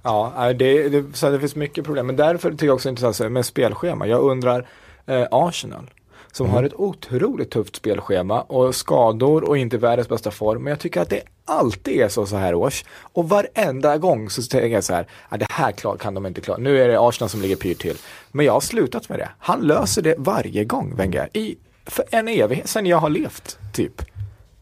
Ja, 0.03 0.33
nej, 0.37 0.55
det, 0.55 0.89
det, 0.89 1.17
så 1.17 1.31
det 1.31 1.41
finns 1.41 1.57
mycket 1.57 1.85
problem. 1.85 2.07
Men 2.07 2.17
därför 2.17 2.51
tycker 2.51 2.67
jag 2.67 2.75
också 2.75 2.89
det 2.89 2.89
är 2.89 2.91
intressant 2.91 3.33
med 3.33 3.47
spelschema. 3.47 4.07
Jag 4.07 4.23
undrar 4.23 4.67
eh, 5.07 5.27
Arsenal. 5.31 5.91
Som 6.33 6.51
har 6.51 6.63
ett 6.63 6.75
otroligt 6.75 7.51
tufft 7.51 7.77
spelschema 7.77 8.43
och 8.43 8.75
skador 8.75 9.49
och 9.49 9.59
inte 9.59 9.79
världens 9.79 10.09
bästa 10.09 10.31
form. 10.31 10.63
Men 10.63 10.71
jag 10.71 10.81
tycker 10.81 11.01
att 11.01 11.09
det 11.09 11.23
alltid 11.45 12.01
är 12.01 12.09
så 12.09 12.27
så 12.27 12.37
här 12.37 12.55
års. 12.55 12.85
Och 13.13 13.29
varenda 13.29 13.99
gång 13.99 14.31
så 14.31 14.43
tänker 14.43 14.69
jag 14.69 14.85
så 14.85 14.95
här, 14.95 15.07
ja, 15.31 15.37
det 15.37 15.47
här 15.51 15.97
kan 15.97 16.15
de 16.15 16.27
inte 16.27 16.41
klara. 16.41 16.59
Nu 16.59 16.83
är 16.83 16.89
det 16.89 17.01
Arsenal 17.01 17.29
som 17.29 17.41
ligger 17.43 17.57
pyrt 17.57 17.79
till. 17.79 17.97
Men 18.33 18.47
jag 18.47 18.53
har 18.53 18.61
slutat 18.61 19.09
med 19.09 19.19
det. 19.19 19.29
Han 19.39 19.61
löser 19.61 20.03
det 20.03 20.15
varje 20.19 20.65
gång, 20.65 20.95
Wenger. 20.97 21.29
I, 21.33 21.57
för 21.87 22.05
en 22.11 22.29
evighet, 22.29 22.69
sen 22.69 22.87
jag 22.87 22.99
har 22.99 23.11
levt, 23.11 23.59
typ. 23.73 24.03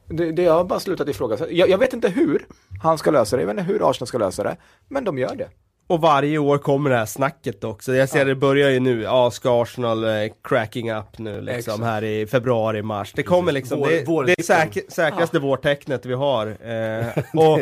Det, 0.09 0.33
det 0.33 0.47
har 0.47 0.65
bara 0.65 0.81
slutat 0.81 1.09
ifrågasätta. 1.09 1.53
Jag, 1.53 1.69
jag 1.69 1.79
vet 1.79 1.93
inte 1.93 2.09
hur 2.09 2.47
han 2.83 2.99
ska 2.99 3.11
lösa 3.11 3.37
det, 3.37 3.43
jag 3.43 3.47
vet 3.47 3.59
inte 3.59 3.73
hur 3.73 3.91
Arsenal 3.91 4.07
ska 4.07 4.19
lösa 4.19 4.43
det. 4.43 4.57
Men 4.89 5.05
de 5.05 5.19
gör 5.19 5.35
det. 5.37 5.49
Och 5.87 6.01
varje 6.01 6.39
år 6.39 6.59
kommer 6.59 6.91
det 6.91 6.97
här 6.97 7.07
snacket 7.07 7.65
också. 7.65 7.95
Jag 7.95 8.09
ser 8.09 8.19
Ja. 8.19 8.25
det 8.25 8.35
börjar 8.35 8.71
ju 8.71 8.81
nu. 8.81 9.03
Ja, 9.03 9.31
ska 9.31 9.63
Arsenal 9.63 10.05
eh, 10.05 10.11
cracking 10.45 10.93
up 10.93 11.19
nu 11.19 11.41
liksom 11.41 11.57
Exakt. 11.75 11.81
här 11.85 12.05
i 12.05 12.27
februari, 12.27 12.83
mars. 12.83 13.13
Det 13.17 13.23
kommer 13.23 13.53
liksom, 13.53 13.79
Vår- 13.81 13.89
det, 13.91 14.05
vår- 14.07 14.25
det 14.25 14.39
är 14.39 14.43
säk, 14.43 14.79
säkraste 14.89 15.39
vårtecknet 15.39 16.07
vi 16.07 16.15
har. 16.15 16.47
Eh, 16.71 17.07
och, 17.35 17.59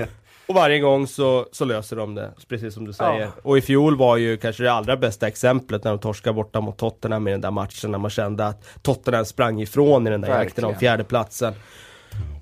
och 0.49 0.55
varje 0.55 0.79
gång 0.79 1.07
så, 1.07 1.47
så 1.53 1.65
löser 1.65 1.97
de 1.97 2.15
det, 2.15 2.31
precis 2.49 2.75
som 2.75 2.85
du 2.87 2.93
säger. 2.93 3.21
Ja. 3.21 3.29
Och 3.43 3.59
i 3.59 3.61
fjol 3.61 3.97
var 3.97 4.17
ju 4.17 4.37
kanske 4.37 4.63
det 4.63 4.73
allra 4.73 4.97
bästa 4.97 5.27
exemplet 5.29 5.85
när 5.85 5.91
de 5.91 6.01
torskade 6.01 6.35
borta 6.35 6.61
mot 6.61 6.77
Tottenham 6.79 7.29
i 7.29 7.31
den 7.31 7.41
där 7.41 7.51
matchen, 7.51 7.91
när 7.91 7.99
man 7.99 8.11
kände 8.11 8.47
att 8.47 8.65
Tottenham 8.83 9.25
sprang 9.25 9.61
ifrån 9.61 10.07
i 10.07 10.11
den 10.11 10.21
där 10.21 10.29
jakten 10.43 10.65
om 10.65 10.75
fjärdeplatsen. 10.75 11.55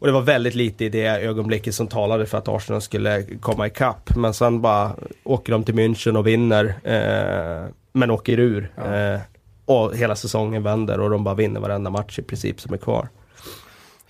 Och 0.00 0.06
det 0.06 0.12
var 0.12 0.22
väldigt 0.22 0.54
lite 0.54 0.84
i 0.84 0.88
det 0.88 1.06
ögonblicket 1.06 1.74
som 1.74 1.86
talade 1.86 2.26
för 2.26 2.38
att 2.38 2.48
Arsenal 2.48 2.82
skulle 2.82 3.22
komma 3.40 3.66
ikapp. 3.66 4.16
Men 4.16 4.34
sen 4.34 4.60
bara 4.60 4.90
åker 5.24 5.52
de 5.52 5.64
till 5.64 5.74
München 5.74 6.18
och 6.18 6.26
vinner. 6.26 6.74
Eh, 6.84 7.70
men 7.92 8.10
åker 8.10 8.38
ur. 8.38 8.72
Eh, 8.76 9.20
och 9.64 9.96
hela 9.96 10.16
säsongen 10.16 10.62
vänder 10.62 11.00
och 11.00 11.10
de 11.10 11.24
bara 11.24 11.34
vinner 11.34 11.60
varenda 11.60 11.90
match 11.90 12.18
i 12.18 12.22
princip 12.22 12.60
som 12.60 12.74
är 12.74 12.78
kvar. 12.78 13.08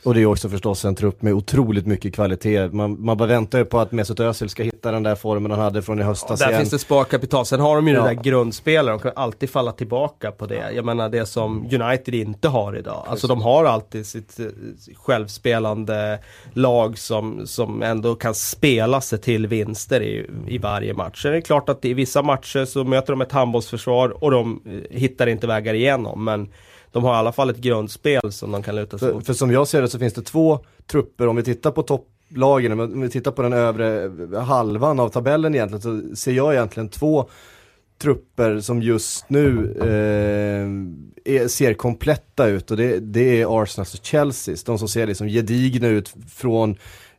Och 0.05 0.15
det 0.15 0.23
är 0.23 0.27
också 0.27 0.49
förstås 0.49 0.85
en 0.85 0.95
trupp 0.95 1.23
med 1.23 1.33
otroligt 1.33 1.87
mycket 1.87 2.15
kvalitet. 2.15 2.69
Man, 2.73 3.05
man 3.05 3.17
bara 3.17 3.29
väntar 3.29 3.59
ju 3.59 3.65
på 3.65 3.79
att 3.79 3.93
Mesut 3.93 4.21
Özil 4.21 4.49
ska 4.49 4.63
hitta 4.63 4.93
den 4.93 5.03
där 5.03 5.15
formen 5.15 5.51
han 5.51 5.61
hade 5.61 5.83
från 5.83 6.01
i 6.01 6.03
höstas 6.03 6.41
där 6.41 6.49
igen. 6.49 6.61
finns 6.61 6.71
det 6.71 6.79
sparkapital. 6.79 7.47
Sen 7.47 7.61
har 7.61 7.77
de 7.77 7.89
ju 7.89 7.95
Ja. 7.95 8.03
det 8.03 8.09
där 8.09 8.23
grundspelare. 8.23 8.95
De 8.95 9.01
kan 9.01 9.13
alltid 9.17 9.51
falla 9.51 9.73
tillbaka 9.73 10.33
på 10.33 10.47
det. 10.47 10.73
Jag 10.73 10.85
menar 10.85 11.09
det 11.09 11.27
som 11.27 11.69
United 11.73 12.15
inte 12.15 12.49
har 12.49 12.77
idag. 12.79 13.05
Alltså 13.07 13.27
de 13.27 13.43
har 13.43 13.65
alltid 13.65 14.07
sitt 14.07 14.41
eh, 14.41 14.47
självspelande 14.97 16.19
lag 16.53 16.99
som, 16.99 17.47
som 17.47 17.83
ändå 17.83 18.15
kan 18.15 18.35
spela 18.35 19.01
sig 19.01 19.19
till 19.19 19.47
vinster 19.47 20.01
i, 20.03 20.31
i 20.49 20.59
varje 20.59 20.95
match. 20.95 21.23
Sen 21.23 21.31
är 21.31 21.35
det 21.35 21.43
klart 21.43 21.69
att 21.69 21.85
i 21.85 21.95
vissa 21.95 22.23
matcher 22.23 22.65
så 22.65 22.85
möter 22.85 23.13
de 23.13 23.21
ett 23.21 23.33
handbollsförsvar 23.33 24.25
och 24.25 24.31
de 24.31 24.61
eh, 24.67 24.99
hittar 24.99 25.27
inte 25.27 25.47
vägar 25.47 25.75
igenom. 25.75 26.25
Men 26.25 26.49
de 26.95 27.05
har 27.05 27.15
i 27.15 27.17
alla 27.17 27.33
fall 27.33 27.51
ett 27.51 27.57
grundspel 27.57 28.33
som 28.33 28.53
de 28.53 28.63
kan 28.63 28.77
luta 28.77 28.99
sig 28.99 29.09
För, 29.09 29.15
mot. 29.15 29.27
för 29.27 29.33
som 29.33 29.51
jag 29.51 29.69
ser 29.69 29.83
det 29.83 29.89
så 29.89 29.99
finns 29.99 30.15
det 30.15 30.23
två 30.23 30.59
trupper, 30.87 31.27
om 31.27 31.37
vi 31.37 31.43
tittar 31.43 31.71
på 31.71 31.83
topplagen, 31.83 32.81
om 32.81 33.01
vi 33.01 33.09
tittar 33.09 33.31
på 33.31 33.43
den 33.43 33.53
övre 33.53 34.11
halvan 34.39 35.01
av 35.01 35.09
tabellen 35.09 35.55
egentligen, 35.55 36.11
så 36.11 36.17
ser 36.17 36.33
jag 36.33 36.55
egentligen 36.55 36.89
två 36.89 37.29
trupper 38.03 38.61
som 38.61 38.83
just 38.83 39.31
nu 39.31 39.77
eh, 39.81 41.35
är, 41.35 41.49
ser 41.49 41.75
kompletta 41.75 42.47
ut 42.47 42.71
och 42.71 42.77
det, 42.77 42.99
det 42.99 43.41
är 43.41 43.63
Arsenal 43.63 43.87
och 43.93 44.07
Chelsea, 44.07 44.57
de 44.67 44.79
som 44.79 44.89
ser 44.89 45.07
liksom 45.07 45.29
gedigna 45.29 45.89
ut 45.89 46.15
från 46.29 46.77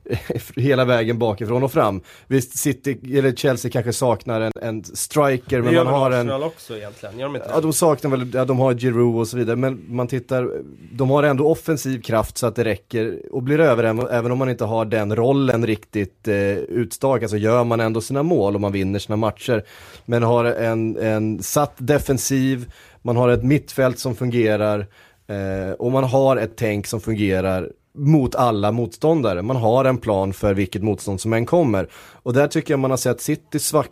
hela 0.56 0.86
vägen 0.86 1.20
bakifrån 1.20 1.64
och 1.64 1.72
fram. 1.72 2.02
Visst, 2.28 2.58
City, 2.58 3.18
eller 3.18 3.32
Chelsea 3.32 3.72
kanske 3.72 3.94
saknar 3.94 4.42
en, 4.42 4.52
en 4.62 4.84
striker, 4.84 5.62
men 5.62 5.76
man 5.76 5.88
har 5.88 6.12
en... 6.12 6.32
Också 6.32 6.78
egentligen, 6.78 7.20
gör 7.20 7.28
de 7.28 7.36
inte 7.36 7.48
Ja, 7.52 7.62
de 7.62 7.74
saknar 7.74 8.12
väl, 8.12 8.32
ja, 8.34 8.46
de 8.46 8.60
har 8.60 8.74
Giroud 8.74 9.20
och 9.20 9.28
så 9.28 9.38
vidare, 9.38 9.56
men 9.56 9.86
man 9.88 10.08
tittar, 10.08 10.52
de 10.92 11.10
har 11.10 11.24
ändå 11.24 11.48
offensiv 11.48 12.02
kraft 12.02 12.38
så 12.38 12.48
att 12.48 12.56
det 12.56 12.64
räcker 12.64 13.20
och 13.32 13.44
blir 13.44 13.60
över, 13.60 13.84
även 14.12 14.32
om 14.32 14.38
man 14.38 14.50
inte 14.50 14.66
har 14.66 14.86
den 14.86 15.16
rollen 15.16 15.68
riktigt 15.68 16.28
eh, 16.28 16.36
utstakad 16.58 17.30
så 17.30 17.38
gör 17.38 17.64
man 17.64 17.80
ändå 17.80 18.02
sina 18.02 18.24
mål 18.24 18.56
och 18.56 18.62
man 18.62 18.72
vinner 18.72 19.00
sina 19.00 19.16
matcher. 19.16 19.64
Men 20.06 20.24
har 20.24 20.46
en, 20.46 20.98
en 20.98 21.44
satt 21.44 21.74
defensiv, 21.78 22.74
man 23.02 23.18
har 23.18 23.30
ett 23.30 23.44
mittfält 23.44 24.00
som 24.00 24.16
fungerar 24.16 24.88
eh, 25.28 25.72
och 25.72 25.92
man 25.92 26.04
har 26.04 26.38
ett 26.38 26.56
tänk 26.56 26.88
som 26.88 27.02
fungerar 27.02 27.70
mot 27.96 28.36
alla 28.36 28.72
motståndare. 28.72 29.42
Man 29.42 29.56
har 29.56 29.86
en 29.86 29.98
plan 29.98 30.34
för 30.34 30.54
vilket 30.54 30.84
motstånd 30.84 31.22
som 31.22 31.34
än 31.34 31.46
kommer. 31.46 31.88
Och 31.94 32.34
där 32.34 32.48
tycker 32.48 32.74
jag 32.74 32.80
man 32.80 32.90
har 32.90 32.98
sett 32.98 33.22
City 33.22 33.60
svack, 33.60 33.92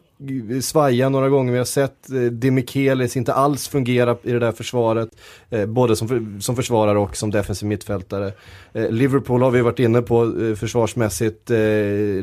svaja 0.62 1.10
några 1.10 1.30
gånger. 1.30 1.52
Vi 1.52 1.58
har 1.58 1.66
sett 1.66 2.10
eh, 2.10 2.22
Demichelis 2.22 3.18
inte 3.18 3.34
alls 3.34 3.68
fungera 3.68 4.18
i 4.24 4.32
det 4.32 4.40
där 4.40 4.52
försvaret. 4.52 5.10
Eh, 5.50 5.66
både 5.66 5.96
som, 5.96 6.08
för, 6.08 6.40
som 6.40 6.56
försvarare 6.56 7.00
och 7.00 7.18
som 7.18 7.32
defensiv 7.32 7.70
mittfältare. 7.70 8.32
Eh, 8.74 8.90
Liverpool 8.90 9.42
har 9.42 9.52
vi 9.52 9.62
varit 9.62 9.80
inne 9.80 10.02
på 10.02 10.24
eh, 10.24 10.56
försvarsmässigt 10.56 11.52
eh, 11.52 11.58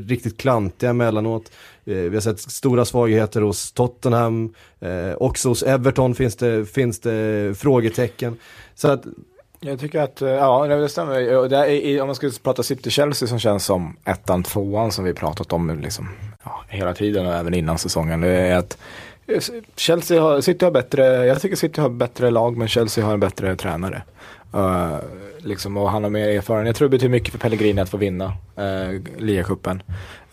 riktigt 0.06 0.36
klantiga 0.36 0.90
emellanåt. 0.90 1.50
Eh, 1.84 1.94
vi 1.94 2.16
har 2.16 2.20
sett 2.20 2.40
stora 2.40 2.84
svagheter 2.84 3.40
hos 3.40 3.72
Tottenham. 3.72 4.54
Eh, 4.80 5.14
också 5.14 5.48
hos 5.48 5.62
Everton 5.62 6.14
finns 6.14 6.36
det, 6.36 6.66
finns 6.66 7.00
det 7.00 7.54
frågetecken. 7.58 8.36
Så 8.74 8.88
att 8.88 9.04
jag 9.60 9.80
tycker 9.80 10.00
att, 10.00 10.22
eh, 10.22 10.28
ja 10.28 10.66
det 10.66 10.88
stämmer. 10.88 11.48
Det 11.48 11.56
är, 11.56 12.00
om 12.00 12.06
man 12.06 12.16
skulle 12.16 12.32
prata 12.42 12.62
City-Chelsea 12.62 13.28
som 13.28 13.38
känns 13.38 13.64
som 13.64 13.96
ettan, 14.04 14.42
tvåan 14.42 14.92
som 14.92 15.04
vi 15.04 15.14
pratat 15.14 15.52
om 15.52 15.80
liksom, 15.80 16.08
ja, 16.44 16.64
hela 16.68 16.94
tiden 16.94 17.26
och 17.26 17.34
även 17.34 17.54
innan 17.54 17.78
säsongen. 17.78 18.20
Det 18.20 18.28
är 18.28 18.56
att 18.56 18.78
eh, 19.26 19.40
Chelsea 19.76 20.22
har, 20.22 20.40
City 20.40 20.64
har 20.64 20.72
bättre, 20.72 21.04
jag 21.26 21.40
tycker 21.40 21.56
City 21.56 21.80
har 21.80 21.88
bättre 21.88 22.30
lag 22.30 22.56
men 22.56 22.68
Chelsea 22.68 23.04
har 23.04 23.12
en 23.12 23.20
bättre 23.20 23.56
tränare. 23.56 24.02
Uh, 24.54 24.96
liksom, 25.44 25.76
och 25.76 25.90
han 25.90 26.02
har 26.02 26.10
mer 26.10 26.28
erfarenhet. 26.28 26.66
Jag 26.66 26.76
tror 26.76 26.88
det 26.88 26.90
betyder 26.90 27.10
mycket 27.10 27.32
för 27.32 27.38
Pellegrini 27.38 27.80
att 27.80 27.88
få 27.88 27.96
vinna 27.96 28.24
uh, 28.58 29.00
ligacupen. 29.18 29.82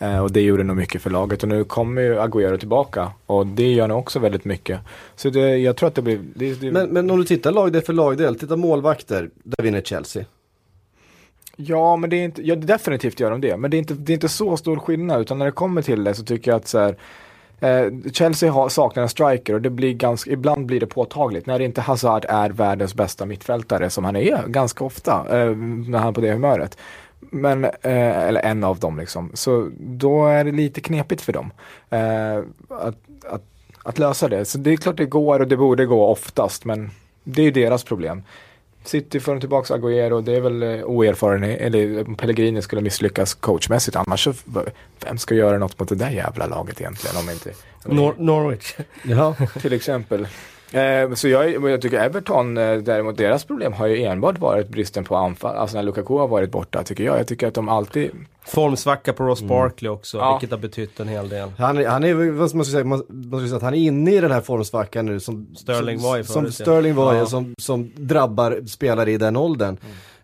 Uh, 0.02 0.18
och 0.18 0.32
det 0.32 0.40
gjorde 0.40 0.62
nog 0.64 0.76
mycket 0.76 1.02
för 1.02 1.10
laget. 1.10 1.42
Och 1.42 1.48
nu 1.48 1.64
kommer 1.64 2.02
ju 2.02 2.14
Agüero 2.14 2.58
tillbaka. 2.58 3.12
Och 3.26 3.46
det 3.46 3.72
gör 3.72 3.88
nog 3.88 3.98
också 3.98 4.18
väldigt 4.18 4.44
mycket. 4.44 4.80
Så 5.16 5.30
det, 5.30 5.56
jag 5.58 5.76
tror 5.76 5.88
att 5.88 5.94
det 5.94 6.02
blir... 6.02 6.20
Det, 6.34 6.60
det, 6.60 6.72
Men, 6.72 6.88
men 6.88 7.10
om 7.10 7.18
du 7.18 7.24
tittar 7.24 7.52
lagdel 7.52 7.82
för 7.82 7.92
lagdel, 7.92 8.38
titta 8.38 8.56
målvakter, 8.56 9.30
där 9.42 9.64
vinner 9.64 9.80
Chelsea. 9.80 10.24
Ja, 11.56 11.96
men 11.96 12.10
det 12.10 12.16
är 12.16 12.24
inte, 12.24 12.42
ja, 12.42 12.56
definitivt 12.56 13.20
gör 13.20 13.30
de 13.30 13.40
det. 13.40 13.56
Men 13.56 13.70
det 13.70 13.76
är, 13.76 13.78
inte, 13.78 13.94
det 13.94 14.12
är 14.12 14.14
inte 14.14 14.28
så 14.28 14.56
stor 14.56 14.76
skillnad. 14.76 15.20
Utan 15.20 15.38
när 15.38 15.46
det 15.46 15.52
kommer 15.52 15.82
till 15.82 16.04
det 16.04 16.14
så 16.14 16.24
tycker 16.24 16.50
jag 16.50 16.56
att 16.56 16.68
så 16.68 16.78
här, 16.78 16.96
eh, 17.60 18.12
Chelsea 18.12 18.52
har, 18.52 18.68
saknar 18.68 19.02
en 19.02 19.08
striker 19.08 19.54
och 19.54 19.62
det 19.62 19.70
blir 19.70 19.92
ganska, 19.92 20.30
ibland 20.30 20.66
blir 20.66 20.80
det 20.80 20.86
påtagligt. 20.86 21.46
När 21.46 21.60
inte 21.60 21.80
Hazard 21.80 22.26
är 22.28 22.50
världens 22.50 22.94
bästa 22.94 23.26
mittfältare 23.26 23.90
som 23.90 24.04
han 24.04 24.16
är 24.16 24.46
ganska 24.46 24.84
ofta 24.84 25.12
eh, 25.12 25.56
när 25.56 25.98
han 25.98 26.08
är 26.08 26.12
på 26.12 26.20
det 26.20 26.32
humöret. 26.32 26.78
Men, 27.20 27.64
eh, 27.64 27.70
eller 28.28 28.40
en 28.40 28.64
av 28.64 28.78
dem 28.78 28.98
liksom. 28.98 29.30
Så 29.34 29.70
då 29.78 30.26
är 30.26 30.44
det 30.44 30.52
lite 30.52 30.80
knepigt 30.80 31.22
för 31.22 31.32
dem. 31.32 31.50
Eh, 31.90 32.38
att, 32.68 32.96
att, 33.30 33.42
att 33.82 33.98
lösa 33.98 34.28
det. 34.28 34.44
Så 34.44 34.58
det 34.58 34.72
är 34.72 34.76
klart 34.76 34.96
det 34.96 35.06
går 35.06 35.40
och 35.40 35.48
det 35.48 35.56
borde 35.56 35.86
gå 35.86 36.06
oftast. 36.06 36.64
Men 36.64 36.90
det 37.24 37.42
är 37.42 37.44
ju 37.44 37.50
deras 37.50 37.84
problem. 37.84 38.22
City 38.88 39.20
får 39.20 39.40
tillbaka 39.40 39.74
Agüero, 39.74 40.22
det 40.22 40.36
är 40.36 40.40
väl 40.40 40.62
eh, 40.62 40.84
oerfarenhet, 40.84 41.60
eller 41.60 42.08
om 42.08 42.14
Pellegrini 42.14 42.62
skulle 42.62 42.82
misslyckas 42.82 43.34
coachmässigt. 43.34 43.96
Annars 43.96 44.24
så, 44.24 44.34
vem 45.04 45.18
ska 45.18 45.34
göra 45.34 45.58
något 45.58 45.78
mot 45.78 45.88
det 45.88 45.94
där 45.94 46.10
jävla 46.10 46.46
laget 46.46 46.80
egentligen? 46.80 47.16
Om 47.16 47.30
inte, 47.30 47.50
Nor- 47.84 48.14
Norwich. 48.18 48.74
Ja. 49.02 49.34
till 49.60 49.72
exempel. 49.72 50.28
Eh, 50.72 51.14
så 51.14 51.28
jag, 51.28 51.70
jag 51.70 51.82
tycker 51.82 51.98
Everton, 52.00 52.56
eh, 52.58 52.76
däremot 52.78 53.16
deras 53.16 53.44
problem 53.44 53.72
har 53.72 53.86
ju 53.86 54.02
enbart 54.04 54.38
varit 54.38 54.68
bristen 54.68 55.04
på 55.04 55.16
anfall. 55.16 55.56
Alltså 55.56 55.76
när 55.76 55.82
Lukaku 55.82 56.14
har 56.14 56.28
varit 56.28 56.50
borta 56.50 56.82
tycker 56.82 57.04
jag. 57.04 57.18
Jag 57.18 57.26
tycker 57.26 57.46
att 57.48 57.54
de 57.54 57.68
alltid, 57.68 58.10
Formsvacka 58.46 59.12
på 59.12 59.24
Ross 59.24 59.42
Barkley 59.42 59.88
också, 59.90 60.16
Ja. 60.18 60.32
vilket 60.32 60.50
har 60.50 60.58
betytt 60.58 61.00
en 61.00 61.08
hel 61.08 61.28
del. 61.28 61.48
Han, 61.58 61.78
är- 61.78 61.86
han 61.88 62.04
är, 62.04 62.14
vad 62.14 62.54
man 62.54 62.64
ska 62.64 62.72
säga, 62.72 62.84
man, 62.84 63.02
man 63.08 63.40
ska 63.40 63.46
säga 63.48 63.56
att 63.56 63.62
han 63.62 63.74
är 63.74 63.78
inne 63.78 64.14
i 64.14 64.20
den 64.20 64.30
här 64.30 64.40
formsvackan 64.40 65.06
nu 65.06 65.20
som 65.20 65.46
Sterling 65.56 65.98
som, 65.98 66.08
var 66.10 66.18
i 66.18 66.24
som 66.24 66.34
förut, 66.42 66.56
ja. 66.58 66.64
Sterling 66.64 66.94
var 66.94 67.14
Ja. 67.14 67.22
i, 67.22 67.26
som, 67.26 67.54
som 67.58 67.92
drabbar 67.96 68.60
spelare 68.66 69.12
i 69.12 69.16
den 69.16 69.36
åldern. 69.36 69.76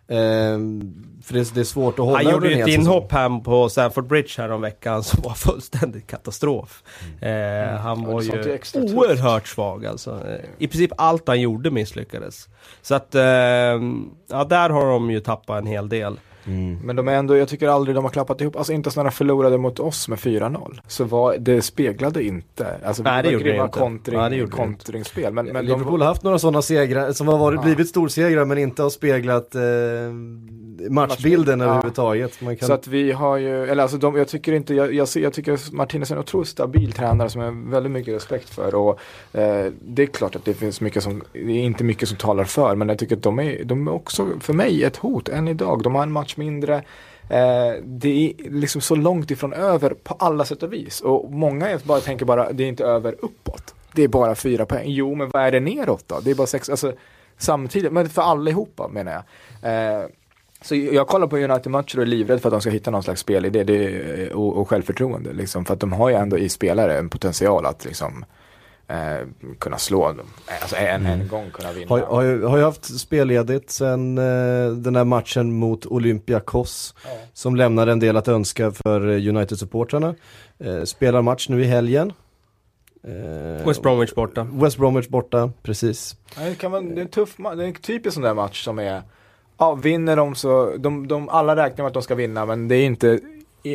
Ehm, 0.07 0.93
för 1.25 1.33
det, 1.33 1.53
det 1.53 1.59
är 1.59 1.63
svårt 1.63 1.99
att 1.99 2.05
hålla 2.05 2.17
Han 2.17 2.31
gjorde 2.31 2.49
ju 2.53 2.61
ett 2.61 2.67
inhopp 2.67 3.11
här 3.11 3.39
på 3.43 3.69
Stamford 3.69 4.07
Bridge 4.07 4.29
här 4.37 4.51
om 4.51 4.61
veckan 4.61 5.03
som 5.03 5.21
var 5.23 5.33
fullständigt 5.33 6.07
katastrof. 6.07 6.83
Eh, 7.21 7.29
han 7.79 8.01
Ja, 8.03 8.11
var 8.11 8.21
ju 8.21 8.53
extra 8.53 8.81
tufft. 8.81 8.93
oerhört 8.93 9.47
svag 9.47 9.85
alltså. 9.85 10.11
Eh, 10.11 10.45
I 10.57 10.67
princip 10.67 10.91
allt 10.97 11.27
han 11.27 11.41
gjorde 11.41 11.71
misslyckades. 11.71 12.47
Så 12.81 12.95
att, 12.95 13.15
eh, 13.15 13.21
ja 13.21 14.43
där 14.49 14.69
har 14.69 14.85
de 14.85 15.11
ju 15.11 15.19
tappat 15.19 15.61
en 15.61 15.67
hel 15.67 15.89
del. 15.89 16.19
men 16.83 16.95
de 16.95 17.07
är 17.07 17.13
ändå, 17.13 17.37
jag 17.37 17.47
tycker 17.47 17.67
aldrig 17.67 17.95
de 17.95 18.03
har 18.03 18.11
klappat 18.11 18.41
ihop, 18.41 18.55
alltså 18.55 18.73
inte 18.73 18.87
ens 18.87 18.95
när 18.97 19.03
de 19.03 19.11
förlorade 19.11 19.57
mot 19.57 19.79
oss 19.79 20.07
med 20.07 20.19
4-0. 20.19 20.81
Så 20.87 21.03
var, 21.03 21.37
det 21.37 21.61
speglade 21.61 22.23
inte, 22.23 22.67
alltså 22.85 23.03
Nej, 23.03 23.23
det 23.23 23.29
det 23.29 23.35
grymma 23.43 23.63
inte. 23.65 23.79
kontring, 23.79 24.19
Nej, 24.19 24.29
det 24.29 24.35
gjorde 24.35 24.51
det 24.57 24.63
inte. 24.63 24.75
kontringsspel. 24.75 25.33
Men, 25.33 25.45
men 25.45 25.65
Liverpool 25.65 26.01
har 26.01 26.07
haft 26.07 26.23
några 26.23 26.39
sådana 26.39 26.61
segrar 26.61 27.11
som 27.11 27.27
har 27.27 27.37
varit, 27.37 27.57
Ja. 27.57 27.63
blivit 27.63 27.89
storsegrar 27.89 28.45
men 28.45 28.57
inte 28.57 28.83
har 28.83 28.89
speglat 28.89 29.55
eh, 29.55 29.61
matchbilden 30.89 31.59
Ja. 31.59 31.65
överhuvudtaget. 31.65 32.41
Man 32.41 32.55
kan, 32.57 32.67
Så 32.67 32.73
att 32.73 32.87
vi 32.87 33.11
har 33.11 33.37
ju, 33.37 33.63
eller 33.63 33.83
alltså 33.83 33.97
de, 33.97 34.15
jag 34.15 34.27
tycker 34.27 34.53
inte, 34.53 34.73
jag, 34.73 34.93
jag, 34.93 35.07
jag 35.15 35.33
tycker 35.33 35.75
Martinez 35.75 36.11
är 36.11 36.15
en 36.15 36.21
otroligt 36.21 36.47
stabil 36.49 36.91
tränare 36.91 37.29
som 37.29 37.41
jag 37.41 37.51
har 37.51 37.71
väldigt 37.71 37.91
mycket 37.91 38.13
respekt 38.15 38.49
för. 38.49 38.75
Och 38.75 38.99
eh, 39.33 39.71
det 39.81 40.03
är 40.03 40.07
klart 40.07 40.35
att 40.35 40.45
det 40.45 40.53
finns 40.53 40.81
mycket 40.81 41.03
som, 41.03 41.23
det 41.33 41.39
är 41.39 41.63
inte 41.63 41.83
mycket 41.83 42.09
som 42.09 42.17
talar 42.17 42.43
för, 42.43 42.75
men 42.75 42.89
jag 42.89 42.99
tycker 42.99 43.15
att 43.15 43.23
de 43.23 43.39
är, 43.39 43.63
de 43.63 43.87
är 43.87 43.91
också 43.93 44.27
för 44.39 44.53
mig 44.53 44.83
ett 44.83 44.97
hot 44.97 45.29
än 45.29 45.47
idag. 45.47 45.83
De 45.83 45.95
har 45.95 46.03
en 46.03 46.11
match 46.11 46.37
mindre. 46.37 46.75
Eh, 47.29 47.73
det 47.83 48.09
är 48.29 48.49
liksom 48.51 48.81
så 48.81 48.95
långt 48.95 49.31
ifrån 49.31 49.53
över 49.53 49.89
på 49.89 50.13
alla 50.19 50.45
sätt 50.45 50.63
och 50.63 50.73
vis. 50.73 51.01
Och 51.01 51.31
många 51.31 51.79
bara 51.83 51.99
tänker 51.99 52.25
bara, 52.25 52.51
det 52.51 52.63
är 52.63 52.67
inte 52.67 52.85
över 52.85 53.15
uppåt. 53.21 53.75
Det 53.93 54.03
är 54.03 54.07
bara 54.07 54.35
fyra 54.35 54.65
poäng. 54.65 54.83
Jo, 54.87 55.15
men 55.15 55.29
vad 55.29 55.43
är 55.43 55.51
det 55.51 55.59
neråt 55.59 56.03
då? 56.07 56.19
Det 56.23 56.31
är 56.31 56.35
bara 56.35 56.47
sex, 56.47 56.69
alltså 56.69 56.93
samtidigt, 57.37 57.91
men 57.91 58.09
för 58.09 58.21
allihopa 58.21 58.87
menar 58.87 59.11
jag. 59.11 59.23
Eh, 59.71 60.05
så 60.65 60.75
jag 60.75 61.07
kollar 61.07 61.27
på 61.27 61.37
United-matcher 61.37 61.97
och 61.97 62.01
är 62.01 62.05
livrädd 62.07 62.41
för 62.41 62.49
att 62.49 62.53
de 62.53 62.61
ska 62.61 62.69
hitta 62.69 62.91
någon 62.91 63.03
slags 63.03 63.21
spelidé 63.21 63.63
det, 63.63 64.33
och, 64.33 64.57
och 64.57 64.69
självförtroende. 64.69 65.33
Liksom, 65.33 65.65
för 65.65 65.73
att 65.73 65.79
de 65.79 65.93
har 65.93 66.09
ju 66.09 66.15
ändå 66.15 66.37
i 66.37 66.49
spelare 66.49 66.97
en 66.97 67.09
potential 67.09 67.65
att 67.65 67.85
liksom, 67.85 68.25
eh, 68.87 69.27
kunna 69.59 69.77
slå, 69.77 70.07
dem. 70.07 70.25
alltså 70.61 70.75
en, 70.75 71.05
en 71.05 71.27
gång 71.27 71.51
kunna 71.51 71.71
vinna. 71.71 71.89
har, 71.89 71.99
har, 71.99 72.49
har 72.49 72.57
ju 72.57 72.63
haft 72.63 72.99
spelledigt 72.99 73.71
sen 73.71 74.17
eh, 74.17 74.67
den 74.71 74.95
här 74.95 75.03
matchen 75.03 75.53
mot 75.53 75.85
Olympiakos 75.85 76.95
Ja. 77.03 77.09
som 77.33 77.55
lämnade 77.55 77.91
en 77.91 77.99
del 77.99 78.17
att 78.17 78.27
önska 78.27 78.71
för 78.71 79.07
eh, 79.07 79.29
United-supportrarna. 79.29 80.15
Eh, 80.59 80.83
spelar 80.83 81.21
match 81.21 81.49
nu 81.49 81.61
i 81.61 81.65
helgen. 81.65 82.13
Eh, 83.07 83.67
West 83.67 83.81
Bromwich 83.81 84.13
borta. 84.13 84.47
West 84.53 84.77
Bromwich 84.77 85.07
borta, 85.07 85.51
precis. 85.63 86.15
Ja, 86.37 86.43
Det, 86.43 86.55
kan 86.55 86.71
vara, 86.71 86.81
det 86.81 86.99
är 87.01 87.01
en 87.01 87.07
tuff 87.07 87.37
match, 87.37 87.55
det 87.57 87.63
är 87.63 87.67
en 87.67 87.73
typisk 87.73 88.13
sån 88.13 88.23
där 88.23 88.33
match 88.33 88.63
som 88.63 88.79
är, 88.79 89.01
ja 89.57 89.75
vinner 89.75 90.15
de 90.15 90.35
så, 90.35 90.77
de, 90.77 91.07
de, 91.07 91.29
alla 91.29 91.55
räknar 91.55 91.83
med 91.83 91.87
att 91.87 91.93
de 91.93 92.03
ska 92.03 92.15
vinna 92.15 92.45
men 92.45 92.67
det 92.67 92.75
är 92.75 92.85
inte, 92.85 93.19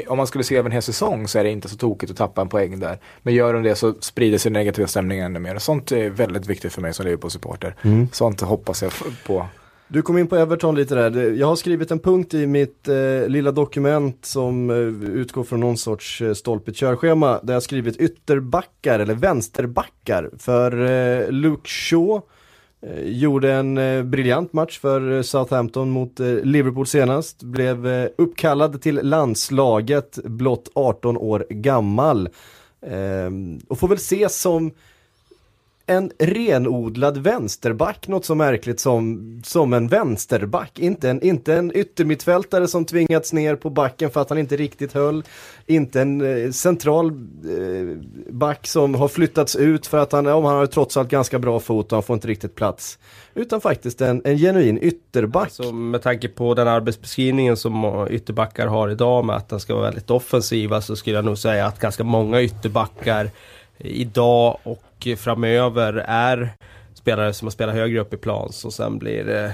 om 0.06 0.16
man 0.16 0.26
skulle 0.26 0.44
se 0.44 0.56
över 0.56 0.68
en 0.68 0.72
hel 0.72 0.82
säsong 0.82 1.28
så 1.28 1.38
är 1.38 1.44
det 1.44 1.50
inte 1.50 1.68
så 1.68 1.76
tokigt 1.76 2.12
att 2.12 2.18
tappa 2.18 2.40
en 2.40 2.48
poäng 2.48 2.80
där. 2.80 2.98
Men 3.22 3.34
gör 3.34 3.52
de 3.54 3.62
det 3.62 3.74
så 3.74 3.94
sprider 4.00 4.38
sig 4.38 4.50
den 4.50 4.60
negativa 4.60 4.88
stämningen 4.88 5.24
ännu 5.24 5.38
mer. 5.38 5.58
Sånt 5.58 5.92
är 5.92 6.10
väldigt 6.10 6.46
viktigt 6.46 6.72
för 6.72 6.82
mig 6.82 6.94
som 6.94 7.06
Liverpool-supporter. 7.06 7.74
Sånt 8.12 8.40
hoppas 8.40 8.82
jag 8.82 8.92
på. 9.26 9.46
Du 9.92 10.02
kom 10.02 10.18
in 10.18 10.26
på 10.26 10.36
Everton 10.36 10.74
lite 10.74 10.94
där. 10.94 11.32
Jag 11.32 11.46
har 11.46 11.56
skrivit 11.56 11.90
en 11.90 11.98
punkt 11.98 12.34
i 12.34 12.46
mitt 12.46 12.88
eh, 12.88 13.28
lilla 13.28 13.52
dokument 13.52 14.18
som 14.24 14.70
eh, 14.70 15.10
utgår 15.10 15.44
från 15.44 15.60
någon 15.60 15.76
sorts 15.76 16.22
eh, 16.22 16.32
stolpigt 16.34 16.78
körschema. 16.78 17.26
Där 17.26 17.52
jag 17.52 17.54
har 17.56 17.60
skrivit 17.60 17.96
ytterbackar 17.96 18.98
eller 18.98 19.14
vänsterbackar. 19.14 20.30
För 20.38 20.80
eh, 20.90 21.30
Luke 21.30 21.68
Shaw 21.68 22.20
Eh, 22.82 23.02
gjorde 23.02 23.52
en 23.52 23.78
eh, 23.78 24.02
briljant 24.02 24.52
match 24.52 24.78
för 24.78 25.12
eh, 25.12 25.22
Southampton 25.22 25.90
mot 25.90 26.18
Liverpool 26.42 26.86
senast. 26.86 27.42
Blev 27.42 27.86
uppkallad 28.18 28.82
till 28.82 29.00
landslaget 29.02 30.18
blott 30.24 30.70
18 30.74 31.16
år 31.16 31.46
gammal. 31.50 32.28
Ehm, 32.86 33.58
och 33.68 33.78
får 33.78 33.88
väl 33.88 33.96
ses 33.96 34.40
som 34.40 34.72
en 35.90 36.10
renodlad 36.18 37.18
vänsterback, 37.18 38.08
något 38.08 38.24
så 38.24 38.34
märkligt 38.34 38.80
som, 38.80 39.42
som 39.44 39.72
en 39.72 39.88
vänsterback. 39.88 40.78
Inte 40.78 41.10
en, 41.10 41.22
inte 41.22 41.54
en 41.54 41.76
yttermittfältare 41.76 42.68
som 42.68 42.84
tvingats 42.84 43.32
ner 43.32 43.56
på 43.56 43.70
backen 43.70 44.10
för 44.10 44.20
att 44.20 44.28
han 44.28 44.38
inte 44.38 44.56
riktigt 44.56 44.92
höll. 44.92 45.24
Inte 45.66 46.00
en 46.00 46.44
eh, 46.44 46.50
central 46.50 47.06
eh, 47.06 47.96
back 48.32 48.66
som 48.66 48.94
har 48.94 49.08
flyttats 49.08 49.56
ut 49.56 49.86
för 49.86 49.98
att 49.98 50.12
han, 50.12 50.26
om 50.26 50.44
han 50.44 50.56
har 50.56 50.66
trots 50.66 50.96
allt 50.96 51.08
ganska 51.08 51.38
bra 51.38 51.60
fot 51.60 51.92
och 51.92 51.96
han 51.96 52.02
får 52.02 52.14
inte 52.14 52.28
riktigt 52.28 52.54
plats. 52.54 52.98
Utan 53.34 53.60
faktiskt 53.60 54.00
en, 54.00 54.22
en 54.24 54.38
genuin 54.38 54.78
ytterback. 54.82 55.44
Alltså, 55.44 55.72
med 55.72 56.02
tanke 56.02 56.28
på 56.28 56.54
den 56.54 56.68
arbetsbeskrivningen 56.68 57.56
som 57.56 58.06
ytterbackar 58.10 58.66
har 58.66 58.88
idag 58.88 59.24
med 59.24 59.36
att 59.36 59.48
den 59.48 59.60
ska 59.60 59.74
vara 59.74 59.84
väldigt 59.84 60.10
offensiva 60.10 60.80
så 60.80 60.96
skulle 60.96 61.16
jag 61.16 61.24
nog 61.24 61.38
säga 61.38 61.66
att 61.66 61.78
ganska 61.78 62.04
många 62.04 62.42
ytterbackar 62.42 63.30
idag 63.78 64.58
och 64.62 64.82
framöver 65.18 65.92
är 66.06 66.54
spelare 66.94 67.32
som 67.32 67.46
har 67.46 67.50
spelat 67.50 67.74
högre 67.74 68.00
upp 68.00 68.14
i 68.14 68.16
plan 68.16 68.52
som 68.52 68.72
sen 68.72 68.98
blir 68.98 69.28
eh, 69.30 69.50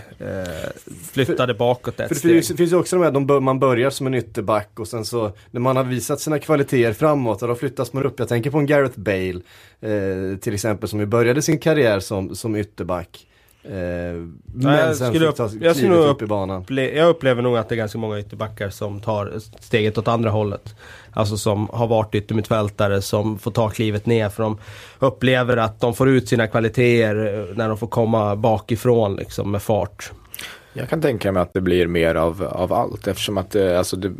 flyttade 1.12 1.54
för, 1.54 1.58
bakåt 1.58 2.00
ett 2.00 2.08
för 2.08 2.14
steg. 2.14 2.30
Det 2.30 2.34
finns, 2.34 2.56
finns 2.56 2.72
ju 2.72 2.76
också 2.76 2.96
de 2.96 3.04
här, 3.04 3.10
de, 3.10 3.44
man 3.44 3.58
börjar 3.58 3.90
som 3.90 4.06
en 4.06 4.14
ytterback 4.14 4.80
och 4.80 4.88
sen 4.88 5.04
så 5.04 5.32
när 5.50 5.60
man 5.60 5.76
har 5.76 5.84
visat 5.84 6.20
sina 6.20 6.38
kvaliteter 6.38 6.92
framåt 6.92 7.42
och 7.42 7.48
då 7.48 7.54
flyttas 7.54 7.92
man 7.92 8.04
upp. 8.04 8.18
Jag 8.18 8.28
tänker 8.28 8.50
på 8.50 8.58
en 8.58 8.66
Gareth 8.66 9.00
Bale 9.00 9.40
eh, 9.80 10.38
till 10.40 10.54
exempel 10.54 10.88
som 10.88 11.00
ju 11.00 11.06
började 11.06 11.42
sin 11.42 11.58
karriär 11.58 12.00
som, 12.00 12.34
som 12.34 12.56
ytterback. 12.56 13.26
Eh, 13.68 13.76
men 14.54 14.74
jag 14.74 14.96
sen 14.96 15.08
skulle 15.08 15.26
fick 15.26 15.36
ta 15.36 15.50
jag, 15.60 15.76
skulle 15.76 15.94
upp, 15.94 16.10
upp 16.10 16.22
i 16.22 16.26
banan. 16.26 16.64
jag 16.68 17.08
upplever 17.08 17.42
nog 17.42 17.56
att 17.56 17.68
det 17.68 17.74
är 17.74 17.76
ganska 17.76 17.98
många 17.98 18.20
ytterbackar 18.20 18.70
som 18.70 19.00
tar 19.00 19.32
steget 19.60 19.98
åt 19.98 20.08
andra 20.08 20.30
hållet. 20.30 20.74
Alltså 21.12 21.36
som 21.36 21.68
har 21.72 21.86
varit 21.86 22.14
yttermittfältare 22.14 23.02
som 23.02 23.38
får 23.38 23.50
ta 23.50 23.68
klivet 23.68 24.06
ner 24.06 24.28
för 24.28 24.42
de 24.42 24.58
upplever 24.98 25.56
att 25.56 25.80
de 25.80 25.94
får 25.94 26.08
ut 26.08 26.28
sina 26.28 26.46
kvaliteter 26.46 27.52
när 27.56 27.68
de 27.68 27.78
får 27.78 27.86
komma 27.86 28.36
bakifrån 28.36 29.16
liksom 29.16 29.50
med 29.50 29.62
fart. 29.62 30.12
Jag 30.72 30.88
kan 30.88 31.00
tänka 31.00 31.32
mig 31.32 31.42
att 31.42 31.52
det 31.52 31.60
blir 31.60 31.86
mer 31.86 32.14
av, 32.14 32.42
av 32.42 32.72
allt 32.72 33.06
eftersom 33.06 33.38
att 33.38 33.50
det, 33.50 33.78
alltså 33.78 33.96
det, 33.96 34.12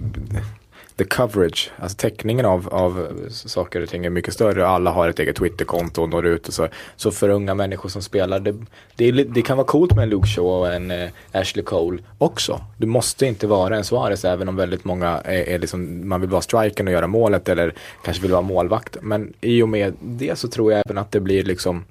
the 0.97 1.05
coverage, 1.05 1.71
alltså 1.79 1.97
täckningen 1.97 2.47
av, 2.47 2.69
av 2.75 3.09
saker 3.31 3.83
och 3.83 3.89
ting 3.89 4.07
är 4.07 4.11
mycket 4.11 4.35
större. 4.35 4.67
Alla 4.67 4.91
har 4.91 5.09
ett 5.09 5.19
eget 5.19 5.37
Twitterkonto 5.37 6.03
och 6.03 6.09
når 6.09 6.27
ut 6.27 6.49
och 6.49 6.55
så. 6.55 6.69
Så 6.97 7.11
för 7.11 7.29
unga 7.29 7.55
människor 7.55 7.89
som 7.89 8.03
spelar, 8.03 8.41
det, 8.41 8.55
det, 8.97 9.11
det 9.11 9.43
kan 9.43 9.57
vara 9.57 9.67
coolt 9.67 9.95
med 9.95 10.03
en 10.03 10.09
Luke 10.09 10.27
Shaw 10.27 10.49
och 10.49 10.75
en 10.75 10.91
eh, 10.91 11.11
Ashley 11.33 11.65
Cole 11.65 12.03
också. 12.19 12.61
Du 12.77 12.87
måste 12.87 13.27
inte 13.27 13.47
vara 13.47 13.77
en 13.77 13.85
Suarez 13.85 14.25
även 14.25 14.49
om 14.49 14.57
väldigt 14.57 14.85
många 14.85 15.09
är, 15.09 15.49
är 15.49 15.59
liksom, 15.59 16.09
man 16.09 16.21
vill 16.21 16.31
vara 16.31 16.43
striken 16.43 16.87
och 16.87 16.93
göra 16.93 17.07
målet 17.07 17.49
eller 17.49 17.75
kanske 18.05 18.23
vill 18.23 18.33
vara 18.33 18.43
målvakt. 18.43 18.97
Men 19.03 19.33
i 19.41 19.63
och 19.63 19.69
med 19.69 19.95
det 20.01 20.39
så 20.39 20.49
tror 20.49 20.73
jag 20.73 20.83
även 20.87 20.99
att 20.99 21.13
det 21.13 21.21
blir 21.21 21.45
liksom 21.45 21.85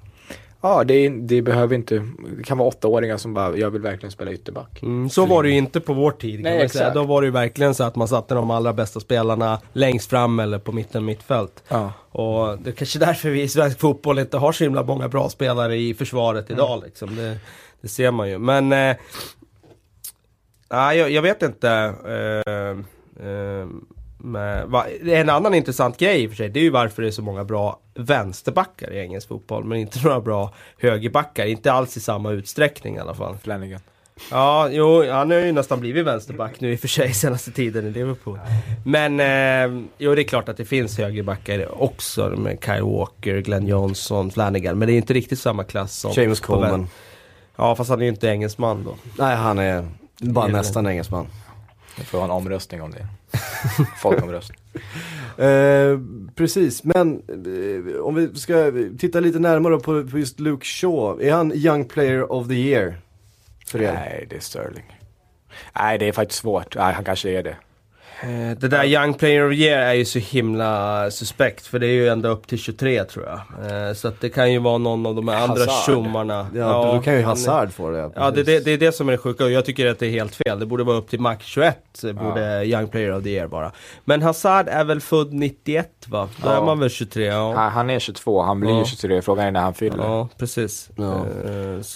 Ja, 0.60 0.84
det, 0.84 1.08
det, 1.08 1.42
behöver 1.42 1.74
inte, 1.74 2.06
det 2.36 2.42
kan 2.42 2.58
vara 2.58 2.68
åttaåringar 2.68 3.16
som 3.16 3.34
bara, 3.34 3.56
jag 3.56 3.70
vill 3.70 3.82
verkligen 3.82 4.10
spela 4.10 4.32
ytterback. 4.32 4.82
Mm, 4.82 5.10
så 5.10 5.26
var 5.26 5.42
det 5.42 5.48
ju 5.48 5.56
inte 5.56 5.80
på 5.80 5.94
vår 5.94 6.10
tid. 6.10 6.40
Nej, 6.40 6.52
man 6.52 6.52
säga. 6.52 6.64
exakt. 6.64 6.94
Då 6.94 7.04
var 7.04 7.22
det 7.22 7.26
ju 7.26 7.30
verkligen 7.30 7.74
så 7.74 7.84
att 7.84 7.96
man 7.96 8.08
satte 8.08 8.34
de 8.34 8.50
allra 8.50 8.72
bästa 8.72 9.00
spelarna 9.00 9.60
längst 9.72 10.10
fram 10.10 10.40
eller 10.40 10.58
på 10.58 10.72
mitten 10.72 11.04
mittfält. 11.04 11.62
Ja. 11.68 11.92
Och 12.10 12.58
det 12.58 12.70
är 12.70 12.74
kanske 12.74 12.98
därför 12.98 13.30
vi 13.30 13.42
i 13.42 13.48
svensk 13.48 13.80
fotboll 13.80 14.18
inte 14.18 14.36
har 14.36 14.52
så 14.52 14.64
himla 14.64 14.82
många 14.82 15.08
bra 15.08 15.28
spelare 15.28 15.76
i 15.76 15.94
försvaret 15.94 16.50
idag. 16.50 16.72
Mm. 16.72 16.84
Liksom. 16.84 17.16
Det, 17.16 17.38
det 17.80 17.88
ser 17.88 18.10
man 18.10 18.28
ju. 18.28 18.38
Men 18.38 18.72
eh, 18.72 18.96
nej, 20.70 20.98
jag, 20.98 21.10
jag 21.10 21.22
vet 21.22 21.42
inte. 21.42 21.70
Eh, 22.06 23.26
eh, 23.26 23.66
med, 24.26 24.66
va, 24.66 24.86
en 25.04 25.30
annan 25.30 25.54
intressant 25.54 25.98
grej 25.98 26.22
i 26.22 26.26
och 26.26 26.30
för 26.30 26.36
sig, 26.36 26.48
det 26.48 26.60
är 26.60 26.64
ju 26.64 26.70
varför 26.70 27.02
det 27.02 27.08
är 27.08 27.12
så 27.12 27.22
många 27.22 27.44
bra 27.44 27.80
vänsterbackar 27.94 28.92
i 28.92 28.98
engelsk 28.98 29.28
fotboll. 29.28 29.64
Men 29.64 29.78
inte 29.78 29.98
några 30.04 30.20
bra 30.20 30.54
högerbackar. 30.78 31.46
Inte 31.46 31.72
alls 31.72 31.96
i 31.96 32.00
samma 32.00 32.30
utsträckning 32.30 32.96
i 32.96 32.98
alla 32.98 33.14
fall. 33.14 33.36
Flanagan. 33.42 33.80
Ja, 34.30 34.68
jo, 34.70 35.10
han 35.10 35.30
har 35.30 35.38
ju 35.38 35.52
nästan 35.52 35.80
blivit 35.80 36.06
vänsterback 36.06 36.60
nu 36.60 36.72
i 36.72 36.76
och 36.76 36.80
för 36.80 36.88
sig 36.88 37.12
senaste 37.14 37.50
tiden 37.50 37.86
i 37.86 37.90
Liverpool. 37.90 38.38
Men, 38.84 39.20
eh, 39.20 39.86
jo 39.98 40.14
det 40.14 40.22
är 40.22 40.28
klart 40.28 40.48
att 40.48 40.56
det 40.56 40.64
finns 40.64 40.98
högerbackar 40.98 41.82
också 41.82 42.28
med 42.28 42.58
Kyle 42.64 42.82
Walker, 42.82 43.40
Glenn 43.40 43.66
Johnson, 43.66 44.30
Flanagan. 44.30 44.78
Men 44.78 44.88
det 44.88 44.94
är 44.94 44.96
inte 44.96 45.14
riktigt 45.14 45.38
samma 45.38 45.64
klass 45.64 45.96
som... 45.98 46.12
James 46.14 46.40
Coleman. 46.40 46.88
Ja, 47.56 47.76
fast 47.76 47.90
han 47.90 48.00
är 48.00 48.04
ju 48.04 48.08
inte 48.08 48.28
engelsman 48.28 48.84
då. 48.84 48.94
Nej, 49.18 49.36
han 49.36 49.58
är 49.58 49.88
bara 50.18 50.46
är 50.46 50.52
nästan 50.52 50.86
engelsman. 50.86 51.26
Vi 51.98 52.04
får 52.04 52.18
ha 52.18 52.24
en 52.24 52.30
omröstning 52.30 52.82
om 52.82 52.90
det. 52.90 53.06
Folkomröstning. 53.96 54.58
Eh, 55.38 55.98
precis, 56.34 56.84
men 56.84 57.22
eh, 57.28 58.00
om 58.00 58.14
vi 58.14 58.34
ska 58.34 58.72
titta 58.98 59.20
lite 59.20 59.38
närmare 59.38 59.78
på, 59.78 60.06
på 60.06 60.18
just 60.18 60.40
Luke 60.40 60.66
Shaw. 60.66 61.28
Är 61.28 61.32
han 61.32 61.52
Young 61.52 61.84
Player 61.84 62.32
of 62.32 62.48
the 62.48 62.54
Year? 62.54 63.00
För 63.66 63.82
er? 63.82 63.92
Nej, 63.92 64.26
det 64.30 64.36
är 64.36 64.40
Sterling. 64.40 64.98
Nej, 65.78 65.98
det 65.98 66.08
är 66.08 66.12
faktiskt 66.12 66.40
svårt. 66.40 66.76
Nej, 66.76 66.94
han 66.94 67.04
kanske 67.04 67.30
är 67.30 67.42
det. 67.42 67.56
Eh, 68.22 68.56
Det 68.58 68.68
där 68.68 68.84
Young 68.84 69.14
Player 69.14 69.46
of 69.48 69.52
Year 69.54 69.82
är 69.82 69.92
ju 69.94 70.04
så 70.04 70.18
himla 70.18 71.10
suspekt 71.10 71.66
för 71.66 71.78
det 71.78 71.86
är 71.86 71.90
ju 71.92 72.08
ända 72.08 72.28
upp 72.28 72.46
till 72.46 72.58
23 72.58 73.04
tror 73.04 73.24
jag. 73.26 73.88
Eh, 73.88 73.94
Så 73.94 74.08
att 74.08 74.20
det 74.20 74.28
kan 74.28 74.52
ju 74.52 74.58
vara 74.58 74.78
någon 74.78 75.06
av 75.06 75.14
de 75.14 75.28
här 75.28 75.42
andra 75.44 75.66
tjommarna. 75.86 76.46
Ja, 76.54 76.92
då 76.94 77.02
kan 77.02 77.14
ju 77.14 77.22
Hazard 77.22 77.72
få 77.72 77.90
det. 77.90 78.10
Ja, 78.14 78.30
det, 78.30 78.42
det, 78.42 78.64
det 78.64 78.70
är 78.72 78.78
det 78.78 78.92
som 78.92 79.08
är 79.08 79.12
det 79.12 79.18
sjuka 79.18 79.44
och 79.44 79.50
jag 79.50 79.64
tycker 79.64 79.86
att 79.86 79.98
det 79.98 80.06
är 80.06 80.10
helt 80.10 80.34
fel. 80.34 80.58
Det 80.58 80.66
borde 80.66 80.84
vara 80.84 80.96
upp 80.96 81.08
till 81.10 81.20
max 81.20 81.44
21, 81.46 82.04
eh, 82.04 82.12
borde 82.12 82.64
Young 82.64 82.88
Player 82.88 83.16
of 83.16 83.22
the 83.24 83.30
Year 83.30 83.46
vara. 83.46 83.72
Men 84.04 84.22
Hazard 84.22 84.68
är 84.68 84.84
väl 84.84 85.00
född 85.00 85.32
91 85.32 85.90
va? 86.08 86.28
Då 86.42 86.48
Ja. 86.48 86.56
är 86.56 86.62
man 86.64 86.78
väl 86.78 86.90
23? 86.90 87.24
Ja, 87.26 87.52
Han, 87.54 87.90
är 87.90 87.98
22, 87.98 88.42
han 88.42 88.60
blir 88.60 88.70
Ja. 88.70 88.78
ju 88.78 88.84
23. 88.84 89.22
Frågan 89.22 89.46
är 89.46 89.50
när 89.50 89.60
han 89.60 89.74
fyller. 89.74 90.04
ja 90.04 90.28
precis. 90.38 90.90
Ja. 90.96 91.14
Eh, 91.14 91.20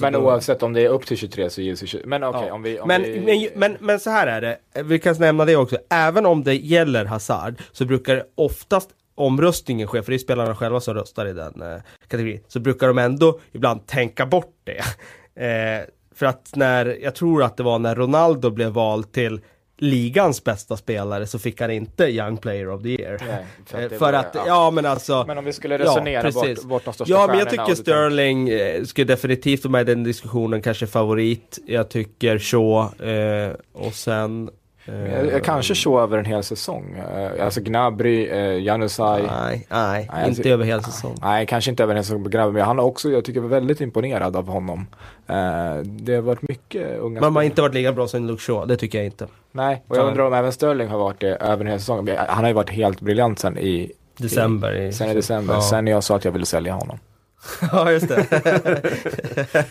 Men 0.01 0.13
då- 0.13 0.19
oavsett 0.19 0.63
om 0.63 0.73
det 0.73 0.81
är 0.85 0.89
upp 0.89 1.07
till 1.07 1.17
23 1.17 1.51
så 1.51 1.61
ges 1.61 1.83
ju 1.83 1.87
23. 1.87 2.07
Men 2.09 2.25
okej, 2.25 2.45
Ja. 2.47 2.55
om 2.55 2.63
vi... 2.63 2.81
Om 2.81 2.89
men, 2.89 3.03
vi... 3.03 3.51
men, 3.55 3.71
men, 3.71 3.77
men 3.87 4.01
så 4.01 4.11
här 4.11 4.27
är 4.27 4.41
det, 4.41 4.83
vi 4.83 4.99
kan 4.99 5.15
nämna 5.19 5.45
det 5.45 5.57
också. 5.57 5.77
Även 5.91 6.10
om 6.17 6.45
det 6.45 6.55
gäller 6.55 7.05
Hazard 7.05 7.55
så 7.73 7.85
brukar 7.85 8.17
det 8.17 8.25
oftast 8.35 8.91
omröstningen 9.15 9.87
ske, 9.89 10.03
för 10.03 10.13
det 10.13 10.17
är 10.17 10.19
spelarna 10.19 10.55
själva 10.55 10.81
som 10.81 10.95
röstar 10.95 11.27
i 11.27 11.33
den 11.33 11.63
eh, 11.63 11.81
kategorin, 12.09 12.41
så 12.49 12.61
brukar 12.61 12.87
de 12.89 12.99
ändå 12.99 13.41
ibland 13.53 13.87
tänka 13.87 14.27
bort 14.27 14.55
det. 14.65 14.83
Eh, 15.35 15.81
för 16.15 16.27
att 16.27 16.51
när, 16.55 16.99
jag 17.03 17.15
tror 17.15 17.43
att 17.43 17.57
det 17.57 17.63
var 17.63 17.79
när 17.79 17.95
Ronaldo 17.95 18.51
blev 18.51 18.71
vald 18.71 19.13
till 19.13 19.41
ligans 19.81 20.45
bästa 20.45 20.77
spelare 20.77 21.27
så 21.27 21.39
fick 21.39 21.61
han 21.61 21.71
inte 21.71 22.05
Young 22.05 22.37
Player 22.37 22.69
of 22.69 22.83
the 22.83 22.89
Year. 22.89 23.21
Nej, 23.29 23.47
för 23.67 23.79
att 23.87 23.93
Eh, 23.93 23.99
för 23.99 24.13
att, 24.13 24.31
ja. 24.35 24.43
ja. 24.47 24.71
men 24.71 24.87
alltså 24.87 25.25
Men 25.27 25.39
om 25.39 25.45
vi 25.45 25.53
skulle 25.53 25.79
resonera 25.79 26.23
precis. 26.23 26.63
bort, 26.63 26.69
bort 26.69 26.85
de 26.85 26.95
största 26.95 27.13
Ja 27.15 27.27
men 27.27 27.39
jag 27.39 27.51
tycker 27.51 27.63
du 27.63 27.67
tänker- 27.67 27.83
Sterling 27.83 28.49
eh, 28.49 28.85
skulle 28.85 29.05
definitivt 29.05 29.65
vara 29.65 29.73
med 29.73 29.81
i 29.89 29.95
den 29.95 30.05
diskussionen, 30.05 30.63
kanske 30.63 30.87
favorit. 30.87 31.59
Jag 31.67 31.89
tycker 31.89 32.39
Shaw 32.39 33.09
eh, 33.11 33.53
och 33.73 33.95
sen... 33.95 34.51
Eh, 34.91 35.25
Jag, 35.33 35.45
kanske 35.45 35.75
så 35.75 36.01
över 36.01 36.19
en 36.19 36.25
hel 36.25 36.43
säsong. 36.43 36.97
Eh, 37.17 37.45
Alltså 37.45 37.61
Gnabry, 37.61 38.27
eh, 38.29 38.63
Janusaj. 38.63 39.23
Nej, 39.23 39.67
nej, 39.71 40.09
Nej, 40.13 40.29
inte 40.29 40.29
alltså- 40.29 40.49
över 40.49 40.65
hel 40.65 40.83
säsong. 40.83 41.15
Nej, 41.23 41.47
kanske 41.47 41.71
inte 41.71 41.83
över 41.83 41.93
en 41.93 41.97
hel 41.97 42.05
säsong 42.05 42.23
på 42.25 42.29
Gnabry, 42.31 42.53
men 42.53 42.63
han 42.63 42.79
har 42.79 42.85
också, 42.85 43.11
jag 43.11 43.25
tycker, 43.25 43.41
väldigt 43.41 43.81
imponerad 43.81 44.37
av 44.37 44.49
honom. 44.49 44.87
Eh, 45.27 45.77
det 45.85 46.15
har 46.15 46.21
varit 46.23 46.43
mycket 46.49 46.99
unga 46.99 47.21
Men 47.21 47.33
man 47.33 47.37
har 47.37 47.43
inte 47.43 47.63
varit 47.63 47.75
lika 47.75 47.93
bra 47.93 48.09
som 48.09 48.27
Luke 48.27 48.43
Shaw, 48.43 48.67
det 48.69 48.77
tycker 48.77 48.99
jag 48.99 49.05
inte. 49.07 49.27
Nej, 49.53 49.83
och 49.89 49.97
jag 49.97 50.07
undrar 50.09 50.25
om 50.27 50.33
även 50.35 50.53
Sterling 50.53 50.89
har 50.89 50.99
varit 50.99 51.21
det 51.21 51.35
över 51.37 51.65
en 51.65 51.71
hel 51.71 51.79
säsong. 51.81 52.09
Han 52.29 52.39
har 52.45 52.49
ju 52.49 52.55
varit 52.55 52.71
helt 52.71 53.01
briljant 53.01 53.39
sen 53.39 53.59
i, 53.59 53.93
December. 54.17 54.77
I, 54.77 54.93
sen 54.93 55.11
i 55.11 55.15
december, 55.15 55.55
Ja. 55.55 55.61
sen 55.63 55.87
jag 55.87 56.05
sa 56.05 56.17
att 56.17 56.25
jag 56.25 56.33
ville 56.33 56.47
sälja 56.47 56.73
honom. 56.73 56.99
ja, 57.73 57.93
just 57.93 58.09
det. 58.09 58.27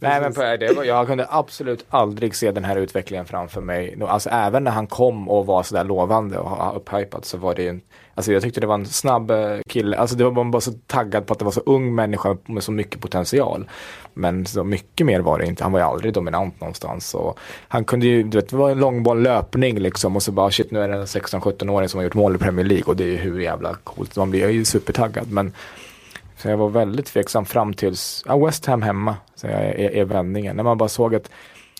Nej 0.00 0.20
men 0.20 0.32
på, 0.32 0.40
det 0.40 0.76
var, 0.76 0.84
jag 0.84 1.06
kunde 1.06 1.26
absolut 1.30 1.84
aldrig 1.88 2.34
se 2.34 2.50
den 2.50 2.64
här 2.64 2.76
utvecklingen 2.76 3.26
framför 3.26 3.60
mig. 3.60 3.98
Alltså 4.02 4.30
även 4.30 4.64
när 4.64 4.70
han 4.70 4.86
kom 4.86 5.28
och 5.28 5.46
var 5.46 5.62
sådär 5.62 5.84
lovande 5.84 6.38
och 6.38 6.76
upphypad 6.76 7.24
så 7.24 7.38
var 7.38 7.54
det 7.54 7.62
ju 7.62 7.68
en, 7.68 7.80
Alltså 8.16 8.32
jag 8.32 8.42
tyckte 8.42 8.60
det 8.60 8.66
var 8.66 8.74
en 8.74 8.86
snabb 8.86 9.30
eh, 9.30 9.58
kille, 9.68 9.96
alltså 9.96 10.16
det 10.16 10.24
var 10.24 10.30
man 10.30 10.50
bara 10.50 10.60
så 10.60 10.72
taggad 10.86 11.26
på 11.26 11.32
att 11.32 11.38
det 11.38 11.44
var 11.44 11.52
så 11.52 11.60
ung 11.66 11.94
människa 11.94 12.36
med 12.46 12.62
så 12.62 12.72
mycket 12.72 13.00
potential. 13.00 13.70
Men 14.14 14.46
så 14.46 14.64
mycket 14.64 15.06
mer 15.06 15.20
var 15.20 15.38
det 15.38 15.46
inte, 15.46 15.62
han 15.62 15.72
var 15.72 15.80
ju 15.80 15.86
aldrig 15.86 16.12
dominant 16.12 16.60
någonstans. 16.60 17.14
Och 17.14 17.38
han 17.68 17.84
kunde 17.84 18.06
ju, 18.06 18.22
du 18.22 18.38
vet, 18.38 18.48
det 18.48 18.56
var 18.56 18.70
en 18.70 18.78
långboll 18.78 19.22
löpning 19.22 19.78
liksom 19.78 20.16
och 20.16 20.22
så 20.22 20.32
bara 20.32 20.50
shit 20.50 20.70
nu 20.70 20.82
är 20.82 20.88
det 20.88 20.94
en 20.94 21.04
16-17-åring 21.04 21.88
som 21.88 21.98
har 21.98 22.04
gjort 22.04 22.14
mål 22.14 22.34
i 22.34 22.38
Premier 22.38 22.66
League 22.66 22.84
och 22.84 22.96
det 22.96 23.04
är 23.04 23.08
ju 23.08 23.16
hur 23.16 23.40
jävla 23.40 23.74
coolt, 23.74 24.16
man 24.16 24.30
blir 24.30 24.48
ju 24.48 24.64
supertaggad. 24.64 25.32
Men 25.32 25.52
så 26.46 26.50
jag 26.50 26.56
var 26.56 26.68
väldigt 26.68 27.06
tveksam 27.06 27.44
fram 27.44 27.74
tills, 27.74 28.24
ja, 28.26 28.46
West 28.46 28.66
Ham 28.66 28.82
hemma, 28.82 29.16
så 29.34 29.46
jag 29.46 29.54
är, 29.54 29.90
är 29.90 30.04
vändningen. 30.04 30.56
När 30.56 30.64
man 30.64 30.78
bara 30.78 30.88
såg 30.88 31.14
att 31.14 31.30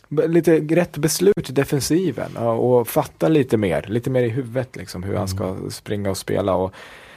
lite 0.08 0.60
rätt 0.60 0.96
beslut 0.96 1.50
i 1.50 1.52
defensiven 1.52 2.36
och, 2.36 2.78
och 2.78 2.88
fatta 2.88 3.28
lite 3.28 3.56
mer, 3.56 3.84
lite 3.88 4.10
mer 4.10 4.22
i 4.22 4.28
huvudet 4.28 4.76
liksom 4.76 5.02
hur 5.02 5.16
han 5.16 5.28
ska 5.28 5.56
springa 5.70 6.10
och 6.10 6.16
spela. 6.16 6.54
Och 6.54 6.74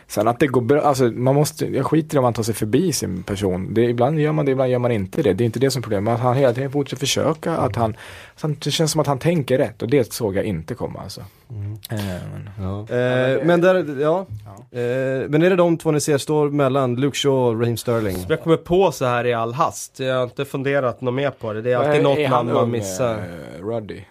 Sen 0.10 0.28
att 0.28 0.39
det 0.39 0.47
går 0.47 0.62
bra, 0.62 0.82
alltså 0.82 1.03
man 1.03 1.36
måste, 1.36 1.66
jag 1.66 1.86
skiter 1.86 2.16
i 2.16 2.18
om 2.18 2.24
man 2.24 2.34
tar 2.34 2.43
sig 2.43 2.53
förbi 2.53 2.93
sin 2.93 3.24
person. 3.24 3.74
Det, 3.74 3.82
ibland 3.82 4.20
gör 4.20 4.32
man 4.32 4.45
det, 4.45 4.51
ibland 4.51 4.72
gör 4.72 4.80
man 4.80 4.91
inte 4.91 5.22
det. 5.22 5.34
Det 5.34 5.43
är 5.43 5.45
inte 5.45 5.60
det 5.60 5.72
som 5.72 5.80
är 5.80 5.84
problemet. 5.84 6.14
Att 6.14 6.20
han 6.20 6.36
hela 6.36 6.53
tiden 6.53 6.72
fortsätter 6.72 6.99
försöka, 6.99 7.57
att 7.57 7.76
han, 7.76 7.95
att 8.36 8.41
han, 8.41 8.55
det 8.64 8.72
känns 8.72 8.91
som 8.91 9.01
att 9.01 9.07
han 9.07 9.20
tänker 9.20 9.57
rätt 9.57 9.82
och 9.82 9.89
det 9.89 10.14
såg 10.14 10.36
jag 10.36 10.45
inte 10.45 10.76
komma 10.76 10.99
alltså. 11.03 11.22
Eh, 11.22 11.97
men, 12.34 12.49
Ja. 12.60 12.80
Eh, 12.95 13.45
men 13.45 13.62
där, 13.62 14.01
ja. 14.01 14.26
Ja. 14.45 14.80
Eh, 14.80 15.30
men 15.30 15.41
är 15.43 15.49
det 15.49 15.55
de 15.55 15.78
två 15.78 15.91
ni 15.91 15.99
ser 16.01 16.18
står 16.18 16.49
mellan 16.49 16.95
Luke 16.95 17.18
Shaw 17.18 17.34
och 17.49 17.60
Raheem 17.60 17.78
Sterling? 17.78 18.18
Jag 18.30 18.41
kommer 18.41 18.57
på 18.57 18.91
så 18.91 19.05
här 19.05 19.26
i 19.26 19.34
all 19.34 19.53
hast. 19.53 19.99
Jag 19.99 20.16
har 20.16 20.24
inte 20.24 20.45
funderat 20.45 21.01
något 21.01 21.14
mer 21.14 21.32
på 21.32 21.53
det. 21.53 21.62
Det 21.62 21.72
är 21.72 21.78
alltid 21.78 22.03
något 22.03 22.18
är 22.18 22.28
han 22.28 22.45
namn 22.45 22.60
man 22.60 22.72
missar. 22.72 23.18
eh, 23.18 23.66
Ruddy? 23.66 24.01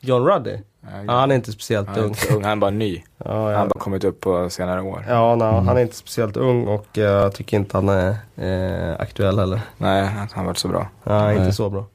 John 0.00 0.26
Ruddy? 0.26 0.56
Nej, 0.92 1.04
Ja, 1.06 1.12
han 1.12 1.30
är 1.30 1.34
inte 1.34 1.52
speciellt 1.52 1.88
han 1.88 1.96
är 1.98 2.02
ung. 2.02 2.08
inte 2.08 2.34
ung, 2.34 2.42
han 2.44 2.52
är 2.52 2.56
bara 2.56 2.70
ny. 2.70 3.02
Ja, 3.24 3.30
Han 3.32 3.42
har 3.44 3.52
ja. 3.52 3.66
bara 3.74 3.80
kommit 3.80 4.04
upp 4.04 4.20
på 4.20 4.50
senare 4.50 4.82
år. 4.82 5.04
ja 5.08 5.34
nej, 5.34 5.52
han 5.52 5.76
är 5.76 5.80
inte 5.80 5.96
speciellt 5.96 6.36
ung 6.36 6.66
och 6.66 6.98
eh, 6.98 7.04
jag 7.04 7.34
tycker 7.34 7.56
inte 7.56 7.76
han 7.76 7.88
är 7.88 8.16
eh, 8.36 9.00
aktuell 9.00 9.38
heller. 9.38 9.60
Nej, 9.78 10.04
han 10.06 10.28
har 10.34 10.44
varit 10.44 10.58
så 10.58 10.68
bra. 10.68 10.88
Ja, 11.04 11.30
inte 11.32 11.42
Nej. 11.44 11.52
så 11.52 11.70
bra. 11.70 11.86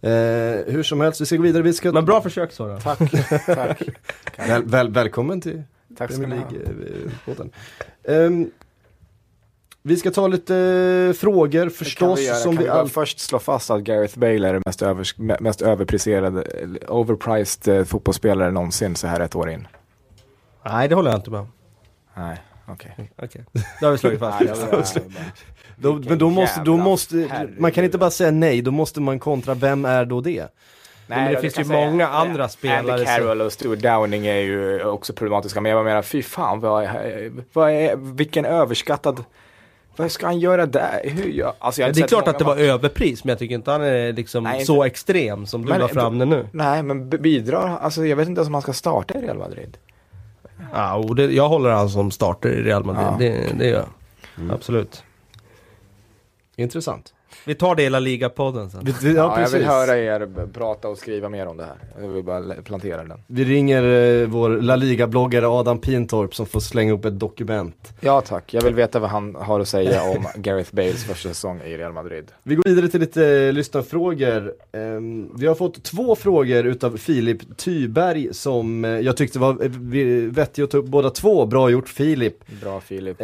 Eh, 0.00 0.10
hur 0.66 0.82
som 0.82 1.00
helst, 1.00 1.20
vi 1.20 1.26
ska 1.26 1.36
gå 1.36 1.42
vidare. 1.42 1.62
Vi 1.62 1.72
ska... 1.72 1.92
Men 1.92 2.04
bra 2.04 2.20
försök 2.20 2.52
Sara. 2.52 2.80
Tack, 2.80 2.98
tack. 3.46 3.82
Väl, 4.48 4.64
väl, 4.64 4.90
välkommen 4.92 5.40
till 5.40 5.62
Tack 5.98 6.12
ska 6.12 6.20
Premier 6.22 6.40
ha. 6.40 7.44
Vi 9.86 9.96
ska 9.96 10.10
ta 10.10 10.26
lite 10.26 10.56
eh, 11.08 11.12
frågor 11.12 11.60
Kan 11.62 11.70
förstås. 11.70 12.20
vi, 12.20 12.26
som 12.26 12.56
kan 12.56 12.64
vi 12.64 12.70
all... 12.70 12.88
först 12.88 13.18
slå 13.18 13.38
fast 13.38 13.70
att 13.70 13.80
Gareth 13.80 14.18
Bale 14.18 14.48
är 14.48 14.52
den 14.52 14.62
mest, 14.66 14.82
övers, 14.82 15.14
mest 15.18 15.62
överpriserade, 15.62 16.42
eller 16.42 16.90
overpriced 16.92 17.78
eh, 17.78 17.84
fotbollsspelare 17.84 18.50
någonsin 18.50 18.96
så 18.96 19.06
här 19.06 19.20
ett 19.20 19.34
år 19.36 19.50
in? 19.50 19.68
Nej, 20.64 20.88
det 20.88 20.94
håller 20.94 21.10
jag 21.10 21.18
inte 21.18 21.30
med 21.30 21.40
om. 21.40 21.52
Nej, 22.14 22.36
okej. 22.68 23.10
Okej, 23.22 23.44
det 23.80 23.84
har 23.86 23.92
vi 23.92 23.98
slagit 23.98 24.18
fast. 24.18 24.94
Nej, 24.96 25.04
Då, 25.76 25.92
men 25.92 26.18
då 26.18 26.30
måste, 26.30 26.60
då 26.60 26.76
måste 26.76 27.28
man 27.58 27.72
kan 27.72 27.84
inte 27.84 27.98
bara 27.98 28.10
säga 28.10 28.30
nej, 28.30 28.62
då 28.62 28.70
måste 28.70 29.00
man 29.00 29.18
kontra, 29.18 29.54
vem 29.54 29.84
är 29.84 30.04
då 30.04 30.20
det? 30.20 30.48
men 31.06 31.32
det 31.32 31.40
finns 31.40 31.58
ju 31.58 31.64
säga- 31.64 31.86
många 31.90 32.08
andra 32.08 32.48
spelare 32.48 32.92
Andy 32.92 33.04
Carroll 33.04 33.40
och 33.40 33.52
Stuart 33.52 33.78
Downing 33.78 34.26
är 34.26 34.36
ju 34.40 34.84
också 34.84 35.12
problematiska. 35.12 35.60
Men 35.60 35.72
jag 35.72 35.84
menar, 35.84 36.02
fy 36.02 36.22
fan, 36.22 36.60
vad, 36.60 36.84
är- 36.84 37.32
vad 37.52 37.70
är, 37.70 37.96
vilken 37.96 38.44
överskattad... 38.44 39.24
Vad 39.96 40.12
ska 40.12 40.26
han 40.26 40.38
göra 40.38 40.66
där? 40.66 41.00
Hur 41.04 41.24
gör, 41.30 41.52
alltså 41.58 41.80
jag 41.82 41.94
det 41.94 42.00
är 42.00 42.06
klart 42.08 42.28
att 42.28 42.38
det 42.38 42.44
var 42.44 42.54
matcher. 42.56 42.64
överpris, 42.68 43.24
men 43.24 43.28
jag 43.30 43.38
tycker 43.38 43.54
inte 43.54 43.70
han 43.70 43.82
är 43.82 44.12
liksom 44.12 44.44
Nej, 44.44 44.52
inte- 44.54 44.66
så 44.66 44.84
extrem 44.84 45.46
som 45.46 45.62
du 45.62 45.68
Men- 45.68 45.80
la 45.80 45.88
fram 45.88 46.18
det 46.18 46.24
nu. 46.24 46.46
Nej, 46.52 46.82
men 46.82 47.08
bidrar 47.08 47.78
alltså 47.80 48.06
jag 48.06 48.16
vet 48.16 48.28
inte 48.28 48.38
ens 48.38 48.48
om 48.48 48.54
han 48.54 48.62
ska 48.62 48.72
starta 48.72 49.14
i 49.18 49.22
Real 49.22 49.38
Madrid. 49.38 49.76
Ja, 50.72 50.94
och 50.94 51.16
det, 51.16 51.24
jag 51.24 51.48
håller 51.48 51.70
han 51.70 51.88
som 51.88 52.10
starter 52.10 52.48
i 52.48 52.62
Real 52.62 52.84
Madrid, 52.84 53.06
Ja. 53.06 53.16
det, 53.18 53.58
det 53.58 53.68
gör 53.68 53.86
jag. 54.38 54.50
Absolut. 54.54 55.02
Intressant. 56.56 57.14
Vi 57.44 57.54
tar 57.54 57.74
det 57.74 57.82
i 57.82 57.90
Liga-podden 57.90 58.70
sen. 58.70 58.86
Ja, 58.86 59.10
Ja, 59.14 59.40
jag 59.40 59.48
vill 59.48 59.64
höra 59.64 59.98
er 59.98 60.28
prata 60.52 60.88
och 60.88 60.98
skriva 60.98 61.28
mer 61.28 61.46
om 61.46 61.56
det 61.56 61.64
här. 61.64 61.76
Jag 62.02 62.08
vill 62.08 62.24
bara 62.24 62.54
plantera 62.64 63.04
den. 63.04 63.18
Vi 63.26 63.44
ringer 63.44 63.82
eh, 63.82 64.28
vår 64.28 64.50
La 64.50 64.76
Liga-bloggare 64.76 65.48
Adam 65.48 65.78
Pintorp 65.78 66.34
som 66.34 66.46
får 66.46 66.60
slänga 66.60 66.92
upp 66.92 67.04
ett 67.04 67.18
dokument. 67.18 67.92
Ja 68.00 68.20
tack, 68.20 68.54
jag 68.54 68.62
vill 68.62 68.74
veta 68.74 68.98
vad 68.98 69.10
han 69.10 69.34
har 69.34 69.60
att 69.60 69.68
säga 69.68 70.02
om 70.02 70.26
Gareth 70.42 70.74
Bales 70.74 71.04
första 71.04 71.28
säsong 71.28 71.60
i 71.66 71.76
Real 71.76 71.92
Madrid. 71.92 72.32
Vi 72.42 72.54
går 72.54 72.64
vidare 72.64 72.88
till 72.88 73.00
lite 73.00 73.26
eh, 73.26 73.52
lyssnarfrågor. 73.52 74.54
Ehm, 74.72 75.30
vi 75.38 75.46
har 75.46 75.54
fått 75.54 75.82
två 75.82 76.16
frågor 76.16 76.66
utav 76.66 76.96
Filip 76.96 77.56
Tyberg 77.56 78.34
som 78.34 78.84
eh, 78.84 78.90
jag 78.90 79.16
tyckte 79.16 79.38
var 79.38 79.64
eh, 79.64 79.70
vettig 80.30 80.62
att 80.62 80.70
ta 80.70 80.78
upp 80.78 80.86
båda 80.86 81.10
två. 81.10 81.46
Bra 81.46 81.70
gjort 81.70 81.88
Filip. 81.88 82.60
Bra 82.60 82.80
Filip. 82.80 83.20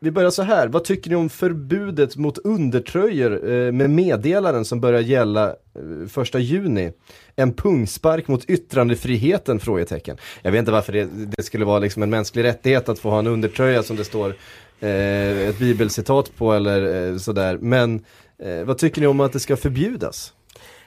Vi 0.00 0.10
börjar 0.10 0.30
så 0.30 0.42
här, 0.42 0.68
vad 0.68 0.84
tycker 0.84 1.10
ni 1.10 1.16
om 1.16 1.28
förbudet 1.28 2.16
mot 2.16 2.38
undertröjor 2.38 3.50
eh, 3.50 3.72
med 3.72 3.90
meddelaren 3.90 4.64
som 4.64 4.80
börjar 4.80 5.00
gälla 5.00 5.48
eh, 5.48 6.08
första 6.08 6.38
juni? 6.38 6.92
En 7.36 7.52
pungspark 7.52 8.28
mot 8.28 8.44
yttrandefriheten? 8.44 9.60
Frågetecken. 9.60 10.16
Jag 10.42 10.52
vet 10.52 10.58
inte 10.58 10.72
varför 10.72 10.92
det, 10.92 11.08
det 11.36 11.42
skulle 11.42 11.64
vara 11.64 11.78
liksom 11.78 12.02
en 12.02 12.10
mänsklig 12.10 12.44
rättighet 12.44 12.88
att 12.88 12.98
få 12.98 13.10
ha 13.10 13.18
en 13.18 13.26
undertröja 13.26 13.82
som 13.82 13.96
det 13.96 14.04
står 14.04 14.34
eh, 14.80 15.48
ett 15.48 15.58
bibelcitat 15.58 16.36
på 16.36 16.52
eller 16.52 17.10
eh, 17.12 17.16
sådär. 17.16 17.58
Men 17.60 18.04
eh, 18.42 18.64
vad 18.64 18.78
tycker 18.78 19.00
ni 19.00 19.06
om 19.06 19.20
att 19.20 19.32
det 19.32 19.40
ska 19.40 19.56
förbjudas? 19.56 20.32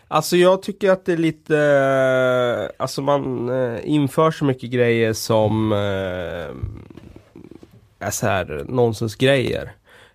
Alltså 0.08 0.38
jag 0.38 0.62
tycker 0.62 0.92
att 0.92 1.06
det 1.06 1.14
är 1.14 1.18
lite, 1.18 1.58
eh, 1.58 2.84
alltså 2.84 3.02
man 3.02 3.50
eh, 3.50 3.80
inför 3.84 4.32
så 4.32 4.46
mycket 4.46 4.70
grejer 4.70 5.14
som 5.14 5.72
eh, 5.72 6.56
så 8.10 8.28
här 8.28 8.66
nonsensgrejer. 8.68 9.72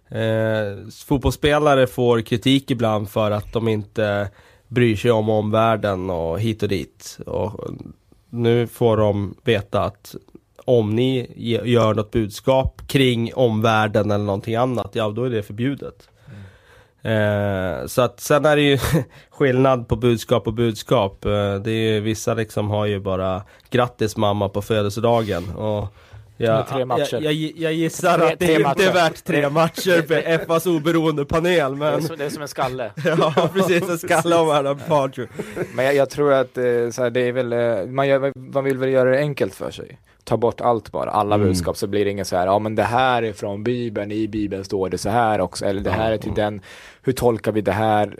Eh, 0.09 0.89
fotbollsspelare 1.07 1.87
får 1.87 2.21
kritik 2.21 2.71
ibland 2.71 3.11
för 3.11 3.31
att 3.31 3.53
de 3.53 3.69
inte 3.69 4.31
bryr 4.69 4.97
sig 4.97 5.11
om 5.11 5.29
omvärlden 5.29 6.11
och 6.11 6.41
hit 6.41 6.63
och 6.63 6.69
dit. 6.69 7.19
Och 7.27 7.71
nu 8.31 8.67
får 8.67 8.97
de 8.97 9.35
veta 9.45 9.83
att 9.83 10.15
om 10.65 10.97
ni 10.97 11.31
gör 11.65 11.95
något 11.95 12.11
budskap 12.11 12.83
kring 12.87 13.35
omvärlden 13.35 14.11
eller 14.11 14.25
någonting 14.25 14.55
annat, 14.55 14.91
ja 14.93 15.09
då 15.11 15.25
är 15.25 15.31
det 15.31 15.43
förbjudet. 15.43 16.09
Eh, 17.03 17.87
så 17.87 18.03
att 18.03 18.21
sen 18.21 18.45
är 18.45 18.57
det 18.57 18.63
ju 18.63 18.79
skillnad 19.31 19.89
på 19.89 19.97
budskap 19.97 20.47
och 20.47 20.53
budskap. 20.53 21.25
Eh, 21.25 21.55
det 21.55 21.71
är 21.71 21.93
ju, 21.93 22.01
vissa 22.01 22.35
liksom 22.35 22.71
har 22.71 22.87
ju 22.87 23.01
bara 23.01 23.43
grattis 23.71 24.17
mamma 24.17 24.49
på 24.49 24.63
födelsedagen. 24.63 25.51
Och 25.51 25.95
jag, 26.37 26.55
Med 26.57 26.67
tre 26.69 26.85
matcher. 26.85 27.21
Jag, 27.21 27.33
jag, 27.33 27.53
jag 27.57 27.73
gissar 27.73 28.19
Tre- 28.19 28.27
att 28.33 28.39
det 28.39 28.47
tre 28.47 28.55
inte 28.55 28.69
matcher. 28.69 28.89
är 28.89 28.93
värt 28.93 29.25
tre 29.25 29.51
matcher 29.51 30.03
för 30.03 30.39
FAs 30.47 30.67
oberoende 30.67 31.25
panel. 31.25 31.75
Men 31.77 32.03
det 32.19 32.25
är 32.25 32.31
som 32.31 32.43
en 32.43 32.49
skalle. 32.49 32.91
ja, 33.05 33.51
precis, 33.55 33.89
en 33.91 33.99
skalle 33.99 34.37
av 34.37 34.51
Adam 34.51 34.79
Pardew. 34.89 35.33
Men 35.75 35.85
jag, 35.85 35.95
jag 35.95 36.11
tror 36.11 36.33
att 36.33 36.59
eh, 36.59 36.65
så 36.93 37.03
här, 37.03 37.11
det 37.11 37.21
är 37.21 37.33
väl, 37.33 37.53
eh, 37.53 37.87
man, 37.87 38.09
gör, 38.09 38.33
man 38.53 38.65
vill 38.65 38.79
väl 38.79 38.89
göra 38.91 39.11
det 39.11 39.19
enkelt 39.19 39.55
för 39.55 39.71
sig. 39.71 39.99
Ta 40.25 40.37
bort 40.37 40.61
allt 40.61 40.93
bara, 40.93 41.11
alla 41.11 41.35
Mm. 41.35 41.47
budskap 41.49 41.77
så 41.77 41.87
blir 41.87 42.05
det 42.05 42.11
inget 42.11 42.27
så 42.27 42.37
här, 42.37 42.47
ja 42.47 42.59
men 42.59 42.75
det 42.75 42.83
här 42.83 43.23
är 43.23 43.33
från 43.33 43.65
bibeln, 43.65 44.13
i 44.13 44.29
bibeln 44.29 44.65
står 44.65 44.89
det 44.91 44.99
så 44.99 45.09
här 45.11 45.41
också, 45.41 45.65
eller 45.65 45.81
det 45.81 45.91
här 45.91 46.13
är 46.13 46.19
till 46.19 46.35
den, 46.35 46.61
hur 47.03 47.13
tolkar 47.13 47.53
vi 47.53 47.61
det 47.61 47.73
här? 47.73 48.17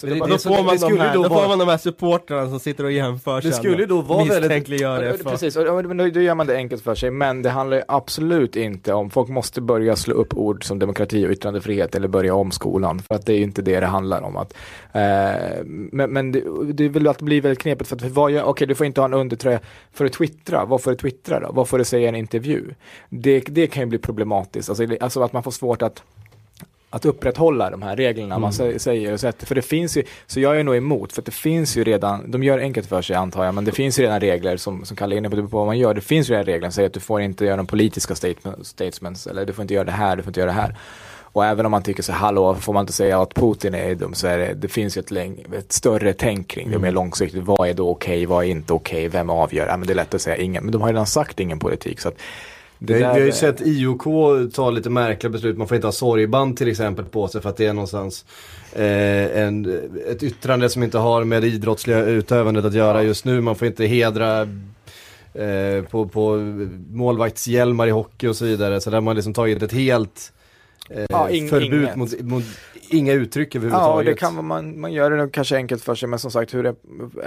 Så 0.00 0.06
det, 0.06 0.12
det- 0.12 0.18
Då 0.18 0.38
får, 0.38 0.62
man 0.64 0.76
de 0.78 0.98
här, 0.98 1.14
då 1.14 1.22
då 1.22 1.28
vara- 1.28 1.42
får 1.42 1.48
man 1.48 1.58
de 1.58 1.68
här 1.68 1.76
supportrarna 1.78 2.48
som 2.50 2.60
sitter 2.60 2.84
och 2.84 2.92
jämför 2.92 3.40
Det 3.40 3.52
skulle 3.52 3.86
då 3.86 4.00
vara 4.00 4.24
väldigt- 4.24 4.80
Ja. 4.80 5.30
Precis, 5.30 5.56
och, 5.56 5.84
men 5.84 5.96
då, 5.96 6.08
då 6.08 6.20
gör 6.20 6.34
man 6.34 6.46
det 6.46 6.56
enkelt 6.56 6.82
för 6.82 6.94
sig. 6.94 7.10
Men 7.10 7.42
det 7.42 7.50
handlar 7.50 7.76
ju 7.76 7.82
absolut 7.88 8.56
inte 8.56 8.92
om, 8.92 9.10
folk 9.10 9.28
måste 9.28 9.60
börja 9.60 9.96
slå 9.96 10.14
upp 10.14 10.34
ord 10.34 10.64
som 10.64 10.78
demokrati 10.78 11.26
och 11.26 11.30
yttrandefrihet 11.30 11.94
eller 11.94 12.08
börja 12.08 12.34
om 12.34 12.50
skolan. 12.50 13.02
För 13.02 13.14
att 13.14 13.26
det 13.26 13.32
är 13.32 13.36
ju 13.36 13.42
inte 13.42 13.62
det 13.62 13.80
det 13.80 13.86
handlar 13.86 14.22
om. 14.22 14.36
Att, 14.36 14.54
eh, 14.92 15.64
men 15.64 16.10
men 16.12 16.32
det, 16.32 16.42
det 16.72 16.88
vill 16.88 17.08
att 17.08 17.22
bli 17.22 17.40
väldigt 17.40 17.58
knepigt 17.58 17.88
för 17.88 17.96
att 17.96 18.02
vad 18.02 18.30
gör, 18.30 18.44
okej 18.44 18.66
du 18.66 18.74
får 18.74 18.86
inte 18.86 19.00
ha 19.00 19.04
en 19.08 19.14
undertröja 19.14 19.60
för 19.92 20.04
att 20.04 20.12
twittra. 20.12 20.64
Vad 20.64 20.82
får 20.82 20.90
du 20.90 20.96
twittra 20.96 21.40
då? 21.40 21.50
Vad 21.52 21.68
får 21.68 21.78
du 21.78 21.84
säga 21.84 22.04
i 22.04 22.08
en 22.08 22.14
intervju? 22.16 22.64
Det, 23.08 23.40
det 23.40 23.66
kan 23.66 23.82
ju 23.82 23.86
bli 23.86 23.98
problematiskt. 23.98 24.68
Alltså, 24.68 24.86
alltså 25.00 25.22
att 25.22 25.32
man 25.32 25.42
får 25.42 25.50
svårt 25.50 25.82
att 25.82 26.02
att 26.90 27.04
upprätthålla 27.04 27.70
de 27.70 27.82
här 27.82 27.96
reglerna 27.96 28.38
man 28.38 28.50
sä- 28.50 28.78
säger 28.78 29.12
och 29.12 29.20
sätter. 29.20 29.46
För 29.46 29.54
det 29.54 29.62
finns 29.62 29.96
ju, 29.96 30.02
så 30.26 30.40
jag 30.40 30.60
är 30.60 30.64
nog 30.64 30.76
emot, 30.76 31.12
för 31.12 31.22
det 31.22 31.30
finns 31.30 31.76
ju 31.76 31.84
redan, 31.84 32.30
de 32.30 32.42
gör 32.42 32.58
enkelt 32.58 32.88
för 32.88 33.02
sig 33.02 33.16
antar 33.16 33.44
jag, 33.44 33.54
men 33.54 33.64
det 33.64 33.72
finns 33.72 33.98
ju 33.98 34.02
redan 34.02 34.20
regler 34.20 34.56
som, 34.56 34.84
som 34.84 34.96
Kalle 34.96 35.14
är 35.14 35.18
inne 35.18 35.30
på, 35.30 35.36
på 35.36 35.56
vad 35.58 35.66
man 35.66 35.78
gör. 35.78 35.94
Det 35.94 36.00
finns 36.00 36.30
ju 36.30 36.32
redan 36.32 36.46
regler 36.46 36.68
som 36.68 36.72
säger 36.72 36.86
att 36.86 36.94
du 36.94 37.00
får 37.00 37.20
inte 37.20 37.44
göra 37.44 37.56
de 37.56 37.66
politiska 37.66 38.14
statement, 38.14 38.66
statements, 38.66 39.26
eller 39.26 39.46
du 39.46 39.52
får 39.52 39.62
inte 39.62 39.74
göra 39.74 39.84
det 39.84 39.92
här, 39.92 40.16
du 40.16 40.22
får 40.22 40.30
inte 40.30 40.40
göra 40.40 40.50
det 40.50 40.60
här. 40.60 40.76
Och 41.32 41.44
även 41.44 41.66
om 41.66 41.70
man 41.70 41.82
tycker 41.82 42.02
så 42.02 42.12
hallå, 42.12 42.54
får 42.54 42.72
man 42.72 42.80
inte 42.80 42.92
säga 42.92 43.22
att 43.22 43.34
Putin 43.34 43.74
är 43.74 43.94
dum, 43.94 44.14
så 44.14 44.26
är 44.26 44.38
det, 44.38 44.54
det 44.54 44.68
finns 44.68 44.96
ju 44.96 45.00
ett, 45.00 45.10
läng, 45.10 45.44
ett 45.58 45.72
större 45.72 46.12
tänk 46.12 46.48
kring 46.48 46.70
det, 46.70 46.78
mer 46.78 46.90
långsiktigt. 46.90 47.44
Vad 47.44 47.68
är 47.68 47.74
då 47.74 47.88
okej, 47.90 48.26
vad 48.26 48.44
är 48.44 48.48
inte 48.48 48.72
okej, 48.72 49.08
vem 49.08 49.30
avgör? 49.30 49.66
Ja, 49.66 49.76
men 49.76 49.86
det 49.86 49.92
är 49.92 49.94
lätt 49.94 50.14
att 50.14 50.22
säga 50.22 50.36
ingen, 50.36 50.64
men 50.64 50.72
de 50.72 50.82
har 50.82 50.88
redan 50.88 51.06
sagt 51.06 51.40
ingen 51.40 51.58
politik. 51.58 52.00
Så 52.00 52.08
att 52.08 52.14
det 52.82 52.94
Vi, 52.94 53.02
har 53.02 53.18
ju 53.18 53.32
sett 53.32 53.60
IOK 53.60 54.04
ta 54.54 54.70
lite 54.70 54.90
märkliga 54.90 55.30
beslut, 55.30 55.58
man 55.58 55.68
får 55.68 55.74
inte 55.74 55.86
ha 55.86 55.92
sorgband 55.92 56.56
till 56.56 56.68
exempel 56.68 57.04
på 57.04 57.28
sig 57.28 57.40
för 57.40 57.48
att 57.48 57.56
det 57.56 57.66
är 57.66 57.72
någonstans 57.72 58.24
eh, 58.72 59.42
en, 59.42 59.88
ett 60.08 60.22
yttrande 60.22 60.68
som 60.68 60.82
inte 60.82 60.98
har 60.98 61.24
med 61.24 61.42
det 61.42 61.48
idrottsliga 61.48 62.04
utövandet 62.04 62.64
att 62.64 62.74
göra 62.74 63.02
just 63.02 63.24
nu. 63.24 63.40
Man 63.40 63.56
får 63.56 63.68
inte 63.68 63.86
hedra 63.86 64.40
eh, 65.34 65.84
på, 65.90 66.08
på 66.08 66.36
målvaktshjälmar 66.90 67.86
i 67.86 67.90
hockey 67.90 68.26
och 68.26 68.36
så 68.36 68.44
vidare. 68.44 68.80
Så 68.80 68.90
där 68.90 68.96
har 68.96 69.02
man 69.02 69.16
liksom 69.16 69.34
tagit 69.34 69.62
ett 69.62 69.72
helt 69.72 70.32
eh, 70.90 71.04
Ja, 71.10 71.28
ing- 71.28 71.48
förbud 71.48 71.82
inget. 71.82 71.96
mot, 71.96 72.20
mot 72.20 72.44
inga 72.90 73.12
uttryck 73.12 73.54
Ja, 73.54 73.58
överhuvudtaget. 73.58 74.06
det 74.06 74.20
kan 74.20 74.44
man, 74.44 74.80
man 74.80 74.92
gör 74.92 75.10
det 75.10 75.16
nog 75.16 75.32
kanske 75.32 75.56
enkelt 75.56 75.82
för 75.82 75.94
sig, 75.94 76.08
men 76.08 76.18
som 76.18 76.30
sagt, 76.30 76.54
hur 76.54 76.62
det, 76.62 76.74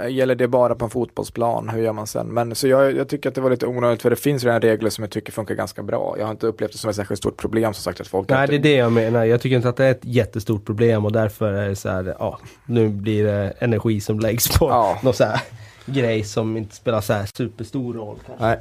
gäller 0.08 0.34
det 0.34 0.48
bara 0.48 0.74
på 0.74 0.84
en 0.84 0.90
fotbollsplan? 0.90 1.68
Hur 1.68 1.82
gör 1.82 1.92
man 1.92 2.06
sen? 2.06 2.26
Men 2.26 2.54
så 2.54 2.68
jag, 2.68 2.96
jag 2.96 3.08
tycker 3.08 3.28
att 3.28 3.34
det 3.34 3.40
var 3.40 3.50
lite 3.50 3.66
onödigt, 3.66 4.02
för 4.02 4.10
det 4.10 4.16
finns 4.16 4.44
redan 4.44 4.60
regler 4.60 4.90
som 4.90 5.04
jag 5.04 5.10
tycker 5.10 5.32
funkar 5.32 5.54
ganska 5.54 5.82
bra. 5.82 6.14
Jag 6.18 6.24
har 6.26 6.30
inte 6.30 6.46
upplevt 6.46 6.72
det 6.72 6.78
som 6.78 6.90
ett 6.90 6.96
särskilt 6.96 7.18
stort 7.18 7.36
problem, 7.36 7.74
som 7.74 7.82
sagt, 7.82 8.00
att 8.00 8.06
folk 8.06 8.28
Nej 8.28 8.40
inte- 8.42 8.52
det 8.52 8.56
är 8.58 8.72
det 8.72 8.76
jag 8.78 8.92
menar, 8.92 9.24
jag 9.24 9.40
tycker 9.40 9.56
inte 9.56 9.68
att 9.68 9.76
det 9.76 9.84
är 9.84 9.90
ett 9.90 10.04
jättestort 10.04 10.64
problem 10.64 11.04
och 11.04 11.12
därför 11.12 11.52
är 11.52 11.68
det 11.68 11.76
så 11.76 11.88
här, 11.88 12.14
ja, 12.18 12.38
nu 12.66 12.88
blir 12.88 13.24
det 13.24 13.52
energi 13.58 14.00
som 14.00 14.20
läggs 14.20 14.58
på 14.58 14.68
Ja. 14.68 14.98
någon 15.02 15.14
så 15.14 15.24
här 15.24 15.40
grej 15.86 16.24
som 16.24 16.56
inte 16.56 16.74
spelar 16.76 17.00
så 17.00 17.12
här 17.12 17.26
superstor 17.36 17.94
roll 17.94 18.16
kanske. 18.26 18.44
Nej. 18.46 18.58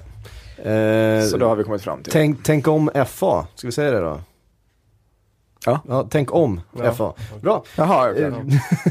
Eh, 0.57 1.23
Så 1.25 1.37
då 1.37 1.47
har 1.47 1.55
vi 1.55 1.63
kommit 1.63 1.81
fram 1.81 2.03
till. 2.03 2.11
tänk, 2.13 2.39
tänk 2.43 2.67
om 2.67 2.89
FA, 3.07 3.47
ska 3.55 3.67
vi 3.67 3.71
säga 3.71 3.91
det 3.91 3.99
då? 3.99 4.19
Ja. 5.65 5.81
Ja, 5.87 6.07
tänk 6.11 6.33
om 6.33 6.61
Ja. 6.77 6.93
FA. 6.93 7.13
Bra. 7.41 7.63
Jaha, 7.77 8.11
okej. 8.11 8.23
Eh, 8.23 8.33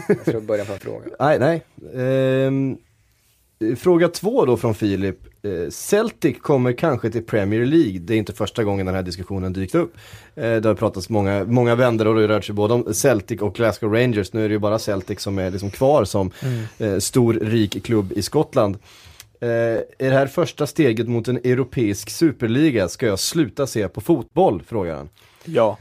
Jag 0.08 0.24
tror 0.24 0.40
börja 0.40 0.64
på 0.64 0.72
en 0.72 0.78
fråga. 0.78 1.04
Nej, 1.20 1.38
nej. 1.38 1.62
Ehm, 2.46 2.76
fråga 3.76 4.08
två 4.08 4.44
då 4.44 4.56
från 4.56 4.74
Filip. 4.74 5.16
Eh, 5.44 5.70
Celtic 5.70 6.38
kommer 6.40 6.72
kanske 6.72 7.10
till 7.10 7.22
Premier 7.26 7.64
League. 7.66 7.98
Det 7.98 8.14
är 8.14 8.18
inte 8.18 8.32
första 8.32 8.64
gången 8.64 8.86
den 8.86 8.94
här 8.94 9.02
diskussionen 9.02 9.52
dykt 9.52 9.74
upp. 9.74 9.94
Eh, 10.34 10.42
det 10.56 10.64
har 10.68 10.74
pratats 10.74 11.08
många, 11.08 11.44
många 11.44 11.74
vändor 11.74 12.06
och 12.06 12.14
det 12.14 12.20
har 12.20 12.28
rört 12.28 12.44
sig 12.44 12.54
både 12.54 12.74
om 12.74 12.94
Celtic 12.94 13.40
och 13.40 13.54
Glasgow 13.54 13.92
Rangers. 13.94 14.32
Nu 14.32 14.44
är 14.44 14.48
det 14.48 14.52
ju 14.52 14.58
bara 14.58 14.78
Celtic 14.78 15.20
som 15.20 15.38
är 15.38 15.50
liksom 15.50 15.70
kvar 15.70 16.04
som 16.04 16.30
eh, 16.78 16.98
stor, 16.98 17.34
rik 17.34 17.84
klubb 17.84 18.12
i 18.16 18.22
Skottland. 18.22 18.78
Eh, 19.40 19.48
är 19.48 19.84
det 20.10 20.10
här 20.10 20.26
första 20.26 20.66
steget 20.66 21.08
mot 21.08 21.28
en 21.28 21.36
europeisk 21.36 22.10
superliga? 22.10 22.88
Ska 22.88 23.06
jag 23.06 23.18
sluta 23.18 23.66
se 23.66 23.88
på 23.88 24.00
fotboll? 24.00 24.62
Frågar 24.66 24.96
han. 24.96 25.08
Ja, 25.44 25.78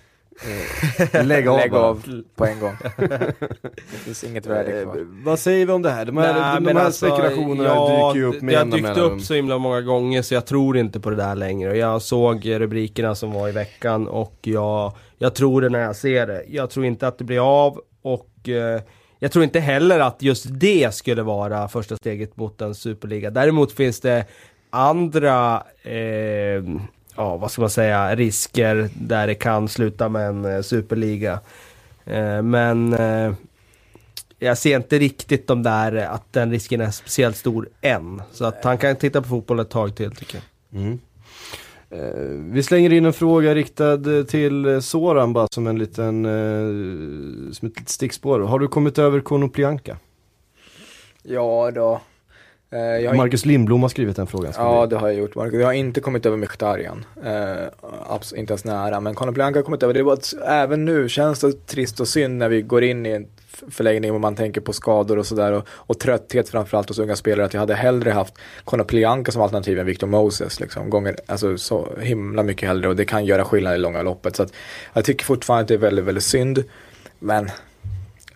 Lägg 1.23 1.47
av 1.47 1.57
lägg 1.57 1.73
av 1.73 2.03
på 2.35 2.45
en 2.45 2.59
gång. 2.59 2.73
Det 2.97 3.97
finns 4.03 4.23
inget 4.23 4.45
värde 4.45 4.77
Eh, 4.79 4.83
kvar. 4.83 5.07
vad 5.23 5.39
säger 5.39 5.65
vi 5.65 5.71
om 5.73 5.81
det 5.81 5.89
här? 5.91 6.05
De 6.05 6.17
här, 6.17 6.33
Nej, 6.33 6.61
de 6.61 6.77
här 6.77 6.85
alltså, 6.85 7.05
spekulationerna 7.05 7.63
ja, 7.69 8.07
dyker 8.13 8.19
ju 8.19 8.35
upp 8.35 8.41
med 8.41 8.53
Det 8.53 8.57
har 8.59 8.65
dykt 8.65 8.97
upp 8.97 9.21
så 9.21 9.33
himla 9.33 9.57
många 9.57 9.81
gånger 9.81 10.21
så 10.21 10.33
jag 10.33 10.45
tror 10.45 10.77
inte 10.77 10.99
på 10.99 11.09
det 11.09 11.15
där 11.15 11.35
längre. 11.35 11.77
Jag 11.77 12.01
såg 12.01 12.45
rubrikerna 12.49 13.15
som 13.15 13.31
var 13.31 13.49
i 13.49 13.51
veckan 13.51 14.07
och 14.07 14.37
jag, 14.41 14.93
jag 15.17 15.35
tror 15.35 15.61
det 15.61 15.69
när 15.69 15.79
jag 15.81 15.95
ser 15.95 16.27
det. 16.27 16.43
Jag 16.47 16.69
tror 16.69 16.85
inte 16.85 17.07
att 17.07 17.17
det 17.17 17.23
blir 17.23 17.63
av 17.63 17.81
och 18.01 18.49
eh, 18.49 18.81
jag 19.19 19.31
tror 19.31 19.43
inte 19.43 19.59
heller 19.59 19.99
att 19.99 20.21
just 20.21 20.45
det 20.49 20.93
skulle 20.93 21.21
vara 21.23 21.67
första 21.67 21.95
steget 21.97 22.37
mot 22.37 22.61
en 22.61 22.75
superliga. 22.75 23.29
Däremot 23.29 23.71
finns 23.71 23.99
det 23.99 24.25
andra 24.69 25.63
eh, 25.83 26.63
ja, 27.15 27.37
vad 27.37 27.51
ska 27.51 27.61
man 27.61 27.69
säga, 27.69 28.15
risker 28.15 28.89
där 28.93 29.27
det 29.27 29.35
kan 29.35 29.67
sluta 29.67 30.09
med 30.09 30.27
en 30.27 30.45
eh, 30.45 30.61
superliga. 30.61 31.39
Eh, 32.05 32.41
men 32.41 32.93
eh, 32.93 33.33
jag 34.39 34.57
ser 34.57 34.75
inte 34.75 34.99
riktigt 34.99 35.47
de 35.47 35.63
där, 35.63 35.95
att 35.95 36.33
den 36.33 36.51
risken 36.51 36.81
är 36.81 36.91
speciellt 36.91 37.37
stor 37.37 37.69
än. 37.81 38.21
Så 38.31 38.45
att 38.45 38.63
han 38.63 38.77
kan 38.77 38.95
titta 38.95 39.21
på 39.21 39.27
fotboll 39.27 39.59
ett 39.59 39.69
tag 39.69 39.95
till 39.95 40.11
tycker 40.11 40.35
jag. 40.35 40.81
Mm. 40.81 40.99
Vi 42.53 42.63
slänger 42.63 42.93
in 42.93 43.05
en 43.05 43.13
fråga 43.13 43.55
riktad 43.55 43.97
till 44.27 44.81
Soran 44.81 45.33
bara 45.33 45.47
som 45.51 45.67
en 45.67 45.79
liten, 45.79 46.23
som 47.53 47.67
ett 47.67 47.79
litet 47.79 47.89
stickspår. 47.89 48.39
Har 48.39 48.59
du 48.59 48.67
kommit 48.67 48.99
över 48.99 49.19
Konoplyanka? 49.19 49.97
Ja 51.23 51.71
då. 51.71 52.01
Eh, 52.73 52.79
jag 52.79 53.15
Marcus 53.15 53.45
Lindblom 53.45 53.81
har 53.81 53.89
skrivit 53.89 54.15
den 54.15 54.27
frågan. 54.27 54.53
Ja, 54.57 54.85
det 54.85 54.95
har 54.95 55.07
jag 55.07 55.17
gjort. 55.17 55.35
Marcus. 55.35 55.59
Jag 55.59 55.65
har 55.65 55.73
inte 55.73 56.01
kommit 56.01 56.25
över 56.25 56.37
Mkhitaryan. 56.37 57.05
Eh, 57.23 58.39
inte 58.39 58.53
ens 58.53 58.65
nära. 58.65 58.99
Men 58.99 59.15
Conor 59.15 59.31
Blanca 59.31 59.59
har 59.59 59.63
kommit 59.63 59.83
över. 59.83 59.93
Det 59.93 60.03
var 60.03 60.13
att 60.13 60.33
även 60.45 60.85
nu 60.85 61.09
känns 61.09 61.39
det 61.39 61.67
trist 61.67 61.99
och 61.99 62.07
synd 62.07 62.37
när 62.37 62.49
vi 62.49 62.61
går 62.61 62.83
in 62.83 63.05
i 63.05 63.09
en 63.09 63.27
förlängning 63.69 64.11
och 64.11 64.21
man 64.21 64.35
tänker 64.35 64.61
på 64.61 64.73
skador 64.73 65.19
och 65.19 65.25
sådär. 65.25 65.51
Och, 65.51 65.67
och 65.69 65.99
trötthet 65.99 66.49
framförallt 66.49 66.87
hos 66.87 66.99
unga 66.99 67.15
spelare. 67.15 67.45
Att 67.45 67.53
jag 67.53 67.59
hade 67.59 67.75
hellre 67.75 68.11
haft 68.11 68.33
Conor 68.63 68.83
Plianka 68.83 69.31
som 69.31 69.41
alternativ 69.41 69.79
än 69.79 69.85
Victor 69.85 70.07
Moses. 70.07 70.59
Liksom. 70.59 70.89
Gånger, 70.89 71.15
alltså 71.25 71.57
så 71.57 71.87
himla 71.99 72.43
mycket 72.43 72.67
hellre. 72.67 72.89
Och 72.89 72.95
det 72.95 73.05
kan 73.05 73.25
göra 73.25 73.45
skillnad 73.45 73.75
i 73.75 73.77
långa 73.77 74.01
loppet. 74.01 74.35
Så 74.35 74.43
att 74.43 74.53
jag 74.93 75.05
tycker 75.05 75.25
fortfarande 75.25 75.61
att 75.61 75.67
det 75.67 75.73
är 75.73 75.77
väldigt, 75.77 76.05
väldigt 76.05 76.23
synd. 76.23 76.63
Men, 77.19 77.49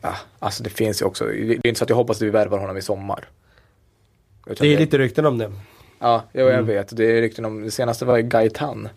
ja, 0.02 0.16
alltså 0.40 0.64
det 0.64 0.70
finns 0.70 1.02
ju 1.02 1.06
också. 1.06 1.26
Det 1.26 1.54
är 1.54 1.68
inte 1.68 1.78
så 1.78 1.84
att 1.84 1.90
jag 1.90 1.98
hoppas 1.98 2.18
att 2.18 2.22
vi 2.22 2.30
värvar 2.30 2.58
honom 2.58 2.78
i 2.78 2.82
sommar. 2.82 3.30
Utan 4.46 4.68
Det 4.68 4.74
är 4.74 4.78
lite 4.80 4.98
rykten 4.98 5.26
om 5.26 5.38
det. 5.38 5.52
Ja, 6.00 6.24
jo, 6.34 6.42
jag 6.42 6.54
Mm. 6.54 6.66
vet. 6.66 6.98
Det 6.98 7.18
är 7.18 7.22
rykten 7.22 7.46
om, 7.46 7.64
det 7.64 7.72
senaste 7.72 8.06
var 8.06 8.18
ju 8.18 8.24
Gaetan. 8.24 8.90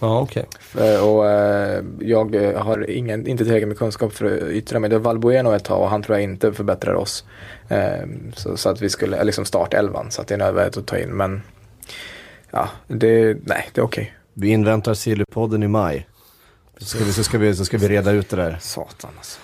Ja, 0.00 0.20
okej. 0.20 0.46
Eh, 0.78 1.04
Och 1.08 1.30
eh, 1.30 1.82
jag 2.00 2.34
eh, 2.34 2.62
har 2.62 2.90
ingen, 2.90 3.26
inte 3.26 3.44
tillräckligt 3.44 3.68
med 3.68 3.78
kunskap 3.78 4.12
för 4.12 4.36
att 4.36 4.50
yttra 4.50 4.78
mig. 4.78 4.90
Det 4.90 4.98
var 4.98 5.04
Valbueno 5.04 5.52
ett 5.52 5.64
tag 5.64 5.80
och 5.82 5.90
han 5.90 6.02
tror 6.02 6.16
jag 6.18 6.22
inte 6.24 6.52
förbättrar 6.52 6.94
oss. 6.94 7.24
Eh, 7.68 8.06
Så, 8.34 8.56
så 8.56 8.68
att 8.68 8.80
vi 8.82 8.88
skulle, 8.90 9.24
liksom 9.24 9.44
startelvan, 9.44 10.10
så 10.10 10.22
att 10.22 10.28
det 10.28 10.34
är 10.34 10.38
nödvändigt 10.38 10.76
att 10.76 10.86
ta 10.86 10.98
in. 10.98 11.08
Men 11.10 11.42
ja, 12.50 12.68
det, 12.86 13.36
nej, 13.44 13.68
det 13.72 13.80
är 13.80 13.84
okej. 13.84 14.14
Vi 14.34 14.48
inväntar 14.48 14.94
Sillypodden 14.94 15.62
i 15.62 15.68
maj. 15.68 16.08
Så 16.78 16.84
ska, 16.84 17.04
vi, 17.04 17.12
så, 17.12 17.24
ska 17.24 17.38
vi, 17.38 17.54
så 17.54 17.64
ska 17.64 17.78
vi 17.78 17.88
reda 17.88 18.10
ut 18.10 18.28
det 18.28 18.36
där. 18.36 18.58
Satan 18.60 19.10
alltså. 19.18 19.40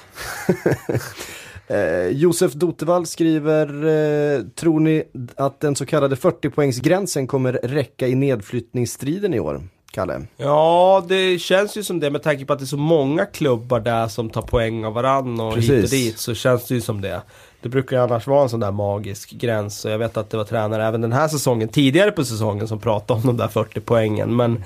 Eh, 1.66 2.08
Josef 2.08 2.52
Dotevall 2.52 3.06
skriver, 3.06 3.66
eh, 3.66 4.42
tror 4.54 4.80
ni 4.80 5.04
att 5.36 5.60
den 5.60 5.76
så 5.76 5.86
kallade 5.86 6.16
40-poängsgränsen 6.16 7.26
kommer 7.26 7.52
räcka 7.52 8.08
i 8.08 8.14
nedflyttningsstriden 8.14 9.34
i 9.34 9.40
år? 9.40 9.62
Kalle? 9.92 10.22
Ja, 10.36 11.04
det 11.08 11.38
känns 11.38 11.76
ju 11.76 11.82
som 11.82 12.00
det 12.00 12.10
med 12.10 12.22
tanke 12.22 12.44
på 12.44 12.52
att 12.52 12.58
det 12.58 12.64
är 12.64 12.66
så 12.66 12.76
många 12.76 13.26
klubbar 13.26 13.80
där 13.80 14.08
som 14.08 14.30
tar 14.30 14.42
poäng 14.42 14.84
av 14.84 14.92
varann 14.92 15.40
och 15.40 15.56
hit 15.56 15.70
och 15.70 15.76
Precis. 15.76 15.90
dit 15.90 16.18
så 16.18 16.34
känns 16.34 16.66
det 16.66 16.74
ju 16.74 16.80
som 16.80 17.00
det. 17.00 17.22
Det 17.60 17.68
brukar 17.68 17.96
ju 17.96 18.02
annars 18.02 18.26
vara 18.26 18.42
en 18.42 18.48
sån 18.48 18.60
där 18.60 18.72
magisk 18.72 19.30
gräns 19.30 19.84
och 19.84 19.90
jag 19.90 19.98
vet 19.98 20.16
att 20.16 20.30
det 20.30 20.36
var 20.36 20.44
tränare 20.44 20.86
även 20.86 21.00
den 21.00 21.12
här 21.12 21.28
säsongen, 21.28 21.68
tidigare 21.68 22.10
på 22.10 22.24
säsongen 22.24 22.68
som 22.68 22.80
pratade 22.80 23.20
om 23.20 23.26
de 23.26 23.36
där 23.36 23.48
40 23.48 23.80
poängen 23.80 24.36
men 24.36 24.64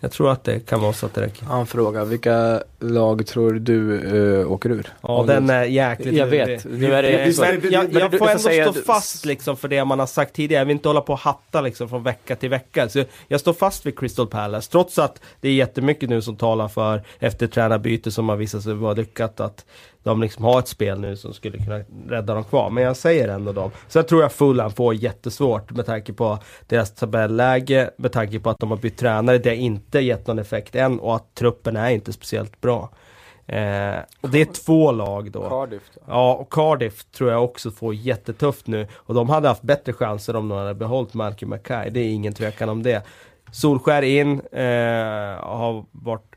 jag 0.00 0.12
tror 0.12 0.30
att 0.30 0.44
det 0.44 0.60
kan 0.60 0.80
vara 0.80 0.92
så 0.92 1.06
att 1.06 1.14
det 1.14 1.20
räcker. 1.20 1.44
Han 1.46 1.66
frågar, 1.66 2.04
vilka 2.04 2.62
lag 2.80 3.26
tror 3.26 3.52
du 3.52 4.00
eh, 4.40 4.52
åker 4.52 4.70
ur? 4.70 4.86
Ja, 5.02 5.24
den 5.26 5.50
är 5.50 5.64
jäkligt 5.64 6.14
Jag 6.14 6.26
vet. 6.26 6.64
Nu 6.64 6.94
är 6.94 7.02
det- 7.02 7.38
men 7.40 7.60
Men 7.60 7.72
jag, 7.72 7.92
jag 7.92 8.10
du 8.10 8.18
får 8.18 8.28
ändå 8.28 8.38
säga- 8.42 8.72
stå 8.72 8.82
fast 8.82 9.24
liksom 9.26 9.56
för 9.56 9.68
det 9.68 9.84
man 9.84 9.98
har 9.98 10.06
sagt 10.06 10.32
tidigare. 10.32 10.60
Jag 10.60 10.66
vill 10.66 10.72
inte 10.76 10.88
hålla 10.88 11.00
på 11.00 11.12
och 11.12 11.18
hatta 11.18 11.60
liksom 11.60 11.88
från 11.88 12.02
vecka 12.02 12.36
till 12.36 12.48
vecka. 12.50 12.88
Så 12.88 13.04
jag 13.28 13.40
står 13.40 13.52
fast 13.52 13.86
vid 13.86 13.98
Crystal 13.98 14.26
Palace. 14.26 14.70
Trots 14.70 14.98
att 14.98 15.20
det 15.40 15.48
är 15.48 15.52
jättemycket 15.52 16.08
nu 16.08 16.22
som 16.22 16.36
talar 16.36 16.68
för 16.68 17.02
efter 17.18 17.46
tränarbyte 17.46 18.10
som 18.10 18.28
har 18.28 18.36
visat 18.36 18.62
sig 18.62 18.74
vara 18.74 18.94
lyckat 18.94 19.40
att 19.40 19.64
de 20.02 20.20
liksom 20.20 20.44
har 20.44 20.58
ett 20.58 20.68
spel 20.68 21.00
nu 21.00 21.16
som 21.16 21.34
skulle 21.34 21.58
kunna 21.58 21.78
rädda 22.08 22.34
dem 22.34 22.44
kvar. 22.44 22.70
Men 22.70 22.84
jag 22.84 22.96
säger 22.96 23.28
ändå 23.28 23.52
dem. 23.52 23.70
Sen 23.88 24.04
tror 24.04 24.22
jag 24.22 24.32
Fulham 24.32 24.70
får 24.70 24.94
jättesvårt 24.94 25.70
med 25.70 25.86
tanke 25.86 26.12
på 26.12 26.38
deras 26.66 26.94
tabelläge, 26.94 27.90
med 27.96 28.12
tanke 28.12 28.40
på 28.40 28.50
att 28.50 28.58
de 28.58 28.70
har 28.70 28.78
bytt 28.78 28.98
tränare. 28.98 29.38
Det 29.38 29.48
har 29.48 29.56
inte 29.56 30.00
gett 30.00 30.26
någon 30.26 30.38
effekt 30.38 30.74
än 30.74 31.00
och 31.00 31.16
att 31.16 31.34
truppen 31.34 31.76
är 31.76 31.90
inte 31.90 32.12
speciellt 32.12 32.60
bra. 32.60 32.90
Eh, 33.46 33.98
och 34.20 34.30
det 34.30 34.40
är 34.40 34.44
två 34.64 34.92
lag 34.92 35.30
då. 35.30 35.48
Cardiff 35.48 35.82
då? 35.94 36.00
Ja, 36.08 36.34
och 36.34 36.52
Cardiff 36.52 37.04
tror 37.04 37.30
jag 37.30 37.44
också 37.44 37.70
får 37.70 37.94
jättetufft 37.94 38.66
nu. 38.66 38.86
Och 38.94 39.14
de 39.14 39.28
hade 39.28 39.48
haft 39.48 39.62
bättre 39.62 39.92
chanser 39.92 40.36
om 40.36 40.48
de 40.48 40.58
hade 40.58 40.74
behållit 40.74 41.14
Malcolm 41.14 41.50
Mackay. 41.50 41.90
Det 41.90 42.00
är 42.00 42.08
ingen 42.08 42.32
tvekan 42.32 42.68
om 42.68 42.82
det. 42.82 43.02
Solskär 43.52 44.02
in, 44.02 44.40
eh, 44.40 44.64
har 45.42 45.84
varit 45.90 46.29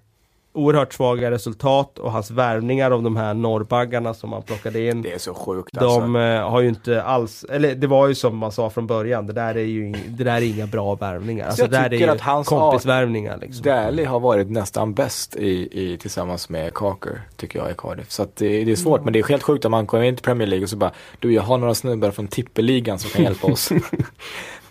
oerhört 0.53 0.93
svaga 0.93 1.31
resultat 1.31 1.99
och 1.99 2.11
hans 2.11 2.31
värvningar 2.31 2.91
av 2.91 3.03
de 3.03 3.15
här 3.15 3.33
norrbaggarna 3.33 4.13
som 4.13 4.33
han 4.33 4.41
plockade 4.43 4.87
in. 4.87 5.01
Det 5.01 5.13
är 5.13 5.17
så 5.17 5.33
sjukt 5.33 5.77
alltså. 5.77 5.99
De 5.99 6.15
eh, 6.15 6.49
har 6.49 6.61
ju 6.61 6.69
inte 6.69 7.03
alls, 7.03 7.45
eller 7.49 7.75
det 7.75 7.87
var 7.87 8.07
ju 8.07 8.15
som 8.15 8.37
man 8.37 8.51
sa 8.51 8.69
från 8.69 8.87
början, 8.87 9.27
det 9.27 9.33
där 9.33 9.55
är 9.55 9.63
ju 9.63 9.83
ing- 9.83 10.07
det 10.07 10.23
där 10.23 10.35
är 10.35 10.41
inga 10.41 10.67
bra 10.67 10.95
värvningar. 10.95 11.45
Alltså 11.45 11.61
jag 11.61 11.71
det 11.71 11.77
där 11.77 11.93
är 11.93 11.97
ju 11.97 12.09
att 12.09 12.21
hans 12.21 12.47
kompisvärvningar 12.47 13.37
liksom. 13.41 13.63
Daly 13.65 14.03
har 14.03 14.19
varit 14.19 14.51
nästan 14.51 14.93
bäst 14.93 15.35
i, 15.35 15.69
i, 15.71 15.97
tillsammans 15.97 16.49
med 16.49 16.73
Carker, 16.73 17.21
tycker 17.35 17.59
jag, 17.59 17.71
i 17.71 17.73
Cardiff. 17.77 18.11
Så 18.11 18.23
att 18.23 18.35
det, 18.35 18.63
det 18.63 18.71
är 18.71 18.75
svårt, 18.75 19.03
men 19.03 19.13
det 19.13 19.19
är 19.19 19.23
helt 19.23 19.43
sjukt 19.43 19.65
om 19.65 19.71
man 19.71 19.87
kommer 19.87 20.03
in 20.03 20.15
till 20.15 20.23
Premier 20.23 20.47
League 20.47 20.63
och 20.63 20.69
så 20.69 20.77
bara, 20.77 20.91
du 21.19 21.33
jag 21.33 21.43
har 21.43 21.57
några 21.57 21.75
snubbar 21.75 22.11
från 22.11 22.27
tippeligan 22.27 22.99
som 22.99 23.09
kan 23.09 23.23
hjälpa 23.23 23.47
oss. 23.47 23.71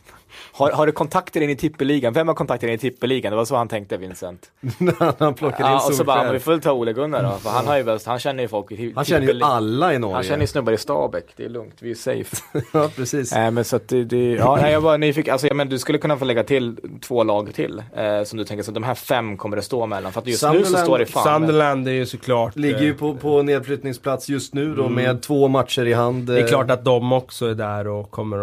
har, 0.63 0.71
har 0.71 0.87
du 0.87 0.93
kontakter 0.93 1.41
in 1.41 1.51
i 1.51 1.57
tippeligan? 1.57 2.13
Vem 2.13 2.29
har 2.29 2.35
kontakter 2.35 2.69
in 2.69 2.75
i 2.75 2.79
tippeligan? 2.79 3.31
Det 3.31 3.37
var 3.37 3.45
så 3.45 3.57
han 3.57 3.69
tänkte, 3.69 3.97
Vincent. 3.97 4.51
Han 5.19 5.35
plockade 5.35 5.63
in 5.63 5.77
Ja, 5.77 5.87
och 5.87 5.95
så 5.95 6.05
bara, 6.05 6.25
men 6.25 6.33
vi 6.33 6.39
får 6.41 6.53
väl 6.53 6.61
ta 6.61 6.73
Ole 6.73 6.93
Gunnar 6.93 7.23
då, 7.23 7.31
för 7.31 7.51
han 7.51 7.67
har 7.67 7.77
ju 7.77 7.85
bäst, 7.85 8.07
han 8.07 8.19
känner 8.19 8.43
ju 8.43 8.49
folk 8.49 8.73
i 8.73 8.93
Han 8.97 9.05
känner 9.05 9.33
ju 9.33 9.43
alla 9.43 9.95
i 9.95 9.99
Norge. 9.99 10.15
Han 10.15 10.25
känner 10.25 10.41
ju 10.41 10.47
snubbar 10.47 10.73
i 10.73 10.79
Stabäck, 10.79 11.25
det 11.37 11.45
är 11.45 11.49
lugnt, 11.49 11.75
vi 11.81 11.91
är 11.91 11.95
safe. 11.95 12.37
ja, 12.73 12.91
precis. 12.97 13.33
Nej 13.33 13.51
men 13.51 13.65
så 13.65 13.77
att 13.77 13.89
det, 13.89 14.05
det 14.05 14.31
ja, 14.33 14.59
nej, 14.63 14.73
jag 14.73 14.81
var 14.81 14.99
nyfiken, 14.99 15.33
alltså 15.33 15.47
ja, 15.47 15.55
men 15.55 15.69
du 15.69 15.79
skulle 15.79 15.99
kunna 15.99 16.17
få 16.17 16.25
lägga 16.25 16.45
till 16.45 16.77
två 17.01 17.23
lag 17.23 17.55
till. 17.55 17.83
Eh, 17.97 18.23
som 18.25 18.39
du 18.39 18.45
tänker, 18.45 18.63
så 18.65 18.73
de 18.73 18.83
här 18.83 18.95
fem 18.95 19.37
kommer 19.37 19.57
det 19.57 19.63
stå 19.63 19.87
mellan. 19.87 20.13
För 20.13 20.21
att 20.21 20.27
just 20.27 20.43
nu 20.43 20.49
så 20.49 20.55
Sunderland- 20.55 20.85
står 20.85 20.99
det 20.99 21.07
fan. 21.07 21.25
Sunderland 21.25 21.89
är 21.89 21.93
ju 21.93 22.07
såklart... 22.07 22.57
Ligger 22.57 22.83
ju 22.83 22.91
eh, 22.91 22.97
på, 22.97 23.15
på 23.15 23.43
nedflyttningsplats 23.43 24.29
just 24.29 24.55
nu 24.55 24.75
då 24.75 24.89
med 24.89 25.23
två 25.23 25.49
matcher 25.49 25.87
i 25.87 25.93
hand. 25.93 26.27
Det 26.27 26.41
är 26.41 26.49
klart 26.49 26.71
att 26.71 26.85
de 26.85 27.13
också 27.13 27.47
är 27.47 27.55
där 27.55 27.87
och 27.87 28.11
kommer 28.11 28.37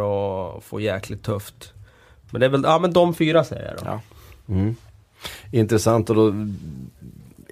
att 0.58 0.64
få 0.64 0.80
jäkligt 0.80 1.24
tufft. 1.24 1.74
Men 2.32 2.40
det 2.40 2.46
är 2.46 2.50
väl, 2.50 2.62
ja 2.64 2.80
men 2.80 2.94
de 2.94 3.14
fyra 3.14 3.44
säger 3.44 3.66
jag 3.66 3.76
då. 3.78 3.84
Ja. 3.86 4.02
Mm. 4.56 4.76
Intressant 5.52 6.10
och 6.10 6.16
då 6.16 6.28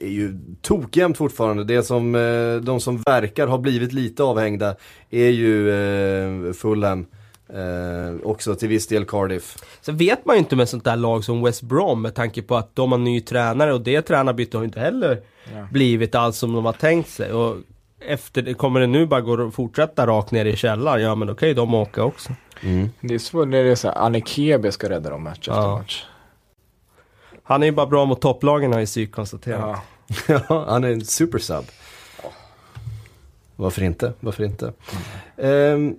är 0.02 0.08
ju 0.10 0.38
tokjämnt 0.62 1.18
fortfarande. 1.18 1.64
Det 1.64 1.84
som, 1.84 2.16
eh, 2.16 2.56
de 2.56 2.80
som 2.80 2.98
verkar 3.02 3.48
ha 3.48 3.58
blivit 3.58 3.94
lite 3.94 4.24
avhängda 4.24 4.76
är 5.10 5.30
ju 5.30 5.70
eh, 5.72 6.54
Fulham. 6.54 7.06
Eh, 7.50 8.16
också 8.24 8.56
till 8.56 8.70
viss 8.70 8.88
del 8.88 9.06
Cardiff. 9.06 9.58
Sen 9.82 9.98
vet 9.98 10.26
man 10.26 10.36
ju 10.36 10.40
inte 10.40 10.56
med 10.56 10.70
sånt 10.70 10.84
där 10.84 10.96
lag 10.96 11.24
som 11.24 11.44
West 11.44 11.62
Brom 11.62 12.02
med 12.02 12.16
tanke 12.16 12.42
på 12.42 12.56
att 12.56 12.76
de 12.76 12.92
har 12.92 13.00
ny 13.00 13.22
tränare 13.22 13.74
och 13.74 13.82
det 13.82 14.02
tränarbytet 14.02 14.54
har 14.54 14.62
ju 14.62 14.66
inte 14.66 14.80
heller 14.80 15.22
Ja. 15.56 15.68
blivit 15.72 16.16
alls 16.16 16.38
som 16.38 16.54
de 16.54 16.66
har 16.66 16.74
tänkt 16.74 17.10
sig. 17.10 17.32
Och 17.34 17.58
efter 18.00 18.42
det, 18.42 18.54
kommer 18.54 18.80
det 18.80 18.88
nu 18.88 19.06
bara 19.06 19.22
gå 19.22 19.48
att 19.48 19.54
fortsätta 19.54 20.08
rakt 20.08 20.32
ner 20.32 20.46
i 20.46 20.56
källaren, 20.56 21.02
ja 21.02 21.16
men 21.16 21.28
då 21.28 21.36
kan 21.36 21.48
ju 21.48 21.54
de 21.54 21.74
åka 21.74 22.04
också. 22.04 22.34
Mm. 22.64 22.90
Det 23.02 23.14
är 23.14 23.20
svårt 23.20 23.48
när 23.48 23.64
det 23.64 23.70
är 23.72 23.76
så 23.76 23.88
här, 23.88 23.96
Anne 23.96 24.22
Kebe 24.22 24.72
ska 24.72 24.90
rädda 24.90 25.10
dem 25.10 25.24
match 25.24 25.38
efter 25.40 25.54
Ja. 25.54 25.78
match. 25.78 26.06
Han 27.44 27.62
är 27.64 27.68
ju 27.68 27.72
bara 27.72 27.86
bra 27.88 28.06
mot 28.06 28.22
topplagen 28.22 28.74
har 28.74 28.80
ju 28.80 28.86
psyk 28.86 29.12
konstaterat. 29.12 29.80
Ja. 30.28 30.66
Han 30.70 30.84
är 30.84 30.92
en 30.92 31.06
supersub. 31.06 31.66
Varför 33.56 33.84
inte? 33.84 34.14
Varför 34.20 34.44
inte? 34.44 34.74
Ehm, 35.38 35.96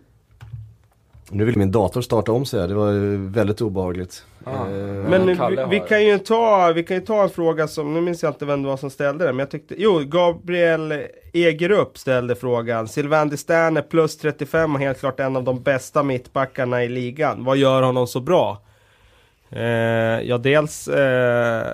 nu 1.30 1.44
vill 1.44 1.58
min 1.58 1.72
dator 1.72 2.00
starta 2.02 2.32
om 2.32 2.44
sig 2.46 2.60
här. 2.60 2.68
Det 2.68 2.74
var 2.74 2.90
ju 2.92 3.16
väldigt 3.28 3.60
obehagligt. 3.60 4.24
Ah. 4.54 4.64
Men 5.08 5.26
vi, 5.26 5.64
vi, 5.70 5.80
kan 5.88 6.06
ju 6.06 6.18
ta, 6.18 6.72
vi 6.72 6.82
kan 6.82 6.96
ju 6.96 7.02
ta 7.02 7.22
en 7.22 7.30
fråga 7.30 7.68
som, 7.68 7.94
nu 7.94 8.00
minns 8.00 8.22
jag 8.22 8.30
inte 8.30 8.44
vem 8.44 8.62
det 8.62 8.68
var 8.68 8.76
som 8.76 8.90
ställde 8.90 9.24
den, 9.24 9.36
men 9.36 9.42
jag 9.42 9.50
tyckte, 9.50 9.74
jo, 9.78 9.98
Gabriel 9.98 11.02
Egerup 11.32 11.98
ställde 11.98 12.36
frågan. 12.36 12.88
Sylvain 12.88 13.28
Distin 13.28 13.76
är 13.76 13.82
plus 13.82 14.18
35 14.18 14.74
och 14.74 14.80
helt 14.80 15.00
klart 15.00 15.20
en 15.20 15.36
av 15.36 15.44
de 15.44 15.62
bästa 15.62 16.02
mittbackarna 16.02 16.84
i 16.84 16.88
ligan. 16.88 17.44
Vad 17.44 17.56
gör 17.56 17.82
honom 17.82 18.06
så 18.06 18.20
bra? 18.20 18.62
Eh, 19.50 19.62
ja, 20.22 20.38
dels 20.38 20.88
eh, 20.88 21.66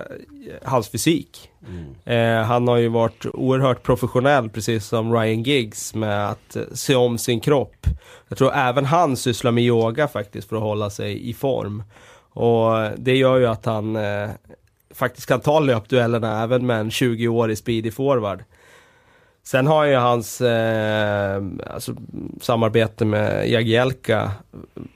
hans 0.63 0.89
fysik. 0.89 1.49
Eh, 2.05 2.41
han 2.41 2.67
har 2.67 2.77
ju 2.77 2.87
varit 2.87 3.25
oerhört 3.33 3.83
professionell, 3.83 4.49
precis 4.49 4.85
som 4.85 5.13
Ryan 5.13 5.43
Giggs, 5.43 5.95
med 5.95 6.29
att 6.29 6.55
eh, 6.55 6.63
se 6.73 6.95
om 6.95 7.17
sin 7.17 7.39
kropp. 7.39 7.85
Jag 8.27 8.37
tror 8.37 8.53
även 8.53 8.85
han 8.85 9.17
sysslar 9.17 9.51
med 9.51 9.63
yoga 9.63 10.07
faktiskt 10.07 10.49
för 10.49 10.55
att 10.55 10.61
hålla 10.61 10.89
sig 10.89 11.29
i 11.29 11.33
form. 11.33 11.83
Och 12.35 12.89
det 12.97 13.17
gör 13.17 13.37
ju 13.37 13.45
att 13.45 13.65
han 13.65 13.95
eh, 13.95 14.29
faktiskt 14.93 15.27
kan 15.27 15.39
ta 15.39 15.59
löpduellerna 15.59 16.43
även 16.43 16.65
med 16.65 16.79
en 16.79 16.89
20-årig 16.89 17.57
speedy 17.57 17.91
forward. 17.91 18.43
Sen 19.43 19.67
har 19.67 19.85
ju 19.85 19.95
hans 19.95 20.41
eh, 20.41 21.43
alltså, 21.69 21.95
samarbete 22.41 23.05
med 23.05 23.49
Jagielka 23.49 24.31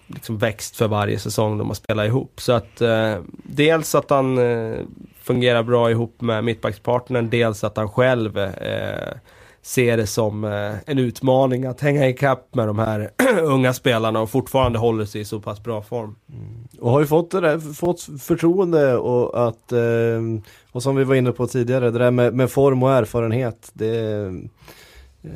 liksom 0.07 0.37
växt 0.37 0.75
för 0.75 0.87
varje 0.87 1.19
säsong 1.19 1.57
de 1.57 1.67
har 1.67 1.75
spelat 1.75 2.07
ihop. 2.07 2.41
Så 2.41 2.51
att 2.51 2.81
eh, 2.81 3.15
dels 3.43 3.95
att 3.95 4.09
han 4.09 4.37
eh, 4.37 4.79
fungerar 5.21 5.63
bra 5.63 5.91
ihop 5.91 6.21
med 6.21 6.43
mittbackspartnern, 6.43 7.29
dels 7.29 7.63
att 7.63 7.77
han 7.77 7.89
själv 7.89 8.37
eh, 8.37 9.13
ser 9.61 9.97
det 9.97 10.07
som 10.07 10.43
eh, 10.43 10.75
en 10.85 10.99
utmaning 10.99 11.65
att 11.65 11.81
hänga 11.81 12.07
ikapp 12.07 12.55
med 12.55 12.67
de 12.67 12.79
här 12.79 13.11
unga 13.43 13.73
spelarna 13.73 14.21
och 14.21 14.29
fortfarande 14.29 14.79
håller 14.79 15.05
sig 15.05 15.21
i 15.21 15.25
så 15.25 15.39
pass 15.39 15.63
bra 15.63 15.81
form. 15.81 16.15
Mm. 16.33 16.67
Och 16.79 16.91
har 16.91 16.99
ju 16.99 17.05
fått, 17.05 17.31
det 17.31 17.39
där, 17.39 17.59
fått 17.59 18.01
förtroende 18.21 18.95
och 18.95 19.47
att, 19.47 19.71
eh, 19.71 20.21
och 20.71 20.83
som 20.83 20.95
vi 20.95 21.03
var 21.03 21.15
inne 21.15 21.31
på 21.31 21.47
tidigare, 21.47 21.91
det 21.91 21.99
där 21.99 22.11
med, 22.11 22.33
med 22.33 22.51
form 22.51 22.83
och 22.83 22.91
erfarenhet, 22.91 23.71
det, 23.73 24.25
eh, 25.23 25.33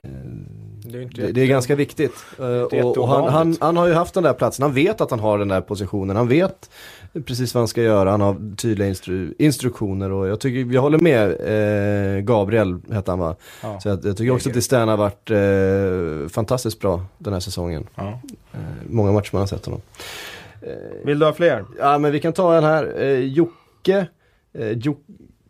det 0.93 0.99
är, 0.99 1.01
inte 1.01 1.21
det, 1.21 1.31
det 1.31 1.41
är 1.41 1.47
ganska 1.47 1.75
viktigt. 1.75 2.13
Eh, 2.39 2.61
och 2.61 2.97
och 2.97 3.07
han, 3.07 3.29
han, 3.29 3.57
han 3.61 3.77
har 3.77 3.87
ju 3.87 3.93
haft 3.93 4.13
den 4.13 4.23
där 4.23 4.33
platsen, 4.33 4.63
han 4.63 4.73
vet 4.73 5.01
att 5.01 5.11
han 5.11 5.19
har 5.19 5.37
den 5.37 5.47
där 5.47 5.61
positionen, 5.61 6.15
han 6.15 6.27
vet 6.27 6.69
precis 7.25 7.53
vad 7.53 7.61
han 7.61 7.67
ska 7.67 7.81
göra, 7.81 8.11
han 8.11 8.21
har 8.21 8.55
tydliga 8.55 8.87
instru 8.87 9.33
instruktioner 9.39 10.11
och 10.11 10.27
jag 10.27 10.39
tycker, 10.39 10.73
jag 10.73 10.81
håller 10.81 10.99
med 10.99 11.29
eh, 11.29 12.21
Gabriel, 12.21 12.79
hette 12.91 13.11
han 13.11 13.19
va? 13.19 13.35
Ja. 13.63 13.79
Så 13.79 13.89
jag, 13.89 14.05
jag 14.05 14.17
tycker 14.17 14.33
också 14.33 14.49
att 14.49 14.55
Distan 14.55 14.87
har 14.87 14.97
varit 14.97 15.31
eh, 15.31 16.29
fantastiskt 16.29 16.79
bra 16.79 17.05
den 17.17 17.33
här 17.33 17.39
säsongen. 17.39 17.87
Ja. 17.95 18.19
Eh, 18.53 18.59
många 18.89 19.11
matcher 19.11 19.29
man 19.33 19.39
har 19.39 19.47
sett 19.47 19.65
honom. 19.65 19.81
Vill 21.05 21.19
du 21.19 21.25
ha 21.25 21.33
fler? 21.33 21.65
Ja 21.79 21.97
men 21.97 22.11
vi 22.11 22.19
kan 22.19 22.33
ta 22.33 22.55
en 22.55 22.63
här, 22.63 23.01
eh, 23.01 23.19
Jocke, 23.19 24.07
eh, 24.53 24.71
jo, 24.71 24.97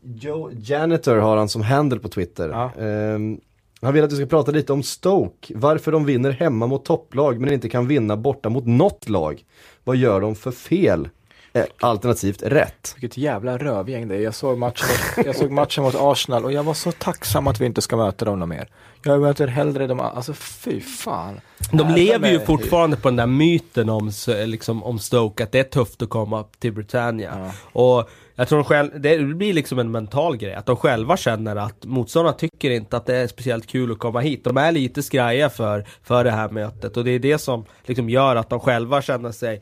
Joe 0.04 0.52
Janitor 0.54 1.16
har 1.16 1.38
han 1.38 1.50
som 1.50 1.62
handle 1.62 2.00
på 2.00 2.10
Twitter. 2.10 2.50
Ja. 2.50 2.72
Ehm, 2.84 3.40
han 3.84 3.94
vill 3.94 4.04
att 4.04 4.12
vi 4.12 4.16
ska 4.16 4.26
prata 4.26 4.52
lite 4.52 4.74
om 4.74 4.84
Stoke, 4.84 5.54
varför 5.58 5.92
de 5.92 6.06
vinner 6.06 6.32
hemma 6.32 6.68
mot 6.68 6.86
topplag 6.86 7.40
men 7.40 7.54
inte 7.54 7.70
kan 7.70 7.88
vinna 7.88 8.18
borta 8.18 8.50
mot 8.50 8.66
något 8.66 9.10
lag. 9.10 9.44
Vad 9.84 9.96
gör 9.96 10.22
de 10.22 10.36
för 10.36 10.52
fel? 10.52 11.10
Eh, 11.56 11.66
alternativt 11.80 12.44
rätt. 12.44 12.96
Vilket 12.96 13.18
jävla 13.18 13.58
rövgäng 13.58 14.08
det 14.08 14.16
är. 14.16 14.20
Jag 14.20 14.36
såg, 14.36 14.58
matchen 14.58 14.88
mot, 14.90 15.26
jag 15.26 15.36
såg 15.36 15.52
matchen 15.52 15.84
mot 15.84 15.96
Arsenal 15.96 16.46
och 16.46 16.52
jag 16.52 16.64
var 16.64 16.74
så 16.74 16.92
tacksam 16.92 17.48
att 17.48 17.62
vi 17.62 17.66
inte 17.66 17.82
ska 17.82 17.98
möta 17.98 18.26
dem 18.26 18.50
mer. 18.50 18.68
Jag 19.04 19.22
möter 19.22 19.48
hellre 19.48 19.88
dem, 19.88 20.00
alltså 20.00 20.34
fy 20.34 20.82
fan. 20.82 21.42
De 21.72 21.78
Jävlar 21.78 21.96
lever 21.96 22.32
ju 22.32 22.40
fortfarande 22.40 22.98
på 22.98 23.08
den 23.08 23.16
där 23.16 23.28
myten 23.28 23.90
om, 23.90 24.12
liksom, 24.28 24.84
om 24.84 25.00
Stoke, 25.00 25.44
att 25.44 25.52
det 25.52 25.60
är 25.60 25.64
tufft 25.64 26.02
att 26.02 26.10
komma 26.10 26.40
upp 26.40 26.60
till 26.60 26.74
Britannia. 26.74 27.32
Ja. 27.38 27.80
Och 27.82 28.10
jag 28.36 28.48
tror 28.48 28.60
de 28.60 28.66
själv, 28.66 29.02
det 29.02 29.18
blir 29.18 29.54
liksom 29.54 29.80
en 29.80 29.92
mental 29.92 30.38
grej, 30.38 30.54
att 30.54 30.66
de 30.66 30.76
själva 30.76 31.18
känner 31.18 31.56
att 31.56 31.86
motståndarna 31.86 32.38
tycker 32.38 32.72
inte 32.72 32.98
att 32.98 33.06
det 33.06 33.16
är 33.16 33.28
speciellt 33.28 33.68
kul 33.68 33.92
att 33.92 34.00
komma 34.00 34.20
hit. 34.20 34.44
De 34.44 34.58
är 34.58 34.72
lite 34.72 35.04
skraja 35.04 35.50
för, 35.50 35.86
för 36.04 36.24
det 36.24 36.32
här 36.32 36.50
mötet 36.50 36.98
och 36.98 37.04
det 37.04 37.12
är 37.12 37.20
det 37.20 37.38
som 37.38 37.66
liksom 37.86 38.10
gör 38.10 38.36
att 38.36 38.50
de 38.50 38.60
själva 38.60 39.02
känner 39.02 39.32
sig 39.32 39.62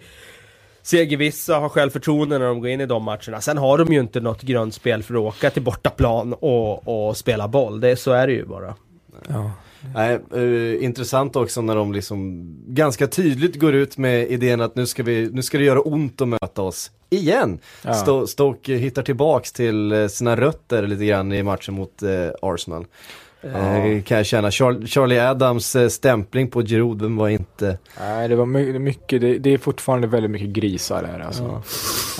segervissa, 0.82 1.60
har 1.60 1.70
självförtroende 1.70 2.38
när 2.38 2.46
de 2.46 2.60
går 2.60 2.70
in 2.70 2.82
i 2.82 2.86
de 2.86 3.04
matcherna. 3.04 3.42
Sen 3.42 3.58
har 3.58 3.78
de 3.78 3.94
ju 3.94 4.00
inte 4.00 4.20
något 4.20 4.42
grundspel 4.42 5.04
för 5.04 5.14
att 5.14 5.20
åka 5.20 5.50
till 5.50 5.62
bortaplan 5.62 6.34
och, 6.34 7.08
och 7.08 7.18
spela 7.18 7.48
boll. 7.48 7.80
Det, 7.80 7.96
så 7.96 8.12
är 8.12 8.28
det 8.28 8.34
ju 8.34 8.46
bara. 8.46 8.76
Ja. 9.28 9.52
Nej, 9.96 10.20
eh, 10.36 10.84
intressant 10.84 11.36
också 11.36 11.62
när 11.62 11.76
de 11.76 11.94
liksom 11.94 12.46
ganska 12.68 13.08
tydligt 13.08 13.60
går 13.60 13.76
ut 13.76 13.98
med 13.98 14.32
idén 14.32 14.62
att 14.62 14.76
nu 14.76 14.86
ska, 14.86 15.04
vi, 15.04 15.30
nu 15.34 15.42
ska 15.44 15.58
det 15.58 15.64
göra 15.64 15.82
ont 15.82 16.22
att 16.22 16.28
möta 16.28 16.62
oss 16.62 16.92
igen. 17.10 17.60
Ja. 17.84 17.92
Sto- 17.92 18.26
Stoke 18.26 18.74
hittar 18.76 19.02
tillbaks 19.04 19.52
till 19.52 19.92
eh, 19.92 20.08
sina 20.08 20.36
rötter 20.36 20.88
lite 20.88 21.06
grann 21.06 21.34
i 21.34 21.44
matchen 21.44 21.74
mot 21.74 22.04
eh, 22.04 22.10
Arsenal. 22.42 22.86
Eh, 23.44 24.02
kan 24.04 24.18
jag 24.18 24.26
känna. 24.26 24.50
Char- 24.50 24.86
Charlie 24.88 25.20
Adams 25.20 25.76
eh, 25.76 25.88
stämpling 25.88 26.48
på 26.50 26.62
Giroud 26.62 27.02
var 27.02 27.30
inte... 27.30 27.78
Nej, 28.00 28.28
det 28.28 28.36
var 28.36 28.46
my- 28.46 28.80
mycket, 28.80 29.22
det, 29.22 29.38
det 29.38 29.54
är 29.54 29.58
fortfarande 29.58 30.08
väldigt 30.08 30.32
mycket 30.32 30.50
grisar 30.50 31.02
där 31.04 31.20
alltså. 31.26 31.44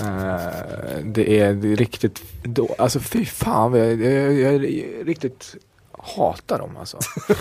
Eh, 0.02 1.06
det, 1.06 1.40
är, 1.40 1.54
det 1.54 1.72
är 1.72 1.76
riktigt, 1.76 2.22
då, 2.44 2.76
alltså 2.78 3.00
fy 3.00 3.26
fan, 3.26 3.74
jag, 3.74 4.02
jag, 4.02 4.34
jag, 4.34 4.64
riktigt 5.08 5.56
hatar 6.02 6.60
dem 6.60 6.78
alltså. 6.80 6.98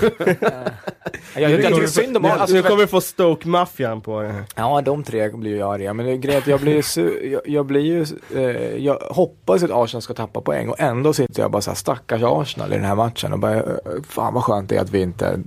Jag, 1.34 1.50
jag, 1.50 1.60
jag 1.60 1.74
tycker 1.74 1.86
synd 1.86 2.16
om 2.16 2.24
alltså, 2.24 2.56
Du 2.56 2.62
kommer 2.62 2.86
få 2.86 3.00
Stoke-maffian 3.00 4.00
på 4.00 4.22
det. 4.22 4.44
Ja, 4.56 4.80
de 4.80 5.04
tre 5.04 5.28
blir 5.28 5.50
ju 5.50 5.62
arga. 5.62 5.94
Men 5.94 6.20
grejen 6.20 6.42
jag 6.46 6.60
blir 6.60 6.72
ju, 6.74 6.80
su- 6.80 7.26
jag, 7.32 7.40
jag 7.44 7.66
blir 7.66 7.80
ju, 7.80 8.06
eh, 8.36 8.76
jag 8.84 8.94
hoppas 8.94 9.62
att 9.62 9.70
Arsenal 9.70 10.02
ska 10.02 10.14
tappa 10.14 10.40
poäng 10.40 10.68
och 10.68 10.80
ändå 10.80 11.12
sitter 11.12 11.42
jag 11.42 11.50
bara 11.50 11.62
såhär, 11.62 11.76
stackars 11.76 12.22
Arsenal 12.24 12.72
i 12.72 12.76
den 12.76 12.84
här 12.84 12.94
matchen 12.94 13.32
och 13.32 13.38
bara, 13.38 13.56
eh, 13.56 13.62
fan 14.08 14.34
vad 14.34 14.44
skönt 14.44 14.68
det 14.68 14.76
är 14.76 14.80
att 14.80 14.90
vi 14.90 15.00
inte, 15.00 15.40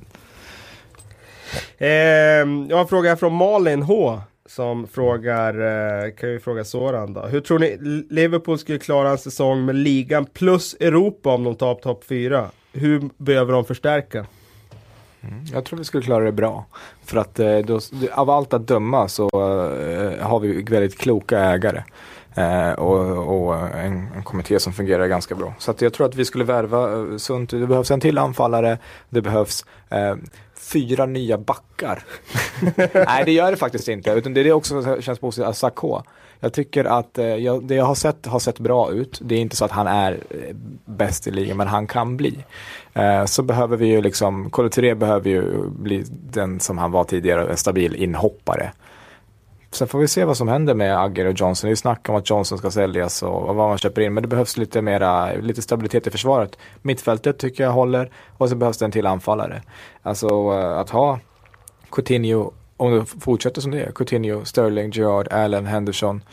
Eh, 1.78 1.88
jag 2.70 2.76
har 2.76 2.80
en 2.82 2.88
fråga 2.88 3.16
från 3.18 3.34
Malin 3.34 3.84
H. 3.84 4.20
Som 4.46 4.88
frågar, 4.88 5.54
eh, 6.06 6.12
kan 6.12 6.30
vi 6.30 6.40
fråga 6.40 6.64
Soran 6.64 7.14
då. 7.14 7.22
Hur 7.22 7.42
tror 7.42 7.60
ni 7.60 7.78
Liverpool 8.10 8.60
skulle 8.60 8.80
klara 8.80 9.10
en 9.10 9.18
säsong 9.18 9.66
med 9.66 9.76
ligan 9.76 10.26
plus 10.26 10.74
Europa 10.74 11.30
om 11.34 11.44
de 11.44 11.56
tar 11.56 11.76
topp 11.76 12.04
4? 12.10 12.50
Hur 12.74 13.10
behöver 13.18 13.54
de 13.54 13.66
förstärka? 13.66 14.26
Mm, 15.22 15.46
jag 15.54 15.66
tror 15.66 15.80
vi 15.80 15.86
skulle 15.86 16.04
klara 16.04 16.24
det 16.24 16.32
bra. 16.32 16.66
För 17.06 17.18
att 17.18 17.40
eh, 17.40 17.58
då, 17.58 17.80
av 18.12 18.30
allt 18.30 18.54
att 18.54 18.68
döma 18.68 19.08
så 19.08 19.30
eh, 19.34 20.28
har 20.28 20.40
vi 20.40 20.64
väldigt 20.64 20.98
kloka 20.98 21.40
ägare. 21.40 21.84
Eh, 22.36 22.72
och 22.72 23.14
och 23.48 23.56
en, 23.56 24.08
en 24.16 24.24
kommitté 24.24 24.60
som 24.60 24.74
fungerar 24.74 25.08
ganska 25.08 25.36
bra. 25.36 25.54
Så 25.60 25.72
att 25.72 25.82
jag 25.82 25.94
tror 25.94 26.08
att 26.08 26.16
vi 26.16 26.26
skulle 26.26 26.44
värva 26.44 26.94
eh, 26.94 27.18
sunt. 27.18 27.50
Det 27.50 27.68
behövs 27.68 27.92
en 27.92 28.00
till 28.00 28.18
anfallare. 28.18 28.78
Det 29.10 29.22
behövs 29.22 29.66
eh, 29.90 30.16
fyra 30.56 31.06
nya 31.06 31.38
backar. 31.38 32.04
Nej 33.06 33.24
det 33.26 33.32
gör 33.32 33.52
det 33.52 33.58
faktiskt 33.58 33.88
inte. 33.88 34.12
Utan 34.12 34.34
det 34.34 34.40
är 34.40 34.44
det 34.44 34.54
också 34.54 34.82
som 34.82 35.02
känns 35.02 35.20
positivt. 35.20 35.56
Sakho. 35.56 36.02
Jag 36.44 36.54
tycker 36.54 36.86
att 36.86 37.18
eh, 37.18 37.26
jag, 37.26 37.64
det 37.64 37.76
jag 37.76 37.86
har 37.86 37.96
sett 37.96 38.26
har 38.26 38.40
sett 38.40 38.60
bra 38.60 38.92
ut. 38.92 39.20
Det 39.24 39.36
är 39.36 39.40
inte 39.40 39.56
så 39.56 39.66
att 39.66 39.72
han 39.72 39.88
är 39.88 40.12
eh, 40.30 40.56
bäst 40.86 41.28
i 41.28 41.32
ligan 41.32 41.58
men 41.58 41.68
han 41.68 41.88
kan 41.88 42.18
bli. 42.18 42.46
Eh, 42.94 43.26
så 43.26 43.44
behöver 43.44 43.78
vi 43.78 43.88
ju 43.88 44.02
liksom, 44.02 44.50
Koloturé 44.50 44.96
behöver 44.96 45.30
ju 45.30 45.70
bli 45.70 46.04
den 46.10 46.60
som 46.60 46.78
han 46.78 46.92
var 46.92 47.04
tidigare, 47.04 47.52
en 47.52 47.58
stabil 47.58 47.96
inhoppare. 47.96 48.72
Sen 49.74 49.88
får 49.88 50.00
vi 50.00 50.08
se 50.08 50.26
vad 50.26 50.38
som 50.38 50.48
händer 50.48 50.74
med 50.74 51.00
Agger 51.00 51.26
och 51.26 51.34
Johnson. 51.40 51.68
Det 51.68 51.70
är 51.70 51.72
ju 51.72 51.76
snack 51.76 52.10
om 52.10 52.16
att 52.16 52.30
Johnson 52.30 52.58
ska 52.58 52.72
säljas 52.72 53.24
och, 53.24 53.56
vad 53.56 53.70
man 53.70 53.78
köper 53.78 54.02
in. 54.02 54.14
Men 54.14 54.24
det 54.24 54.28
behövs 54.28 54.58
lite 54.58 54.82
mera, 54.82 55.34
lite 55.34 55.62
stabilitet 55.62 56.08
i 56.08 56.10
försvaret. 56.10 56.58
Mittfältet 56.82 57.38
tycker 57.38 57.64
jag 57.64 57.72
håller 57.72 58.12
och 58.38 58.50
så 58.50 58.56
behövs 58.56 58.78
det 58.78 58.86
en 58.86 58.92
till 58.92 59.08
anfallare. 59.08 59.62
Alltså 60.02 60.28
eh, 60.28 60.78
att 60.78 60.90
ha 60.90 61.20
Coutinho, 61.92 62.52
om 62.78 62.92
det 62.92 63.06
fortsätter 63.06 63.62
som 63.62 63.72
det 63.72 63.82
är, 63.82 63.92
Coutinho, 63.92 64.46
Sterling, 64.46 64.92
Gerard, 64.92 65.28
Allen, 65.28 65.66
Henderson. 65.66 66.24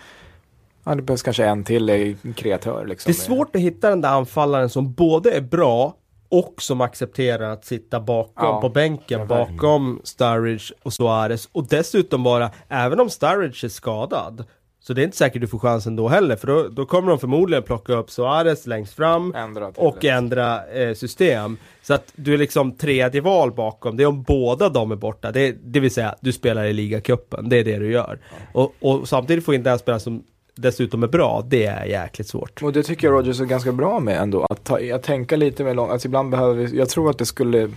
Ja, 0.84 0.94
det 0.94 1.02
behövs 1.02 1.22
kanske 1.22 1.44
en 1.44 1.64
till 1.64 2.16
kreatör 2.36 2.86
liksom. 2.86 3.12
Det 3.12 3.18
är 3.18 3.22
svårt 3.22 3.56
att 3.56 3.62
hitta 3.62 3.90
den 3.90 4.00
där 4.00 4.08
anfallaren 4.08 4.68
som 4.68 4.92
både 4.92 5.30
är 5.30 5.40
bra 5.40 5.94
och 6.30 6.54
som 6.58 6.80
accepterar 6.80 7.50
att 7.50 7.64
sitta 7.64 8.00
bakom 8.00 8.46
Ja. 8.46 8.60
på 8.60 8.68
bänken 8.68 9.26
bakom 9.26 10.00
Sturridge 10.04 10.74
och 10.82 10.92
Suarez 10.92 11.48
och 11.52 11.66
dessutom 11.68 12.22
bara, 12.22 12.50
även 12.68 13.00
om 13.00 13.10
Sturridge 13.10 13.66
är 13.66 13.68
skadad 13.68 14.44
Så 14.82 14.92
det 14.92 15.02
är 15.02 15.04
inte 15.04 15.16
säkert 15.16 15.40
du 15.40 15.48
får 15.48 15.58
chansen 15.58 15.96
då 15.96 16.08
heller, 16.08 16.36
för 16.36 16.46
då, 16.46 16.68
då 16.68 16.86
kommer 16.86 17.08
de 17.08 17.18
förmodligen 17.18 17.62
plocka 17.62 17.92
upp 17.92 18.10
Suarez 18.10 18.66
längst 18.66 18.94
fram 18.94 19.34
Ändra 19.34 19.72
och 19.76 20.04
ändra 20.04 20.66
eh, 20.66 20.94
system. 20.94 21.56
Så 21.82 21.94
att 21.94 22.12
du 22.16 22.34
är 22.34 22.38
liksom 22.38 22.72
tredje 22.76 23.20
val 23.20 23.52
bakom, 23.52 23.96
det 23.96 24.02
är 24.02 24.06
om 24.06 24.22
båda 24.22 24.68
de 24.68 24.92
är 24.92 24.96
borta. 24.96 25.32
Det, 25.32 25.56
det 25.62 25.80
vill 25.80 25.90
säga, 25.90 26.14
du 26.20 26.32
spelar 26.32 26.64
i 26.64 26.72
ligacupen, 26.72 27.48
det 27.48 27.56
är 27.56 27.64
det 27.64 27.78
du 27.78 27.92
gör. 27.92 28.18
Och, 28.52 28.74
och 28.80 29.08
samtidigt 29.08 29.44
får 29.44 29.54
inte 29.54 29.70
en 29.70 29.78
spelare 29.78 30.00
som 30.00 30.22
dessutom 30.60 31.02
är 31.02 31.06
bra, 31.06 31.44
det 31.48 31.64
är 31.64 31.84
jäkligt 31.84 32.28
svårt. 32.28 32.62
Och 32.62 32.72
det 32.72 32.82
tycker 32.82 33.06
jag 33.06 33.14
Rogers 33.14 33.40
är 33.40 33.44
ganska 33.44 33.72
bra 33.72 34.00
med 34.00 34.20
ändå. 34.22 34.46
Att, 34.50 34.64
ta, 34.64 34.78
att 34.94 35.02
tänka 35.02 35.36
lite 35.36 35.64
mer 35.64 35.74
långt. 35.74 35.92
Alltså 35.92 36.08
ibland 36.08 36.30
behöver 36.30 36.54
vi, 36.54 36.78
jag 36.78 36.88
tror 36.88 37.10
att 37.10 37.18
det 37.18 37.26
skulle, 37.26 37.70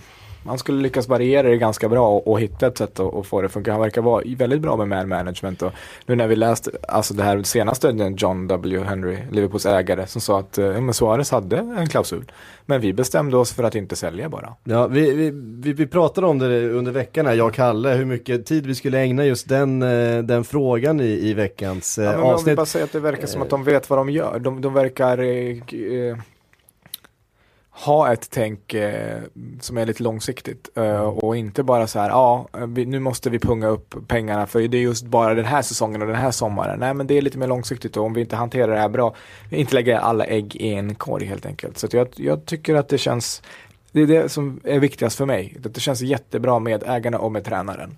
man 0.44 0.58
skulle 0.58 0.82
lyckas 0.82 1.08
variera 1.08 1.48
det 1.48 1.56
ganska 1.56 1.88
bra 1.88 2.08
och, 2.08 2.28
och 2.28 2.40
hitta 2.40 2.66
ett 2.66 2.78
sätt 2.78 3.00
att, 3.00 3.26
få 3.26 3.40
det 3.40 3.46
att 3.46 3.52
funka. 3.52 3.72
Han 3.72 3.80
verkar 3.80 4.02
vara 4.02 4.22
väldigt 4.36 4.60
bra 4.60 4.76
med 4.76 4.88
man 4.88 5.08
management. 5.08 5.62
Och 5.62 5.72
nu 6.06 6.16
när 6.16 6.26
vi 6.26 6.36
läste, 6.36 6.70
alltså 6.88 7.14
det 7.14 7.22
här 7.22 7.42
senaste, 7.42 8.14
John 8.16 8.46
W. 8.46 8.84
Henry, 8.84 9.18
Liverpools 9.30 9.66
ägare, 9.66 10.06
som 10.06 10.20
sa 10.20 10.38
att 10.38 10.58
eh, 10.58 10.90
Suarez 10.90 11.30
hade 11.30 11.56
en 11.56 11.88
klausul. 11.88 12.32
Men 12.66 12.80
vi 12.80 12.92
bestämde 12.92 13.36
oss 13.36 13.52
för 13.52 13.64
att 13.64 13.74
inte 13.74 13.96
sälja 13.96 14.28
bara. 14.28 14.54
Ja, 14.64 14.86
vi, 14.86 15.14
vi, 15.14 15.30
vi, 15.34 15.72
vi 15.72 15.86
pratade 15.86 16.26
om 16.26 16.38
det 16.38 16.68
under 16.68 16.92
veckan 16.92 17.26
här, 17.26 17.34
jag 17.34 17.46
och 17.46 17.54
Kalle, 17.54 17.88
hur 17.88 18.04
mycket 18.04 18.46
tid 18.46 18.66
vi 18.66 18.74
skulle 18.74 18.98
ägna 18.98 19.24
just 19.24 19.48
den, 19.48 19.82
eh, 19.82 20.18
den 20.18 20.44
frågan 20.44 21.00
i, 21.00 21.28
i 21.28 21.34
veckans 21.34 21.98
eh, 21.98 22.04
Ja, 22.04 22.10
men 22.10 22.20
om 22.20 22.26
vi 22.26 22.34
avsnitt. 22.34 22.56
bara 22.56 22.66
säger 22.66 22.84
att 22.84 22.92
det 22.92 23.00
verkar 23.00 23.26
som 23.26 23.42
att 23.42 23.50
de 23.50 23.64
vet 23.64 23.90
vad 23.90 23.98
de 23.98 24.10
gör. 24.10 24.38
De, 24.38 24.60
de 24.60 24.74
verkar 24.74 25.18
eh, 25.18 25.50
eh, 25.58 26.16
ha 27.76 28.12
ett 28.12 28.30
tänk 28.30 28.74
eh, 28.74 29.22
som 29.60 29.78
är 29.78 29.86
lite 29.86 30.02
långsiktigt 30.02 30.68
eh, 30.74 31.00
och 31.00 31.36
inte 31.36 31.62
bara 31.62 31.86
så 31.86 31.98
här, 31.98 32.10
ja, 32.10 32.48
vi, 32.68 32.86
nu 32.86 33.00
måste 33.00 33.30
vi 33.30 33.38
punga 33.38 33.68
upp 33.68 33.94
pengarna 34.08 34.46
för 34.46 34.60
det 34.60 34.76
är 34.76 34.82
just 34.82 35.06
bara 35.06 35.34
den 35.34 35.44
här 35.44 35.62
säsongen 35.62 36.02
och 36.02 36.08
den 36.08 36.16
här 36.16 36.30
sommaren. 36.30 36.80
Nej, 36.80 36.94
men 36.94 37.06
det 37.06 37.14
är 37.14 37.22
lite 37.22 37.38
mer 37.38 37.46
långsiktigt 37.46 37.96
och 37.96 38.04
om 38.04 38.14
vi 38.14 38.20
inte 38.20 38.36
hanterar 38.36 38.74
det 38.74 38.80
här 38.80 38.88
bra, 38.88 39.14
inte 39.50 39.74
lägga 39.74 40.00
alla 40.00 40.24
ägg 40.24 40.56
i 40.56 40.74
en 40.74 40.94
korg 40.94 41.26
helt 41.26 41.46
enkelt. 41.46 41.78
Så 41.78 41.86
jag, 41.92 42.08
jag 42.16 42.46
tycker 42.46 42.74
att 42.74 42.88
det 42.88 42.98
känns, 42.98 43.42
det 43.92 44.00
är 44.00 44.06
det 44.06 44.28
som 44.28 44.60
är 44.64 44.78
viktigast 44.78 45.16
för 45.16 45.26
mig. 45.26 45.56
Att 45.64 45.74
det 45.74 45.80
känns 45.80 46.00
jättebra 46.00 46.58
med 46.58 46.82
ägarna 46.86 47.18
och 47.18 47.32
med 47.32 47.44
tränaren. 47.44 47.96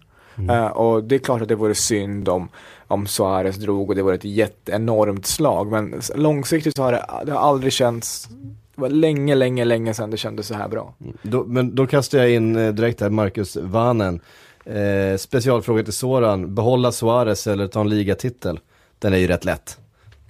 Eh, 0.50 0.66
och 0.66 1.04
det 1.04 1.14
är 1.14 1.18
klart 1.18 1.42
att 1.42 1.48
det 1.48 1.54
vore 1.54 1.74
synd 1.74 2.28
om, 2.28 2.48
om 2.86 3.06
Suarez 3.06 3.56
drog 3.56 3.88
och 3.88 3.96
det 3.96 4.02
vore 4.02 4.14
ett 4.14 4.24
jätteenormt 4.24 5.26
slag. 5.26 5.70
Men 5.70 6.00
långsiktigt 6.14 6.76
så 6.76 6.82
har 6.82 6.92
det, 6.92 7.06
det 7.24 7.32
har 7.32 7.40
aldrig 7.40 7.72
känts, 7.72 8.28
det 8.76 8.80
var 8.82 8.88
länge, 8.88 9.34
länge, 9.34 9.64
länge 9.64 9.94
sedan 9.94 10.10
det 10.10 10.16
kändes 10.16 10.46
så 10.46 10.54
här 10.54 10.68
bra. 10.68 10.94
Då, 11.22 11.44
men 11.44 11.74
då 11.74 11.86
kastar 11.86 12.18
jag 12.18 12.30
in 12.30 12.56
eh, 12.56 12.72
direkt 12.72 13.00
här 13.00 13.10
Marcus 13.10 13.56
Vanen. 13.56 14.20
Eh, 14.64 15.16
specialfråga 15.16 15.82
till 15.82 15.92
Soran, 15.92 16.54
behålla 16.54 16.92
Suarez 16.92 17.46
eller 17.46 17.68
ta 17.68 17.80
en 17.80 17.88
ligatitel? 17.88 18.60
Den 18.98 19.12
är 19.12 19.16
ju 19.18 19.26
rätt 19.26 19.44
lätt. 19.44 19.78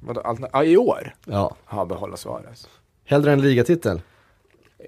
Vadå, 0.01 0.37
ja, 0.53 0.65
I 0.65 0.77
år? 0.77 1.15
Ja, 1.25 1.55
Ja, 1.71 1.85
behålla 1.85 2.17
Suarez. 2.17 2.69
hellre 3.05 3.33
en 3.33 3.41
ligatitel. 3.43 4.01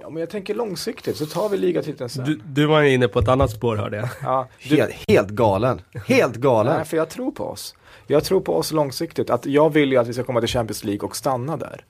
Ja, 0.00 0.10
men 0.10 0.20
jag 0.20 0.30
tänker 0.30 0.54
långsiktigt 0.54 1.16
så 1.16 1.26
tar 1.26 1.48
vi 1.48 1.56
ligatiteln 1.56 2.08
sen. 2.10 2.24
Du, 2.24 2.40
du 2.46 2.66
var 2.66 2.82
inne 2.82 3.08
på 3.08 3.18
ett 3.18 3.28
annat 3.28 3.50
spår 3.50 3.76
hörde 3.76 3.96
jag. 3.96 4.08
ja, 4.22 4.48
du, 4.68 4.76
Helt, 4.76 4.94
helt 5.08 5.28
galen. 5.28 5.80
Helt 6.06 6.36
galen. 6.36 6.76
nej, 6.76 6.84
för 6.84 6.96
jag 6.96 7.08
tror 7.08 7.30
på 7.30 7.44
oss. 7.44 7.74
Jag 8.06 8.24
tror 8.24 8.40
på 8.40 8.56
oss 8.56 8.72
långsiktigt. 8.72 9.30
Att 9.30 9.46
jag 9.46 9.72
vill 9.72 9.92
ju 9.92 9.98
att 9.98 10.06
vi 10.08 10.12
ska 10.12 10.24
komma 10.24 10.40
till 10.40 10.48
Champions 10.48 10.84
League 10.84 11.06
och 11.06 11.16
stanna 11.16 11.56
där. 11.56 11.84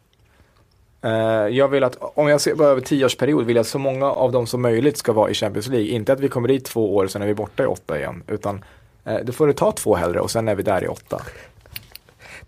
Eh, 1.03 1.11
jag 1.57 1.69
vill 1.69 1.85
att, 1.85 1.97
om 2.01 2.29
jag 2.29 2.41
ser 2.41 2.55
bara 2.55 2.69
över 2.69 2.81
tioårsperiod, 2.81 3.47
vill 3.47 3.57
jag 3.57 3.61
att 3.61 3.67
så 3.69 3.79
många 3.79 4.07
av 4.07 4.33
dem 4.33 4.47
som 4.47 4.63
möjligt 4.63 4.97
ska 4.97 5.13
vara 5.13 5.31
i 5.31 5.35
Champions 5.35 5.67
League. 5.69 5.89
Inte 5.89 6.13
att 6.13 6.21
vi 6.21 6.29
kommer 6.29 6.49
dit 6.49 6.65
två 6.65 6.97
år, 6.97 7.07
sen 7.07 7.23
är 7.23 7.27
vi 7.27 7.35
borta 7.35 7.63
i 7.63 7.67
åtta 7.67 7.99
igen. 7.99 8.23
Utan 8.27 8.65
uh, 9.09 9.17
då 9.25 9.33
får 9.33 9.47
du 9.47 9.53
ta 9.53 9.73
två 9.73 9.95
hellre 9.95 10.21
och 10.21 10.31
sen 10.31 10.49
är 10.49 10.55
vi 10.55 10.63
där 10.63 10.85
i 10.85 10.89
åtta. 10.89 11.23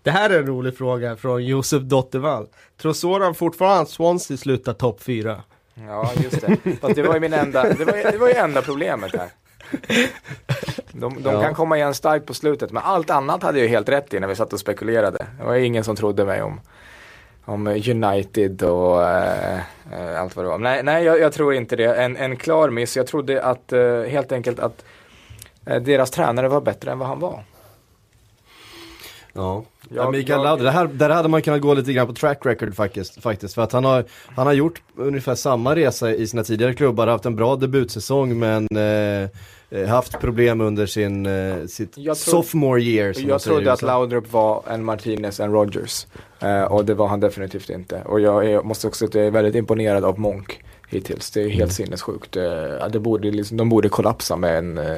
Det 0.03 0.11
här 0.11 0.29
är 0.29 0.39
en 0.39 0.47
rolig 0.47 0.77
fråga 0.77 1.15
från 1.15 1.45
Josef 1.45 1.81
Dottervall. 1.81 2.47
Tror 2.81 2.93
Soran 2.93 3.35
fortfarande 3.35 3.81
att 3.81 3.89
Swansea 3.89 4.37
slutar 4.37 4.73
topp 4.73 5.03
4? 5.03 5.41
Ja, 5.87 6.11
just 6.23 6.41
det. 6.41 6.57
Fast 6.81 6.95
det 6.95 7.03
var 7.03 7.13
ju 7.13 7.19
min 7.19 7.33
enda, 7.33 7.63
det 7.63 7.85
var, 7.85 8.11
det 8.11 8.17
var 8.17 8.27
ju 8.27 8.33
enda 8.33 8.61
problemet 8.61 9.15
här. 9.15 9.29
De, 10.91 11.23
de 11.23 11.33
Ja. 11.33 11.41
kan 11.41 11.53
komma 11.53 11.77
igen 11.77 11.93
starkt 11.93 12.25
på 12.25 12.33
slutet, 12.33 12.71
men 12.71 12.83
allt 12.85 13.09
annat 13.09 13.43
hade 13.43 13.59
jag 13.59 13.67
helt 13.67 13.89
rätt 13.89 14.13
i 14.13 14.19
när 14.19 14.27
vi 14.27 14.35
satt 14.35 14.53
och 14.53 14.59
spekulerade. 14.59 15.25
Det 15.39 15.43
var 15.45 15.55
ingen 15.55 15.83
som 15.83 15.95
trodde 15.95 16.25
mig 16.25 16.41
om, 16.41 16.61
om 17.45 17.67
United 17.67 18.63
och 18.63 19.03
eh, 19.03 19.59
eh, 19.91 20.21
allt 20.21 20.35
vad 20.35 20.45
det 20.45 20.49
var. 20.49 20.57
Nej, 20.57 20.83
nej 20.83 21.03
jag, 21.03 21.19
jag 21.19 21.33
tror 21.33 21.53
inte 21.53 21.75
det. 21.75 21.95
En, 21.95 22.17
en 22.17 22.37
klar 22.37 22.69
miss. 22.69 22.97
Jag 22.97 23.07
trodde 23.07 23.43
att, 23.43 23.73
eh, 23.73 24.01
helt 24.01 24.31
enkelt 24.31 24.59
att 24.59 24.85
eh, 25.65 25.81
deras 25.81 26.11
tränare 26.11 26.47
var 26.47 26.61
bättre 26.61 26.91
än 26.91 26.99
vad 26.99 27.07
han 27.07 27.19
var. 27.19 27.43
Ja, 29.33 29.63
Jag- 29.89 30.05
ja 30.05 30.11
Mikael 30.11 30.63
det 30.63 30.71
här, 30.71 30.87
där 30.87 31.09
hade 31.09 31.29
man 31.29 31.41
kunnat 31.41 31.61
gå 31.61 31.73
lite 31.73 31.93
grann 31.93 32.07
på 32.07 32.13
track 32.13 32.45
record 32.45 32.75
faktiskt, 32.75 33.21
faktiskt. 33.23 33.53
För 33.53 33.61
att 33.61 33.71
han 33.71 33.85
har, 33.85 34.05
han 34.35 34.45
har 34.47 34.53
gjort 34.53 34.81
ungefär 34.95 35.35
samma 35.35 35.75
resa 35.75 36.11
i 36.13 36.27
sina 36.27 36.43
tidigare 36.43 36.73
klubbar, 36.73 37.07
haft 37.07 37.25
en 37.25 37.35
bra 37.35 37.55
debutsäsong 37.55 38.39
men 38.39 38.67
eh, 38.75 39.29
eh, 39.79 39.87
haft 39.87 40.19
problem 40.19 40.61
under 40.61 40.85
sin, 40.85 41.25
eh, 41.25 41.65
sitt 41.67 41.97
Jag 41.97 42.17
tror- 42.17 42.31
sophomore 42.31 42.81
year 42.81 43.13
som 43.13 43.27
Jag 43.29 43.41
trodde 43.41 43.73
att. 43.73 43.81
Laudrup 43.81 44.31
var 44.33 44.63
en 44.69 44.85
Martinez, 44.85 45.39
en 45.39 45.51
Rogers. 45.51 46.05
Eh, 46.39 46.63
och 46.63 46.85
det 46.85 46.93
var 46.93 47.07
han 47.07 47.19
definitivt 47.19 47.69
inte. 47.69 48.01
Och 48.05 48.19
jag 48.19 48.45
är, 48.51 48.61
måste 48.63 48.87
också 48.87 48.97
säga 48.99 49.07
att 49.09 49.15
jag 49.15 49.25
är 49.25 49.31
väldigt 49.31 49.55
imponerad 49.55 50.05
av 50.05 50.19
Monk 50.19 50.59
hittills. 50.89 51.31
Det 51.31 51.41
är 51.41 51.49
helt 51.49 51.73
sinnessjukt. 51.73 52.35
Eh, 52.37 52.87
det 52.91 52.99
borde, 52.99 53.31
liksom, 53.31 53.57
de 53.57 53.69
borde 53.69 53.89
kollapsa 53.89 54.35
med 54.35 54.57
en, 54.57 54.77
eh, 54.77 54.97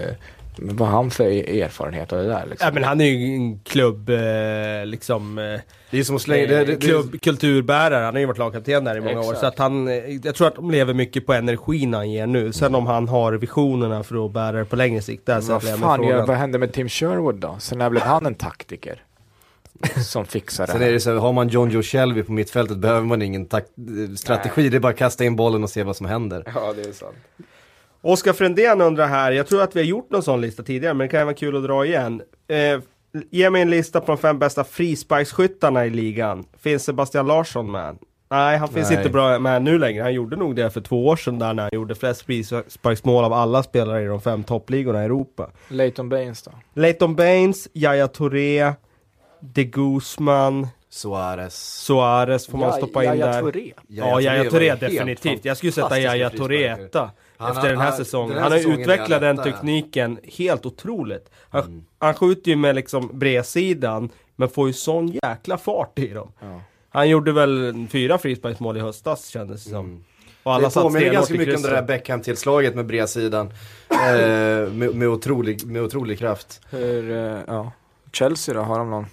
men 0.58 0.76
vad 0.78 0.88
har 0.88 0.96
han 0.96 1.12
för 1.12 1.24
erfarenhet 1.50 2.14
av 2.14 2.20
det 2.20 2.28
där 2.28 2.46
liksom? 2.50 2.66
Ja 2.66 2.74
men 2.74 2.84
han 2.84 3.02
är 3.02 3.06
ju 3.06 3.36
en 3.36 3.60
klubb, 3.60 4.10
eh, 4.10 4.86
liksom, 4.86 5.38
eh, 5.38 5.60
Det 5.92 6.00
är 6.00 6.04
som 6.04 6.16
att 6.16 6.22
slänga, 6.22 6.48
det, 6.48 6.66
det, 6.66 6.66
det, 6.66 6.88
klubb, 6.88 7.22
kulturbärare. 7.22 8.06
Han 8.06 8.14
har 8.14 8.20
ju 8.20 8.26
varit 8.26 8.38
lagkapten 8.38 8.84
där 8.84 8.98
i 8.98 9.02
många 9.02 9.20
år. 9.20 9.24
Exakt. 9.24 9.40
Så 9.40 9.46
att 9.46 9.60
han, 9.60 9.88
eh, 9.88 9.94
jag 10.24 10.36
tror 10.36 10.48
att 10.48 10.56
de 10.56 10.72
lever 10.72 10.94
mycket 10.94 11.26
på 11.26 11.34
energin 11.34 11.94
han 11.94 12.12
ger 12.12 12.28
nu. 12.28 12.54
Sen 12.54 12.76
om 12.76 12.88
han 12.88 13.08
har 13.08 13.34
visionerna 13.34 14.04
för 14.04 14.26
att 14.26 14.32
bära 14.32 14.52
det 14.58 14.66
på 14.66 14.76
längre 14.76 15.02
sikt, 15.02 15.26
där 15.26 15.34
vad 15.34 15.44
sätter 15.44 15.68
jag 15.68 15.80
fan, 15.80 16.04
gör, 16.04 16.26
vad 16.26 16.38
hände 16.38 16.58
med 16.58 16.74
Tim 16.74 16.90
Sherwood 16.90 17.36
då? 17.36 17.56
Sen 17.60 17.78
när 17.78 17.90
blev 17.90 18.04
han 18.04 18.26
en 18.26 18.36
taktiker? 18.36 19.04
Som 20.06 20.26
fixar 20.26 20.66
det 20.66 20.72
Sen 20.72 20.82
är 20.82 20.92
det 20.92 21.00
så, 21.00 21.10
här, 21.10 21.18
har 21.18 21.34
man 21.34 21.48
John 21.48 21.70
Joe 21.70 21.84
Shelby 21.84 22.24
på 22.24 22.32
mittfältet 22.32 22.78
behöver 22.78 23.02
man 23.02 23.22
ingen 23.22 23.50
eh, 23.52 24.16
strategi, 24.16 24.70
det 24.70 24.78
är 24.78 24.80
bara 24.80 24.92
att 24.92 24.98
kasta 24.98 25.24
in 25.26 25.36
bollen 25.36 25.64
och 25.64 25.70
se 25.70 25.84
vad 25.84 25.96
som 25.96 26.06
händer. 26.06 26.44
Ja, 26.56 26.74
det 26.76 26.90
är 26.90 26.94
sant. 26.94 27.16
Oskar 28.06 28.34
Frändén 28.34 28.82
undrar 28.82 29.08
här, 29.08 29.32
jag 29.32 29.48
tror 29.48 29.62
att 29.62 29.76
vi 29.76 29.80
har 29.80 29.86
gjort 29.86 30.12
någon 30.12 30.24
sån 30.24 30.42
lista 30.42 30.64
tidigare, 30.64 30.94
men 30.94 31.08
det 31.08 31.12
kan 31.12 31.26
vara 31.26 31.36
kul 31.36 31.56
att 31.58 31.64
dra 31.64 31.86
igen. 31.86 32.22
Eh, 32.48 32.80
ge 33.32 33.50
mig 33.50 33.62
en 33.62 33.70
lista 33.70 34.00
på 34.02 34.06
de 34.08 34.18
fem 34.18 34.40
bästa 34.40 34.64
frisparksskyttarna 34.64 35.86
i 35.86 35.90
ligan. 35.90 36.44
Finns 36.60 36.84
Sebastian 36.84 37.28
Larsson 37.28 37.72
med? 37.72 37.98
Nej, 38.30 38.58
han 38.58 38.68
finns 38.68 38.90
Nej. 38.90 38.98
inte 38.98 39.10
bra 39.10 39.40
med 39.40 39.62
nu 39.62 39.80
längre. 39.80 40.04
Han 40.04 40.14
gjorde 40.14 40.36
nog 40.36 40.56
det 40.56 40.70
för 40.70 40.82
två 40.82 41.08
år 41.08 41.16
sedan 41.16 41.40
där 41.40 41.54
när 41.54 41.64
han 41.64 41.70
gjorde 41.74 41.96
flest 41.96 42.22
frisparksmål 42.22 43.24
av 43.24 43.34
alla 43.34 43.64
spelare 43.64 44.04
i 44.04 44.06
de 44.06 44.22
fem 44.22 44.44
toppligorna 44.44 45.02
i 45.02 45.06
Europa. 45.06 45.50
Leighton 45.68 46.10
Baines 46.10 46.42
då? 46.44 46.52
Leighton 46.74 47.16
Baines, 47.16 47.68
Yahya 47.74 48.08
Touré, 48.08 48.74
De 49.40 49.64
Guzman, 49.64 50.68
Suarez. 50.90 51.56
Suarez 51.86 52.48
får 52.48 52.58
man 52.58 52.70
Ja, 52.70 52.76
stoppa 52.76 53.04
in 53.04 53.10
Yahya 53.10 53.26
där. 53.26 53.42
Touré. 53.42 53.74
Ja, 53.88 54.22
ju 54.22 54.50
Touré 54.50 54.76
definitivt. 54.76 55.46
Jag 55.46 55.58
skulle 55.58 55.72
sätta 55.72 56.00
Yahya 56.00 56.30
Touré 56.30 56.68
etta. 56.68 57.12
Han 57.44 57.52
Efter 57.58 57.70
den 57.70 57.78
här 57.78 57.88
han- 57.88 57.98
säsongen. 57.98 58.30
den 58.30 58.38
här 58.38 58.44
Han 58.44 58.52
har 58.52 58.58
säsongen 58.60 58.80
utvecklat 58.80 59.22
den 59.22 59.36
ja. 59.38 59.44
tekniken 59.44 60.20
helt 60.38 60.66
otroligt. 60.66 61.30
Han, 61.50 61.62
Mm. 61.64 61.86
han 62.00 62.14
skjuter 62.14 62.52
ju 62.52 62.58
med 62.58 62.76
liksom 62.76 63.10
bredsidan, 63.14 64.10
men 64.36 64.50
får 64.50 64.68
ju 64.68 64.74
sån 64.74 65.08
jäkla 65.08 65.58
fart 65.58 66.00
i 66.00 66.08
dem. 66.08 66.32
Ja. 66.40 66.62
Han 66.90 67.10
gjorde 67.10 67.32
väl 67.32 67.88
fyra 67.92 68.18
frisparksmål 68.18 68.78
i 68.78 68.80
höstas 68.80 69.28
kändes 69.28 69.64
det 69.64 69.70
som. 69.70 70.04
Och 70.44 70.54
alla 70.54 70.68
det 70.70 70.74
påminner 70.74 71.14
ganska 71.14 71.34
mycket 71.34 71.56
om 71.56 71.62
det 71.62 71.70
där. 71.70 71.82
Beckham-tillslaget 71.84 72.76
med 72.76 72.86
bredsidan. 72.86 73.48
eh, 73.90 73.98
med, 74.72 74.96
med, 74.96 75.08
otrolig, 75.08 75.66
med 75.66 75.82
otrolig 75.82 76.20
kraft. 76.20 76.62
Hur, 76.70 77.12
eh, 77.12 77.40
ja. 77.48 77.72
Chelsea 78.14 78.56
då, 78.56 78.62
har 78.62 78.78
de 78.80 78.90
någon? 78.90 79.06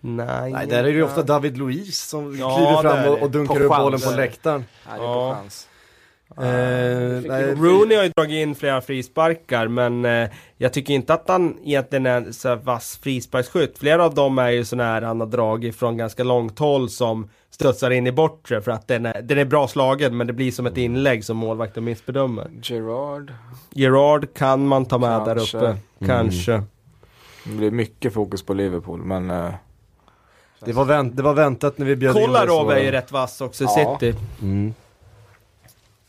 Nej, 0.00 0.52
Nej, 0.52 0.66
där 0.66 0.78
är 0.78 0.82
det 0.82 0.90
ju 0.90 1.02
ofta 1.02 1.22
David 1.22 1.58
Luiz 1.58 2.08
som 2.08 2.38
Ja, 2.38 2.56
kliver 2.56 2.82
fram 2.82 3.12
och, 3.12 3.22
och 3.22 3.30
dunkar 3.30 3.54
På 3.54 3.60
upp 3.60 3.68
bollen 3.68 4.00
på 4.00 4.10
läktaren. 4.10 4.64
Nej, 4.88 4.98
det 4.98 5.04
är 5.04 5.08
Ja. 5.08 5.30
på 5.30 5.36
chans. 5.42 5.68
Nej, 6.36 7.22
ju- 7.42 7.54
Rooney 7.54 7.96
har 7.96 8.04
ju 8.04 8.10
dragit 8.16 8.34
in 8.42 8.54
flera 8.54 8.80
frisparkar 8.80 9.68
men 9.68 10.04
eh, 10.04 10.28
jag 10.56 10.72
tycker 10.72 10.94
inte 10.94 11.14
att 11.14 11.28
han 11.28 11.58
egentligen 11.64 12.06
är 12.06 12.32
så 12.32 12.54
vass 12.56 12.98
frisparksskytt. 13.02 13.78
Flera 13.78 14.04
av 14.04 14.14
dem 14.14 14.38
är 14.38 14.50
ju 14.50 14.64
sådana 14.64 14.84
här 14.92 15.02
han 15.02 15.20
har 15.20 15.26
dragit 15.26 15.76
från 15.76 15.96
ganska 15.96 16.24
långt 16.24 16.58
håll 16.58 16.90
som 16.90 17.28
studsar 17.50 17.90
in 17.90 18.06
i 18.06 18.12
bortre 18.12 18.60
för 18.60 18.70
att 18.70 18.88
den 18.88 19.06
är, 19.06 19.22
den 19.22 19.38
är 19.38 19.44
bra 19.44 19.68
slagen 19.68 20.16
men 20.16 20.26
det 20.26 20.32
blir 20.32 20.52
som 20.52 20.66
ett 20.66 20.76
inlägg 20.76 21.24
som 21.24 21.36
målvakten 21.36 21.84
missbedömer. 21.84 22.50
Gerard. 22.62 23.32
Gerard 23.70 24.34
kan 24.34 24.66
man 24.66 24.84
ta 24.84 24.98
med 24.98 25.24
Kanske. 25.24 25.58
där 25.58 25.68
uppe. 25.70 25.80
Kanske. 26.06 26.62
Det 27.44 27.56
blir 27.56 27.70
mycket 27.70 28.12
fokus 28.14 28.42
på 28.42 28.54
Liverpool, 28.54 29.02
men 29.02 29.30
eh, 29.30 29.48
det, 30.64 30.72
var 30.72 30.84
vänt, 30.84 31.16
det 31.16 31.22
var 31.22 31.34
väntat 31.34 31.78
när 31.78 31.86
vi 31.86 31.96
bjöd 31.96 32.16
in 32.16 32.26
Kolarov 32.26 32.70
är 32.70 32.78
ju 32.80 32.90
rätt 32.90 33.12
vass 33.12 33.40
också 33.40 33.64
i 33.64 33.66
Ja. 33.76 33.98
City. 34.00 34.18
Mm. 34.42 34.74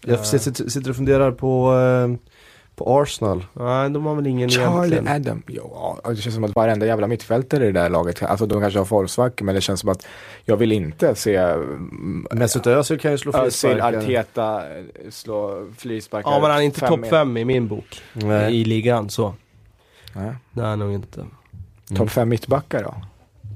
Jag 0.07 0.25
sitter, 0.25 0.69
sitter 0.69 0.89
och 0.89 0.95
funderar 0.95 1.31
på, 1.31 1.73
eh, 1.73 2.33
på 2.75 3.01
Arsenal. 3.01 3.45
Nej, 3.53 3.89
de 3.89 4.05
har 4.05 4.15
väl 4.15 4.27
ingen 4.27 4.49
Charlie 4.49 4.93
egentligen. 4.93 5.07
Adam. 5.07 5.43
Ja, 5.47 5.99
det 6.05 6.15
känns 6.15 6.35
som 6.35 6.43
att 6.43 6.55
varenda 6.55 6.85
jävla 6.85 7.07
mittfältare 7.07 7.63
i 7.63 7.71
det 7.71 7.79
där 7.79 7.89
laget, 7.89 8.23
alltså 8.23 8.45
de 8.45 8.61
kanske 8.61 8.79
har 8.79 8.85
formsvackor 8.85 9.45
men 9.45 9.55
det 9.55 9.61
känns 9.61 9.79
som 9.79 9.89
att 9.89 10.07
jag 10.45 10.57
vill 10.57 10.71
inte 10.71 11.15
se 11.15 11.35
mm, 11.35 12.27
Mesut 12.31 12.67
Özil 12.67 12.99
kan 12.99 13.11
ju 13.11 13.17
slå 13.17 13.31
Özil, 13.31 13.69
frisparkar. 13.69 13.97
Arteta 13.97 14.77
eh, 14.77 14.83
slå 15.09 15.67
frisparkar. 15.77 16.31
Ja, 16.31 16.39
men 16.39 16.51
han 16.51 16.59
är 16.59 16.65
inte 16.65 16.79
fem 16.79 17.01
topp. 17.01 17.09
5 17.09 17.37
i 17.37 17.45
min 17.45 17.67
bok. 17.67 18.01
Nej. 18.13 18.55
I 18.61 18.65
ligan 18.65 19.09
så. 19.09 19.33
Nej. 20.13 20.35
Det 20.51 20.61
är 20.61 20.65
han 20.65 20.79
nog 20.79 20.93
inte. 20.93 21.25
Topp 21.95 22.09
fem 22.09 22.29
mittbackar 22.29 22.83
då? 22.83 22.95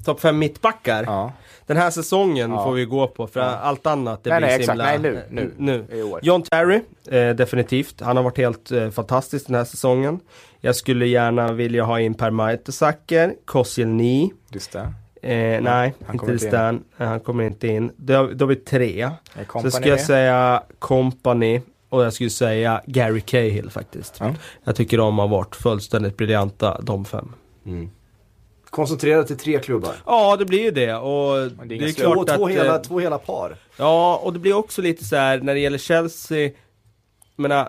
Topp 0.04 0.20
5 0.20 0.38
mittbackar. 0.38 1.04
Ja. 1.04 1.32
Den 1.66 1.76
här 1.76 1.90
säsongen 1.90 2.50
Ja. 2.50 2.64
får 2.64 2.72
vi 2.72 2.84
gå 2.84 3.06
på 3.06 3.26
för 3.26 3.40
Ja. 3.40 3.46
allt 3.46 3.86
annat 3.86 4.24
det 4.24 4.30
nej, 4.30 4.38
blir 4.40 4.48
nej, 4.48 4.60
exakt. 4.60 4.78
Nej, 4.78 4.98
nu, 4.98 5.22
nu, 5.30 5.50
nu. 5.56 5.84
I 5.98 6.02
år. 6.02 6.20
John 6.22 6.42
Terry, 6.42 6.80
eh, 7.10 7.30
definitivt. 7.36 8.00
Han 8.00 8.16
har 8.16 8.24
varit 8.24 8.38
helt 8.38 8.70
eh, 8.72 8.90
fantastisk 8.90 9.46
den 9.46 9.54
här 9.54 9.64
säsongen. 9.64 10.20
Jag 10.60 10.76
skulle 10.76 11.06
gärna 11.06 11.52
vilja 11.52 11.84
ha 11.84 12.00
in 12.00 12.14
Per 12.14 12.30
Mertesacker, 12.30 13.34
Koscielny. 13.44 14.30
Eh, 15.22 15.30
nej, 15.62 15.94
han 16.06 16.14
inte 16.14 16.32
in. 16.32 16.38
Stan. 16.38 16.84
Eh, 16.98 17.06
Han 17.08 17.20
kommer 17.20 17.44
inte 17.44 17.66
in. 17.68 17.92
Då, 17.96 18.26
då 18.34 18.44
har 18.44 18.48
vi 18.48 18.56
tre. 18.56 19.10
Så 19.62 19.70
ska 19.70 19.88
jag 19.88 20.00
säga 20.00 20.62
Company 20.78 21.60
och 21.88 22.04
jag 22.04 22.12
skulle 22.12 22.30
säga 22.30 22.82
Gary 22.86 23.20
Cahill 23.20 23.70
faktiskt. 23.70 24.16
Ja. 24.20 24.34
Jag 24.64 24.76
tycker 24.76 24.98
de 24.98 25.18
har 25.18 25.28
varit 25.28 25.56
fullständigt 25.56 26.16
briljanta 26.16 26.80
de 26.82 27.04
fem. 27.04 27.32
Mm. 27.66 27.90
Koncentrera 28.72 29.24
till 29.24 29.36
tre 29.36 29.58
klubbar. 29.58 29.94
Ja, 30.06 30.36
det 30.36 30.44
blir 30.44 30.62
ju 30.62 30.70
det 30.70 30.94
och 30.94 31.36
det 31.36 31.74
är 31.74 31.78
det, 31.78 31.84
är. 31.84 31.92
Två, 31.92 32.12
klart 32.12 32.36
två, 32.36 32.44
att... 32.44 32.52
hela, 32.52 32.74
eh, 32.74 32.80
två 32.80 33.00
hela 33.00 33.18
par. 33.18 33.56
Ja, 33.76 34.20
och 34.24 34.32
det 34.32 34.38
blir 34.38 34.54
också 34.56 34.82
lite 34.82 35.04
så 35.04 35.16
här 35.16 35.38
när 35.38 35.54
det 35.54 35.60
gäller 35.60 35.78
Chelsea. 35.78 36.50
Jag 37.36 37.42
menar, 37.42 37.68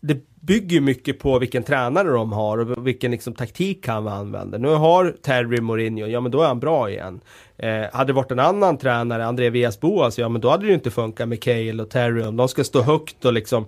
det 0.00 0.16
bygger 0.40 0.74
ju 0.74 0.80
mycket 0.80 1.18
på 1.18 1.38
vilken 1.38 1.62
tränare 1.62 2.08
de 2.08 2.32
har 2.32 2.58
och 2.58 2.86
vilken 2.86 3.10
liksom 3.10 3.34
taktik 3.34 3.86
han 3.86 4.08
använder. 4.08 4.58
Nu 4.58 4.68
har 4.68 5.14
Terry 5.22 5.60
Mourinho, 5.60 6.06
ja 6.06 6.20
men 6.20 6.32
då 6.32 6.42
är 6.42 6.46
han 6.46 6.60
bra 6.60 6.90
igen. 6.90 7.20
Eh, 7.56 7.84
hade 7.92 8.06
det 8.06 8.16
varit 8.16 8.30
en 8.30 8.38
annan 8.38 8.78
tränare, 8.78 9.26
André 9.26 9.50
Villas 9.50 9.80
Boas, 9.80 10.18
ja 10.18 10.28
men 10.28 10.40
då 10.40 10.50
hade 10.50 10.62
det 10.62 10.68
ju 10.68 10.74
inte 10.74 10.90
funkat 10.90 11.28
med 11.28 11.42
Cale 11.42 11.82
och 11.82 11.90
Terry. 11.90 12.22
Om 12.22 12.36
de 12.36 12.48
ska 12.48 12.64
stå 12.64 12.82
högt 12.82 13.24
och 13.24 13.32
liksom 13.32 13.66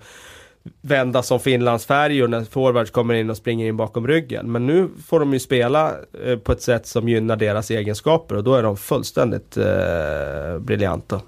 vända 0.80 1.22
som 1.22 1.40
Finlandsfärjor 1.40 2.28
när 2.28 2.44
forwards 2.44 2.90
kommer 2.90 3.14
in 3.14 3.30
och 3.30 3.36
springer 3.36 3.66
in 3.66 3.76
bakom 3.76 4.06
ryggen. 4.06 4.52
Men 4.52 4.66
nu 4.66 4.88
får 5.06 5.20
de 5.20 5.32
ju 5.32 5.38
spela 5.38 5.94
eh, 6.24 6.38
på 6.38 6.52
ett 6.52 6.62
sätt 6.62 6.86
som 6.86 7.08
gynnar 7.08 7.36
deras 7.36 7.70
egenskaper 7.70 8.36
och 8.36 8.44
då 8.44 8.54
är 8.54 8.62
de 8.62 8.76
fullständigt 8.76 9.56
eh, 9.56 10.58
briljanta. 10.60 11.20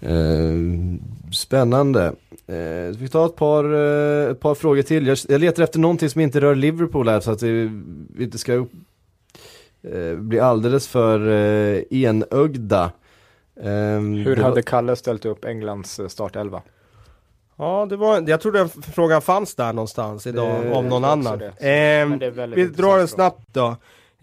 Eh, 0.00 0.54
spännande. 1.32 2.12
Eh, 2.46 2.96
vi 2.98 3.08
tar 3.12 3.26
ett 3.26 3.36
par, 3.36 3.64
eh, 3.74 4.30
ett 4.30 4.40
par 4.40 4.54
frågor 4.54 4.82
till. 4.82 5.06
Jag, 5.06 5.18
jag 5.28 5.40
letar 5.40 5.62
efter 5.62 5.78
någonting 5.78 6.10
som 6.10 6.20
inte 6.20 6.40
rör 6.40 6.54
Liverpool 6.54 7.08
här 7.08 7.20
så 7.20 7.30
att 7.30 7.42
vi, 7.42 7.70
vi 8.16 8.24
inte 8.24 8.38
ska 8.38 8.52
upp, 8.52 8.70
eh, 9.82 10.14
bli 10.16 10.40
alldeles 10.40 10.88
för 10.88 11.28
eh, 11.28 11.82
enögda. 11.90 12.90
Eh, 13.62 14.00
Hur 14.24 14.36
hade 14.36 14.62
Kalle 14.62 14.96
ställt 14.96 15.24
upp 15.24 15.44
Englands 15.44 16.00
eh, 16.00 16.08
startelva? 16.08 16.62
Ja, 17.58 17.86
det 17.90 17.96
var, 17.96 18.24
jag 18.28 18.40
trodde 18.40 18.58
den 18.58 18.68
frågan 18.68 19.22
fanns 19.22 19.54
där 19.54 19.72
någonstans 19.72 20.26
idag 20.26 20.64
Det- 20.64 20.74
av 20.74 20.84
någon 20.84 21.04
annan. 21.04 21.38
väldigt 22.30 22.58
vi 22.58 22.66
drar 22.66 22.98
den 22.98 23.08
snabbt 23.08 23.48
då. 23.52 23.76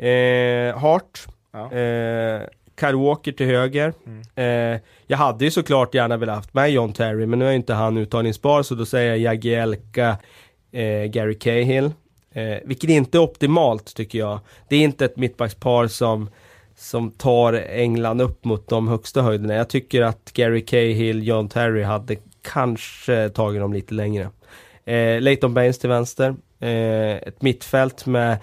Eh, 0.05 0.77
Hart, 0.77 1.25
Ja. 1.51 1.71
eh, 1.77 2.41
Kyle 2.79 2.95
Walker 2.95 3.31
till 3.31 3.45
höger. 3.45 3.93
Mm. 4.05 4.73
Eh, 4.75 4.81
jag 5.07 5.17
hade 5.17 5.45
ju 5.45 5.51
såklart 5.51 5.93
gärna 5.93 6.17
velat 6.17 6.35
haft 6.35 6.53
med 6.53 6.71
John 6.71 6.93
Terry, 6.93 7.25
men 7.25 7.39
nu 7.39 7.47
är 7.47 7.51
inte 7.51 7.73
han 7.73 7.97
uttagningsbar, 7.97 8.63
så 8.63 8.75
då 8.75 8.85
säger 8.85 9.09
jag 9.15 9.19
Jagielka, 9.19 10.17
eh, 10.71 11.03
Gary 11.05 11.39
Cahill. 11.39 11.91
Eh, 12.33 12.57
vilket 12.63 12.89
inte 12.89 13.17
är 13.17 13.19
optimalt 13.21 13.95
tycker 13.95 14.19
jag. 14.19 14.39
Det 14.69 14.75
är 14.75 14.79
inte 14.81 15.05
ett 15.05 15.17
mittbackspar 15.17 15.87
som 15.87 16.29
som 16.77 17.11
tar 17.11 17.53
England 17.53 18.21
upp 18.21 18.45
mot 18.45 18.67
de 18.69 18.87
högsta 18.87 19.21
höjderna. 19.21 19.53
Jag 19.53 19.69
tycker 19.69 20.01
att 20.01 20.31
Gary 20.33 20.65
Cahill, 20.65 21.27
John 21.27 21.49
Terry 21.49 21.83
hade 21.83 22.15
kanske 22.53 23.29
tagit 23.29 23.61
dem 23.61 23.73
lite 23.73 23.93
längre. 23.93 24.29
Eh, 24.85 25.21
Leighton 25.21 25.53
Baines 25.53 25.79
till 25.79 25.89
vänster. 25.89 26.35
Eh, 26.59 27.15
ett 27.15 27.41
mittfält 27.41 28.05
med 28.05 28.37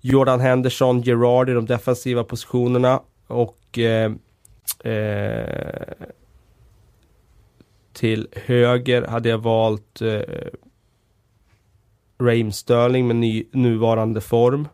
Jordan 0.00 0.40
Henderson, 0.40 1.00
Gerard 1.00 1.50
i 1.50 1.52
de 1.52 1.66
defensiva 1.66 2.24
positionerna 2.24 3.00
och 3.26 3.78
eh, 3.78 4.12
eh, 4.92 5.92
till 7.92 8.28
höger 8.32 9.02
hade 9.02 9.28
jag 9.28 9.38
valt 9.38 10.02
eh, 10.02 10.20
Raheem 12.18 12.52
Sterling 12.52 13.06
med 13.06 13.16
ny, 13.16 13.44
nuvarande 13.52 14.20
form. 14.20 14.68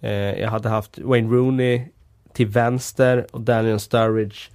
Eh, 0.00 0.40
jag 0.40 0.50
hade 0.50 0.68
haft 0.68 0.98
Wayne 0.98 1.34
Rooney 1.34 1.88
till 2.32 2.46
vänster 2.46 3.26
och 3.32 3.40
Daniel 3.40 3.80
Sturridge 3.80 4.50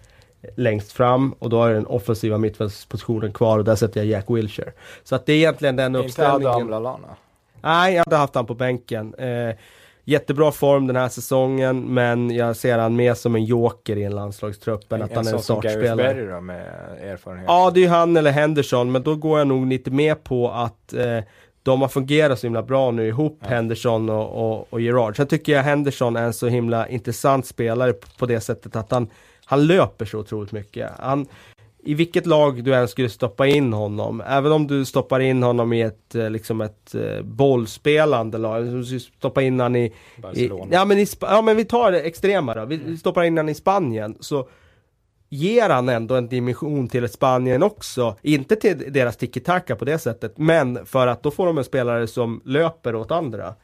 längst 0.55 0.91
fram 0.91 1.31
och 1.31 1.49
då 1.49 1.59
har 1.59 1.67
jag 1.67 1.77
den 1.77 1.85
offensiva 1.85 2.37
mittfältspositionen 2.37 3.33
kvar 3.33 3.57
och 3.57 3.65
där 3.65 3.75
sätter 3.75 3.99
jag 3.99 4.07
Jack 4.07 4.25
Wilshere. 4.29 4.71
Så 5.03 5.15
att 5.15 5.25
det 5.25 5.33
är 5.33 5.37
egentligen 5.37 5.75
den 5.75 5.95
Inte 5.95 5.99
Adam 5.99 6.35
uppställningen. 6.35 6.67
Lallana? 6.67 7.07
Nej, 7.61 7.93
jag 7.93 8.03
hade 8.03 8.15
haft 8.15 8.35
han 8.35 8.45
på 8.45 8.53
bänken. 8.53 9.13
Eh, 9.13 9.55
jättebra 10.03 10.51
form 10.51 10.87
den 10.87 10.95
här 10.95 11.09
säsongen 11.09 11.93
men 11.93 12.29
jag 12.29 12.55
ser 12.55 12.77
han 12.77 12.95
mer 12.95 13.13
som 13.13 13.35
en 13.35 13.45
joker 13.45 13.95
i 13.95 14.03
en 14.03 14.15
landslagstrupp 14.15 14.91
än 14.91 15.01
att 15.01 15.15
han 15.15 15.27
är 15.27 15.33
en 15.33 15.39
startspelare. 15.39 15.95
Barry 15.95 16.27
då 16.27 16.41
med 16.41 16.65
erfarenhet? 17.01 17.45
Ja, 17.47 17.71
det 17.73 17.79
är 17.79 17.81
ju 17.81 17.87
han 17.87 18.17
eller 18.17 18.31
Henderson, 18.31 18.91
men 18.91 19.03
då 19.03 19.15
går 19.15 19.39
jag 19.39 19.47
nog 19.47 19.67
lite 19.67 19.91
med 19.91 20.23
på 20.23 20.51
att 20.51 20.93
eh, 20.93 21.19
de 21.63 21.81
har 21.81 21.87
fungerat 21.87 22.39
så 22.39 22.47
himla 22.47 22.63
bra 22.63 22.91
nu 22.91 23.07
ihop, 23.07 23.39
Henderson 23.41 24.09
och, 24.09 24.51
och, 24.51 24.67
och 24.69 24.81
Gerard. 24.81 25.15
Sen 25.15 25.27
tycker 25.27 25.53
jag 25.53 25.63
Henderson 25.63 26.15
är 26.15 26.23
en 26.23 26.33
så 26.33 26.47
himla 26.47 26.87
intressant 26.87 27.45
spelare 27.45 27.93
på 28.17 28.25
det 28.25 28.39
sättet 28.39 28.75
att 28.75 28.91
han, 28.91 29.07
han 29.47 29.67
löper 29.67 30.05
så 30.05 30.19
otroligt 30.19 30.51
mycket. 30.51 30.91
Han, 30.99 31.27
I 31.83 31.93
vilket 31.93 32.25
lag 32.25 32.63
du 32.63 32.75
än 32.75 32.87
skulle 32.87 33.09
stoppa 33.09 33.47
in 33.47 33.73
honom, 33.73 34.23
även 34.27 34.51
om 34.51 34.67
du 34.67 34.85
stoppar 34.85 35.19
in 35.19 35.43
honom 35.43 35.73
i 35.73 35.81
ett, 35.81 36.15
eh, 36.15 36.29
liksom 36.29 36.61
ett 36.61 36.95
eh, 36.95 37.21
bollspelande 37.21 38.37
lag, 38.37 38.65
stoppa 39.17 39.41
in 39.41 39.59
honom 39.59 39.75
i, 39.75 39.85
i 39.85 39.93
Barcelona. 40.21 40.67
ja, 40.71 40.85
men 40.85 40.99
i, 40.99 41.05
ja 41.21 41.41
men 41.41 41.57
vi 41.57 41.65
tar 41.65 41.91
det 41.91 42.01
extrema 42.01 42.55
då, 42.55 42.65
vi 42.65 42.97
stoppar 42.97 43.23
in 43.23 43.37
honom 43.37 43.49
i 43.49 43.55
Spanien, 43.55 44.17
så 44.19 44.49
ger 45.29 45.69
han 45.69 45.89
ändå 45.89 46.15
en 46.15 46.27
dimension 46.27 46.87
till 46.87 47.09
Spanien 47.09 47.63
också. 47.63 48.15
Inte 48.21 48.55
till 48.55 48.93
deras 48.93 49.17
tiki-taka 49.17 49.75
på 49.75 49.85
det 49.85 49.99
sättet, 49.99 50.37
men 50.37 50.85
för 50.85 51.07
att 51.07 51.23
då 51.23 51.31
får 51.31 51.45
de 51.45 51.57
en 51.57 51.63
spelare 51.63 52.07
som 52.07 52.41
löper 52.45 52.95
åt 52.95 53.11
andra. 53.11 53.55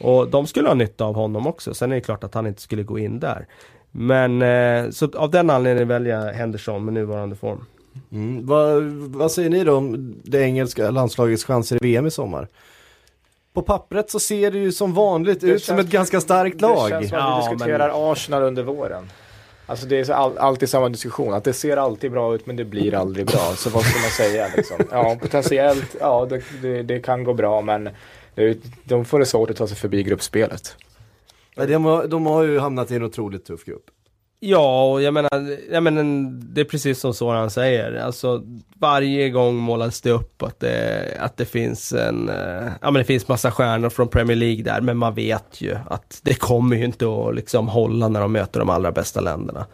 Och 0.00 0.30
de 0.30 0.46
skulle 0.46 0.68
ha 0.68 0.74
nytta 0.74 1.04
av 1.04 1.14
honom 1.14 1.46
också. 1.46 1.74
Sen 1.74 1.90
är 1.90 1.94
det 1.94 2.00
klart 2.00 2.24
att 2.24 2.34
han 2.34 2.46
inte 2.46 2.62
skulle 2.62 2.82
gå 2.82 2.98
in 2.98 3.20
där. 3.20 3.46
Men 3.92 4.42
eh, 4.42 4.90
så 4.90 5.10
av 5.16 5.30
den 5.30 5.50
anledningen 5.50 5.88
väljer 5.88 6.20
jag 6.20 6.32
Henderson 6.32 6.84
med 6.84 6.94
nuvarande 6.94 7.36
form. 7.36 7.64
Mm. 8.12 8.46
Vad, 8.46 8.82
vad 8.92 9.32
säger 9.32 9.50
ni 9.50 9.64
då 9.64 9.76
om 9.76 10.14
det 10.24 10.40
engelska 10.40 10.90
landslagets 10.90 11.44
chanser 11.44 11.76
i 11.76 11.78
VM 11.82 12.06
i 12.06 12.10
sommar? 12.10 12.48
På 13.52 13.62
pappret 13.62 14.10
så 14.10 14.20
ser 14.20 14.50
det 14.50 14.58
ju 14.58 14.72
som 14.72 14.94
vanligt 14.94 15.40
Det 15.40 15.46
ut 15.46 15.64
som 15.64 15.78
ett 15.78 15.86
ganska 15.90 16.20
starkt 16.20 16.60
lag. 16.60 16.90
Det 16.90 16.90
känns 16.90 17.08
som 17.08 17.18
att 17.18 17.24
Ja, 17.24 17.46
vi 17.48 17.54
diskuterar 17.54 18.12
Arsenal 18.12 18.42
under 18.42 18.62
våren. 18.62 19.10
Alltså 19.66 19.86
det 19.86 20.08
är 20.08 20.12
all, 20.12 20.38
alltid 20.38 20.68
samma 20.68 20.88
diskussion, 20.88 21.34
att 21.34 21.44
det 21.44 21.52
ser 21.52 21.76
alltid 21.76 22.10
bra 22.10 22.34
ut 22.34 22.46
men 22.46 22.56
det 22.56 22.64
blir 22.64 22.94
aldrig 22.94 23.26
bra. 23.26 23.54
Så 23.56 23.70
vad 23.70 23.84
ska 23.84 24.00
man 24.00 24.10
säga 24.10 24.48
liksom? 24.56 24.76
Ja, 24.90 25.16
potentiellt, 25.20 25.96
ja 26.00 26.26
det, 26.30 26.42
det, 26.62 26.82
det 26.82 27.00
kan 27.00 27.24
gå 27.24 27.34
bra 27.34 27.60
men 27.60 27.88
det, 28.34 28.58
de 28.84 29.04
får 29.04 29.18
det 29.18 29.26
svårt 29.26 29.50
att 29.50 29.56
ta 29.56 29.66
sig 29.66 29.76
förbi 29.76 30.02
gruppspelet. 30.02 30.76
De 31.56 31.84
har, 31.84 32.06
de 32.06 32.26
har 32.26 32.42
ju 32.42 32.58
hamnat 32.58 32.90
i 32.90 32.96
en 32.96 33.02
otroligt 33.02 33.44
tuff 33.44 33.64
grupp. 33.64 33.84
Ja, 34.44 34.92
och 34.92 35.02
jag 35.02 35.14
menar, 35.14 35.56
jag 35.70 35.82
menar, 35.82 36.30
det 36.54 36.60
är 36.60 36.64
precis 36.64 37.00
som 37.00 37.14
Soran 37.14 37.50
säger. 37.50 37.94
Alltså, 37.94 38.42
varje 38.78 39.30
gång 39.30 39.56
målas 39.56 40.00
det 40.00 40.10
upp 40.10 40.42
att 40.42 40.60
det, 40.60 41.16
att 41.20 41.36
det 41.36 41.44
finns 41.44 41.92
en, 41.92 42.28
eh, 42.28 42.72
ja 42.80 42.90
men 42.90 42.94
det 42.94 43.04
finns 43.04 43.28
massa 43.28 43.50
stjärnor 43.50 43.90
från 43.90 44.08
Premier 44.08 44.36
League 44.36 44.62
där, 44.62 44.80
men 44.80 44.96
man 44.96 45.14
vet 45.14 45.60
ju 45.60 45.76
att 45.86 46.20
det 46.22 46.34
kommer 46.34 46.76
ju 46.76 46.84
inte 46.84 47.06
att 47.06 47.34
liksom 47.34 47.68
hålla 47.68 48.08
när 48.08 48.20
de 48.20 48.32
möter 48.32 48.60
de 48.60 48.70
allra 48.70 48.92
bästa 48.92 49.20
länderna. 49.20 49.66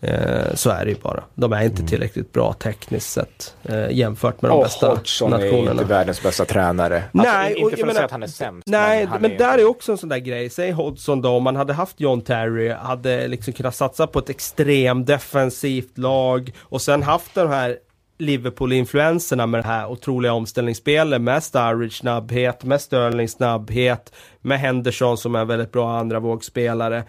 Eh, 0.00 0.54
så 0.54 0.70
är 0.70 0.84
det 0.84 0.90
ju 0.90 0.96
bara. 1.02 1.22
De 1.34 1.52
är 1.52 1.64
inte 1.64 1.82
tillräckligt 1.86 2.32
bra 2.32 2.52
tekniskt 2.52 3.10
sett 3.12 3.54
eh, 3.62 3.90
jämfört 3.90 4.42
med 4.42 4.50
de 4.50 4.56
Och 4.58 4.62
bästa 4.64 4.88
Hodgson 4.88 5.32
är 5.32 5.38
nationerna. 5.38 5.70
inte 5.72 5.84
världens 5.84 6.22
bästa 6.22 6.44
tränare. 6.44 7.02
Nej, 7.12 7.26
alltså, 7.28 7.58
inte 7.58 7.76
för 7.76 7.82
att 7.82 7.86
menar- 7.86 7.94
säga 7.94 8.04
att 8.04 8.10
han 8.10 8.22
är 8.22 8.26
sämst. 8.26 8.68
Nej, 8.68 9.00
men, 9.04 9.30
han 9.30 9.36
där 9.38 9.58
är 9.58 9.64
också 9.64 9.92
en 9.92 9.98
sån 9.98 10.08
där 10.08 10.18
grej. 10.18 10.50
Säg 10.50 10.70
Hodgson 10.70 11.22
då, 11.22 11.28
om 11.30 11.42
man 11.42 11.56
hade 11.56 11.72
haft 11.72 12.00
John 12.00 12.20
Terry, 12.20 12.68
hade 12.68 13.28
liksom 13.28 13.52
kunnat 13.52 13.74
satsa 13.74 14.06
på 14.06 14.18
ett 14.18 14.30
extremt 14.30 15.06
defensivt 15.06 15.98
lag 15.98 16.52
och 16.62 16.82
sen 16.82 17.02
haft 17.02 17.34
de 17.34 17.48
här 17.48 17.76
Liverpool-influenserna 18.18 19.46
med 19.46 19.62
det 19.62 19.66
här 19.66 19.86
otroliga 19.86 20.32
omställningsspelet 20.32 21.20
med 21.20 21.42
Sturridge 21.42 21.94
snabbhet, 21.96 22.64
med 22.64 22.80
Sterling 22.80 23.28
snabbhet, 23.28 24.12
med 24.40 24.58
Henderson 24.60 25.18
som 25.18 25.34
är 25.34 25.40
en 25.40 25.48
väldigt 25.48 25.72
bra 25.72 25.98
andra 25.98 26.20
vågspelare. 26.20 27.04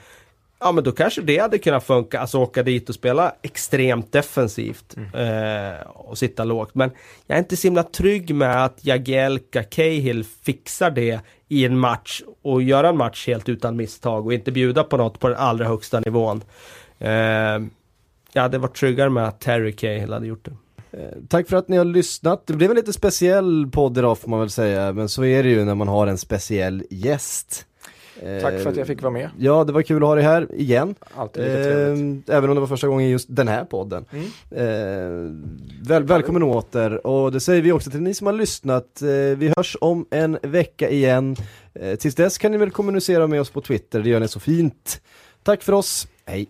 Ja 0.60 0.72
men 0.72 0.84
då 0.84 0.92
kanske 0.92 1.22
det 1.22 1.38
hade 1.38 1.58
kunnat 1.58 1.84
funka, 1.84 2.20
alltså 2.20 2.38
åka 2.38 2.64
dit 2.64 2.90
och 2.90 2.96
spela 2.96 3.36
extremt 3.42 4.12
defensivt 4.12 4.96
eh, 4.98 5.88
och 5.88 6.18
sitta 6.18 6.44
lågt. 6.44 6.76
Men 6.76 6.92
jag 7.28 7.36
är 7.36 7.40
inte 7.40 7.58
så 7.58 7.68
himla 7.68 7.84
trygg 7.84 8.36
med 8.36 8.66
att 8.66 8.86
Jagielka 8.86 9.64
Cahill 9.64 10.24
fixar 10.24 10.92
det 10.92 11.20
i 11.48 11.66
en 11.66 11.80
match 11.80 12.22
och 12.42 12.64
göra 12.64 12.90
en 12.90 12.98
match 12.98 13.28
helt 13.28 13.50
utan 13.50 13.76
misstag 13.76 14.26
och 14.26 14.34
inte 14.34 14.52
bjuda 14.52 14.84
på 14.84 14.98
något 14.98 15.20
på 15.20 15.28
den 15.28 15.38
allra 15.38 15.66
högsta 15.66 16.00
nivån. 16.00 16.44
Eh, 17.00 17.10
jag 18.34 18.42
hade 18.42 18.58
varit 18.58 18.76
tryggare 18.76 19.10
med 19.10 19.28
att 19.28 19.40
Terry 19.40 19.72
Cahill 19.72 20.14
hade 20.14 20.28
gjort 20.28 20.46
det. 20.46 20.52
Eh, 20.98 21.18
Tack 21.30 21.50
för 21.50 21.58
att 21.58 21.68
ni 21.68 21.78
har 21.78 21.86
lyssnat. 21.86 22.48
Det 22.48 22.54
blev 22.54 22.70
en 22.70 22.76
lite 22.78 22.94
speciell 22.94 23.68
podd 23.72 23.98
idag 23.98 24.18
får 24.18 24.30
man 24.30 24.40
väl 24.40 24.50
säga, 24.50 24.94
men 24.94 25.10
så 25.10 25.26
är 25.26 25.44
det 25.44 25.50
ju 25.50 25.66
när 25.66 25.76
man 25.76 25.88
har 25.88 26.08
en 26.08 26.18
speciell 26.18 26.84
gäst. 26.90 27.67
Tack 28.42 28.60
för 28.60 28.70
att 28.70 28.78
jag 28.78 28.88
fick 28.88 29.02
vara 29.02 29.14
med. 29.14 29.30
Ja, 29.38 29.64
det 29.64 29.74
var 29.74 29.82
kul 29.82 30.04
att 30.04 30.08
ha 30.08 30.16
dig 30.16 30.24
här 30.24 30.48
igen. 30.54 30.96
Alltid 31.16 31.44
lika 31.44 31.64
trevligt. 31.64 32.30
Eh, 32.30 32.36
även 32.36 32.50
om 32.50 32.56
det 32.56 32.60
var 32.60 32.68
första 32.68 32.88
gången 32.88 33.08
i 33.08 33.12
just 33.12 33.28
den 33.30 33.48
här 33.48 33.66
podden. 33.66 34.06
Mm. 34.12 34.26
Eh, 34.52 35.88
väl, 35.88 36.04
välkommen 36.04 36.44
åter 36.44 37.08
och 37.08 37.32
det 37.32 37.40
säger 37.40 37.62
vi 37.62 37.72
också 37.72 37.92
till 37.92 38.02
ni 38.02 38.14
som 38.14 38.28
har 38.28 38.34
lyssnat. 38.34 39.02
Eh, 39.02 39.08
vi 39.38 39.54
hörs 39.58 39.78
om 39.82 40.06
en 40.12 40.38
vecka 40.42 40.90
igen. 40.90 41.36
Eh, 41.74 41.96
tills 41.96 42.16
dess 42.16 42.38
kan 42.38 42.52
ni 42.52 42.58
väl 42.58 42.72
kommunicera 42.72 43.28
med 43.28 43.42
oss 43.42 43.50
på 43.50 43.62
Twitter, 43.62 44.00
det 44.00 44.10
gör 44.10 44.20
ni 44.20 44.28
så 44.28 44.40
fint. 44.40 45.02
Tack 45.44 45.64
för 45.64 45.74
oss, 45.74 46.08
hej! 46.26 46.48